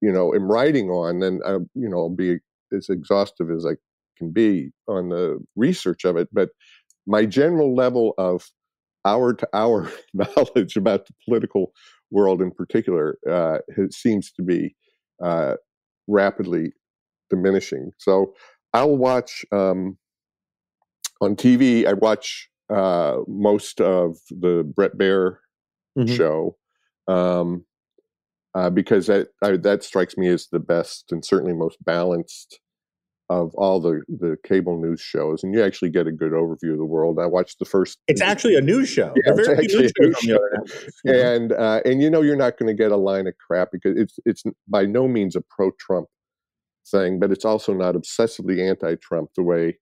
you 0.00 0.12
know, 0.12 0.34
am 0.34 0.50
writing 0.50 0.90
on, 0.90 1.20
then 1.20 1.40
I, 1.46 1.52
you 1.74 1.88
know, 1.88 1.98
I'll 1.98 2.10
be 2.10 2.38
as 2.76 2.88
exhaustive 2.88 3.50
as 3.50 3.64
I 3.66 3.76
can 4.18 4.32
be 4.32 4.72
on 4.88 5.08
the 5.10 5.38
research 5.56 6.04
of 6.04 6.16
it. 6.16 6.28
But 6.32 6.50
my 7.06 7.24
general 7.26 7.74
level 7.74 8.14
of 8.18 8.48
hour 9.04 9.32
to 9.34 9.48
hour 9.52 9.90
knowledge 10.14 10.76
about 10.76 11.06
the 11.06 11.14
political 11.24 11.72
world 12.10 12.42
in 12.42 12.50
particular 12.50 13.18
uh, 13.30 13.58
seems 13.90 14.32
to 14.32 14.42
be 14.42 14.74
uh, 15.22 15.54
rapidly 16.08 16.72
diminishing. 17.30 17.90
So 17.98 18.34
I'll 18.74 18.96
watch 18.96 19.44
um, 19.52 19.96
on 21.20 21.36
TV. 21.36 21.86
I 21.86 21.94
watch 21.94 22.48
uh, 22.70 23.18
most 23.26 23.80
of 23.80 24.16
the 24.30 24.64
Bret 24.74 24.96
Baier 24.96 25.38
Mhm. 25.98 26.14
show 26.14 26.56
um, 27.08 27.64
uh, 28.54 28.68
because 28.70 29.06
that 29.06 29.28
I, 29.42 29.56
that 29.56 29.82
strikes 29.82 30.16
me 30.18 30.28
as 30.28 30.48
the 30.52 30.58
best 30.60 31.10
and 31.10 31.24
certainly 31.24 31.54
most 31.54 31.82
balanced 31.84 32.60
of 33.28 33.52
all 33.56 33.80
the 33.80 34.02
the 34.08 34.36
cable 34.46 34.80
news 34.80 35.00
shows, 35.00 35.42
and 35.42 35.52
you 35.52 35.62
actually 35.62 35.90
get 35.90 36.06
a 36.06 36.12
good 36.12 36.32
overview 36.32 36.72
of 36.72 36.78
the 36.78 36.84
world. 36.84 37.18
I 37.18 37.26
watched 37.26 37.58
the 37.58 37.64
first. 37.64 37.98
It's 38.06 38.20
actually 38.20 38.54
a 38.54 38.60
news 38.60 38.88
show. 38.88 39.12
Yeah, 39.16 39.32
it's 39.36 39.48
actually 39.48 39.64
a 39.64 39.80
news 39.80 39.92
news 39.98 40.18
shows 40.18 40.22
on 40.22 40.28
the 40.28 40.34
other 40.36 40.50
networks, 40.52 41.00
you 41.04 41.12
know? 41.12 41.34
and 41.34 41.52
uh, 41.52 41.80
and 41.84 42.02
you 42.02 42.10
know 42.10 42.22
you're 42.22 42.36
not 42.36 42.58
going 42.58 42.68
to 42.68 42.74
get 42.80 42.92
a 42.92 42.96
line 42.96 43.26
of 43.26 43.34
crap 43.44 43.68
because 43.72 43.98
it's 43.98 44.18
it's 44.24 44.44
by 44.68 44.86
no 44.86 45.08
means 45.08 45.34
a 45.34 45.42
pro-Trump 45.50 46.08
thing, 46.90 47.18
but 47.18 47.30
it's 47.32 47.44
also 47.44 47.74
not 47.74 47.94
obsessively 47.94 48.68
anti-Trump 48.68 49.30
the 49.36 49.42
way, 49.42 49.78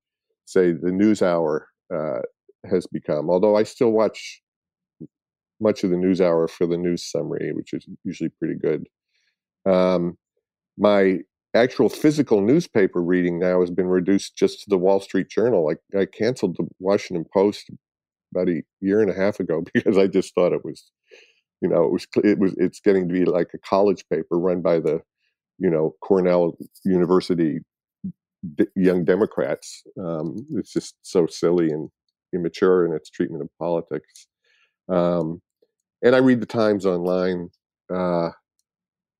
say, 0.47 0.73
the 0.73 0.91
NewsHour 0.91 1.61
uh, 1.95 2.21
has 2.69 2.87
become. 2.87 3.29
Although 3.29 3.57
I 3.57 3.63
still 3.65 3.91
watch 3.91 4.41
much 5.61 5.85
of 5.85 5.91
the 5.91 5.97
NewsHour 5.97 6.49
for 6.49 6.67
the 6.67 6.79
news 6.79 7.05
summary, 7.11 7.53
which 7.53 7.73
is 7.73 7.87
usually 8.05 8.31
pretty 8.39 8.55
good. 8.55 8.87
Um, 9.71 10.17
my 10.79 11.21
actual 11.55 11.89
physical 11.89 12.41
newspaper 12.41 13.03
reading 13.03 13.39
now 13.39 13.61
has 13.61 13.71
been 13.71 13.87
reduced 13.87 14.37
just 14.37 14.61
to 14.61 14.71
the 14.71 14.79
Wall 14.79 15.01
Street 15.01 15.29
Journal. 15.29 15.71
I, 15.71 15.99
I 15.99 16.07
canceled 16.07 16.57
the 16.57 16.67
Washington 16.79 17.25
Post 17.33 17.71
about 18.35 18.49
a 18.49 18.63
year 18.81 19.01
and 19.01 19.11
a 19.11 19.15
half 19.15 19.41
ago 19.41 19.63
because 19.75 19.97
I 19.97 20.07
just 20.07 20.35
thought 20.35 20.53
it 20.53 20.65
was, 20.65 20.91
you 21.61 21.69
know, 21.69 21.85
it 21.85 21.93
was 21.93 22.07
it 22.23 22.39
was 22.39 22.55
it's 22.59 22.81
getting 22.81 23.09
to 23.09 23.15
be 23.15 23.25
like 23.25 23.51
a 23.55 23.59
college 23.59 24.05
paper 24.11 24.39
run 24.39 24.61
by 24.61 24.81
the, 24.81 25.01
you 25.59 25.71
know, 25.71 25.95
Cornell 26.01 26.57
University 26.85 27.61
d- 28.57 28.67
young 28.77 29.05
Democrats. 29.05 29.83
Um, 29.99 30.47
it's 30.57 30.73
just 30.73 30.97
so 31.03 31.27
silly 31.27 31.71
and 31.71 31.89
immature 32.35 32.85
in 32.85 32.93
its 32.93 33.11
treatment 33.11 33.43
of 33.43 33.49
politics. 33.59 34.27
Um, 34.89 35.41
and 36.03 36.15
I 36.15 36.19
read 36.19 36.41
the 36.41 36.47
Times 36.47 36.85
online, 36.85 37.49
uh, 37.93 38.31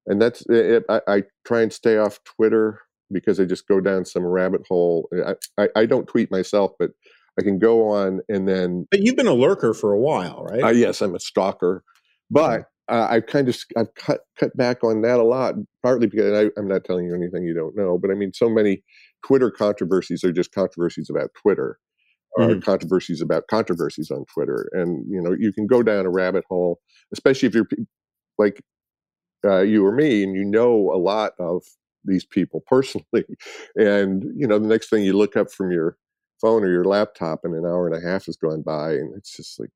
and 0.07 0.21
that's 0.21 0.45
it. 0.49 0.85
I, 0.89 1.01
I 1.07 1.23
try 1.45 1.63
and 1.63 1.73
stay 1.73 1.99
off 1.99 2.23
Twitter 2.25 2.81
because 3.13 3.41
I 3.41 3.45
just 3.45 3.69
go 3.69 3.81
down 3.81 4.05
some 4.05 4.25
rabbit 4.25 4.63
hole. 4.69 5.09
Eh, 5.15 5.33
I, 5.59 5.63
I, 5.63 5.69
I 5.77 5.87
don't 5.87 6.07
tweet 6.07 6.31
myself, 6.31 6.73
but 6.79 6.91
I 7.39 7.43
can 7.43 7.59
go 7.59 7.89
on 7.89 8.21
and 8.29 8.49
then 8.49 8.87
But 8.91 9.01
you've 9.01 9.17
been 9.17 9.27
a 9.27 9.35
lurker 9.35 9.75
for 9.75 9.93
a 9.93 9.99
while, 9.99 10.45
right? 10.45 10.63
uh, 10.63 10.69
yes, 10.69 11.01
I'm 11.01 11.15
a 11.15 11.21
stalker, 11.21 11.83
but 12.31 12.61
mm-hmm. 12.61 12.95
uh, 12.97 13.07
I've 13.11 13.27
kind 13.27 13.49
of 13.49 13.57
I've 13.77 13.95
cut 13.95 14.21
cut 14.39 14.57
back 14.57 14.85
on 14.85 15.03
that 15.03 15.19
a 15.19 15.25
lot. 15.25 15.55
Partly 15.83 16.07
because 16.07 16.33
I, 16.33 16.61
I'm 16.61 16.69
not 16.69 16.85
telling 16.85 17.07
you 17.07 17.15
anything 17.15 17.45
you 17.45 17.55
don't 17.55 17.77
know, 17.77 17.99
but 17.99 18.11
I 18.11 18.15
mean, 18.15 18.33
so 18.33 18.49
many 18.49 18.83
Twitter 19.27 19.51
controversies 19.51 20.23
are 20.23 20.33
just 20.33 20.53
controversies 20.53 21.11
about 21.11 21.31
Twitter, 21.35 21.79
or 22.37 22.49
mm-hmm. 22.49 22.61
controversies 22.61 23.21
about 23.21 23.47
controversies 23.49 24.11
on 24.11 24.25
Twitter, 24.33 24.69
and 24.73 25.05
you 25.09 25.21
know, 25.21 25.35
you 25.39 25.53
can 25.53 25.67
go 25.67 25.83
down 25.83 26.07
a 26.07 26.11
rabbit 26.11 26.45
hole, 26.49 26.79
especially 27.13 27.49
if 27.49 27.55
you're 27.55 27.69
like 28.39 28.63
uh, 29.45 29.61
you 29.61 29.85
or 29.85 29.93
me, 29.93 30.23
and 30.25 30.35
you 30.35 30.45
know 30.45 30.93
a 30.93 30.99
lot 30.99 31.33
of 31.39 31.63
these 32.05 32.25
people 32.25 32.63
personally, 32.67 33.25
and 33.77 34.25
you 34.37 34.47
know, 34.47 34.59
the 34.59 34.69
next 34.69 34.91
thing 34.91 35.05
you 35.05 35.15
look 35.15 35.37
up 35.37 35.51
from 35.51 35.71
your 35.71 35.97
phone 36.41 36.65
or 36.65 36.71
your 36.71 36.85
laptop, 36.85 37.41
and 37.45 37.55
an 37.55 37.65
hour 37.65 37.87
and 37.89 37.97
a 37.97 38.07
half 38.09 38.27
has 38.27 38.37
gone 38.37 38.63
by, 38.63 38.93
and 38.93 39.15
it's 39.17 39.37
just 39.37 39.61
like 39.61 39.71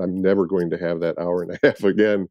I'm 0.00 0.20
never 0.20 0.46
going 0.46 0.70
to 0.70 0.78
have 0.78 1.00
that 1.00 1.18
hour 1.18 1.42
and 1.42 1.52
a 1.52 1.58
half 1.66 1.82
again. 1.84 2.28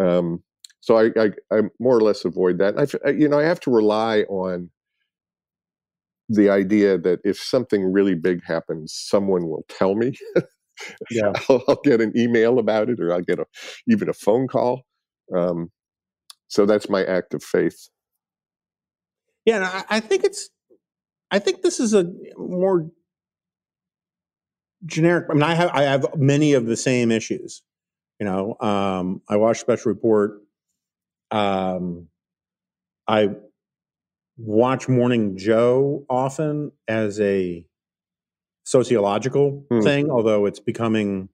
Um, 0.00 0.42
so 0.80 0.98
I, 0.98 1.10
I, 1.20 1.30
I 1.52 1.62
more 1.80 1.96
or 1.96 2.02
less 2.02 2.24
avoid 2.24 2.58
that. 2.58 2.70
And 2.70 2.80
I, 2.80 2.82
f- 2.84 2.94
I- 3.06 3.10
you 3.10 3.28
know, 3.28 3.38
I 3.38 3.44
have 3.44 3.60
to 3.60 3.70
rely 3.70 4.22
on 4.22 4.70
the 6.28 6.48
idea 6.48 6.98
that 6.98 7.20
if 7.24 7.38
something 7.38 7.92
really 7.92 8.14
big 8.14 8.42
happens, 8.44 8.94
someone 8.94 9.48
will 9.48 9.64
tell 9.68 9.94
me. 9.94 10.12
yeah. 11.10 11.32
I'll, 11.48 11.62
I'll 11.68 11.80
get 11.84 12.00
an 12.00 12.12
email 12.16 12.58
about 12.58 12.90
it, 12.90 13.00
or 13.00 13.12
I'll 13.12 13.22
get 13.22 13.38
a 13.38 13.46
even 13.88 14.08
a 14.08 14.12
phone 14.14 14.48
call. 14.48 14.82
Um, 15.36 15.70
so 16.52 16.66
that's 16.66 16.90
my 16.90 17.02
act 17.02 17.32
of 17.32 17.42
faith. 17.42 17.88
Yeah, 19.46 19.56
and 19.56 19.64
I, 19.64 19.84
I 19.88 20.00
think 20.00 20.22
it's. 20.22 20.50
I 21.30 21.38
think 21.38 21.62
this 21.62 21.80
is 21.80 21.94
a 21.94 22.04
more 22.36 22.90
generic. 24.84 25.28
I 25.30 25.32
mean, 25.32 25.42
I 25.44 25.54
have 25.54 25.70
I 25.70 25.82
have 25.84 26.14
many 26.14 26.52
of 26.52 26.66
the 26.66 26.76
same 26.76 27.10
issues. 27.10 27.62
You 28.20 28.26
know, 28.26 28.56
um, 28.60 29.22
I 29.30 29.36
watch 29.36 29.60
Special 29.60 29.90
Report. 29.90 30.42
Um, 31.30 32.08
I 33.08 33.30
watch 34.36 34.90
Morning 34.90 35.38
Joe 35.38 36.04
often 36.10 36.72
as 36.86 37.18
a 37.18 37.64
sociological 38.64 39.64
Hmm. 39.70 39.80
thing, 39.80 40.10
although 40.10 40.44
it's 40.44 40.60
becoming 40.60 41.30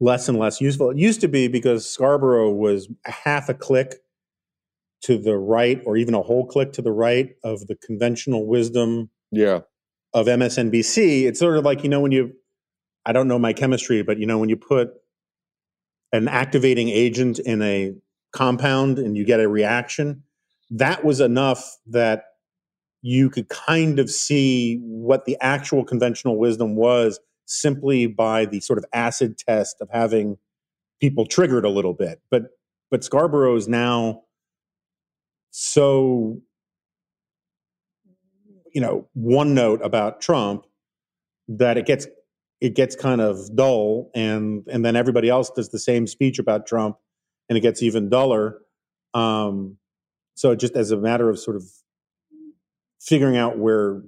less 0.00 0.28
and 0.28 0.38
less 0.38 0.60
useful. 0.60 0.90
It 0.90 0.98
used 0.98 1.20
to 1.22 1.28
be 1.28 1.48
because 1.48 1.88
Scarborough 1.88 2.52
was 2.52 2.88
half 3.04 3.48
a 3.48 3.54
click 3.54 3.94
to 5.02 5.18
the 5.18 5.36
right, 5.36 5.80
or 5.84 5.96
even 5.96 6.14
a 6.14 6.22
whole 6.22 6.46
click 6.46 6.72
to 6.72 6.82
the 6.82 6.92
right 6.92 7.30
of 7.44 7.66
the 7.66 7.76
conventional 7.76 8.46
wisdom 8.46 9.10
Yeah, 9.30 9.60
of 10.14 10.26
MSNBC. 10.26 11.24
It's 11.24 11.38
sort 11.38 11.56
of 11.56 11.64
like, 11.64 11.82
you 11.82 11.88
know, 11.90 12.00
when 12.00 12.12
you, 12.12 12.32
I 13.04 13.12
don't 13.12 13.28
know 13.28 13.38
my 13.38 13.52
chemistry, 13.52 14.02
but 14.02 14.18
you 14.18 14.26
know, 14.26 14.38
when 14.38 14.48
you 14.48 14.56
put 14.56 14.90
an 16.12 16.28
activating 16.28 16.88
agent 16.88 17.38
in 17.38 17.62
a 17.62 17.92
compound 18.32 18.98
and 18.98 19.16
you 19.16 19.24
get 19.24 19.40
a 19.40 19.48
reaction, 19.48 20.22
that 20.70 21.04
was 21.04 21.20
enough 21.20 21.76
that 21.86 22.24
you 23.02 23.30
could 23.30 23.48
kind 23.48 23.98
of 23.98 24.10
see 24.10 24.78
what 24.82 25.26
the 25.26 25.36
actual 25.40 25.84
conventional 25.84 26.38
wisdom 26.38 26.74
was 26.74 27.20
simply 27.46 28.06
by 28.06 28.44
the 28.44 28.60
sort 28.60 28.78
of 28.78 28.84
acid 28.92 29.38
test 29.38 29.76
of 29.80 29.88
having 29.92 30.36
people 31.00 31.26
triggered 31.26 31.64
a 31.64 31.70
little 31.70 31.94
bit. 31.94 32.20
But 32.30 32.50
but 32.90 33.02
Scarborough 33.02 33.56
is 33.56 33.68
now 33.68 34.22
so 35.50 36.40
you 38.72 38.80
know 38.80 39.08
one 39.14 39.54
note 39.54 39.80
about 39.82 40.20
Trump 40.20 40.66
that 41.48 41.78
it 41.78 41.86
gets 41.86 42.06
it 42.60 42.74
gets 42.74 42.96
kind 42.96 43.20
of 43.20 43.54
dull 43.54 44.10
and 44.14 44.66
and 44.70 44.84
then 44.84 44.96
everybody 44.96 45.28
else 45.28 45.50
does 45.50 45.70
the 45.70 45.78
same 45.78 46.06
speech 46.06 46.38
about 46.38 46.66
Trump 46.66 46.96
and 47.48 47.56
it 47.56 47.60
gets 47.60 47.82
even 47.82 48.08
duller. 48.08 48.58
Um, 49.14 49.78
so 50.34 50.54
just 50.54 50.74
as 50.74 50.90
a 50.90 50.96
matter 50.96 51.30
of 51.30 51.38
sort 51.38 51.56
of 51.56 51.64
figuring 53.00 53.36
out 53.36 53.58
where 53.58 54.02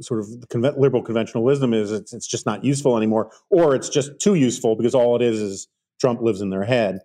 sort 0.00 0.20
of 0.20 0.40
the 0.40 0.74
liberal 0.76 1.02
conventional 1.02 1.44
wisdom 1.44 1.74
is, 1.74 1.92
it's, 1.92 2.12
it's 2.12 2.26
just 2.26 2.46
not 2.46 2.64
useful 2.64 2.96
anymore, 2.96 3.30
or 3.50 3.74
it's 3.74 3.88
just 3.88 4.18
too 4.18 4.34
useful 4.34 4.76
because 4.76 4.94
all 4.94 5.16
it 5.16 5.22
is 5.22 5.40
is 5.40 5.68
Trump 6.00 6.20
lives 6.20 6.40
in 6.40 6.50
their 6.50 6.64
head. 6.64 7.00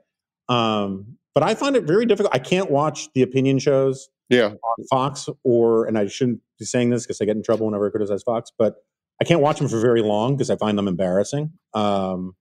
Um, 0.50 1.18
but 1.34 1.44
I 1.44 1.56
find 1.56 1.76
it 1.76 1.86
very 1.86 2.06
difficult. 2.06 2.34
I 2.36 2.40
can't 2.40 2.70
watch 2.70 3.08
the 3.14 3.22
opinion 3.22 3.60
shows 3.60 4.10
yeah. 4.30 4.48
on 4.48 4.86
Fox 4.90 5.30
or, 5.44 5.86
and 5.86 5.98
I 5.98 6.08
shouldn't 6.08 6.42
be 6.60 6.66
saying 6.66 6.90
this 6.90 7.06
because 7.06 7.22
I 7.22 7.26
get 7.26 7.36
in 7.36 7.44
trouble 7.44 7.68
whenever 7.68 7.88
I 7.88 7.90
criticize 7.90 8.24
Fox, 8.24 8.52
but 8.58 8.76
I 9.22 9.24
can't 9.24 9.42
watch 9.42 9.60
them 9.60 9.70
for 9.70 9.80
very 9.80 10.02
long 10.02 10.36
because 10.36 10.50
I 10.50 10.56
find 10.58 10.78
them 10.78 10.88
embarrassing. 10.88 11.54
Um, 11.74 12.36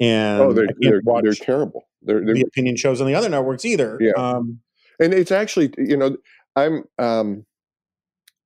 and 0.00 0.40
oh, 0.40 0.52
they're, 0.52 0.66
they're, 0.80 1.00
they're, 1.22 1.34
terrible. 1.34 1.84
They're, 2.02 2.24
they're, 2.24 2.34
the 2.34 2.42
opinion 2.42 2.76
shows 2.76 3.00
on 3.00 3.06
the 3.06 3.14
other 3.14 3.28
networks 3.28 3.64
either. 3.64 3.98
Yeah. 4.00 4.12
Um, 4.16 4.60
and 4.98 5.14
it's 5.14 5.30
actually, 5.30 5.72
you 5.78 5.96
know, 5.96 6.16
I'm, 6.56 6.84
um, 6.98 7.44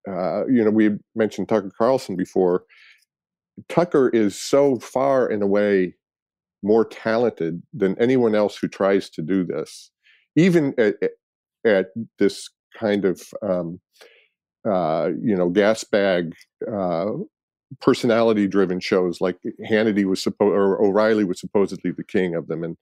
uh, 0.09 0.47
you 0.47 0.65
know, 0.65 0.71
we 0.71 0.91
mentioned 1.15 1.49
Tucker 1.49 1.71
Carlson 1.77 2.17
before. 2.17 2.65
Tucker 3.69 4.09
is 4.11 4.41
so 4.41 4.79
far 4.79 5.27
and 5.27 5.43
away 5.43 5.95
more 6.63 6.85
talented 6.85 7.63
than 7.73 7.97
anyone 8.01 8.35
else 8.35 8.57
who 8.57 8.69
tries 8.69 9.11
to 9.11 9.23
do 9.23 9.45
this, 9.45 9.91
even 10.37 10.75
at, 10.79 10.95
at 11.65 11.89
this 12.19 12.49
kind 12.79 13.05
of 13.05 13.23
um, 13.43 13.81
uh, 14.69 15.11
you 15.23 15.37
know 15.37 15.49
gas 15.49 15.85
bag 15.85 16.35
uh, 16.73 17.07
personality 17.81 18.47
driven 18.47 18.81
shows 18.81 19.21
like 19.21 19.37
Hannity 19.69 20.05
was 20.05 20.23
supposed 20.23 20.53
or 20.53 20.83
O'Reilly 20.83 21.25
was 21.25 21.41
supposedly 21.41 21.93
the 21.93 22.05
king 22.05 22.35
of 22.35 22.49
them, 22.49 22.65
and 22.65 22.77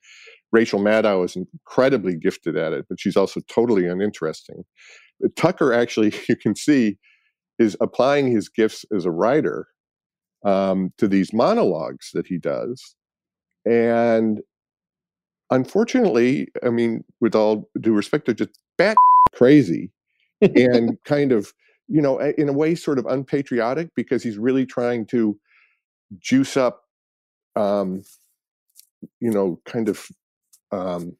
Rachel 0.53 0.81
Maddow 0.81 1.25
is 1.25 1.37
incredibly 1.37 2.17
gifted 2.17 2.57
at 2.57 2.73
it, 2.73 2.87
but 2.89 3.01
she's 3.01 3.17
also 3.17 3.41
totally 3.49 3.87
uninteresting. 3.87 4.65
Tucker 5.37 5.73
actually, 5.73 6.15
you 6.29 6.37
can 6.37 6.55
see, 6.55 6.99
is 7.59 7.77
applying 7.81 8.31
his 8.31 8.49
gifts 8.49 8.85
as 8.95 9.05
a 9.05 9.11
writer 9.11 9.69
um, 10.45 10.93
to 10.99 11.09
these 11.09 11.33
monologues 11.33 12.11
that 12.15 12.27
he 12.27 12.39
does. 12.39 12.95
And 13.65 14.41
unfortunately, 15.51 16.49
I 16.63 16.71
mean, 16.71 17.05
with 17.21 17.35
all 17.35 17.69
due 17.81 17.95
respect, 17.95 18.27
they're 18.27 18.35
just 18.35 18.59
bat 18.79 18.97
crazy 19.35 19.91
and 20.41 20.99
kind 21.05 21.33
of, 21.33 21.53
you 21.89 22.01
know, 22.01 22.19
in 22.19 22.49
a 22.49 22.53
way, 22.53 22.75
sort 22.75 22.99
of 22.99 23.07
unpatriotic 23.07 23.91
because 23.95 24.23
he's 24.23 24.39
really 24.39 24.67
trying 24.67 25.07
to 25.07 25.39
juice 26.19 26.57
up, 26.57 26.83
um, 27.55 28.05
you 29.21 29.31
know, 29.31 29.61
kind 29.65 29.89
of 29.89 30.07
um, 30.73 31.17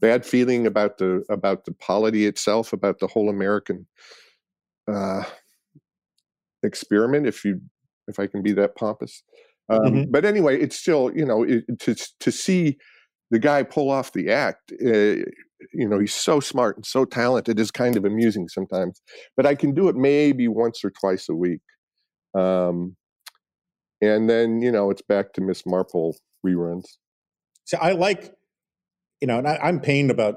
bad 0.00 0.24
feeling 0.24 0.66
about 0.66 0.98
the 0.98 1.22
about 1.28 1.64
the 1.64 1.72
polity 1.72 2.26
itself, 2.26 2.72
about 2.72 2.98
the 2.98 3.06
whole 3.06 3.28
American 3.28 3.86
uh, 4.88 5.22
experiment, 6.62 7.26
if 7.26 7.44
you 7.44 7.60
if 8.08 8.18
I 8.18 8.26
can 8.26 8.42
be 8.42 8.52
that 8.52 8.76
pompous. 8.76 9.22
Um, 9.68 9.80
mm-hmm. 9.80 10.10
But 10.10 10.24
anyway, 10.24 10.60
it's 10.60 10.76
still 10.76 11.10
you 11.14 11.24
know 11.24 11.42
it, 11.42 11.64
to 11.80 11.94
to 12.20 12.32
see 12.32 12.78
the 13.30 13.38
guy 13.38 13.62
pull 13.62 13.90
off 13.90 14.12
the 14.12 14.30
act. 14.30 14.72
Uh, 14.72 15.24
you 15.72 15.88
know, 15.88 15.98
he's 15.98 16.14
so 16.14 16.38
smart 16.38 16.76
and 16.76 16.86
so 16.86 17.04
talented 17.04 17.58
is 17.58 17.70
kind 17.70 17.96
of 17.96 18.04
amusing 18.04 18.48
sometimes. 18.48 19.00
But 19.36 19.46
I 19.46 19.54
can 19.54 19.74
do 19.74 19.88
it 19.88 19.96
maybe 19.96 20.48
once 20.48 20.84
or 20.84 20.90
twice 20.90 21.28
a 21.28 21.34
week, 21.34 21.60
um, 22.34 22.96
and 24.00 24.28
then 24.28 24.62
you 24.62 24.70
know 24.70 24.90
it's 24.90 25.02
back 25.02 25.32
to 25.34 25.40
Miss 25.40 25.64
Marple 25.66 26.16
reruns. 26.44 26.84
So 27.64 27.78
I 27.78 27.92
like, 27.92 28.32
you 29.20 29.26
know, 29.26 29.38
and 29.38 29.48
I, 29.48 29.56
I'm 29.56 29.80
pained 29.80 30.12
about 30.12 30.36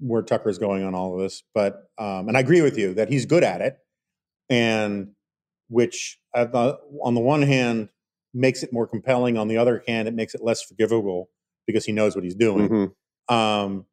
where 0.00 0.22
Tucker's 0.22 0.58
going 0.58 0.84
on 0.84 0.94
all 0.94 1.14
of 1.14 1.20
this, 1.20 1.42
but 1.54 1.84
um, 1.96 2.28
and 2.28 2.36
I 2.36 2.40
agree 2.40 2.60
with 2.60 2.76
you 2.76 2.92
that 2.94 3.08
he's 3.08 3.24
good 3.24 3.44
at 3.44 3.62
it, 3.62 3.78
and 4.50 5.12
which 5.68 6.18
the, 6.34 6.78
on 7.02 7.14
the 7.14 7.20
one 7.20 7.42
hand 7.42 7.88
makes 8.34 8.62
it 8.62 8.72
more 8.72 8.86
compelling. 8.86 9.38
On 9.38 9.48
the 9.48 9.56
other 9.56 9.82
hand, 9.86 10.08
it 10.08 10.14
makes 10.14 10.34
it 10.34 10.42
less 10.42 10.62
forgivable 10.62 11.30
because 11.66 11.84
he 11.84 11.92
knows 11.92 12.14
what 12.14 12.24
he's 12.24 12.34
doing. 12.34 12.68
Mm-hmm. 12.68 13.34
Um, 13.34 13.86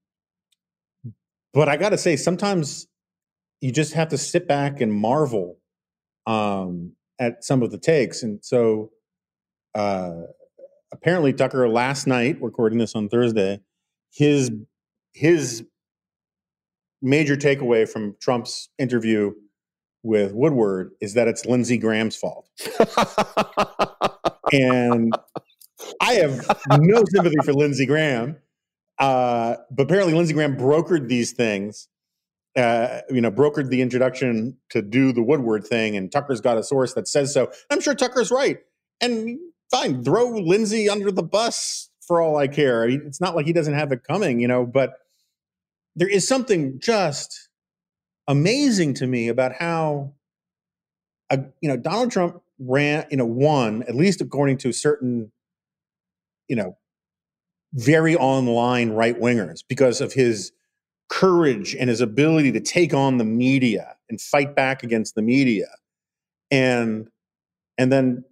but 1.54 1.70
I 1.70 1.78
got 1.78 1.90
to 1.90 1.98
say, 1.98 2.16
sometimes 2.16 2.88
you 3.62 3.72
just 3.72 3.94
have 3.94 4.10
to 4.10 4.18
sit 4.18 4.48
back 4.48 4.82
and 4.82 4.94
marvel 4.94 5.58
um, 6.28 6.94
at 7.20 7.44
some 7.44 7.64
of 7.64 7.72
the 7.72 7.78
takes. 7.78 8.24
And 8.24 8.44
so, 8.44 8.92
uh, 9.74 10.24
apparently, 10.92 11.34
Tucker 11.34 11.68
last 11.70 12.08
night, 12.08 12.42
recording 12.42 12.80
this 12.80 12.96
on 12.96 13.10
Thursday, 13.10 13.62
his 14.12 14.52
his 15.14 15.64
major 17.02 17.36
takeaway 17.38 17.88
from 17.88 18.16
Trump's 18.22 18.70
interview 18.78 19.34
with 20.06 20.34
Woodward 20.34 20.92
is 21.02 21.16
that 21.16 21.28
it's 21.28 21.46
Lindsey 21.46 21.78
Graham's 21.78 22.16
fault. 22.16 22.48
and 24.54 25.12
I 26.00 26.14
have 26.14 26.46
no 26.80 27.04
sympathy 27.10 27.38
for 27.44 27.54
Lindsey 27.54 27.86
Graham. 27.86 28.38
Uh, 29.00 29.56
but 29.72 29.84
apparently, 29.84 30.14
Lindsey 30.14 30.34
Graham 30.34 30.56
brokered 30.56 31.10
these 31.10 31.34
things. 31.34 31.90
Uh, 32.56 33.02
you 33.10 33.20
know, 33.20 33.32
brokered 33.32 33.70
the 33.70 33.82
introduction 33.82 34.56
to 34.70 34.82
do 34.82 35.12
the 35.12 35.22
Woodward 35.22 35.68
thing, 35.68 35.98
and 35.98 36.10
Tucker's 36.10 36.40
got 36.40 36.58
a 36.58 36.64
source 36.64 36.94
that 36.94 37.08
says 37.08 37.34
so. 37.34 37.52
I'm 37.70 37.82
sure 37.82 37.94
Tucker's 37.94 38.32
right, 38.32 38.60
and 39.02 39.38
fine, 39.72 40.04
throw 40.06 40.30
Lindsey 40.30 40.88
under 40.88 41.12
the 41.12 41.24
bus 41.24 41.90
for 42.08 42.22
all 42.22 42.38
I 42.38 42.48
care. 42.48 42.88
It's 42.88 43.20
not 43.20 43.36
like 43.36 43.46
he 43.46 43.52
doesn't 43.52 43.74
have 43.74 43.92
it 43.92 44.04
coming, 44.08 44.40
you 44.40 44.48
know. 44.48 44.66
But 44.66 44.94
there 45.98 46.08
is 46.08 46.26
something 46.26 46.80
just 46.80 47.45
amazing 48.28 48.94
to 48.96 49.08
me 49.08 49.28
about 49.28 49.54
how, 49.54 50.14
a, 51.30 51.40
you 51.62 51.70
know, 51.70 51.78
Donald 51.78 52.12
Trump 52.12 52.42
ran, 52.60 53.06
you 53.10 53.18
know, 53.18 53.26
won 53.26 53.84
at 53.84 53.96
least 53.96 54.22
according 54.22 54.58
to 54.60 54.72
certain, 54.72 55.32
you 56.48 56.56
know, 56.56 56.78
very 57.74 58.16
online 58.16 58.92
right 58.92 59.20
wingers 59.20 59.64
because 59.68 60.02
of 60.02 60.14
his 60.14 60.52
courage 61.10 61.76
and 61.76 61.90
his 61.90 62.02
ability 62.02 62.52
to 62.52 62.60
take 62.60 62.94
on 62.94 63.18
the 63.18 63.26
media 63.26 63.96
and 64.10 64.22
fight 64.22 64.56
back 64.56 64.84
against 64.84 65.16
the 65.16 65.22
media, 65.22 65.68
and 66.52 67.10
and 67.78 67.92
then 67.92 68.24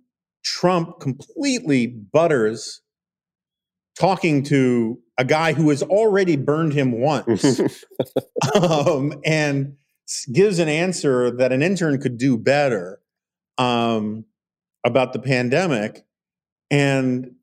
Trump 0.43 0.99
completely 0.99 1.87
butters 1.87 2.81
talking 3.99 4.43
to 4.43 4.99
a 5.17 5.25
guy 5.25 5.53
who 5.53 5.69
has 5.69 5.83
already 5.83 6.35
burned 6.35 6.73
him 6.73 6.91
once. 6.91 7.61
Um, 8.55 9.13
and 9.23 9.77
gives 10.31 10.59
an 10.59 10.69
answer 10.69 11.31
that 11.31 11.51
an 11.51 11.61
intern 11.61 11.99
could 11.99 12.17
do 12.17 12.37
better 12.37 12.99
um, 13.57 14.25
about 14.83 15.13
the 15.13 15.19
pandemic. 15.19 16.05
And 16.69 17.35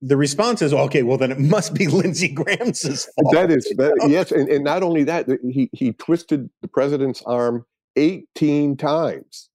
the 0.00 0.16
response 0.16 0.60
is, 0.62 0.72
okay, 0.72 1.02
well, 1.02 1.16
then 1.16 1.30
it 1.30 1.38
must 1.56 1.74
be 1.74 1.86
Lindsey 1.86 2.28
Graham's 2.28 2.82
fault. 2.82 3.32
That 3.32 3.50
is, 3.50 3.64
that, 3.76 4.06
yes. 4.08 4.32
And, 4.32 4.48
and 4.48 4.64
not 4.64 4.82
only 4.82 5.04
that, 5.04 5.28
he, 5.48 5.70
he 5.72 5.92
twisted 5.92 6.50
the 6.60 6.68
president's 6.68 7.22
arm 7.22 7.64
18 7.96 8.76
times. 8.76 9.48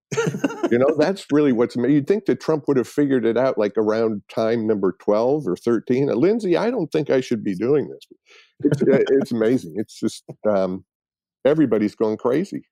you 0.71 0.77
know, 0.77 0.95
that's 0.97 1.25
really 1.33 1.51
what's 1.51 1.75
you'd 1.75 2.07
think 2.07 2.25
that 2.25 2.39
Trump 2.39 2.63
would 2.65 2.77
have 2.77 2.87
figured 2.87 3.25
it 3.25 3.35
out 3.35 3.57
like 3.57 3.73
around 3.75 4.21
time 4.29 4.65
number 4.65 4.95
12 4.99 5.45
or 5.45 5.57
13. 5.57 6.07
Lindsey, 6.07 6.55
I 6.55 6.71
don't 6.71 6.89
think 6.93 7.09
I 7.09 7.19
should 7.19 7.43
be 7.43 7.53
doing 7.53 7.89
this. 7.89 8.07
It's, 8.63 8.81
it's 9.09 9.31
amazing. 9.33 9.73
It's 9.75 9.99
just, 9.99 10.23
um, 10.49 10.85
everybody's 11.45 11.95
going 11.95 12.17
crazy. 12.17 12.63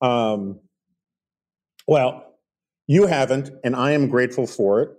Um, 0.00 0.60
well, 1.86 2.24
you 2.86 3.06
haven't, 3.06 3.50
and 3.62 3.74
I 3.74 3.92
am 3.92 4.08
grateful 4.08 4.46
for 4.46 4.82
it. 4.82 4.90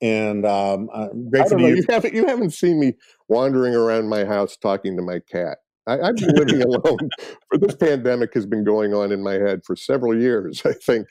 And 0.00 0.44
um, 0.44 0.88
I'm 0.92 1.30
grateful 1.30 1.58
know, 1.58 1.68
you. 1.68 1.76
You 1.76 1.84
haven't, 1.88 2.14
you 2.14 2.26
haven't 2.26 2.50
seen 2.50 2.80
me 2.80 2.94
wandering 3.28 3.74
around 3.74 4.08
my 4.08 4.24
house 4.24 4.56
talking 4.56 4.96
to 4.96 5.02
my 5.02 5.20
cat. 5.30 5.58
I, 5.86 6.06
have 6.06 6.16
been 6.16 6.34
living 6.34 6.62
alone 6.66 7.10
for 7.48 7.58
this 7.58 7.74
pandemic 7.74 8.34
has 8.34 8.46
been 8.46 8.64
going 8.64 8.94
on 8.94 9.12
in 9.12 9.22
my 9.22 9.34
head 9.34 9.62
for 9.64 9.76
several 9.76 10.16
years. 10.16 10.62
I 10.64 10.72
think. 10.72 11.06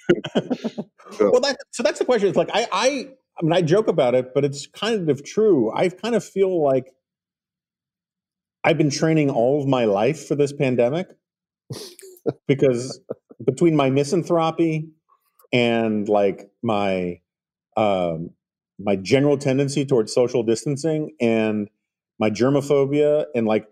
so. 1.12 1.32
Well, 1.32 1.42
that, 1.42 1.58
so 1.72 1.84
that's 1.84 2.00
the 2.00 2.06
question. 2.06 2.30
It's 2.30 2.38
like 2.38 2.50
I, 2.54 2.68
I, 2.72 3.08
I 3.40 3.44
mean, 3.44 3.54
I 3.54 3.62
joke 3.62 3.88
about 3.88 4.16
it, 4.16 4.34
but 4.34 4.46
it's 4.46 4.68
kind 4.68 5.10
of 5.10 5.24
true. 5.24 5.72
I 5.74 5.90
kind 5.90 6.16
of 6.16 6.24
feel 6.24 6.62
like 6.62 6.94
I've 8.64 8.78
been 8.78 8.90
training 8.90 9.30
all 9.30 9.62
of 9.62 9.68
my 9.68 9.86
life 9.86 10.28
for 10.28 10.36
this 10.36 10.54
pandemic. 10.54 11.08
because 12.48 13.00
between 13.44 13.76
my 13.76 13.90
misanthropy 13.90 14.90
and 15.52 16.08
like 16.08 16.50
my 16.62 17.20
um, 17.78 18.32
my 18.80 18.96
general 18.96 19.38
tendency 19.38 19.86
towards 19.86 20.14
social 20.14 20.44
distancing 20.44 21.16
and 21.20 21.70
my 22.20 22.30
germophobia 22.30 23.26
and 23.36 23.48
like 23.48 23.68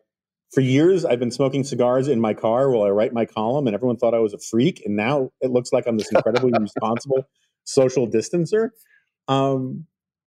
for 0.51 0.61
years 0.61 1.05
I've 1.05 1.19
been 1.19 1.31
smoking 1.31 1.63
cigars 1.63 2.07
in 2.07 2.19
my 2.19 2.33
car 2.33 2.71
while 2.71 2.83
I 2.83 2.89
write 2.89 3.13
my 3.13 3.25
column 3.25 3.67
and 3.67 3.75
everyone 3.75 3.97
thought 3.97 4.13
I 4.13 4.19
was 4.19 4.33
a 4.33 4.39
freak 4.39 4.81
and 4.85 4.95
now 4.95 5.31
it 5.41 5.51
looks 5.51 5.71
like 5.71 5.85
I'm 5.87 5.97
this 5.97 6.11
incredibly 6.11 6.51
responsible 6.59 7.27
social 7.65 8.07
distancer. 8.07 8.69
Um, 9.27 9.85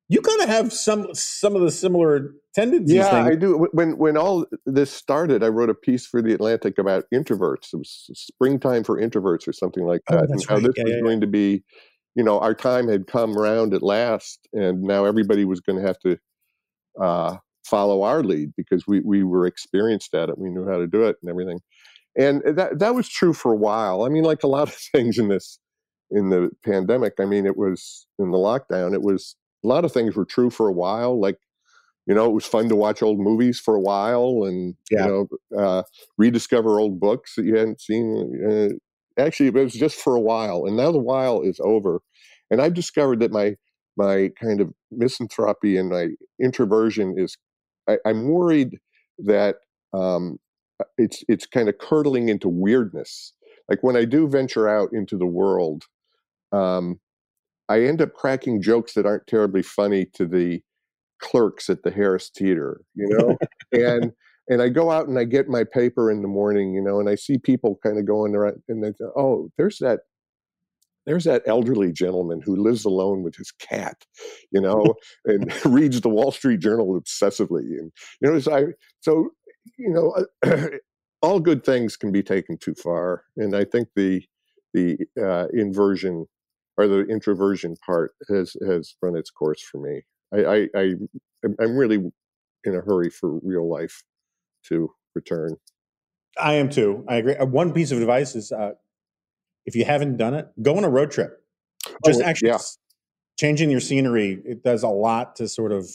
you 0.09 0.21
kind 0.21 0.43
of 0.43 0.49
have 0.49 0.73
some 0.73 1.15
some 1.15 1.57
of 1.57 1.63
the 1.63 1.71
similar 1.71 2.35
tendencies. 2.55 2.97
Yeah, 2.97 3.11
things. 3.11 3.29
I 3.29 3.35
do. 3.37 3.69
When 3.73 3.97
when 3.99 4.17
all 4.17 4.47
this 4.67 4.91
started, 4.93 5.43
I 5.43 5.49
wrote 5.49 5.71
a 5.71 5.75
piece 5.75 6.07
for 6.07 6.21
the 6.23 6.35
Atlantic 6.35 6.79
about 6.79 7.05
introverts. 7.15 7.73
It 7.73 7.79
was 7.79 8.11
springtime 8.15 8.85
for 8.85 9.01
introverts 9.01 9.47
or 9.49 9.53
something 9.53 9.85
like 9.85 10.03
Oh, 10.11 10.17
that, 10.17 10.29
that's 10.29 10.33
and 10.33 10.45
how 10.49 10.55
right. 10.57 10.63
this 10.67 10.75
Yeah, 10.77 10.85
was 10.85 10.95
yeah, 10.95 11.01
going 11.03 11.21
to 11.21 11.27
be. 11.27 11.65
You 12.15 12.23
know, 12.25 12.39
our 12.41 12.55
time 12.55 12.89
had 12.89 13.07
come 13.07 13.33
round 13.35 13.73
at 13.73 13.83
last, 13.83 14.47
and 14.53 14.83
now 14.83 15.05
everybody 15.07 15.47
was 15.47 15.61
going 15.61 15.81
to 15.81 15.87
have 15.87 15.99
to 16.01 16.19
uh, 17.01 17.37
follow 17.65 18.03
our 18.03 18.23
lead 18.23 18.53
because 18.57 18.87
we 18.87 19.01
we 19.01 19.23
were 19.23 19.47
experienced 19.47 20.15
at 20.15 20.29
it. 20.29 20.39
We 20.39 20.51
knew 20.51 20.69
how 20.69 20.79
to 20.79 20.87
do 20.87 21.05
it 21.05 21.17
and 21.23 21.31
everything, 21.31 21.61
and 22.19 22.43
that 22.45 22.79
that 22.81 22.95
was 22.95 23.09
true 23.09 23.33
for 23.33 23.53
a 23.53 23.57
while. 23.57 24.03
I 24.05 24.09
mean, 24.11 24.25
like 24.25 24.43
a 24.43 24.49
lot 24.49 24.69
of 24.69 24.75
things 24.93 25.19
in 25.19 25.29
this 25.29 25.59
in 26.11 26.29
the 26.31 26.51
pandemic. 26.65 27.15
I 27.21 27.25
mean, 27.25 27.47
it 27.47 27.57
was 27.57 28.07
in 28.19 28.31
the 28.31 28.39
lockdown. 28.39 28.93
It 28.95 29.03
was 29.03 29.37
a 29.65 29.69
lot 29.69 29.85
of 29.85 29.93
things 29.93 30.15
were 30.17 30.27
true 30.27 30.51
for 30.51 30.69
a 30.69 30.73
while. 30.73 31.19
Like, 31.21 31.39
you 32.07 32.15
know, 32.15 32.27
it 32.27 32.33
was 32.33 32.47
fun 32.47 32.69
to 32.69 32.77
watch 32.77 33.03
old 33.03 33.19
movies 33.21 33.61
for 33.61 33.75
a 33.77 33.81
while, 33.81 34.45
and 34.45 34.77
Yeah. 34.91 35.07
you 35.07 35.29
know, 35.53 35.59
uh, 35.59 35.83
rediscover 36.19 36.81
old 36.81 37.01
books 37.01 37.35
that 37.37 37.45
you 37.45 37.57
hadn't 37.57 37.81
seen. 37.81 38.79
Uh, 39.19 39.23
actually, 39.23 39.49
it 39.49 39.55
was 39.55 39.73
just 39.75 39.97
for 40.01 40.17
a 40.17 40.21
while, 40.21 40.65
and 40.67 40.77
now 40.77 40.93
the 40.93 40.99
while 40.99 41.43
is 41.43 41.61
over. 41.63 42.01
And 42.51 42.61
I've 42.61 42.75
discovered 42.75 43.21
that 43.21 43.33
my 43.33 43.57
my 43.97 44.31
kind 44.41 44.61
of 44.61 44.73
misanthropy 44.91 45.77
and 45.77 45.91
my 45.91 46.09
introversion 46.41 47.15
is. 47.19 47.37
I, 47.89 47.99
I'm 48.07 48.29
worried 48.29 48.79
that 49.19 49.57
um, 49.93 50.39
it's 50.99 51.25
it's 51.29 51.47
kind 51.47 51.69
of 51.69 51.79
curdling 51.79 52.29
into 52.29 52.49
weirdness. 52.49 53.33
Like 53.69 53.83
when 53.83 53.97
I 53.97 54.05
do 54.05 54.29
venture 54.29 54.69
out 54.69 54.91
into 54.93 55.17
the 55.17 55.27
world, 55.27 55.85
um, 56.53 57.01
I 57.69 57.83
end 57.83 58.03
up 58.03 58.15
cracking 58.15 58.63
jokes 58.63 58.95
that 58.95 59.07
aren't 59.07 59.27
terribly 59.27 59.63
funny 59.63 60.07
to 60.15 60.27
the 60.27 60.63
clerks 61.23 61.71
at 61.71 61.83
the 61.83 61.91
Harris 61.91 62.29
Teeter, 62.29 62.83
you 62.95 63.09
know, 63.09 63.39
and 63.73 64.13
and 64.49 64.61
I 64.61 64.69
go 64.69 64.91
out 64.91 65.09
and 65.09 65.19
I 65.19 65.25
get 65.25 65.49
my 65.49 65.65
paper 65.65 66.11
in 66.11 66.21
the 66.21 66.29
morning, 66.29 66.75
you 66.75 66.83
know, 66.83 67.01
and 67.01 67.09
I 67.09 67.15
see 67.15 67.39
people 67.39 67.79
kind 67.83 67.99
of 67.99 68.07
going 68.07 68.35
around 68.35 68.63
and 68.69 68.83
they 68.83 68.91
say, 68.91 69.07
oh, 69.17 69.49
there's 69.57 69.79
that 69.79 70.01
there's 71.07 71.25
that 71.25 71.43
elderly 71.47 71.93
gentleman 71.93 72.41
who 72.45 72.57
lives 72.57 72.85
alone 72.85 73.23
with 73.23 73.35
his 73.37 73.51
cat, 73.53 74.05
you 74.51 74.61
know, 74.61 74.95
and 75.25 75.53
reads 75.65 76.01
the 76.01 76.09
Wall 76.09 76.31
Street 76.33 76.61
Journal 76.61 77.01
obsessively, 77.01 77.63
and 77.79 77.93
you 78.21 78.31
know, 78.31 78.39
so 78.39 78.55
I 78.55 78.65
so 79.01 79.31
you 79.79 79.91
know, 79.91 80.27
all 81.23 81.41
good 81.41 81.65
things 81.65 81.97
can 81.97 82.13
be 82.13 82.23
taken 82.23 82.59
too 82.59 82.75
far, 82.75 83.25
and 83.37 83.57
I 83.57 83.65
think 83.65 83.89
the 83.97 84.23
the 84.75 84.99
uh, 85.23 85.47
inversion 85.53 86.27
or 86.79 86.87
the 86.89 87.05
introversion 87.07 87.77
part 87.85 88.13
has 88.29 88.57
has 88.67 88.95
run 89.03 89.17
its 89.17 89.31
course 89.31 89.63
for 89.63 89.79
me. 89.79 90.03
I, 90.33 90.39
I, 90.39 90.69
I 90.75 90.95
I'm- 91.61 91.77
really 91.77 92.11
in 92.65 92.75
a 92.77 92.81
hurry 92.81 93.11
for 93.11 93.39
real 93.43 93.69
life 93.69 94.03
to 94.69 94.91
return. 95.15 95.57
I 96.41 96.55
am 96.55 96.69
too. 96.71 97.05
I 97.09 97.17
agree. 97.17 97.35
Uh, 97.37 97.45
One 97.47 97.73
piece 97.73 97.91
of 97.91 98.01
advice 98.01 98.35
is 98.37 98.53
uh, 98.53 98.73
if 99.67 99.75
you 99.75 99.85
haven't 99.85 100.17
done 100.17 100.35
it, 100.35 100.49
go 100.63 100.77
on 100.77 100.85
a 100.85 100.89
road 100.89 101.11
trip. 101.11 101.43
Just 102.07 102.21
Oh, 102.21 102.25
actually 102.25 102.49
yeah. 102.51 102.59
changing 103.39 103.71
your 103.71 103.81
scenery, 103.81 104.41
it 104.47 104.63
does 104.63 104.83
a 104.85 104.89
lot 104.89 105.37
to 105.37 105.49
sort 105.49 105.73
of 105.73 105.89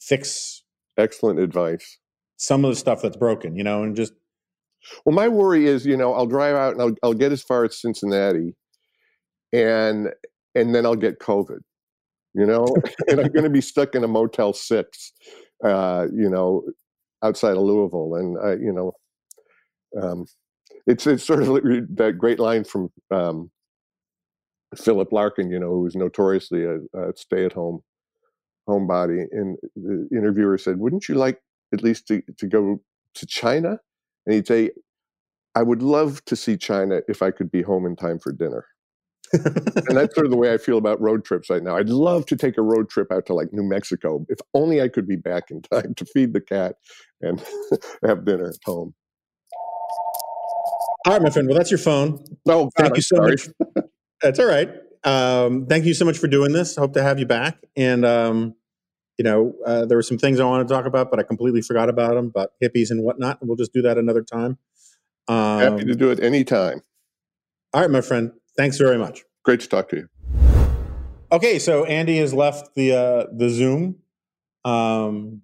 fix 0.00 0.62
Excellent 0.96 1.38
advice. 1.40 1.98
some 2.38 2.64
of 2.64 2.70
the 2.70 2.76
stuff 2.76 3.02
that's 3.02 3.16
broken, 3.16 3.56
you 3.56 3.64
know, 3.64 3.82
and 3.82 3.94
just 3.96 4.14
Well, 5.04 5.14
my 5.14 5.28
worry 5.28 5.66
is, 5.66 5.84
you 5.84 5.96
know, 5.96 6.14
I'll 6.14 6.26
drive 6.26 6.54
out 6.54 6.72
and 6.72 6.80
I'll, 6.80 6.94
I'll 7.02 7.14
get 7.14 7.32
as 7.32 7.42
far 7.42 7.64
as 7.64 7.78
Cincinnati, 7.80 8.54
and 9.52 10.12
and 10.54 10.74
then 10.74 10.86
I'll 10.86 10.94
get 10.96 11.18
COVID, 11.18 11.58
you 12.36 12.46
know, 12.46 12.66
and 13.08 13.20
I'm 13.20 13.32
going 13.32 13.44
to 13.44 13.50
be 13.50 13.60
stuck 13.60 13.94
in 13.94 14.04
a 14.04 14.08
Motel 14.08 14.52
Six, 14.52 15.12
uh, 15.64 16.06
you 16.12 16.28
know, 16.28 16.64
outside 17.22 17.56
of 17.56 17.62
Louisville, 17.62 18.14
and 18.14 18.38
I, 18.38 18.52
you 18.52 18.72
know, 18.72 18.92
um, 20.00 20.26
it's 20.86 21.06
it's 21.06 21.24
sort 21.24 21.42
of 21.42 21.48
that 21.96 22.16
great 22.18 22.38
line 22.38 22.64
from 22.64 22.90
um, 23.10 23.50
Philip 24.76 25.12
Larkin, 25.12 25.50
you 25.50 25.58
know, 25.58 25.70
who 25.70 25.82
was 25.82 25.96
notoriously 25.96 26.64
a, 26.64 26.76
a 26.94 27.16
stay-at-home 27.16 27.82
homebody, 28.68 29.24
and 29.32 29.56
the 29.74 30.08
interviewer 30.12 30.58
said, 30.58 30.78
"Wouldn't 30.78 31.08
you 31.08 31.14
like 31.14 31.40
at 31.72 31.82
least 31.82 32.06
to 32.08 32.22
to 32.36 32.46
go 32.46 32.80
to 33.14 33.26
China?" 33.26 33.78
And 34.26 34.34
he'd 34.34 34.46
say, 34.46 34.70
I 35.56 35.62
would 35.62 35.82
love 35.82 36.22
to 36.26 36.36
see 36.36 36.58
China 36.58 37.00
if 37.08 37.22
I 37.22 37.30
could 37.30 37.50
be 37.50 37.62
home 37.62 37.86
in 37.86 37.96
time 37.96 38.18
for 38.18 38.30
dinner. 38.30 38.66
And 39.88 39.96
that's 39.96 40.14
sort 40.14 40.26
of 40.26 40.30
the 40.30 40.36
way 40.36 40.52
I 40.52 40.58
feel 40.58 40.78
about 40.78 41.00
road 41.00 41.24
trips 41.24 41.48
right 41.50 41.62
now. 41.62 41.76
I'd 41.76 41.88
love 41.88 42.26
to 42.26 42.36
take 42.36 42.58
a 42.58 42.62
road 42.62 42.88
trip 42.90 43.10
out 43.12 43.26
to 43.26 43.34
like 43.34 43.52
New 43.52 43.62
Mexico 43.62 44.24
if 44.28 44.38
only 44.54 44.80
I 44.82 44.88
could 44.88 45.06
be 45.06 45.16
back 45.16 45.50
in 45.50 45.62
time 45.62 45.94
to 45.94 46.04
feed 46.04 46.32
the 46.32 46.40
cat 46.40 46.76
and 47.20 47.42
have 48.04 48.24
dinner 48.24 48.48
at 48.48 48.56
home. 48.64 48.94
all 51.06 51.12
right, 51.12 51.22
my 51.22 51.30
friend. 51.30 51.48
Well, 51.48 51.56
that's 51.56 51.70
your 51.70 51.78
phone. 51.78 52.24
Oh, 52.48 52.64
God, 52.64 52.72
Thank 52.76 52.90
I'm 52.92 52.96
you 52.96 53.02
so 53.02 53.16
sorry. 53.16 53.36
much. 53.76 53.84
That's 54.22 54.38
all 54.38 54.46
right. 54.46 54.70
Um, 55.04 55.66
thank 55.66 55.84
you 55.84 55.92
so 55.94 56.04
much 56.04 56.16
for 56.18 56.26
doing 56.26 56.52
this. 56.52 56.74
Hope 56.74 56.94
to 56.94 57.02
have 57.02 57.18
you 57.20 57.26
back. 57.26 57.58
And 57.76 58.04
um, 58.04 58.54
you 59.18 59.24
know, 59.24 59.54
uh, 59.64 59.84
there 59.84 59.96
were 59.98 60.02
some 60.02 60.18
things 60.18 60.40
I 60.40 60.44
wanted 60.44 60.68
to 60.68 60.74
talk 60.74 60.86
about, 60.86 61.10
but 61.10 61.20
I 61.20 61.22
completely 61.22 61.60
forgot 61.62 61.88
about 61.88 62.14
them, 62.14 62.26
about 62.34 62.50
hippies 62.62 62.90
and 62.90 63.04
whatnot. 63.04 63.40
And 63.40 63.48
we'll 63.48 63.56
just 63.56 63.72
do 63.72 63.82
that 63.82 63.98
another 63.98 64.22
time. 64.22 64.58
Um, 65.28 65.58
Happy 65.60 65.84
to 65.84 65.94
do 65.94 66.10
it 66.10 66.18
anytime. 66.20 66.80
all 67.74 67.82
right, 67.82 67.90
my 67.90 68.00
friend. 68.00 68.32
Thanks 68.56 68.78
very 68.78 68.98
much. 68.98 69.24
Great 69.44 69.60
to 69.60 69.68
talk 69.68 69.88
to 69.90 69.96
you. 69.96 70.08
Okay, 71.30 71.58
so 71.58 71.84
Andy 71.84 72.18
has 72.18 72.32
left 72.32 72.74
the 72.74 72.92
uh, 72.92 73.26
the 73.36 73.50
Zoom, 73.50 73.96
um, 74.64 75.42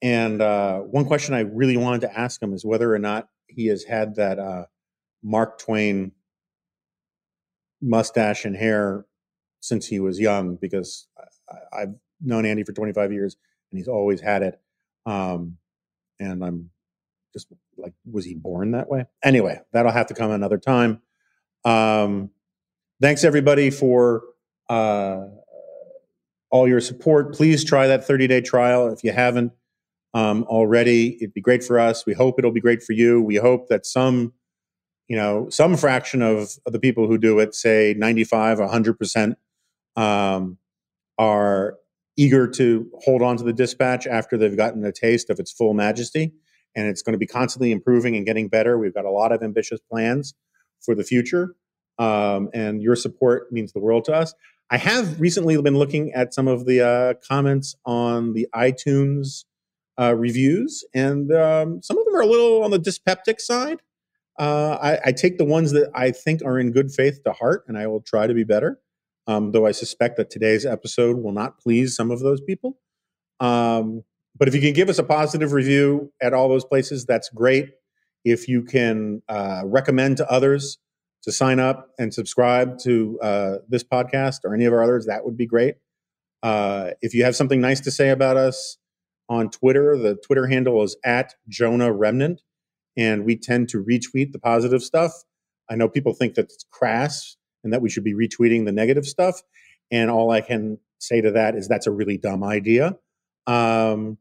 and 0.00 0.40
uh, 0.40 0.80
one 0.80 1.04
question 1.04 1.34
I 1.34 1.40
really 1.40 1.76
wanted 1.76 2.00
to 2.02 2.18
ask 2.18 2.42
him 2.42 2.52
is 2.52 2.64
whether 2.64 2.92
or 2.92 2.98
not 2.98 3.28
he 3.46 3.66
has 3.66 3.84
had 3.84 4.16
that 4.16 4.38
uh, 4.38 4.64
Mark 5.22 5.58
Twain 5.58 6.12
mustache 7.80 8.44
and 8.44 8.56
hair 8.56 9.04
since 9.60 9.86
he 9.86 10.00
was 10.00 10.18
young, 10.18 10.56
because 10.56 11.06
I, 11.50 11.82
I've 11.82 11.94
known 12.20 12.46
Andy 12.46 12.64
for 12.64 12.72
25 12.72 13.12
years 13.12 13.36
and 13.70 13.78
he's 13.78 13.88
always 13.88 14.20
had 14.20 14.42
it, 14.42 14.60
um, 15.06 15.58
and 16.18 16.42
I'm 16.42 16.70
just 17.32 17.48
like, 17.76 17.92
was 18.10 18.24
he 18.24 18.34
born 18.34 18.72
that 18.72 18.88
way? 18.88 19.06
Anyway, 19.22 19.60
that'll 19.72 19.92
have 19.92 20.06
to 20.06 20.14
come 20.14 20.30
another 20.30 20.58
time. 20.58 21.02
Um, 21.64 22.30
thanks 23.00 23.24
everybody 23.24 23.70
for 23.70 24.22
uh, 24.68 25.26
all 26.50 26.68
your 26.68 26.80
support. 26.80 27.34
Please 27.34 27.64
try 27.64 27.86
that 27.86 28.06
30 28.06 28.26
day 28.26 28.40
trial 28.40 28.92
if 28.92 29.04
you 29.04 29.12
haven't 29.12 29.52
um, 30.14 30.44
already. 30.44 31.16
It'd 31.16 31.34
be 31.34 31.40
great 31.40 31.64
for 31.64 31.78
us. 31.78 32.06
We 32.06 32.14
hope 32.14 32.38
it'll 32.38 32.52
be 32.52 32.60
great 32.60 32.82
for 32.82 32.92
you. 32.92 33.20
We 33.22 33.36
hope 33.36 33.68
that 33.68 33.86
some, 33.86 34.32
you 35.08 35.16
know, 35.16 35.48
some 35.50 35.76
fraction 35.76 36.22
of, 36.22 36.50
of 36.66 36.72
the 36.72 36.80
people 36.80 37.06
who 37.06 37.18
do 37.18 37.38
it, 37.38 37.54
say 37.54 37.94
95, 37.96 38.58
100%, 38.58 39.36
um, 39.96 40.58
are 41.18 41.78
eager 42.16 42.46
to 42.46 42.90
hold 43.02 43.22
on 43.22 43.36
to 43.38 43.44
the 43.44 43.52
dispatch 43.52 44.06
after 44.06 44.36
they've 44.36 44.56
gotten 44.56 44.84
a 44.84 44.92
taste 44.92 45.30
of 45.30 45.40
its 45.40 45.50
full 45.50 45.74
majesty. 45.74 46.32
And 46.74 46.86
it's 46.86 47.02
going 47.02 47.12
to 47.12 47.18
be 47.18 47.26
constantly 47.26 47.72
improving 47.72 48.16
and 48.16 48.24
getting 48.24 48.48
better. 48.48 48.78
We've 48.78 48.94
got 48.94 49.04
a 49.04 49.10
lot 49.10 49.32
of 49.32 49.42
ambitious 49.42 49.80
plans 49.90 50.34
for 50.84 50.94
the 50.94 51.04
future. 51.04 51.54
Um, 51.98 52.48
and 52.54 52.82
your 52.82 52.96
support 52.96 53.52
means 53.52 53.72
the 53.72 53.80
world 53.80 54.04
to 54.06 54.14
us. 54.14 54.34
I 54.70 54.78
have 54.78 55.20
recently 55.20 55.60
been 55.60 55.76
looking 55.76 56.12
at 56.12 56.32
some 56.32 56.48
of 56.48 56.64
the 56.64 56.80
uh, 56.80 57.14
comments 57.28 57.76
on 57.84 58.32
the 58.32 58.48
iTunes 58.54 59.44
uh, 60.00 60.14
reviews, 60.14 60.84
and 60.94 61.30
um, 61.32 61.82
some 61.82 61.98
of 61.98 62.04
them 62.06 62.14
are 62.14 62.22
a 62.22 62.26
little 62.26 62.64
on 62.64 62.70
the 62.70 62.78
dyspeptic 62.78 63.38
side. 63.40 63.82
Uh, 64.38 64.78
I, 64.82 64.98
I 65.06 65.12
take 65.12 65.36
the 65.36 65.44
ones 65.44 65.72
that 65.72 65.90
I 65.94 66.10
think 66.10 66.40
are 66.42 66.58
in 66.58 66.72
good 66.72 66.90
faith 66.90 67.22
to 67.24 67.32
heart, 67.32 67.64
and 67.68 67.76
I 67.76 67.86
will 67.86 68.00
try 68.00 68.26
to 68.26 68.34
be 68.34 68.44
better. 68.44 68.80
Um, 69.26 69.52
though 69.52 69.66
I 69.66 69.72
suspect 69.72 70.16
that 70.16 70.30
today's 70.30 70.66
episode 70.66 71.18
will 71.18 71.32
not 71.32 71.58
please 71.60 71.94
some 71.94 72.10
of 72.10 72.20
those 72.20 72.40
people. 72.40 72.78
Um, 73.38 74.02
but 74.36 74.48
if 74.48 74.54
you 74.54 74.60
can 74.60 74.72
give 74.72 74.88
us 74.88 74.98
a 74.98 75.04
positive 75.04 75.52
review 75.52 76.12
at 76.20 76.32
all 76.32 76.48
those 76.48 76.64
places, 76.64 77.04
that's 77.04 77.28
great. 77.28 77.70
If 78.24 78.48
you 78.48 78.62
can 78.62 79.22
uh, 79.28 79.62
recommend 79.64 80.16
to 80.18 80.30
others 80.30 80.78
to 81.22 81.32
sign 81.32 81.60
up 81.60 81.90
and 81.98 82.12
subscribe 82.12 82.78
to 82.80 83.18
uh, 83.22 83.54
this 83.68 83.84
podcast 83.84 84.38
or 84.44 84.54
any 84.54 84.64
of 84.64 84.72
our 84.72 84.82
others, 84.82 85.06
that 85.06 85.24
would 85.24 85.36
be 85.36 85.46
great. 85.46 85.76
Uh, 86.42 86.90
if 87.00 87.14
you 87.14 87.24
have 87.24 87.36
something 87.36 87.60
nice 87.60 87.80
to 87.80 87.90
say 87.90 88.10
about 88.10 88.36
us 88.36 88.78
on 89.28 89.48
Twitter, 89.50 89.96
the 89.96 90.16
Twitter 90.16 90.46
handle 90.46 90.82
is 90.82 90.96
at 91.04 91.34
Jonah 91.48 91.92
Remnant. 91.92 92.42
and 92.96 93.24
we 93.24 93.36
tend 93.36 93.68
to 93.70 93.82
retweet 93.82 94.32
the 94.32 94.38
positive 94.38 94.82
stuff. 94.82 95.12
I 95.70 95.76
know 95.76 95.88
people 95.88 96.12
think 96.12 96.34
that 96.34 96.44
it's 96.46 96.64
crass 96.70 97.36
and 97.64 97.72
that 97.72 97.80
we 97.80 97.88
should 97.88 98.04
be 98.04 98.14
retweeting 98.14 98.64
the 98.64 98.72
negative 98.72 99.06
stuff. 99.06 99.40
And 99.90 100.10
all 100.10 100.30
I 100.30 100.40
can 100.40 100.78
say 100.98 101.20
to 101.20 101.30
that 101.32 101.54
is 101.54 101.68
that's 101.68 101.86
a 101.86 101.90
really 101.90 102.18
dumb 102.18 102.44
idea. 102.44 102.96
Um, 103.46 104.18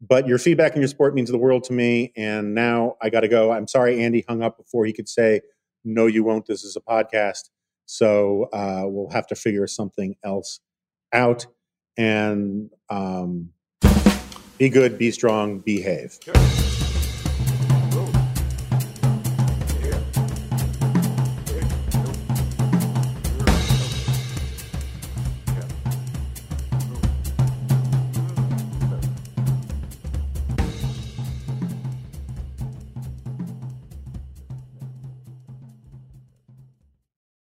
but 0.00 0.26
your 0.26 0.38
feedback 0.38 0.72
and 0.72 0.80
your 0.80 0.88
support 0.88 1.14
means 1.14 1.30
the 1.30 1.38
world 1.38 1.64
to 1.64 1.72
me. 1.72 2.12
And 2.16 2.54
now 2.54 2.96
I 3.02 3.10
got 3.10 3.20
to 3.20 3.28
go. 3.28 3.52
I'm 3.52 3.66
sorry 3.66 4.02
Andy 4.02 4.24
hung 4.28 4.42
up 4.42 4.56
before 4.56 4.84
he 4.84 4.92
could 4.92 5.08
say, 5.08 5.40
no, 5.84 6.06
you 6.06 6.24
won't. 6.24 6.46
This 6.46 6.64
is 6.64 6.76
a 6.76 6.80
podcast. 6.80 7.50
So 7.86 8.48
uh, 8.52 8.82
we'll 8.84 9.10
have 9.10 9.26
to 9.28 9.34
figure 9.34 9.66
something 9.66 10.16
else 10.22 10.60
out. 11.12 11.46
And 11.96 12.70
um, 12.90 13.50
be 14.58 14.68
good, 14.68 14.98
be 14.98 15.10
strong, 15.10 15.58
behave. 15.60 16.18
Sure. 16.22 16.77